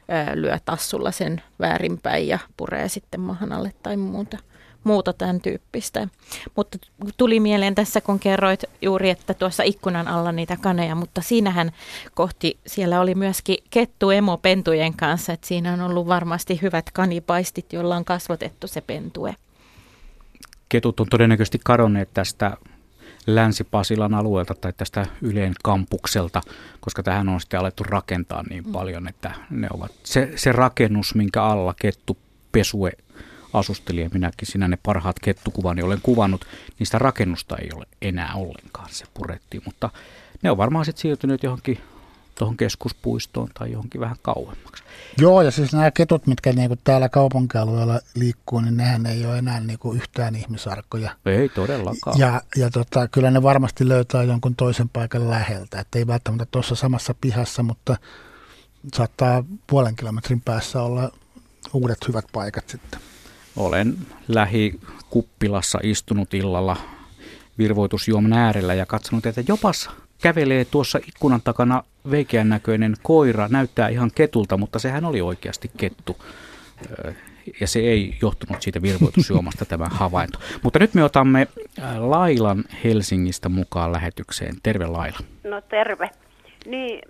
ää, 0.08 0.32
lyö 0.34 0.58
tassulla 0.64 1.10
sen 1.10 1.42
väärinpäin 1.60 2.28
ja 2.28 2.38
puree 2.56 2.88
sitten 2.88 3.20
mahan 3.20 3.52
alle 3.52 3.72
tai 3.82 3.96
muuta 3.96 4.38
muuta 4.86 5.12
tämän 5.12 5.40
tyyppistä. 5.40 6.08
Mutta 6.56 6.78
tuli 7.16 7.40
mieleen 7.40 7.74
tässä, 7.74 8.00
kun 8.00 8.18
kerroit 8.18 8.64
juuri, 8.82 9.10
että 9.10 9.34
tuossa 9.34 9.62
ikkunan 9.62 10.08
alla 10.08 10.32
niitä 10.32 10.56
kaneja, 10.60 10.94
mutta 10.94 11.22
siinähän 11.22 11.72
kohti 12.14 12.58
siellä 12.66 13.00
oli 13.00 13.14
myöskin 13.14 13.56
kettu 13.70 14.10
emo 14.10 14.36
pentujen 14.38 14.96
kanssa, 14.96 15.32
että 15.32 15.46
siinä 15.46 15.72
on 15.72 15.80
ollut 15.80 16.06
varmasti 16.06 16.58
hyvät 16.62 16.90
kanipaistit, 16.90 17.72
joilla 17.72 17.96
on 17.96 18.04
kasvatettu 18.04 18.66
se 18.66 18.80
pentue. 18.80 19.34
Ketut 20.68 21.00
on 21.00 21.06
todennäköisesti 21.10 21.60
kadonneet 21.64 22.14
tästä 22.14 22.56
Länsi-Pasilan 23.26 24.14
alueelta 24.14 24.54
tai 24.54 24.72
tästä 24.76 25.06
Yleen 25.22 25.52
kampukselta, 25.62 26.40
koska 26.80 27.02
tähän 27.02 27.28
on 27.28 27.40
sitten 27.40 27.60
alettu 27.60 27.82
rakentaa 27.82 28.44
niin 28.50 28.64
mm. 28.64 28.72
paljon, 28.72 29.08
että 29.08 29.34
ne 29.50 29.68
ovat 29.70 29.92
se, 30.04 30.32
se 30.36 30.52
rakennus, 30.52 31.14
minkä 31.14 31.42
alla 31.42 31.74
kettu 31.80 32.18
pesue 32.52 32.92
asusteli 33.52 34.00
ja 34.00 34.10
minäkin 34.12 34.48
sinä 34.48 34.68
ne 34.68 34.78
parhaat 34.82 35.20
kettukuvani 35.20 35.82
olen 35.82 36.00
kuvannut. 36.02 36.44
Niistä 36.78 36.98
rakennusta 36.98 37.56
ei 37.56 37.70
ole 37.74 37.86
enää 38.02 38.34
ollenkaan, 38.34 38.88
se 38.90 39.04
purettiin, 39.14 39.62
mutta 39.64 39.90
ne 40.42 40.50
on 40.50 40.56
varmaan 40.56 40.84
sitten 40.84 41.02
siirtyneet 41.02 41.42
johonkin 41.42 41.80
tuohon 42.38 42.56
keskuspuistoon 42.56 43.48
tai 43.58 43.72
johonkin 43.72 44.00
vähän 44.00 44.16
kauemmaksi. 44.22 44.82
Joo, 45.18 45.42
ja 45.42 45.50
siis 45.50 45.72
nämä 45.72 45.90
ketut, 45.90 46.26
mitkä 46.26 46.52
niinku 46.52 46.76
täällä 46.84 47.08
kaupunkialueella 47.08 48.00
liikkuu, 48.14 48.60
niin 48.60 48.76
nehän 48.76 49.06
ei 49.06 49.26
ole 49.26 49.38
enää 49.38 49.60
niinku 49.60 49.92
yhtään 49.92 50.34
ihmisarkkoja. 50.34 51.10
Ei 51.26 51.48
todellakaan. 51.48 52.18
Ja, 52.18 52.42
ja 52.56 52.70
tota, 52.70 53.08
kyllä 53.08 53.30
ne 53.30 53.42
varmasti 53.42 53.88
löytää 53.88 54.22
jonkun 54.22 54.56
toisen 54.56 54.88
paikan 54.88 55.30
läheltä. 55.30 55.80
Että 55.80 55.98
ei 55.98 56.06
välttämättä 56.06 56.46
tuossa 56.50 56.74
samassa 56.74 57.14
pihassa, 57.20 57.62
mutta 57.62 57.96
saattaa 58.94 59.44
puolen 59.66 59.96
kilometrin 59.96 60.40
päässä 60.40 60.82
olla 60.82 61.10
uudet 61.72 62.08
hyvät 62.08 62.24
paikat 62.32 62.68
sitten. 62.68 63.00
Olen 63.56 63.98
lähikuppilassa 64.28 65.78
istunut 65.82 66.34
illalla 66.34 66.76
virvoitusjuoman 67.58 68.32
äärellä 68.32 68.74
ja 68.74 68.86
katsonut, 68.86 69.26
että 69.26 69.42
jopas 69.48 69.90
kävelee 70.22 70.64
tuossa 70.64 70.98
ikkunan 71.08 71.42
takana 71.42 71.82
veikeän 72.10 72.48
näköinen 72.48 72.94
koira, 73.02 73.48
näyttää 73.48 73.88
ihan 73.88 74.10
ketulta, 74.14 74.56
mutta 74.56 74.78
sehän 74.78 75.04
oli 75.04 75.20
oikeasti 75.20 75.70
kettu. 75.76 76.16
Ja 77.60 77.66
se 77.66 77.78
ei 77.78 78.14
johtunut 78.22 78.62
siitä 78.62 78.82
virvoitusjuomasta 78.82 79.64
tämä 79.68 79.86
havainto. 79.90 80.38
Mutta 80.62 80.78
nyt 80.78 80.94
me 80.94 81.04
otamme 81.04 81.46
Lailan 81.98 82.64
Helsingistä 82.84 83.48
mukaan 83.48 83.92
lähetykseen. 83.92 84.54
Terve 84.62 84.86
Laila. 84.86 85.18
No 85.44 85.60
terve. 85.60 86.10
Niin, 86.66 87.00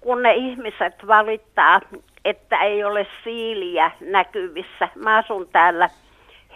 kun 0.00 0.22
ne 0.22 0.34
ihmiset 0.34 0.94
valittaa 1.06 1.80
että 2.24 2.56
ei 2.56 2.84
ole 2.84 3.06
siiliä 3.24 3.90
näkyvissä. 4.00 4.88
Mä 4.94 5.16
asun 5.16 5.48
täällä 5.52 5.90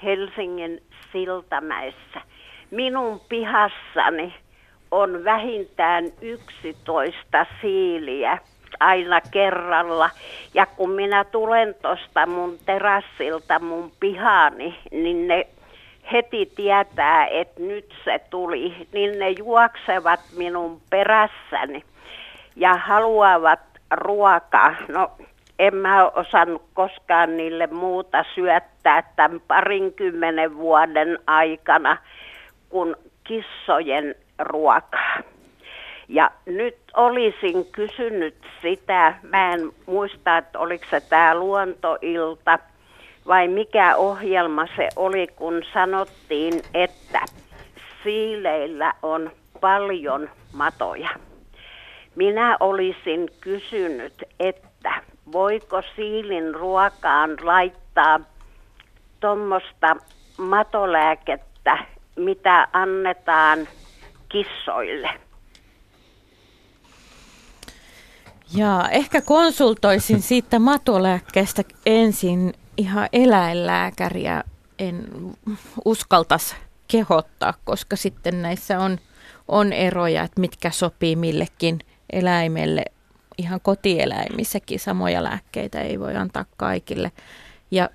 Helsingin 0.03 0.83
Siltamäessä. 1.13 2.21
Minun 2.71 3.21
pihassani 3.29 4.35
on 4.93 5.25
vähintään 5.25 6.05
11 6.21 7.47
siiliä 7.61 8.39
aina 8.81 9.21
kerralla. 9.21 10.11
Ja 10.55 10.67
kun 10.67 10.91
minä 10.91 11.25
tulen 11.25 11.75
tuosta 11.83 12.27
mun 12.27 12.59
terassilta 12.67 13.59
mun 13.59 13.93
pihani, 14.01 14.79
niin 14.91 15.29
ne 15.29 15.47
heti 16.13 16.53
tietää, 16.57 17.27
että 17.27 17.63
nyt 17.63 17.95
se 18.05 18.21
tuli, 18.31 18.89
niin 18.93 19.19
ne 19.19 19.31
juoksevat 19.31 20.21
minun 20.37 20.81
perässäni 20.91 21.85
ja 22.57 22.75
haluavat 22.75 23.61
ruokaa. 23.91 24.75
No 24.89 25.11
en 25.59 25.75
mä 25.75 26.09
osannut 26.09 26.63
koskaan 26.75 27.37
niille 27.37 27.67
muuta 27.67 28.25
syöttää 28.35 29.03
tämän 29.17 29.41
parinkymmenen 29.41 30.57
vuoden 30.57 31.19
aikana 31.27 31.97
kuin 32.69 32.97
kissojen 33.25 34.15
ruokaa. 34.45 35.19
Ja 36.09 36.31
nyt 36.47 36.77
olisin 36.97 37.65
kysynyt 37.73 38.35
sitä, 38.63 39.15
mä 39.23 39.53
en 39.53 39.73
muista, 39.87 40.39
että 40.39 40.59
oliko 40.59 40.85
se 40.91 41.01
tämä 41.01 41.35
luontoilta 41.35 42.59
vai 43.27 43.49
mikä 43.49 43.97
ohjelma 43.97 44.67
se 44.77 44.89
oli, 44.97 45.27
kun 45.27 45.63
sanottiin, 45.73 46.63
että 46.75 47.21
siileillä 48.05 48.95
on 49.03 49.31
paljon 49.61 50.31
matoja. 50.53 51.09
Minä 52.15 52.57
olisin 52.61 53.29
kysynyt, 53.41 54.25
että 54.41 55.03
voiko 55.33 55.83
siilin 55.97 56.55
ruokaan 56.55 57.37
laittaa 57.43 58.21
tuommoista 59.21 59.97
matolääkettä, 60.39 61.79
mitä 62.17 62.69
annetaan 62.73 63.59
kissoille. 64.33 65.09
Ja 68.55 68.89
ehkä 68.91 69.21
konsultoisin 69.21 70.23
siitä 70.33 70.59
matolääkkeestä 70.59 71.63
ensin 71.87 72.55
ihan 72.77 73.09
eläinlääkäriä. 73.13 74.45
En 74.79 75.07
uskaltaisi 75.85 76.57
kehottaa, 76.89 77.55
koska 77.65 77.97
sitten 77.97 78.43
näissä 78.43 78.81
on, 78.81 78.99
on 79.49 79.73
eroja, 79.73 80.23
että 80.23 80.41
mitkä 80.41 80.71
sopii 80.71 81.17
millekin 81.17 81.79
eläimelle 82.13 82.85
ihan 83.39 83.61
kotieläimissäkin 83.61 84.81
samoja 84.81 85.23
lääkkeitä 85.23 85.81
ei 85.81 86.01
voi 86.01 86.17
antaa 86.17 86.45
kaikille. 86.57 87.13
Ja 87.71 87.89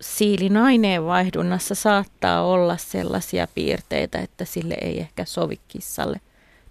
siilin 0.00 0.56
aineenvaihdunnassa 0.56 1.74
saattaa 1.74 2.42
olla 2.42 2.76
sellaisia 2.76 3.46
piirteitä, 3.54 4.18
että 4.18 4.44
sille 4.44 4.74
ei 4.80 5.00
ehkä 5.00 5.24
sovi 5.24 5.56
kissalle 5.68 6.20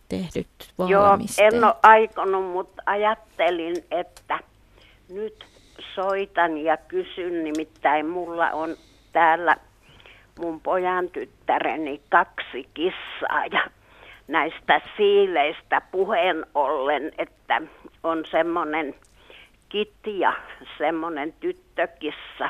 tehdyt 0.10 0.48
valmisteet. 0.78 1.52
Joo, 1.54 1.60
en 1.60 1.64
ole 1.64 1.76
aikonut, 1.84 2.52
mutta 2.52 2.84
ajattelin, 2.86 3.76
että 3.92 4.40
nyt 5.10 5.46
soitan 5.96 6.58
ja 6.58 6.78
kysyn, 6.78 7.44
nimittäin 7.44 8.06
mulla 8.06 8.52
on 8.52 8.76
täällä 9.14 9.58
mun 10.40 10.62
pojan 10.62 11.10
tyttäreni 11.10 12.02
kaksi 12.10 12.70
kissaa 12.74 13.46
ja 13.52 13.68
näistä 14.28 14.82
siileistä 14.98 15.82
puheen 15.92 16.46
ollen, 16.56 17.12
että 17.18 17.62
on 18.04 18.24
semmoinen 18.32 18.96
Kitja, 19.70 20.34
semmoinen 20.78 21.34
tyttökissa. 21.40 22.50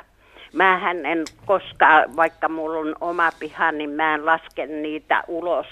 Mähän 0.56 1.06
en 1.06 1.24
koskaan, 1.46 2.16
vaikka 2.16 2.50
mulla 2.50 2.80
on 2.80 2.96
oma 3.02 3.30
piha, 3.40 3.72
niin 3.72 3.90
mä 3.90 4.16
en 4.16 4.26
laske 4.26 4.66
niitä 4.66 5.24
ulos. 5.28 5.68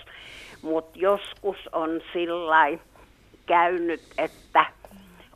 Mutta 0.61 0.99
joskus 0.99 1.57
on 1.71 2.01
sillä 2.13 2.77
käynyt, 3.45 4.01
että 4.17 4.65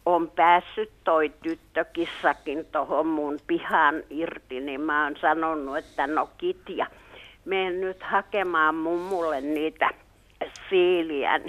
on 0.06 0.30
päässyt 0.30 0.92
toi 1.04 1.32
tyttökissakin 1.44 2.66
tuohon 2.72 3.08
mun 3.08 3.40
pihan 3.48 4.04
irti, 4.10 4.60
niin 4.60 4.82
mä 4.82 5.04
oon 5.04 5.16
sanonut, 5.22 5.78
että 5.78 6.08
no 6.08 6.30
Kitja, 6.38 6.86
menen 7.46 7.82
nyt 7.82 8.04
hakemaan 8.04 8.76
mummulle 8.76 9.42
niitä 9.42 9.90
siiliä. 10.70 11.40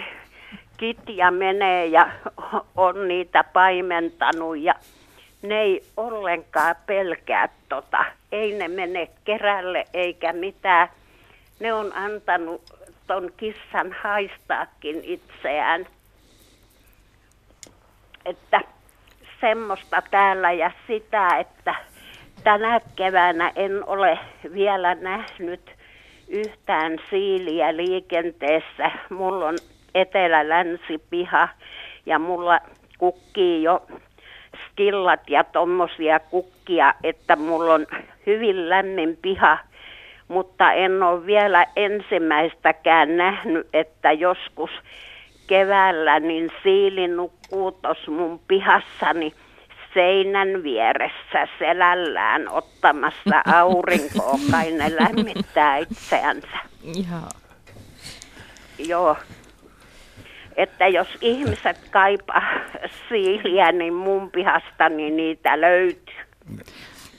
Kitja 0.77 1.31
menee 1.31 1.87
ja 1.87 2.11
on 2.77 3.09
niitä 3.09 3.45
paimentanut 3.45 4.59
ja 4.59 4.75
ne 5.43 5.61
ei 5.61 5.83
ollenkaan 5.97 6.77
pelkää 6.87 7.49
tota. 7.69 8.05
Ei 8.33 8.59
ne 8.59 8.69
mene 8.69 9.09
kerälle 9.25 9.85
eikä 9.95 10.33
mitään. 10.33 10.89
Ne 11.61 11.73
on 11.73 11.93
antanut 11.93 12.63
ton 13.07 13.33
kissan 13.37 13.97
haistaakin 14.03 15.05
itseään. 15.05 15.87
Että 18.25 18.61
semmoista 19.41 20.03
täällä 20.11 20.53
ja 20.53 20.71
sitä, 20.87 21.29
että 21.39 21.75
tänä 22.45 22.81
keväänä 22.97 23.53
en 23.57 23.89
ole 23.89 24.19
vielä 24.55 24.95
nähnyt 24.95 25.71
yhtään 26.29 26.99
siiliä 27.11 27.77
liikenteessä. 27.77 28.91
Mulla 29.11 29.49
on 29.49 29.59
etelä-länsi-piha 29.95 31.49
ja 32.07 32.19
mulla 32.19 32.61
kukkii 32.99 33.63
jo 33.63 33.87
skillat 34.79 35.31
ja 35.31 35.45
tommosia 35.45 36.21
kukkia, 36.21 36.95
että 37.03 37.37
mulla 37.37 37.75
on 37.75 37.87
hyvin 38.27 38.69
lämmin 38.69 39.19
piha, 39.23 39.59
mutta 40.29 40.73
en 40.73 41.03
ole 41.03 41.27
vielä 41.27 41.67
ensimmäistäkään 41.77 43.17
nähnyt, 43.17 43.69
että 43.73 44.13
joskus 44.13 44.71
keväällä 45.47 46.21
niin 46.21 46.51
siili 46.63 47.09
nukkuu 47.09 47.73
tuossa 47.73 48.11
mun 48.11 48.41
pihassani 48.49 49.33
seinän 49.95 50.63
vieressä 50.63 51.49
selällään 51.59 52.49
ottamassa 52.49 53.43
aurinkoa, 53.61 54.39
kai 54.51 54.73
ne 54.73 54.93
lämmittää 55.01 55.77
itseänsä. 55.77 56.59
Joo. 56.85 57.29
Joo. 58.79 59.17
Että 60.59 60.89
jos 60.89 61.09
ihmiset 61.21 61.77
kaipaa 61.91 62.43
siiliä, 63.09 63.73
niin 63.73 63.95
mun 63.95 64.31
pihastani 64.31 65.11
niitä 65.11 65.61
löytyy. 65.61 66.15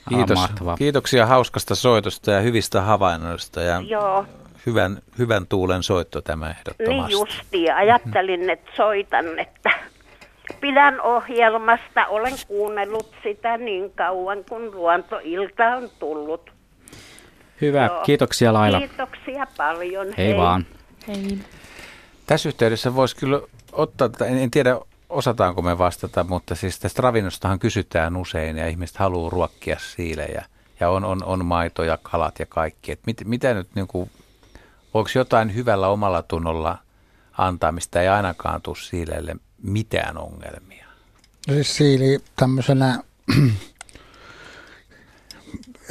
Kiitos. 0.08 0.38
Kiitoksia 0.78 1.26
hauskasta 1.26 1.74
soitosta 1.74 2.30
ja 2.30 2.40
hyvistä 2.40 2.80
havainnoista. 2.80 3.60
Ja 3.60 3.82
Joo. 3.86 4.24
Hyvän, 4.66 4.98
hyvän 5.18 5.46
tuulen 5.46 5.82
soitto 5.82 6.20
tämä 6.20 6.50
ehdottomasti. 6.50 6.94
Niin 6.94 7.10
justi. 7.10 7.70
Ajattelin, 7.70 8.50
että 8.50 8.70
soitan, 8.76 9.38
että 9.38 9.70
pidän 10.60 11.00
ohjelmasta. 11.00 12.06
Olen 12.06 12.34
kuunnellut 12.48 13.14
sitä 13.22 13.56
niin 13.56 13.92
kauan, 13.92 14.44
kun 14.48 14.74
luontoilta 14.74 15.76
on 15.76 15.90
tullut. 15.98 16.50
Hyvä, 17.60 17.86
Joo. 17.86 18.02
kiitoksia 18.04 18.52
Laila. 18.52 18.78
Kiitoksia 18.78 19.46
paljon. 19.56 20.06
Hei, 20.18 20.26
Hei. 20.26 20.36
vaan. 20.36 20.66
Hei. 21.08 21.38
Tässä 22.30 22.48
yhteydessä 22.48 22.94
voisi 22.94 23.16
kyllä 23.16 23.40
ottaa, 23.72 24.10
en, 24.26 24.38
en 24.38 24.50
tiedä 24.50 24.78
osataanko 25.08 25.62
me 25.62 25.78
vastata, 25.78 26.24
mutta 26.24 26.54
siis 26.54 26.78
tästä 26.78 27.02
ravinnostahan 27.02 27.58
kysytään 27.58 28.16
usein 28.16 28.56
ja 28.56 28.68
ihmiset 28.68 28.96
haluaa 28.96 29.30
ruokkia 29.30 29.76
siilejä. 29.78 30.44
Ja 30.80 30.90
on, 30.90 31.04
on, 31.04 31.24
on 31.24 31.44
maito 31.44 31.84
ja 31.84 31.98
kalat 32.02 32.38
ja 32.38 32.46
kaikki. 32.46 32.92
Et 32.92 33.00
mit, 33.06 33.16
mitä 33.24 33.54
nyt, 33.54 33.68
niin 33.74 33.86
kuin, 33.86 34.10
voiko 34.94 35.10
jotain 35.14 35.54
hyvällä 35.54 35.88
omalla 35.88 36.22
tunnolla 36.22 36.78
antaa, 37.38 37.72
mistä 37.72 38.02
ei 38.02 38.08
ainakaan 38.08 38.62
tule 38.62 38.76
siileille 38.76 39.36
mitään 39.62 40.18
ongelmia? 40.18 40.86
No 41.48 41.54
siis 41.54 41.76
siili 41.76 42.18
tämmöisenä 42.36 43.02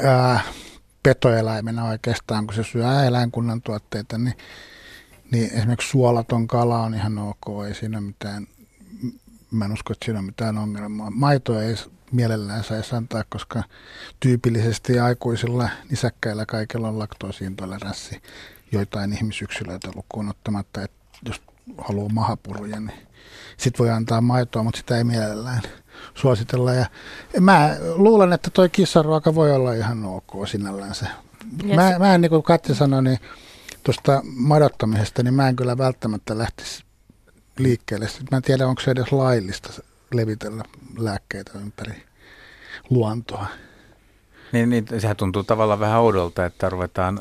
ää, 0.03 0.39
petoeläimenä 1.03 1.85
oikeastaan, 1.85 2.47
kun 2.47 2.55
se 2.55 2.63
syö 2.63 3.03
eläinkunnan 3.03 3.61
tuotteita, 3.61 4.17
niin, 4.17 4.35
niin 5.31 5.53
esimerkiksi 5.53 5.89
suolaton 5.89 6.47
kala 6.47 6.83
on 6.83 6.93
ihan 6.93 7.17
ok, 7.17 7.65
ei 7.67 7.75
siinä 7.75 8.01
mitään, 8.01 8.47
mä 9.51 9.65
en 9.65 9.71
usko, 9.71 9.93
että 9.93 10.05
siinä 10.05 10.19
on 10.19 10.25
mitään 10.25 10.57
ongelmaa. 10.57 11.09
Maito 11.09 11.61
ei 11.61 11.75
mielellään 12.11 12.63
saisi 12.63 12.95
antaa, 12.95 13.23
koska 13.29 13.63
tyypillisesti 14.19 14.99
aikuisilla 14.99 15.69
nisäkkäillä 15.89 16.45
kaikilla 16.45 16.87
on 16.87 16.99
laktoosiintoleranssi 16.99 18.21
joitain 18.71 19.13
ihmisyksilöitä 19.13 19.91
lukuun 19.95 20.29
ottamatta, 20.29 20.81
että 20.81 20.97
jos 21.25 21.41
haluaa 21.77 22.09
mahapuruja, 22.09 22.79
niin 22.79 23.07
sitten 23.57 23.79
voi 23.79 23.89
antaa 23.89 24.21
maitoa, 24.21 24.63
mutta 24.63 24.77
sitä 24.77 24.97
ei 24.97 25.03
mielellään 25.03 25.61
suositella. 26.15 26.73
Ja 26.73 26.85
mä 27.39 27.77
luulen, 27.95 28.33
että 28.33 28.49
toi 28.49 28.69
kissaruoka 28.69 29.35
voi 29.35 29.51
olla 29.51 29.73
ihan 29.73 30.05
ok 30.05 30.47
sinällänsä. 30.47 31.05
Yes. 31.63 31.75
Mä, 31.75 31.99
mä 31.99 32.15
en, 32.15 32.21
niin 32.21 32.29
kuin 32.29 32.43
Katja 32.43 32.75
sanoi, 32.75 33.03
niin 33.03 33.19
tuosta 33.83 34.21
madottamisesta, 34.23 35.23
niin 35.23 35.33
mä 35.33 35.49
en 35.49 35.55
kyllä 35.55 35.77
välttämättä 35.77 36.37
lähtisi 36.37 36.83
liikkeelle. 37.57 38.07
Sitten 38.07 38.27
mä 38.31 38.37
en 38.37 38.43
tiedä, 38.43 38.67
onko 38.67 38.81
se 38.81 38.91
edes 38.91 39.11
laillista 39.11 39.69
levitellä 40.13 40.63
lääkkeitä 40.97 41.51
ympäri 41.59 42.03
luontoa. 42.89 43.45
Niin, 44.51 44.69
niin 44.69 44.85
sehän 44.99 45.15
tuntuu 45.15 45.43
tavallaan 45.43 45.79
vähän 45.79 45.99
oudolta, 45.99 46.45
että 46.45 46.69
ruvetaan 46.69 47.19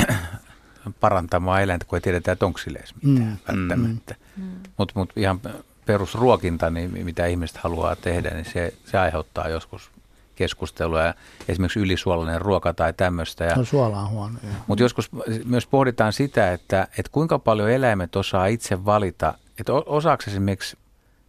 parantamaan 1.00 1.62
eläintä, 1.62 1.84
kun 1.84 1.96
ei 1.96 2.00
tiedetä, 2.00 2.32
että 2.32 2.46
onko 2.46 2.58
sille 2.58 2.78
edes 2.78 2.94
mitään 3.02 3.28
mm. 3.28 3.36
välttämättä. 3.48 4.14
Mm. 4.36 4.50
Mutta 4.76 4.92
mut 4.96 5.12
ihan 5.16 5.40
perusruokinta, 5.86 6.70
niin 6.70 7.04
mitä 7.04 7.26
ihmiset 7.26 7.56
haluaa 7.56 7.96
tehdä, 7.96 8.30
niin 8.30 8.44
se, 8.52 8.74
se 8.84 8.98
aiheuttaa 8.98 9.48
joskus 9.48 9.90
keskustelua. 10.36 11.02
Ja 11.02 11.14
esimerkiksi 11.48 11.80
ylisuolainen 11.80 12.40
ruoka 12.40 12.74
tai 12.74 12.92
tämmöistä. 12.92 13.56
No 13.56 13.64
suola 13.64 14.00
on 14.00 14.10
huono. 14.10 14.38
Mutta 14.66 14.82
joskus 14.82 15.10
myös 15.44 15.66
pohditaan 15.66 16.12
sitä, 16.12 16.52
että, 16.52 16.88
että 16.98 17.12
kuinka 17.12 17.38
paljon 17.38 17.70
eläimet 17.70 18.16
osaa 18.16 18.46
itse 18.46 18.84
valita. 18.84 19.34
Että 19.60 19.72
osaako 19.72 20.24
esimerkiksi, 20.28 20.76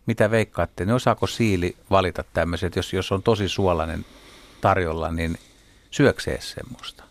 mitä 0.05 0.31
veikkaatte, 0.31 0.85
niin 0.85 0.95
osaako 0.95 1.27
siili 1.27 1.77
valita 1.89 2.23
tämmöiset, 2.33 2.75
jos, 2.75 2.93
jos 2.93 3.11
on 3.11 3.23
tosi 3.23 3.49
suolainen 3.49 4.05
tarjolla, 4.61 5.11
niin 5.11 5.37
syöksee 5.91 6.41
semmoista? 6.41 7.03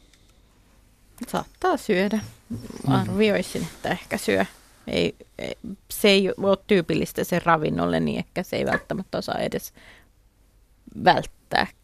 Saattaa 1.28 1.76
syödä. 1.76 2.20
Arvioisin, 2.88 3.62
että 3.62 3.88
ehkä 3.88 4.18
syö. 4.18 4.44
Ei, 4.86 5.16
ei, 5.38 5.56
se 5.90 6.08
ei 6.08 6.30
ole 6.36 6.58
tyypillistä 6.66 7.24
sen 7.24 7.42
ravinnolle, 7.42 8.00
niin 8.00 8.18
ehkä 8.18 8.42
se 8.42 8.56
ei 8.56 8.66
välttämättä 8.66 9.18
osaa 9.18 9.38
edes 9.38 9.72
välttääkään. 11.04 11.75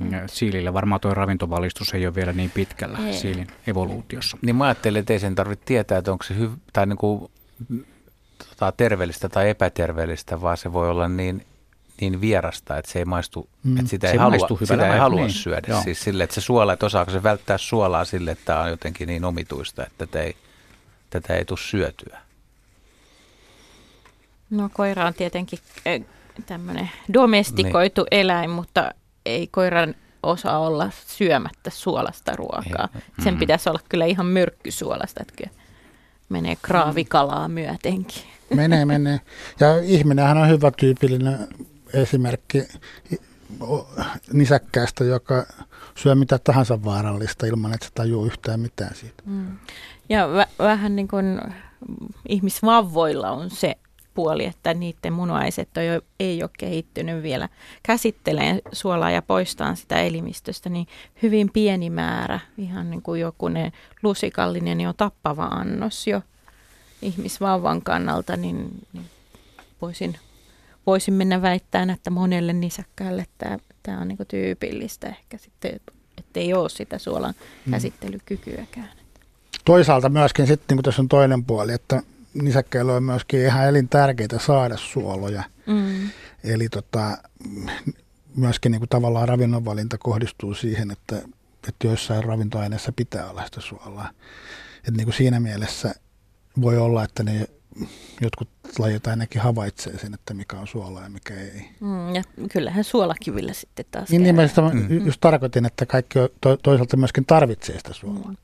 Mm, 0.00 0.10
siilillä 0.26 0.72
varmaan 0.72 1.00
tuo 1.00 1.14
ravintovalistus 1.14 1.94
ei 1.94 2.06
ole 2.06 2.14
vielä 2.14 2.32
niin 2.32 2.50
pitkällä 2.50 2.98
ei. 3.06 3.12
siilin 3.12 3.46
evoluutiossa. 3.66 4.38
Niin 4.42 4.56
mä 4.56 4.64
ajattelen, 4.64 5.00
että 5.00 5.12
ei 5.12 5.18
sen 5.20 5.34
tarvitse 5.34 5.64
tietää, 5.64 5.98
että 5.98 6.12
onko 6.12 6.24
se 6.24 6.34
hyv- 6.34 6.58
tai 6.72 6.86
niin 6.86 6.98
kuin, 6.98 7.30
tota, 8.48 8.72
terveellistä 8.76 9.28
tai 9.28 9.50
epäterveellistä, 9.50 10.40
vaan 10.40 10.56
se 10.56 10.72
voi 10.72 10.90
olla 10.90 11.08
niin 11.08 11.46
niin 12.00 12.20
vierasta, 12.20 12.78
että 12.78 12.90
se 12.90 12.98
ei 12.98 13.04
maistu, 13.04 13.48
mm. 13.62 13.76
että 13.78 13.90
sitä 13.90 14.06
se 14.06 14.12
ei 14.12 14.18
halua, 14.18 14.48
sitä 14.64 14.92
ei 14.92 14.98
halua 14.98 15.20
niin. 15.20 15.30
syödä. 15.30 15.66
Joo. 15.68 15.82
Siis 15.82 16.00
sille, 16.00 16.24
että 16.24 16.34
se 16.34 16.40
suola, 16.40 16.72
että 16.72 16.86
osaako 16.86 17.10
se 17.10 17.22
välttää 17.22 17.58
suolaa 17.58 18.04
sille, 18.04 18.30
että 18.30 18.44
tämä 18.44 18.60
on 18.60 18.70
jotenkin 18.70 19.06
niin 19.06 19.24
omituista, 19.24 19.86
että 19.86 20.06
tätä 20.06 20.22
ei, 20.22 20.36
tätä 21.10 21.34
ei 21.34 21.44
tule 21.44 21.58
syötyä. 21.58 22.18
No 24.50 24.70
koira 24.72 25.06
on 25.06 25.14
tietenkin 25.14 25.58
tämmöinen 26.46 26.90
domestikoitu 27.12 28.00
niin. 28.00 28.20
eläin, 28.20 28.50
mutta 28.50 28.90
ei 29.26 29.46
koiran 29.46 29.94
osaa 30.22 30.58
olla 30.58 30.90
syömättä 31.06 31.70
suolasta 31.70 32.36
ruokaa. 32.36 32.88
Ei. 32.94 33.00
Sen 33.00 33.24
mm-hmm. 33.24 33.38
pitäisi 33.38 33.68
olla 33.68 33.80
kyllä 33.88 34.04
ihan 34.04 34.26
myrkkysuolasta, 34.26 35.20
että 35.22 35.34
kyllä 35.36 35.50
menee 36.28 36.56
kraavikalaa 36.62 37.48
myötenkin. 37.48 38.22
Menee, 38.54 38.84
menee. 38.84 39.20
Ja 39.60 39.78
ihminenhän 39.82 40.38
on 40.38 40.48
hyvä 40.48 40.70
tyypillinen 40.70 41.48
esimerkki 41.92 42.62
nisäkkäästä, 44.32 45.04
joka 45.04 45.46
syö 45.94 46.14
mitä 46.14 46.38
tahansa 46.38 46.84
vaarallista 46.84 47.46
ilman, 47.46 47.74
että 47.74 47.86
se 47.86 47.92
tajuu 47.94 48.26
yhtään 48.26 48.60
mitään 48.60 48.94
siitä. 48.94 49.22
Mm. 49.26 49.58
Ja 50.08 50.28
v- 50.28 50.58
vähän 50.58 50.96
niin 50.96 51.08
kuin 51.08 51.40
ihmisvavvoilla 52.28 53.30
on 53.30 53.50
se 53.50 53.76
puoli, 54.16 54.44
että 54.44 54.74
niiden 54.74 55.12
munuaiset 55.12 55.68
jo, 55.76 56.00
ei 56.20 56.42
ole 56.42 56.50
kehittynyt 56.58 57.22
vielä 57.22 57.48
käsitteleen 57.82 58.62
suolaa 58.72 59.10
ja 59.10 59.22
poistaa 59.22 59.74
sitä 59.74 60.00
elimistöstä, 60.00 60.68
niin 60.68 60.86
hyvin 61.22 61.50
pieni 61.52 61.90
määrä, 61.90 62.40
ihan 62.58 62.90
niin 62.90 63.02
kuin 63.02 63.20
joku 63.20 63.48
ne 63.48 63.72
lusikallinen 64.02 64.80
jo 64.80 64.92
tappava 64.92 65.44
annos 65.44 66.06
jo 66.06 66.22
ihmisvauvan 67.02 67.82
kannalta, 67.82 68.36
niin, 68.36 68.86
niin 68.92 69.06
voisin 69.82 70.18
voisin 70.86 71.14
mennä 71.14 71.42
väittämään, 71.42 71.90
että 71.90 72.10
monelle 72.10 72.52
nisäkkäälle 72.52 73.26
tämä, 73.38 73.58
tämä 73.82 74.00
on 74.00 74.08
niin 74.08 74.18
tyypillistä 74.28 75.08
ehkä 75.08 75.38
sitten, 75.38 75.80
että 76.18 76.40
ei 76.40 76.54
ole 76.54 76.68
sitä 76.68 76.98
suolan 76.98 77.34
mm. 77.66 77.70
käsittelykykyäkään. 77.70 78.90
Toisaalta 79.64 80.08
myöskin 80.08 80.46
sitten, 80.46 80.76
niin 80.76 80.84
tässä 80.84 81.02
on 81.02 81.08
toinen 81.08 81.44
puoli, 81.44 81.72
että 81.72 82.02
nisäkkäillä 82.42 82.94
on 82.94 83.02
myöskin 83.02 83.40
ihan 83.40 83.68
elintärkeitä 83.68 84.38
saada 84.38 84.76
suoloja. 84.76 85.42
Mm. 85.66 86.10
Eli 86.44 86.68
tota, 86.68 87.18
myöskin 88.36 88.72
niin 88.72 88.80
kuin 88.80 88.88
tavallaan 88.88 89.28
ravinnonvalinta 89.28 89.98
kohdistuu 89.98 90.54
siihen, 90.54 90.90
että, 90.90 91.16
että 91.68 91.86
joissain 91.86 92.24
ravintoaineissa 92.24 92.92
pitää 92.92 93.30
olla 93.30 93.44
sitä 93.44 93.60
suolaa. 93.60 94.10
Että 94.78 94.90
niin 94.90 95.04
kuin 95.04 95.14
siinä 95.14 95.40
mielessä 95.40 95.94
voi 96.60 96.78
olla, 96.78 97.04
että 97.04 97.22
ne 97.22 97.46
jotkut 98.20 98.48
lajit 98.78 99.06
ainakin 99.06 99.40
havaitsee 99.40 99.98
sen, 99.98 100.14
että 100.14 100.34
mikä 100.34 100.56
on 100.56 100.66
suolaa 100.66 101.02
ja 101.02 101.08
mikä 101.08 101.34
ei. 101.34 101.68
Mm, 101.80 102.14
ja 102.14 102.22
kyllähän 102.52 102.84
suolakivillä 102.84 103.52
sitten 103.52 103.84
taas 103.90 104.08
Niin 104.10 104.22
nimenomaan 104.22 104.76
mm. 104.76 105.06
just 105.06 105.20
tarkoitin, 105.20 105.66
että 105.66 105.86
kaikki 105.86 106.18
to, 106.40 106.56
toisaalta 106.56 106.96
myöskin 106.96 107.26
tarvitsee 107.26 107.78
sitä 107.78 107.92
suolaa. 107.92 108.28
Mm. 108.28 108.36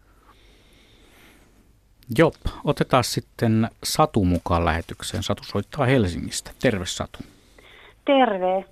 Jop, 2.19 2.35
otetaan 2.65 3.05
sitten 3.05 3.69
Satu 3.85 4.25
mukaan 4.25 4.65
lähetykseen. 4.65 5.23
Satu 5.23 5.45
soittaa 5.45 5.87
Helsingistä. 5.87 6.51
Terve 6.63 6.87
Satu. 6.87 7.19
Terve. 8.05 8.65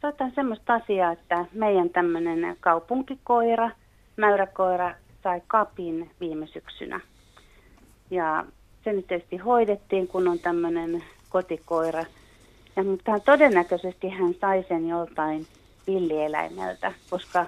Soitan 0.00 0.32
semmoista 0.34 0.74
asiaa, 0.74 1.12
että 1.12 1.44
meidän 1.52 1.90
tämmöinen 1.90 2.56
kaupunkikoira, 2.60 3.70
mäyräkoira, 4.16 4.94
sai 5.22 5.42
kapin 5.46 6.10
viime 6.20 6.46
syksynä. 6.46 7.00
Ja 8.10 8.44
se 8.84 8.92
nyt 8.92 9.06
tietysti 9.06 9.36
hoidettiin, 9.36 10.08
kun 10.08 10.28
on 10.28 10.38
tämmöinen 10.38 11.04
kotikoira. 11.28 12.04
Ja, 12.76 12.84
mutta 12.84 13.20
todennäköisesti 13.20 14.08
hän 14.08 14.34
sai 14.40 14.64
sen 14.68 14.88
joltain 14.88 15.46
villieläimeltä, 15.86 16.92
koska 17.10 17.46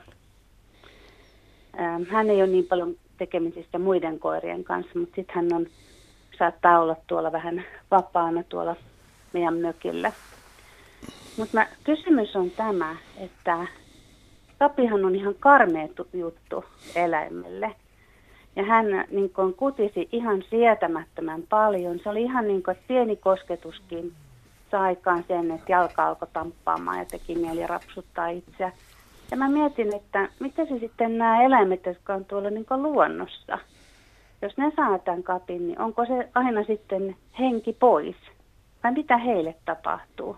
hän 2.11 2.31
ei 2.31 2.43
ole 2.43 2.51
niin 2.51 2.67
paljon 2.67 2.97
tekemisissä 3.21 3.79
muiden 3.79 4.19
koirien 4.19 4.65
kanssa, 4.65 4.99
mutta 4.99 5.15
sitten 5.15 5.37
hän 5.37 5.53
on, 5.53 5.67
saattaa 6.39 6.81
olla 6.81 6.97
tuolla 7.07 7.33
vähän 7.33 7.65
vapaana 7.91 8.43
tuolla 8.43 8.77
meidän 9.33 9.55
mökillä. 9.55 10.13
Mutta 11.37 11.67
kysymys 11.85 12.37
on 12.37 12.51
tämä, 12.51 12.97
että 13.17 13.67
kapihan 14.59 15.05
on 15.05 15.15
ihan 15.15 15.35
karmea 15.41 15.89
juttu 16.13 16.65
eläimelle. 16.95 17.75
Ja 18.57 18.65
hän 18.65 18.87
niin 19.11 19.31
kuin, 19.31 19.55
kutisi 19.55 20.09
ihan 20.13 20.43
sietämättömän 20.51 21.43
paljon. 21.49 22.01
Se 22.03 22.09
oli 22.09 22.23
ihan 22.23 22.49
niin 22.49 22.63
kuin, 22.63 22.73
että 22.73 22.89
pieni 22.89 23.17
kosketuskin 23.17 24.13
sai 24.71 24.81
aikaan 24.81 25.25
sen, 25.29 25.51
että 25.51 25.73
jalka 25.73 26.07
alkoi 26.07 26.29
tamppaamaan 26.33 26.99
ja 26.99 27.05
teki 27.05 27.35
mieli 27.35 27.67
rapsuttaa 27.67 28.29
itseä. 28.29 28.73
Ja 29.31 29.37
mä 29.37 29.49
mietin, 29.49 29.97
että 29.97 30.29
mitä 30.41 30.65
se 30.65 30.79
sitten 30.79 31.19
nämä 31.19 31.43
eläimet, 31.43 31.87
jotka 31.87 32.15
on 32.15 32.25
tuolla 32.25 32.51
niin 32.51 32.67
luonnossa, 32.71 33.59
jos 34.43 34.57
ne 34.57 34.73
saa 34.77 34.99
tämän 34.99 35.23
kapin, 35.23 35.67
niin 35.67 35.81
onko 35.81 36.07
se 36.07 36.29
aina 36.35 36.65
sitten 36.65 37.17
henki 37.39 37.73
pois? 37.73 38.17
Vai 38.85 38.93
mitä 38.93 39.19
heille 39.19 39.55
tapahtuu? 39.65 40.37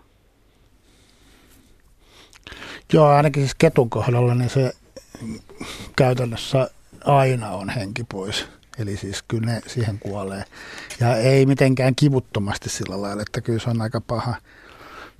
Joo, 2.93 3.07
ainakin 3.07 3.43
siis 3.43 3.55
ketun 3.55 3.89
kohdalla 3.89 4.35
niin 4.35 4.49
se 4.49 4.73
käytännössä 5.95 6.69
aina 7.05 7.49
on 7.49 7.69
henki 7.69 8.03
pois. 8.03 8.47
Eli 8.77 8.97
siis 8.97 9.23
kyllä 9.27 9.51
ne 9.51 9.61
siihen 9.67 9.99
kuolee. 9.99 10.43
Ja 10.99 11.15
ei 11.15 11.45
mitenkään 11.45 11.95
kivuttomasti 11.95 12.69
sillä 12.69 13.01
lailla, 13.01 13.21
että 13.21 13.41
kyllä 13.41 13.59
se 13.59 13.69
on 13.69 13.81
aika 13.81 14.01
paha. 14.01 14.35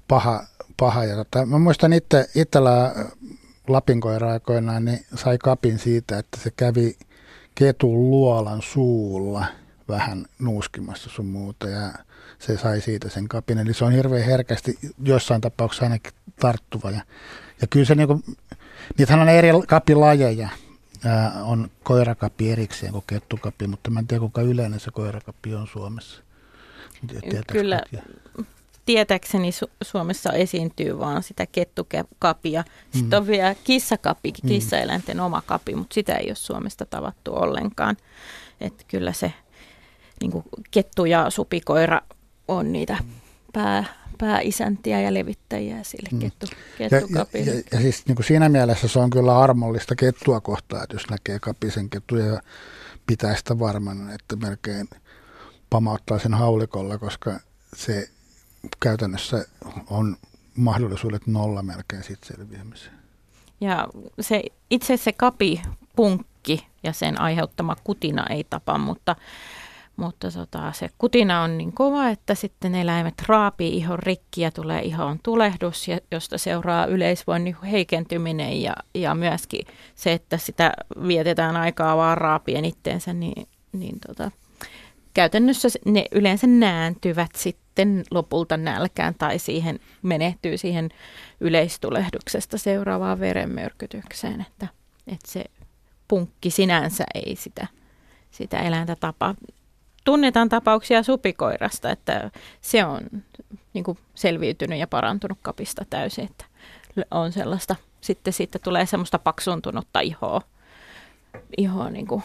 paha, 0.07 0.43
paha. 0.77 1.03
Ja 1.05 1.15
tota, 1.15 1.45
mä 1.45 1.59
muistan 1.59 1.93
itse 1.93 2.25
itsellä 2.35 2.95
Lapin 3.67 4.01
aikoinaan, 4.31 4.85
niin 4.85 5.05
sai 5.15 5.37
kapin 5.37 5.79
siitä, 5.79 6.17
että 6.17 6.39
se 6.39 6.51
kävi 6.57 6.97
ketun 7.55 8.09
luolan 8.09 8.61
suulla 8.61 9.45
vähän 9.87 10.25
nuuskimassa 10.39 11.09
sun 11.09 11.25
muuta 11.25 11.69
ja 11.69 11.93
se 12.39 12.57
sai 12.57 12.81
siitä 12.81 13.09
sen 13.09 13.27
kapin. 13.27 13.57
Eli 13.57 13.73
se 13.73 13.85
on 13.85 13.91
hirveän 13.91 14.25
herkästi 14.25 14.79
jossain 15.03 15.41
tapauksessa 15.41 15.85
ainakin 15.85 16.13
tarttuva. 16.39 16.91
Ja, 16.91 17.01
ja 17.61 17.67
kyllä 17.67 17.85
se 17.85 17.95
niinku, 17.95 18.21
niitähän 18.97 19.21
on 19.21 19.29
eri 19.29 19.49
kapilajeja. 19.67 20.49
Ää, 21.05 21.43
on 21.43 21.71
koirakapi 21.83 22.51
erikseen 22.51 22.91
kuin 22.91 23.03
kettukapi, 23.07 23.67
mutta 23.67 23.91
mä 23.91 23.99
en 23.99 24.07
tiedä 24.07 24.19
kuinka 24.19 24.41
yleinen 24.41 24.79
se 24.79 24.91
koirakapi 24.91 25.55
on 25.55 25.67
Suomessa. 25.67 26.23
Kyllä, 27.51 27.81
tietääkseni 28.85 29.49
Su- 29.49 29.71
Suomessa 29.81 30.33
esiintyy 30.33 30.99
vaan 30.99 31.23
sitä 31.23 31.45
kettukapia. 31.45 32.63
Sitten 32.91 33.19
mm. 33.19 33.21
on 33.21 33.27
vielä 33.27 33.55
kissakapi, 33.63 34.33
mm. 34.43 34.47
kissaeläinten 34.47 35.19
oma 35.19 35.41
kapi, 35.45 35.75
mutta 35.75 35.93
sitä 35.93 36.15
ei 36.15 36.27
ole 36.27 36.35
Suomesta 36.35 36.85
tavattu 36.85 37.33
ollenkaan. 37.33 37.97
Että 38.61 38.83
kyllä 38.87 39.13
se 39.13 39.33
niin 40.21 40.43
kettu 40.71 41.05
ja 41.05 41.29
supikoira 41.29 42.01
on 42.47 42.71
niitä 42.71 42.97
pää, 43.53 43.85
pääisäntiä 44.17 45.01
ja 45.01 45.13
levittäjiä 45.13 45.83
sille 45.83 46.09
mm. 46.11 46.19
kettu, 46.19 46.45
kettukapille. 46.77 47.51
Ja, 47.51 47.57
ja, 47.57 47.63
ja 47.71 47.81
siis 47.81 48.05
niin 48.07 48.15
kuin 48.15 48.25
siinä 48.25 48.49
mielessä 48.49 48.87
se 48.87 48.99
on 48.99 49.09
kyllä 49.09 49.39
armollista 49.39 49.95
kettua 49.95 50.41
kohtaan, 50.41 50.83
että 50.83 50.95
jos 50.95 51.09
näkee 51.09 51.39
kapisen 51.39 51.89
kettuja 51.89 52.25
ja 52.25 52.41
pitää 53.07 53.35
sitä 53.35 53.59
varmana, 53.59 54.13
että 54.13 54.35
melkein 54.35 54.89
pamauttaa 55.69 56.19
sen 56.19 56.33
haulikolla, 56.33 56.97
koska 56.97 57.39
se 57.75 58.09
käytännössä 58.79 59.45
on 59.89 60.17
mahdollisuudet 60.57 61.27
nolla 61.27 61.63
melkein 61.63 62.03
siitä 62.03 62.25
selviämiseen. 62.25 62.95
Ja 63.61 63.87
se, 64.19 64.43
itse 64.69 64.97
se 64.97 65.11
kapi, 65.11 65.61
punkki 65.95 66.67
ja 66.83 66.93
sen 66.93 67.21
aiheuttama 67.21 67.75
kutina 67.83 68.25
ei 68.29 68.43
tapa, 68.49 68.77
mutta, 68.77 69.15
mutta 69.95 70.31
tota, 70.31 70.71
se 70.71 70.89
kutina 70.97 71.41
on 71.41 71.57
niin 71.57 71.73
kova, 71.73 72.09
että 72.09 72.35
sitten 72.35 72.75
eläimet 72.75 73.23
raapii 73.27 73.77
ihon 73.77 73.99
rikki 73.99 74.41
ja 74.41 74.51
tulee 74.51 74.81
ihon 74.81 75.19
tulehdus, 75.23 75.87
ja, 75.87 75.99
josta 76.11 76.37
seuraa 76.37 76.85
yleisvoinnin 76.85 77.57
heikentyminen 77.71 78.61
ja, 78.61 78.75
ja 78.95 79.15
myöskin 79.15 79.67
se, 79.95 80.13
että 80.13 80.37
sitä 80.37 80.73
vietetään 81.07 81.57
aikaa 81.57 81.97
vaan 81.97 82.17
raapien 82.17 82.65
itteensä, 82.65 83.13
niin, 83.13 83.47
niin 83.71 83.99
tota, 84.07 84.31
käytännössä 85.13 85.67
ne 85.85 86.05
yleensä 86.11 86.47
nääntyvät 86.47 87.31
sitten 87.35 88.03
lopulta 88.11 88.57
nälkään 88.57 89.15
tai 89.15 89.39
siihen 89.39 89.79
menehtyy 90.01 90.57
siihen 90.57 90.89
yleistulehduksesta 91.39 92.57
seuraavaan 92.57 93.19
verenmyrkytykseen, 93.19 94.41
että, 94.41 94.67
että 95.07 95.31
se 95.31 95.43
punkki 96.07 96.49
sinänsä 96.49 97.03
ei 97.15 97.35
sitä, 97.35 97.67
sitä 98.31 98.59
eläintä 98.59 98.95
tapa. 98.99 99.35
Tunnetaan 100.03 100.49
tapauksia 100.49 101.03
supikoirasta, 101.03 101.91
että 101.91 102.31
se 102.61 102.85
on 102.85 103.01
niin 103.73 103.83
kuin 103.83 103.97
selviytynyt 104.15 104.79
ja 104.79 104.87
parantunut 104.87 105.37
kapista 105.41 105.85
täysin, 105.89 106.25
että 106.25 106.45
on 107.11 107.31
sellaista, 107.31 107.75
sitten 108.01 108.33
siitä 108.33 108.59
tulee 108.59 108.85
semmoista 108.85 109.19
paksuntunutta 109.19 109.99
ihoa, 109.99 110.41
ihoa 111.57 111.89
niin 111.89 112.07
kuin 112.07 112.23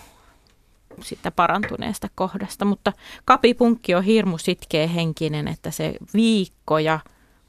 sitä 1.02 1.30
parantuneesta 1.30 2.08
kohdasta. 2.14 2.64
Mutta 2.64 2.92
kapipunkki 3.24 3.94
on 3.94 4.02
hirmu 4.02 4.38
sitkeä 4.38 4.86
henkinen, 4.86 5.48
että 5.48 5.70
se 5.70 5.94
viikkoja 6.14 7.00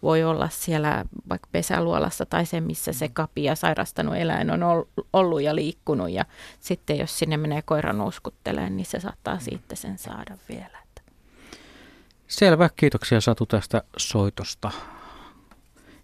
voi 0.04 0.24
olla 0.24 0.50
siellä 0.50 1.06
vaikka 1.30 1.50
pesäluolassa 1.52 2.26
tai 2.26 2.46
se, 2.46 2.62
missä 2.62 2.94
se 2.94 3.10
kapi 3.14 3.44
ja 3.44 3.56
sairastanut 3.56 4.16
eläin 4.16 4.52
on 4.52 4.86
ollut 5.14 5.42
ja 5.42 5.56
liikkunut. 5.56 6.10
Ja 6.10 6.26
sitten 6.60 6.98
jos 6.98 7.20
sinne 7.20 7.38
menee 7.38 7.62
koira 7.62 7.94
nuuskuttelemaan, 7.94 8.78
niin 8.78 8.86
se 8.86 9.00
saattaa 9.00 9.40
siitä 9.40 9.76
sen 9.76 9.98
saada 9.98 10.38
vielä. 10.50 10.80
Selvä, 12.30 12.70
kiitoksia 12.76 13.22
Satu 13.22 13.46
tästä 13.46 13.84
soitosta. 13.98 14.72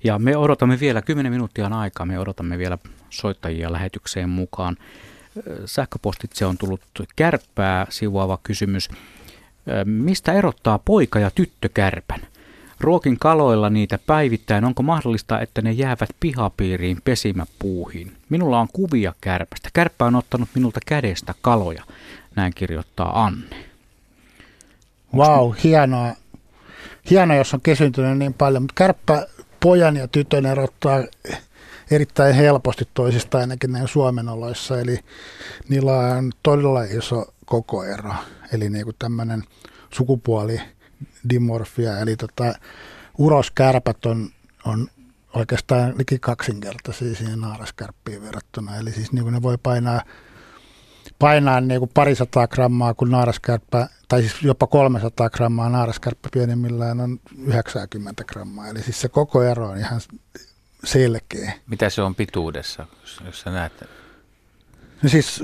Ja 0.03 0.19
me 0.19 0.37
odotamme 0.37 0.79
vielä, 0.79 1.01
10 1.01 1.31
minuuttia 1.31 1.67
aikaa, 1.67 2.05
me 2.05 2.19
odotamme 2.19 2.57
vielä 2.57 2.77
soittajia 3.09 3.71
lähetykseen 3.71 4.29
mukaan 4.29 4.77
sähköpostitse 5.65 6.45
on 6.45 6.57
tullut 6.57 6.81
kärppää 7.15 7.87
sivuava 7.89 8.39
kysymys. 8.43 8.89
Mistä 9.85 10.33
erottaa 10.33 10.79
poika- 10.79 11.19
ja 11.19 11.31
tyttökärpän? 11.31 12.21
Ruokin 12.79 13.19
kaloilla 13.19 13.69
niitä 13.69 13.99
päivittäin. 14.07 14.65
Onko 14.65 14.83
mahdollista, 14.83 15.41
että 15.41 15.61
ne 15.61 15.71
jäävät 15.71 16.09
pihapiiriin 16.19 16.97
pesimäpuuhin? 17.03 18.17
Minulla 18.29 18.59
on 18.59 18.67
kuvia 18.73 19.13
kärpästä. 19.21 19.69
Kärppä 19.73 20.05
on 20.05 20.15
ottanut 20.15 20.49
minulta 20.55 20.79
kädestä 20.85 21.33
kaloja. 21.41 21.83
Näin 22.35 22.53
kirjoittaa 22.55 23.25
Anne. 23.25 23.55
Vau, 25.17 25.47
wow, 25.47 25.57
hienoa. 25.63 26.13
Hienoa, 27.09 27.37
jos 27.37 27.53
on 27.53 27.61
kesyntynyt 27.61 28.17
niin 28.17 28.33
paljon. 28.33 28.63
Mutta 28.63 28.73
kärppä 28.75 29.27
pojan 29.59 29.95
ja 29.95 30.07
tytön 30.07 30.45
erottaa 30.45 31.03
erittäin 31.91 32.35
helposti 32.35 32.87
toisista 32.93 33.37
ainakin 33.37 33.71
näin 33.71 33.87
Suomen 33.87 34.29
oloissa. 34.29 34.79
Eli 34.79 34.99
niillä 35.69 35.91
on 35.91 36.31
todella 36.43 36.83
iso 36.83 37.33
kokoero. 37.45 38.13
Eli 38.53 38.69
niin 38.69 38.83
kuin 38.83 38.95
tämmöinen 38.99 39.43
sukupuoli 39.93 40.61
dimorfia, 41.29 41.99
eli 41.99 42.15
tota, 42.15 42.53
uroskärpät 43.17 44.05
on, 44.05 44.29
on 44.65 44.87
oikeastaan 45.33 45.93
liki 45.97 46.19
kaksinkertaisia 46.19 47.15
siihen 47.15 47.41
naaraskärppiin 47.41 48.21
verrattuna. 48.21 48.75
Eli 48.75 48.91
siis 48.91 49.11
niin 49.11 49.23
kuin 49.23 49.33
ne 49.33 49.41
voi 49.41 49.57
painaa, 49.63 50.01
painaa 51.19 51.61
niin 51.61 51.79
kuin 51.79 51.91
parisataa 51.93 52.47
grammaa, 52.47 52.93
kun 52.93 53.11
naaraskärppä, 53.11 53.87
tai 54.07 54.21
siis 54.21 54.41
jopa 54.41 54.67
300 54.67 55.29
grammaa 55.29 55.69
naaraskärppä 55.69 56.29
pienimmillään 56.33 56.99
on 56.99 57.19
90 57.37 58.23
grammaa. 58.23 58.67
Eli 58.67 58.81
siis 58.81 59.01
se 59.01 59.09
koko 59.09 59.43
ero 59.43 59.69
on 59.69 59.77
ihan 59.77 60.01
selkeä. 60.85 61.53
Mitä 61.67 61.89
se 61.89 62.01
on 62.01 62.15
pituudessa, 62.15 62.85
jos, 63.01 63.21
jos 63.25 63.41
sä 63.41 63.49
näet? 63.49 63.73
No 65.03 65.09
siis, 65.09 65.43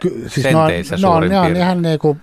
ky, 0.00 0.24
siis 0.26 0.46
ne 0.46 0.56
on, 0.56 0.70
ne 1.00 1.08
on, 1.08 1.28
ne 1.28 1.38
on 1.38 1.56
ihan 1.56 1.82
niin 1.82 1.98
kuin 1.98 2.20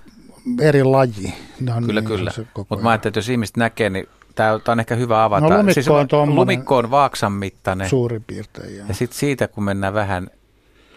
eri 0.61 0.83
laji. 0.83 1.33
Ne 1.59 1.73
on 1.73 1.85
kyllä, 1.85 2.01
niin 2.01 2.07
kyllä. 2.07 2.31
Mutta 2.57 2.77
mä 2.83 2.89
ajattelin, 2.89 3.11
että 3.11 3.17
jos 3.17 3.29
ihmiset 3.29 3.57
näkee, 3.57 3.89
niin 3.89 4.07
tämä 4.35 4.59
on 4.67 4.79
ehkä 4.79 4.95
hyvä 4.95 5.23
avata. 5.23 5.47
No 5.47 5.57
lumikko 5.57 5.73
siis 5.73 5.87
on, 5.87 6.07
siis, 6.09 6.35
lumikko 6.35 6.77
on 6.77 6.91
vaaksan 6.91 7.31
mittainen. 7.31 7.89
Suurin 7.89 8.23
piirtein, 8.23 8.77
joo. 8.77 8.85
Ja 8.87 8.93
sitten 8.93 9.19
siitä, 9.19 9.47
kun 9.47 9.63
mennään 9.63 9.93
vähän 9.93 10.29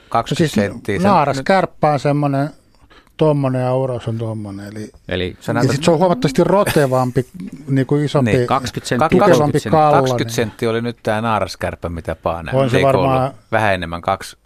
20 0.09 0.33
no 0.33 0.37
siis 0.37 0.53
senttiä. 0.53 0.99
Naaras 0.99 1.43
kärppä 1.45 1.91
on 1.93 2.01
semmoinen 2.01 2.51
tuommoinen 3.19 3.63
ja 3.63 3.75
uros 3.75 4.09
on 4.09 4.19
tuommoinen. 4.19 4.67
Eli, 4.67 4.91
eli 5.09 5.37
ja 5.47 5.55
näytät... 5.55 5.85
se 5.85 5.91
on 5.91 5.99
huomattavasti 5.99 6.45
rotevampi, 6.45 7.27
niin 7.69 7.87
kuin 7.87 8.05
isompi, 8.05 8.33
niin, 8.33 8.47
20 8.47 8.89
senttiä, 8.89 9.19
20, 9.19 9.71
kalla, 9.71 10.01
20 10.01 10.35
senttiä 10.35 10.71
oli 10.71 10.83
nyt 10.83 10.97
tämä 11.03 11.21
naaraskärppä, 11.21 11.89
mitä 11.89 12.15
Paana 12.15 12.53
On 12.55 12.71
se 12.71 12.83
varmaan 12.83 13.33
vähän 13.53 13.75
enemmän, 13.75 14.03
kaksi 14.03 14.37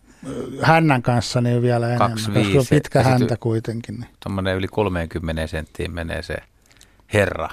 hännän 0.62 1.02
kanssa 1.02 1.40
niin 1.40 1.62
vielä 1.62 1.86
enemmän, 1.86 2.10
25, 2.10 2.56
koska 2.56 2.74
on 2.74 2.76
pitkä 2.76 3.02
häntä 3.02 3.36
kuitenkin. 3.36 4.00
Niin. 4.00 4.10
Tuommoinen 4.22 4.56
yli 4.56 4.68
30 4.68 5.46
senttiin 5.46 5.94
menee 5.94 6.22
se 6.22 6.36
herra, 7.12 7.48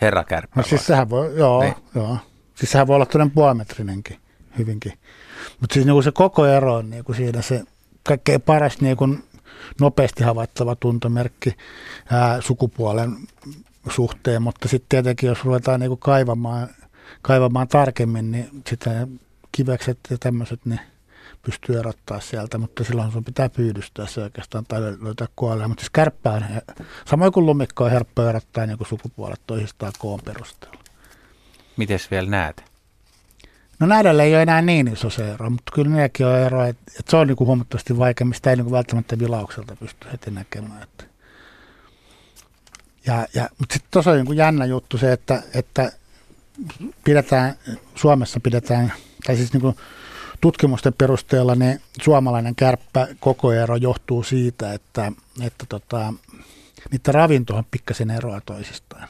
herrakärppä. 0.00 0.60
No 0.60 0.62
siis 0.62 0.86
sehän 0.86 1.10
voi, 1.10 1.36
joo, 1.36 1.62
niin. 1.62 1.74
joo. 1.94 2.18
Siis 2.54 2.70
sehän 2.70 2.86
voi 2.86 2.96
olla 2.96 3.06
toden 3.06 3.30
puolimetrinenkin 3.30 4.16
hyvinkin. 4.58 4.92
Mutta 5.60 5.74
siis 5.74 5.86
niin 5.86 6.02
se 6.02 6.12
koko 6.12 6.46
ero 6.46 6.74
on 6.74 6.90
niin 6.90 7.04
kuin 7.04 7.16
siinä 7.16 7.42
se 7.42 7.62
kaikkein 8.02 8.40
paras 8.40 8.80
niin 8.80 8.96
kuin 8.96 9.24
nopeasti 9.80 10.24
havaittava 10.24 10.76
tuntomerkki 10.76 11.56
ää, 12.10 12.40
sukupuolen 12.40 13.16
suhteen, 13.90 14.42
mutta 14.42 14.68
sitten 14.68 14.88
tietenkin 14.88 15.28
jos 15.28 15.44
ruvetaan 15.44 15.80
niin 15.80 15.90
kuin 15.90 16.00
kaivamaan, 16.00 16.68
kaivamaan 17.22 17.68
tarkemmin, 17.68 18.30
niin 18.30 18.62
sitten 18.66 19.20
kivekset 19.52 19.98
ja 20.10 20.18
tämmöiset, 20.18 20.60
niin 20.64 20.80
pystyy 21.42 21.78
erottaa 21.78 22.20
sieltä, 22.20 22.58
mutta 22.58 22.84
silloin 22.84 23.12
sun 23.12 23.24
pitää 23.24 23.48
pyydystää 23.48 24.06
se 24.06 24.20
oikeastaan 24.20 24.64
tai 24.68 24.80
löytää 24.80 25.26
kuolleen. 25.36 25.70
Mutta 25.70 25.80
siis 25.80 25.90
kärppää 25.90 26.32
on, 26.32 26.44
samoin 27.04 27.32
kuin 27.32 27.46
lumikko 27.46 27.84
on 27.84 27.90
helppo 27.90 28.22
erottaa 28.28 28.66
niin 28.66 28.78
sukupuolet 28.88 29.40
toisistaan 29.46 29.92
koon 29.98 30.20
perusteella. 30.24 30.78
Mites 31.76 32.10
vielä 32.10 32.30
näet? 32.30 32.71
No 33.82 33.88
näidellä 33.88 34.22
ei 34.22 34.34
ole 34.34 34.42
enää 34.42 34.62
niin 34.62 34.88
iso 34.88 35.10
se 35.10 35.32
ero, 35.32 35.50
mutta 35.50 35.72
kyllä 35.74 35.90
niilläkin 35.90 36.26
on 36.26 36.38
ero, 36.38 36.64
että, 36.64 36.92
se 37.08 37.16
on 37.16 37.26
niin 37.26 37.36
kuin 37.36 37.46
huomattavasti 37.46 37.98
vaikeampi, 37.98 38.36
sitä 38.36 38.50
ei 38.50 38.56
niin 38.56 38.64
kuin 38.64 38.72
välttämättä 38.72 39.18
vilaukselta 39.18 39.76
pysty 39.76 40.08
heti 40.12 40.30
näkemään. 40.30 40.82
Että. 40.82 41.04
Ja, 43.06 43.26
ja, 43.34 43.48
mutta 43.58 43.72
sitten 43.72 43.90
tuossa 43.90 44.10
on 44.10 44.16
niin 44.16 44.26
kuin 44.26 44.38
jännä 44.38 44.64
juttu 44.64 44.98
se, 44.98 45.12
että, 45.12 45.42
että 45.54 45.92
pidetään, 47.04 47.54
Suomessa 47.94 48.40
pidetään, 48.40 48.92
tai 49.26 49.36
siis 49.36 49.52
niin 49.52 49.60
kuin 49.60 49.76
tutkimusten 50.40 50.94
perusteella 50.98 51.54
niin 51.54 51.80
suomalainen 52.02 52.54
kärppä 52.54 53.08
koko 53.20 53.52
ero 53.52 53.76
johtuu 53.76 54.22
siitä, 54.22 54.72
että, 54.72 55.12
että 55.40 55.66
tota, 55.68 56.14
niiden 56.90 57.14
ravinto 57.14 57.56
on 57.56 57.64
pikkasen 57.70 58.10
eroa 58.10 58.40
toisistaan. 58.40 59.08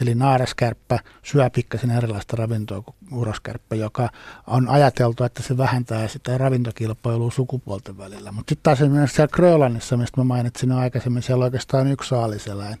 Eli 0.00 0.14
naaraskärppä 0.14 0.98
syö 1.22 1.50
pikkasen 1.50 1.90
erilaista 1.90 2.36
ravintoa 2.36 2.82
kuin 2.82 2.96
uroskärppä, 3.12 3.76
joka 3.76 4.08
on 4.46 4.68
ajateltu, 4.68 5.24
että 5.24 5.42
se 5.42 5.56
vähentää 5.56 6.08
sitä 6.08 6.38
ravintokilpailua 6.38 7.30
sukupuolten 7.30 7.98
välillä. 7.98 8.32
Mutta 8.32 8.50
sitten 8.50 8.62
taas 8.62 8.80
esimerkiksi 8.80 9.16
siellä 9.16 9.32
Grönlannissa, 9.32 9.96
mistä 9.96 10.20
mä 10.20 10.24
mainitsin 10.24 10.72
aikaisemmin, 10.72 11.22
siellä 11.22 11.44
oikeastaan 11.44 11.86
on 11.86 11.92
yksi 11.92 12.08
saaliseläin, 12.08 12.76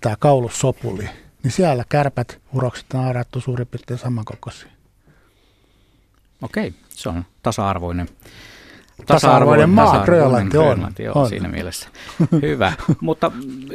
tämä 0.00 0.16
kaulussopuli. 0.18 1.08
Niin 1.42 1.50
siellä 1.50 1.84
kärpät, 1.88 2.40
urokset 2.52 2.86
on 3.34 3.42
suurin 3.42 3.66
piirtein 3.66 3.98
samankokoisia. 3.98 4.68
Okei, 6.42 6.74
se 6.88 7.08
on 7.08 7.24
tasa-arvoinen. 7.42 8.08
Tasa-arvoinen 9.06 9.70
maa, 9.70 10.04
Grönlanti 10.04 10.58
on. 10.58 10.64
Grönlanti, 10.64 11.02
joo, 11.02 11.18
on. 11.18 11.28
siinä 11.28 11.48
mielessä. 11.48 11.88
Hyvä, 12.42 12.72
mutta 13.00 13.32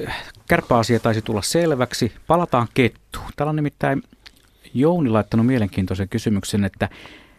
äh, 0.07 0.23
kärppäasia 0.47 0.99
taisi 0.99 1.21
tulla 1.21 1.41
selväksi. 1.41 2.11
Palataan 2.27 2.67
kettuun. 2.73 3.25
Täällä 3.35 3.49
on 3.49 3.55
nimittäin 3.55 4.03
Jouni 4.73 5.09
laittanut 5.09 5.45
mielenkiintoisen 5.45 6.09
kysymyksen, 6.09 6.63
että 6.63 6.89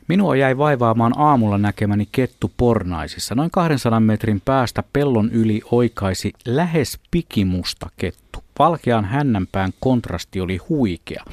Minua 0.08 0.36
jäi 0.36 0.58
vaivaamaan 0.58 1.18
aamulla 1.18 1.58
näkemäni 1.58 2.08
kettu 2.12 2.52
Pornaisissa. 2.56 3.34
Noin 3.34 3.50
200 3.50 4.00
metrin 4.00 4.40
päästä 4.44 4.82
pellon 4.92 5.30
yli 5.30 5.60
oikaisi 5.70 6.32
lähes 6.46 6.98
pikimusta 7.10 7.90
kettu. 7.96 8.44
Valkean 8.58 9.04
hännänpään 9.04 9.72
kontrasti 9.80 10.40
oli 10.40 10.56
huikea. 10.56 11.24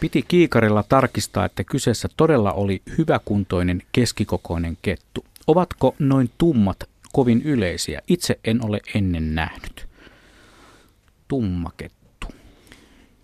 Piti 0.00 0.24
kiikarilla 0.28 0.82
tarkistaa, 0.82 1.44
että 1.44 1.64
kyseessä 1.64 2.08
todella 2.16 2.52
oli 2.52 2.82
hyväkuntoinen 2.98 3.82
keskikokoinen 3.92 4.78
kettu. 4.82 5.24
Ovatko 5.46 5.94
noin 5.98 6.30
tummat 6.38 6.76
kovin 7.12 7.42
yleisiä? 7.42 8.00
Itse 8.08 8.38
en 8.44 8.64
ole 8.64 8.80
ennen 8.94 9.34
nähnyt. 9.34 9.86
Tumma 11.28 11.70
kettu. 11.76 12.26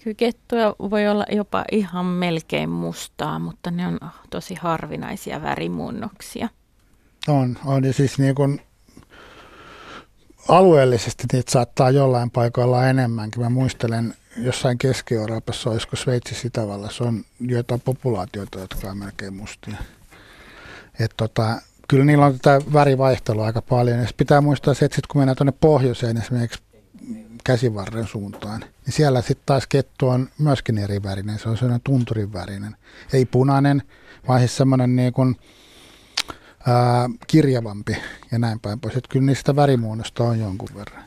Kyllä 0.04 0.14
kettuja 0.14 0.74
voi 0.90 1.08
olla 1.08 1.26
jopa 1.32 1.64
ihan 1.72 2.06
melkein 2.06 2.70
mustaa, 2.70 3.38
mutta 3.38 3.70
ne 3.70 3.86
on 3.86 3.98
tosi 4.30 4.54
harvinaisia 4.54 5.42
värimuunnoksia. 5.42 6.48
On, 7.28 7.58
on 7.64 7.84
ja 7.84 7.92
siis 7.92 8.18
niin 8.18 8.34
kuin 8.34 8.60
alueellisesti 10.48 11.24
niitä 11.32 11.52
saattaa 11.52 11.90
jollain 11.90 12.30
paikoilla 12.30 12.86
enemmänkin. 12.88 13.42
Mä 13.42 13.48
muistelen 13.48 14.14
jossain 14.36 14.78
Keski-Euroopassa, 14.78 15.70
olisiko 15.70 15.96
Sveitsissä 15.96 16.48
Itävallassa, 16.48 17.04
on 17.04 17.24
joitain 17.40 17.80
populaatioita, 17.80 18.58
jotka 18.58 18.90
on 18.90 18.98
melkein 18.98 19.34
mustia. 19.34 19.76
Et 21.00 21.14
tota, 21.16 21.62
kyllä 21.88 22.04
niillä 22.04 22.26
on 22.26 22.38
tätä 22.38 22.60
värivaihtelua 22.72 23.46
aika 23.46 23.62
paljon. 23.62 23.98
Ja 23.98 24.06
pitää 24.16 24.40
muistaa 24.40 24.74
se, 24.74 24.84
että 24.84 24.96
sit 24.96 25.06
kun 25.06 25.20
mennään 25.20 25.36
tuonne 25.36 25.52
pohjoiseen 25.60 26.16
esimerkiksi 26.16 26.62
käsivarren 27.44 28.06
suuntaan, 28.06 28.60
niin 28.60 28.92
siellä 28.92 29.20
sitten 29.20 29.46
taas 29.46 29.66
kettu 29.66 30.08
on 30.08 30.28
myöskin 30.38 30.78
eri 30.78 31.02
värinen. 31.02 31.38
Se 31.38 31.48
on 31.48 31.56
sellainen 31.56 31.80
tunturin 31.84 32.32
värinen. 32.32 32.76
Ei 33.12 33.24
punainen, 33.24 33.82
vaan 34.28 34.40
siis 34.40 34.56
semmoinen 34.56 34.96
niin 34.96 35.12
kuin, 35.12 35.36
ää, 36.66 37.10
kirjavampi 37.26 37.96
ja 38.32 38.38
näin 38.38 38.60
päin 38.60 38.80
pois. 38.80 38.96
Että 38.96 39.08
kyllä 39.08 39.26
niistä 39.26 39.56
värimuunnosta 39.56 40.24
on 40.24 40.40
jonkun 40.40 40.68
verran. 40.74 41.04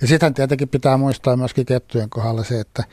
Ja 0.00 0.06
sitten 0.06 0.34
tietenkin 0.34 0.68
pitää 0.68 0.96
muistaa 0.96 1.36
myöskin 1.36 1.66
kettujen 1.66 2.10
kohdalla 2.10 2.44
se, 2.44 2.60
että, 2.60 2.84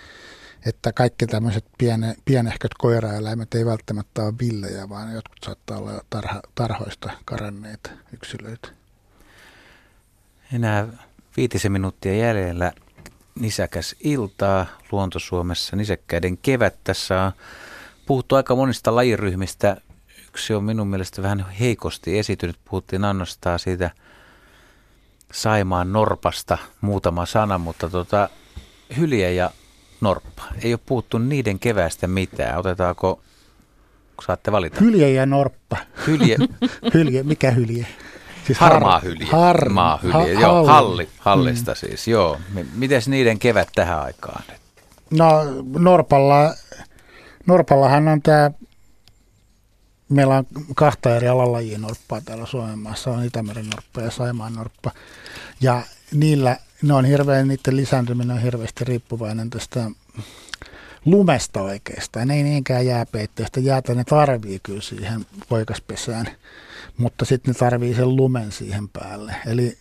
että 0.65 0.93
kaikki 0.93 1.27
tämmöiset 1.27 1.65
piene, 1.77 2.15
pienehköt 2.25 2.73
koiraeläimet 2.73 3.53
ei 3.53 3.65
välttämättä 3.65 4.23
ole 4.23 4.33
villejä, 4.41 4.89
vaan 4.89 5.13
jotkut 5.13 5.37
saattaa 5.45 5.77
olla 5.77 6.01
tarha, 6.09 6.41
tarhoista 6.55 7.09
karanneita 7.25 7.89
yksilöitä. 8.13 8.67
Enää 10.53 10.87
viitisen 11.37 11.71
minuuttia 11.71 12.15
jäljellä 12.15 12.73
nisäkäs 13.39 13.95
iltaa 13.99 14.65
Luontosuomessa, 14.91 15.75
nisäkkäiden 15.75 16.37
kevät. 16.37 16.75
Tässä 16.83 17.21
on 17.21 17.31
puhuttu 18.05 18.35
aika 18.35 18.55
monista 18.55 18.95
lajiryhmistä. 18.95 19.77
Yksi 20.27 20.53
on 20.53 20.63
minun 20.63 20.87
mielestä 20.87 21.21
vähän 21.21 21.45
heikosti 21.59 22.19
esitynyt. 22.19 22.59
Puhuttiin 22.65 23.05
annostaa 23.05 23.57
siitä– 23.57 23.91
Saimaan 25.31 25.93
Norpasta 25.93 26.57
muutama 26.81 27.25
sana, 27.25 27.57
mutta 27.57 27.89
tota, 27.89 28.29
hylje 28.97 29.33
ja 29.33 29.51
Norppa. 30.01 30.43
Ei 30.63 30.73
ole 30.73 30.79
puhuttu 30.85 31.17
niiden 31.17 31.59
keväästä 31.59 32.07
mitään. 32.07 32.59
Otetaanko, 32.59 33.21
saatte 34.25 34.51
valita? 34.51 34.79
Hylje 34.81 35.11
ja 35.11 35.25
Norppa. 35.25 35.77
Hylje. 36.07 36.37
hylje, 36.93 37.23
mikä 37.23 37.51
hylje? 37.51 37.87
Siis 38.45 38.59
Harmaa 38.59 38.91
har, 38.91 39.03
hylje. 39.03 39.25
Harmaa 39.25 39.99
hylje, 40.03 40.35
ha, 40.35 40.41
joo, 40.41 40.65
halli, 40.65 41.09
hallista 41.17 41.71
mm. 41.71 41.75
siis, 41.75 42.07
joo. 42.07 42.37
Mites 42.75 43.07
niiden 43.07 43.39
kevät 43.39 43.69
tähän 43.75 43.99
aikaan? 44.01 44.43
No 45.09 45.27
Norpalla, 45.79 46.53
Norpallahan 47.45 48.07
on 48.07 48.21
tämä 48.21 48.51
meillä 50.11 50.35
on 50.37 50.45
kahta 50.75 51.15
eri 51.15 51.27
alalajia 51.27 51.77
norppaa 51.77 52.21
täällä 52.21 52.45
Suomen 52.45 52.79
maassa, 52.79 53.11
on 53.11 53.25
Itämeren 53.25 53.69
norppa 53.69 54.01
ja 54.01 54.11
Saimaan 54.11 54.53
norppa. 54.53 54.91
Ja 55.61 55.81
niillä, 56.11 56.57
ne 56.81 56.93
on 56.93 57.05
hirveän, 57.05 57.47
niiden 57.47 57.75
lisääntyminen 57.75 58.35
on 58.35 58.41
hirveästi 58.41 58.83
riippuvainen 58.83 59.49
tästä 59.49 59.91
lumesta 61.05 61.61
oikeastaan. 61.61 62.27
Ne 62.27 62.35
ei 62.35 62.43
niinkään 62.43 62.85
jääpeitteestä. 62.85 63.59
Jäätä 63.59 63.95
ne 63.95 64.03
tarvii 64.03 64.59
kyllä 64.63 64.81
siihen 64.81 65.25
poikaspesään, 65.49 66.27
mutta 66.97 67.25
sitten 67.25 67.53
ne 67.53 67.59
tarvii 67.59 67.95
sen 67.95 68.15
lumen 68.15 68.51
siihen 68.51 68.89
päälle. 68.89 69.35
Eli, 69.45 69.77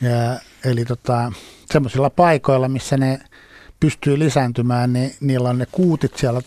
ja, 0.00 0.40
eli 0.64 0.84
tota, 0.84 1.32
semmoisilla 1.72 2.10
paikoilla, 2.10 2.68
missä 2.68 2.96
ne 2.96 3.20
pystyy 3.80 4.18
lisääntymään, 4.18 4.92
niin 4.92 5.14
niillä 5.20 5.48
on 5.48 5.58
ne 5.58 5.66
kuutit 5.72 6.16
siellä, 6.16 6.40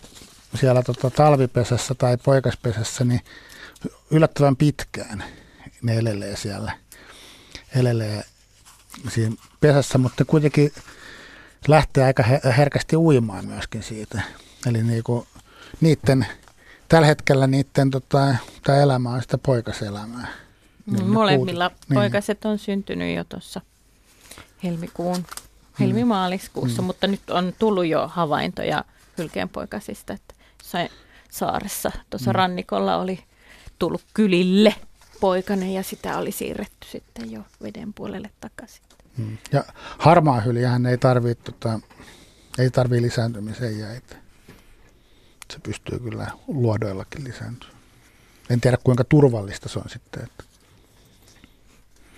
siellä 0.54 0.82
tota 0.82 1.10
talvipesässä 1.10 1.94
tai 1.94 2.16
poikaspesässä, 2.16 3.04
niin 3.04 3.20
yllättävän 4.10 4.56
pitkään 4.56 5.24
ne 5.82 5.98
elelee 5.98 6.36
siellä, 6.36 6.72
elelee 7.74 8.24
siinä 9.08 9.36
pesässä, 9.60 9.98
mutta 9.98 10.24
kuitenkin 10.24 10.72
lähtee 11.68 12.04
aika 12.04 12.22
herkästi 12.56 12.96
uimaan 12.96 13.46
myöskin 13.46 13.82
siitä. 13.82 14.22
Eli 14.66 14.82
niinku, 14.82 15.26
niiden, 15.80 16.26
tällä 16.88 17.06
hetkellä 17.06 17.46
niiden 17.46 17.90
tota, 17.90 18.36
tämä 18.62 18.78
elämä 18.78 19.10
on 19.10 19.22
sitä 19.22 19.38
poikaselämää. 19.38 20.26
Niin 20.86 21.06
Molemmilla 21.06 21.70
kuutit, 21.70 21.88
niin. 21.88 21.94
poikaset 21.94 22.44
on 22.44 22.58
syntynyt 22.58 23.16
jo 23.16 23.24
tuossa 23.24 23.60
helmikuun, 24.62 25.16
mm. 25.16 25.24
helmimaaliskuussa, 25.80 26.82
mm. 26.82 26.86
mutta 26.86 27.06
nyt 27.06 27.30
on 27.30 27.52
tullut 27.58 27.86
jo 27.86 28.08
havaintoja 28.08 28.84
hylkeenpoikasista, 29.18 30.12
että 30.12 30.34
saaressa 31.30 31.92
tuossa 32.10 32.30
mm. 32.30 32.34
rannikolla 32.34 32.96
oli 32.96 33.24
tullut 33.78 34.02
kylille 34.14 34.74
poikainen 35.24 35.74
ja 35.74 35.82
sitä 35.82 36.18
oli 36.18 36.32
siirretty 36.32 36.88
sitten 36.88 37.30
jo 37.30 37.40
veden 37.62 37.94
puolelle 37.94 38.30
takaisin. 38.40 38.82
Hmm. 39.16 39.38
Ja 39.52 39.64
harmaa 39.98 40.40
hyljähän 40.40 40.86
ei 40.86 40.98
tarvitse 40.98 41.44
tota, 41.44 41.80
ei 42.58 42.70
tarvii 42.70 43.02
lisääntymiseen 43.02 43.78
jäitä. 43.78 44.16
Se 45.52 45.58
pystyy 45.62 45.98
kyllä 45.98 46.26
luodoillakin 46.46 47.24
lisääntymään. 47.24 47.78
En 48.50 48.60
tiedä 48.60 48.76
kuinka 48.84 49.04
turvallista 49.04 49.68
se 49.68 49.78
on 49.78 49.88
sitten. 49.88 50.24
Että. 50.24 50.44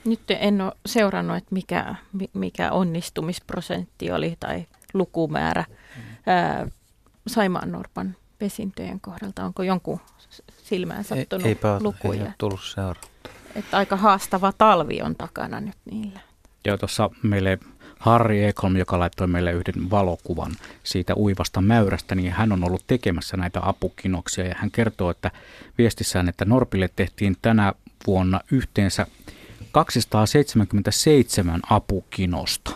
Nyt 0.04 0.30
en 0.30 0.60
ole 0.60 0.72
seurannut, 0.86 1.36
että 1.36 1.54
mikä, 1.54 1.94
mikä 2.32 2.72
onnistumisprosentti 2.72 4.10
oli 4.10 4.36
tai 4.40 4.66
lukumäärä 4.94 5.64
hmm. 5.96 6.04
ää, 6.26 6.68
Saimaan 7.26 7.72
Norpan 7.72 8.16
pesintöjen 8.38 9.00
kohdalta. 9.00 9.44
Onko 9.44 9.62
jonkun 9.62 10.00
silmään 10.66 11.04
sattunut 11.04 11.46
Eipä 11.46 11.78
lukuja? 11.80 12.24
Ei 12.24 12.30
tullut 12.38 12.60
seuraa. 12.62 13.02
Että 13.54 13.76
aika 13.76 13.96
haastava 13.96 14.52
talvi 14.52 15.02
on 15.02 15.16
takana 15.16 15.60
nyt 15.60 15.76
niillä. 15.90 16.20
Joo, 16.64 16.76
tuossa 16.76 17.10
meille 17.22 17.58
Harri 17.98 18.44
Ekholm, 18.44 18.76
joka 18.76 18.98
laittoi 18.98 19.26
meille 19.26 19.52
yhden 19.52 19.90
valokuvan 19.90 20.52
siitä 20.82 21.16
uivasta 21.16 21.60
mäyrästä, 21.60 22.14
niin 22.14 22.32
hän 22.32 22.52
on 22.52 22.64
ollut 22.64 22.84
tekemässä 22.86 23.36
näitä 23.36 23.60
apukinoksia 23.62 24.46
ja 24.46 24.54
hän 24.58 24.70
kertoo, 24.70 25.10
että 25.10 25.30
viestissään, 25.78 26.28
että 26.28 26.44
Norpille 26.44 26.90
tehtiin 26.96 27.36
tänä 27.42 27.72
vuonna 28.06 28.40
yhteensä 28.52 29.06
277 29.72 31.60
apukinosta. 31.70 32.70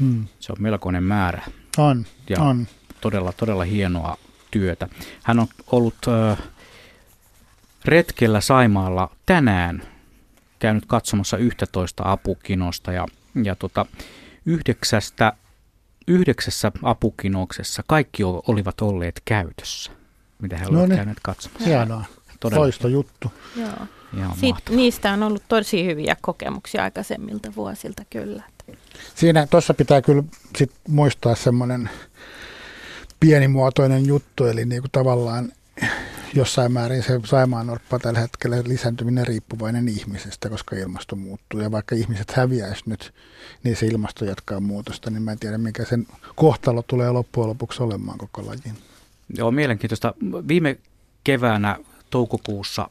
Hmm. 0.00 0.26
Se 0.40 0.52
on 0.52 0.62
melkoinen 0.62 1.02
määrä. 1.02 1.42
On, 1.78 2.06
ja 2.28 2.40
on. 2.40 2.66
Todella, 3.00 3.32
todella 3.32 3.64
hienoa 3.64 4.16
työtä. 4.50 4.88
Hän 5.22 5.40
on 5.40 5.46
ollut 5.72 5.94
äh, 6.08 6.38
retkellä 7.84 8.40
Saimaalla 8.40 9.10
tänään 9.26 9.82
käynyt 10.58 10.84
katsomassa 10.86 11.36
11 11.36 12.02
apukinosta 12.06 12.92
ja, 12.92 13.06
ja 13.42 13.56
tota, 13.56 13.86
yhdeksästä, 14.46 15.32
yhdeksässä 16.08 16.72
apukinoksessa 16.82 17.82
kaikki 17.86 18.22
olivat 18.24 18.80
olleet 18.80 19.22
käytössä, 19.24 19.92
mitä 20.42 20.56
he 20.56 20.64
no 20.64 20.70
olivat 20.70 20.88
niin. 20.88 20.96
käyneet 20.96 21.18
katsomassa. 21.22 21.68
Hienoa. 21.68 22.04
Todella. 22.40 22.88
juttu. 22.88 23.32
Joo. 23.56 23.86
Siit, 24.40 24.56
niistä 24.70 25.12
on 25.12 25.22
ollut 25.22 25.42
tosi 25.48 25.84
hyviä 25.84 26.16
kokemuksia 26.20 26.82
aikaisemmilta 26.82 27.52
vuosilta 27.56 28.02
kyllä. 28.10 28.42
Siinä 29.14 29.46
tuossa 29.46 29.74
pitää 29.74 30.02
kyllä 30.02 30.22
sit 30.56 30.72
muistaa 30.88 31.34
semmoinen 31.34 31.90
pienimuotoinen 33.20 34.06
juttu, 34.06 34.44
eli 34.44 34.64
niin 34.64 34.82
kuin 34.82 34.90
tavallaan 34.90 35.52
jossain 36.34 36.72
määrin 36.72 37.02
se 37.02 37.20
Saimaannorppa 37.24 37.98
tällä 37.98 38.20
hetkellä 38.20 38.56
lisääntyminen 38.66 39.26
riippuvainen 39.26 39.88
ihmisestä, 39.88 40.50
koska 40.50 40.76
ilmasto 40.76 41.16
muuttuu. 41.16 41.60
Ja 41.60 41.70
vaikka 41.70 41.94
ihmiset 41.94 42.30
häviäisi 42.30 42.82
nyt, 42.86 43.14
niin 43.62 43.76
se 43.76 43.86
ilmasto 43.86 44.24
jatkaa 44.24 44.60
muutosta, 44.60 45.10
niin 45.10 45.22
mä 45.22 45.32
en 45.32 45.38
tiedä, 45.38 45.58
mikä 45.58 45.84
sen 45.84 46.06
kohtalo 46.34 46.82
tulee 46.86 47.10
loppujen 47.10 47.48
lopuksi 47.48 47.82
olemaan 47.82 48.18
koko 48.18 48.46
lajin. 48.46 48.78
Joo, 49.36 49.50
mielenkiintoista. 49.50 50.14
Viime 50.48 50.78
keväänä 51.24 51.78
toukokuussa 52.10 52.88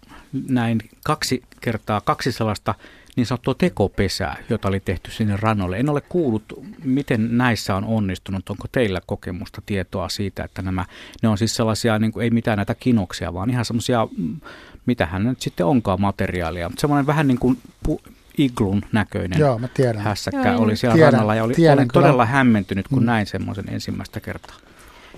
näin 0.49 0.81
kaksi 1.03 1.43
kertaa 1.61 2.01
kaksi 2.01 2.31
sellaista 2.31 2.75
niin 3.15 3.25
sanottua 3.25 3.53
tekopesää, 3.53 4.37
jota 4.49 4.67
oli 4.67 4.79
tehty 4.79 5.11
sinne 5.11 5.37
rannolle. 5.37 5.77
En 5.77 5.89
ole 5.89 6.01
kuullut, 6.01 6.43
miten 6.83 7.37
näissä 7.37 7.75
on 7.75 7.83
onnistunut. 7.83 8.49
Onko 8.49 8.67
teillä 8.71 9.01
kokemusta, 9.05 9.61
tietoa 9.65 10.09
siitä, 10.09 10.43
että 10.43 10.61
nämä, 10.61 10.85
ne 11.23 11.29
on 11.29 11.37
siis 11.37 11.55
sellaisia, 11.55 11.99
niin 11.99 12.11
kuin, 12.11 12.23
ei 12.23 12.29
mitään 12.29 12.57
näitä 12.57 12.75
kinoksia, 12.75 13.33
vaan 13.33 13.49
ihan 13.49 13.65
semmoisia, 13.65 14.07
mm, 14.17 14.39
mitähän 14.85 15.23
nyt 15.23 15.41
sitten 15.41 15.65
onkaan 15.65 16.01
materiaalia. 16.01 16.69
Mutta 16.69 16.81
semmoinen 16.81 17.07
vähän 17.07 17.27
niin 17.27 17.39
kuin 17.39 17.57
pu, 17.83 18.01
iglun 18.37 18.81
näköinen 18.91 19.39
Joo, 19.39 19.59
mä 19.59 19.67
tiedän. 19.67 20.01
hässäkkä 20.01 20.51
Joo, 20.51 20.61
oli 20.61 20.75
siellä 20.75 20.95
tiedän, 20.95 21.13
rannalla 21.13 21.35
ja 21.35 21.43
oli, 21.43 21.53
tiedän 21.53 21.77
olin 21.77 21.87
kyllä. 21.87 22.03
todella 22.03 22.25
hämmentynyt, 22.25 22.87
kun 22.87 22.99
mm. 22.99 23.05
näin 23.05 23.25
semmoisen 23.25 23.69
ensimmäistä 23.69 24.19
kertaa. 24.19 24.55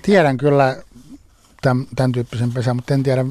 Tiedän 0.02 0.38
kyllä 0.38 0.78
tämän, 1.62 1.86
tämän 1.96 2.12
tyyppisen 2.12 2.52
pesän, 2.52 2.76
mutta 2.76 2.94
en 2.94 3.04
tiedä, 3.04 3.26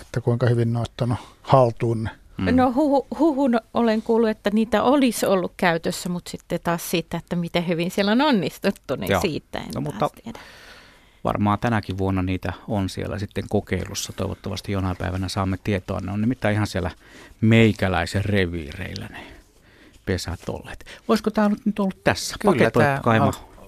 että 0.00 0.20
kuinka 0.20 0.46
hyvin 0.46 0.72
ne 0.72 0.78
on 0.78 0.82
ottanut 0.82 1.18
haltuun 1.42 2.08
Mm. 2.38 2.56
No 2.56 2.72
huhu, 2.72 3.06
huhun 3.18 3.60
olen 3.74 4.02
kuullut, 4.02 4.28
että 4.28 4.50
niitä 4.50 4.82
olisi 4.82 5.26
ollut 5.26 5.52
käytössä, 5.56 6.08
mutta 6.08 6.30
sitten 6.30 6.60
taas 6.64 6.90
siitä, 6.90 7.16
että 7.16 7.36
miten 7.36 7.68
hyvin 7.68 7.90
siellä 7.90 8.12
on 8.12 8.20
onnistuttu, 8.20 8.96
niin 8.96 9.10
Joo. 9.10 9.20
siitä 9.20 9.58
en 9.58 9.68
no, 9.74 9.80
mutta 9.80 10.10
tiedä. 10.24 10.38
Varmaan 11.24 11.58
tänäkin 11.58 11.98
vuonna 11.98 12.22
niitä 12.22 12.52
on 12.68 12.88
siellä 12.88 13.18
sitten 13.18 13.44
kokeilussa. 13.48 14.12
Toivottavasti 14.12 14.72
jonain 14.72 14.96
päivänä 14.96 15.28
saamme 15.28 15.58
tietoa. 15.64 16.00
Ne 16.00 16.12
on 16.12 16.20
nimittäin 16.20 16.54
ihan 16.54 16.66
siellä 16.66 16.90
meikäläisen 17.40 18.24
reviireillä 18.24 19.06
ne 19.06 19.18
pesät 20.06 20.48
olleet. 20.48 20.84
Voisiko 21.08 21.30
tämä 21.30 21.50
nyt 21.64 21.78
ollut 21.78 22.04
tässä? 22.04 22.36
Kyllä 22.40 22.70
tämä 22.70 23.00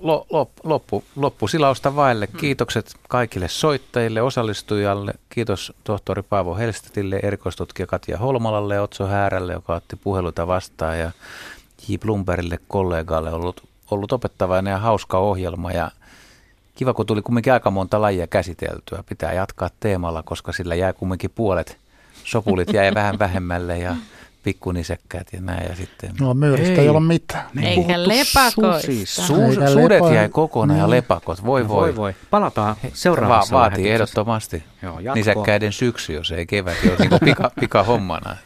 on, 0.02 0.46
loppu, 0.64 1.04
loppusilausta 1.16 1.96
vaille. 1.96 2.28
Hmm. 2.32 2.40
Kiitokset 2.40 2.94
kaikille 3.08 3.48
soittajille, 3.48 4.22
osallistujalle. 4.22 5.12
Kiitos 5.28 5.72
tohtori 5.84 6.22
Paavo 6.22 6.56
Helstetille, 6.56 7.20
erikoistutkija 7.22 7.86
Katja 7.86 8.18
Holmalalle 8.18 8.74
ja 8.74 8.82
Otso 8.82 9.06
Häärälle, 9.06 9.52
joka 9.52 9.74
otti 9.74 9.96
puheluita 9.96 10.46
vastaan 10.46 10.98
ja 10.98 11.10
J. 11.88 11.94
Blumbergille 11.96 12.58
kollegalle 12.68 13.32
ollut, 13.32 13.68
ollut 13.90 14.12
opettavainen 14.12 14.70
ja 14.70 14.78
hauska 14.78 15.18
ohjelma 15.18 15.72
ja 15.72 15.90
kiva, 16.74 16.94
kun 16.94 17.06
tuli 17.06 17.22
kumminkin 17.22 17.52
aika 17.52 17.70
monta 17.70 18.00
lajia 18.00 18.26
käsiteltyä. 18.26 19.04
Pitää 19.08 19.32
jatkaa 19.32 19.70
teemalla, 19.80 20.22
koska 20.22 20.52
sillä 20.52 20.74
jää 20.74 20.92
kumminkin 20.92 21.30
puolet 21.34 21.78
sopulit 22.24 22.72
jäi 22.72 22.94
vähän 22.94 23.18
vähemmälle 23.18 23.78
ja 23.78 23.96
pikkunisekkäät 24.42 25.32
ja 25.32 25.40
näin. 25.40 25.68
Ja 25.68 25.76
sitten... 25.76 26.10
No 26.20 26.34
myyristä 26.34 26.72
ei, 26.72 26.78
ei 26.78 26.88
ole 26.88 27.00
mitään. 27.00 27.44
Eikä 27.62 28.08
lepakoista. 28.08 29.22
Su, 29.22 29.40
Eikä 29.40 29.68
sudet 29.68 29.90
lepo... 29.90 30.12
jäi 30.12 30.28
kokonaan 30.28 30.76
niin. 30.76 30.82
ja 30.82 30.90
lepakot. 30.90 31.44
Voi 31.44 31.62
no, 31.62 31.68
voi. 31.68 31.76
voi, 31.80 31.96
voi. 31.96 32.14
Palataan 32.30 32.76
seuraavassa 32.92 33.54
Va- 33.54 33.60
Vaatii 33.60 33.90
ehdottomasti 33.90 34.62
Joo, 34.82 35.00
nisäkkäiden 35.14 35.72
syksy, 35.72 36.12
jos 36.12 36.30
ei 36.30 36.46
kevät. 36.46 36.76
Jos 36.84 36.98
niin 36.98 37.10
pika, 37.24 37.50
pika 37.60 37.82
hommana. 37.82 38.36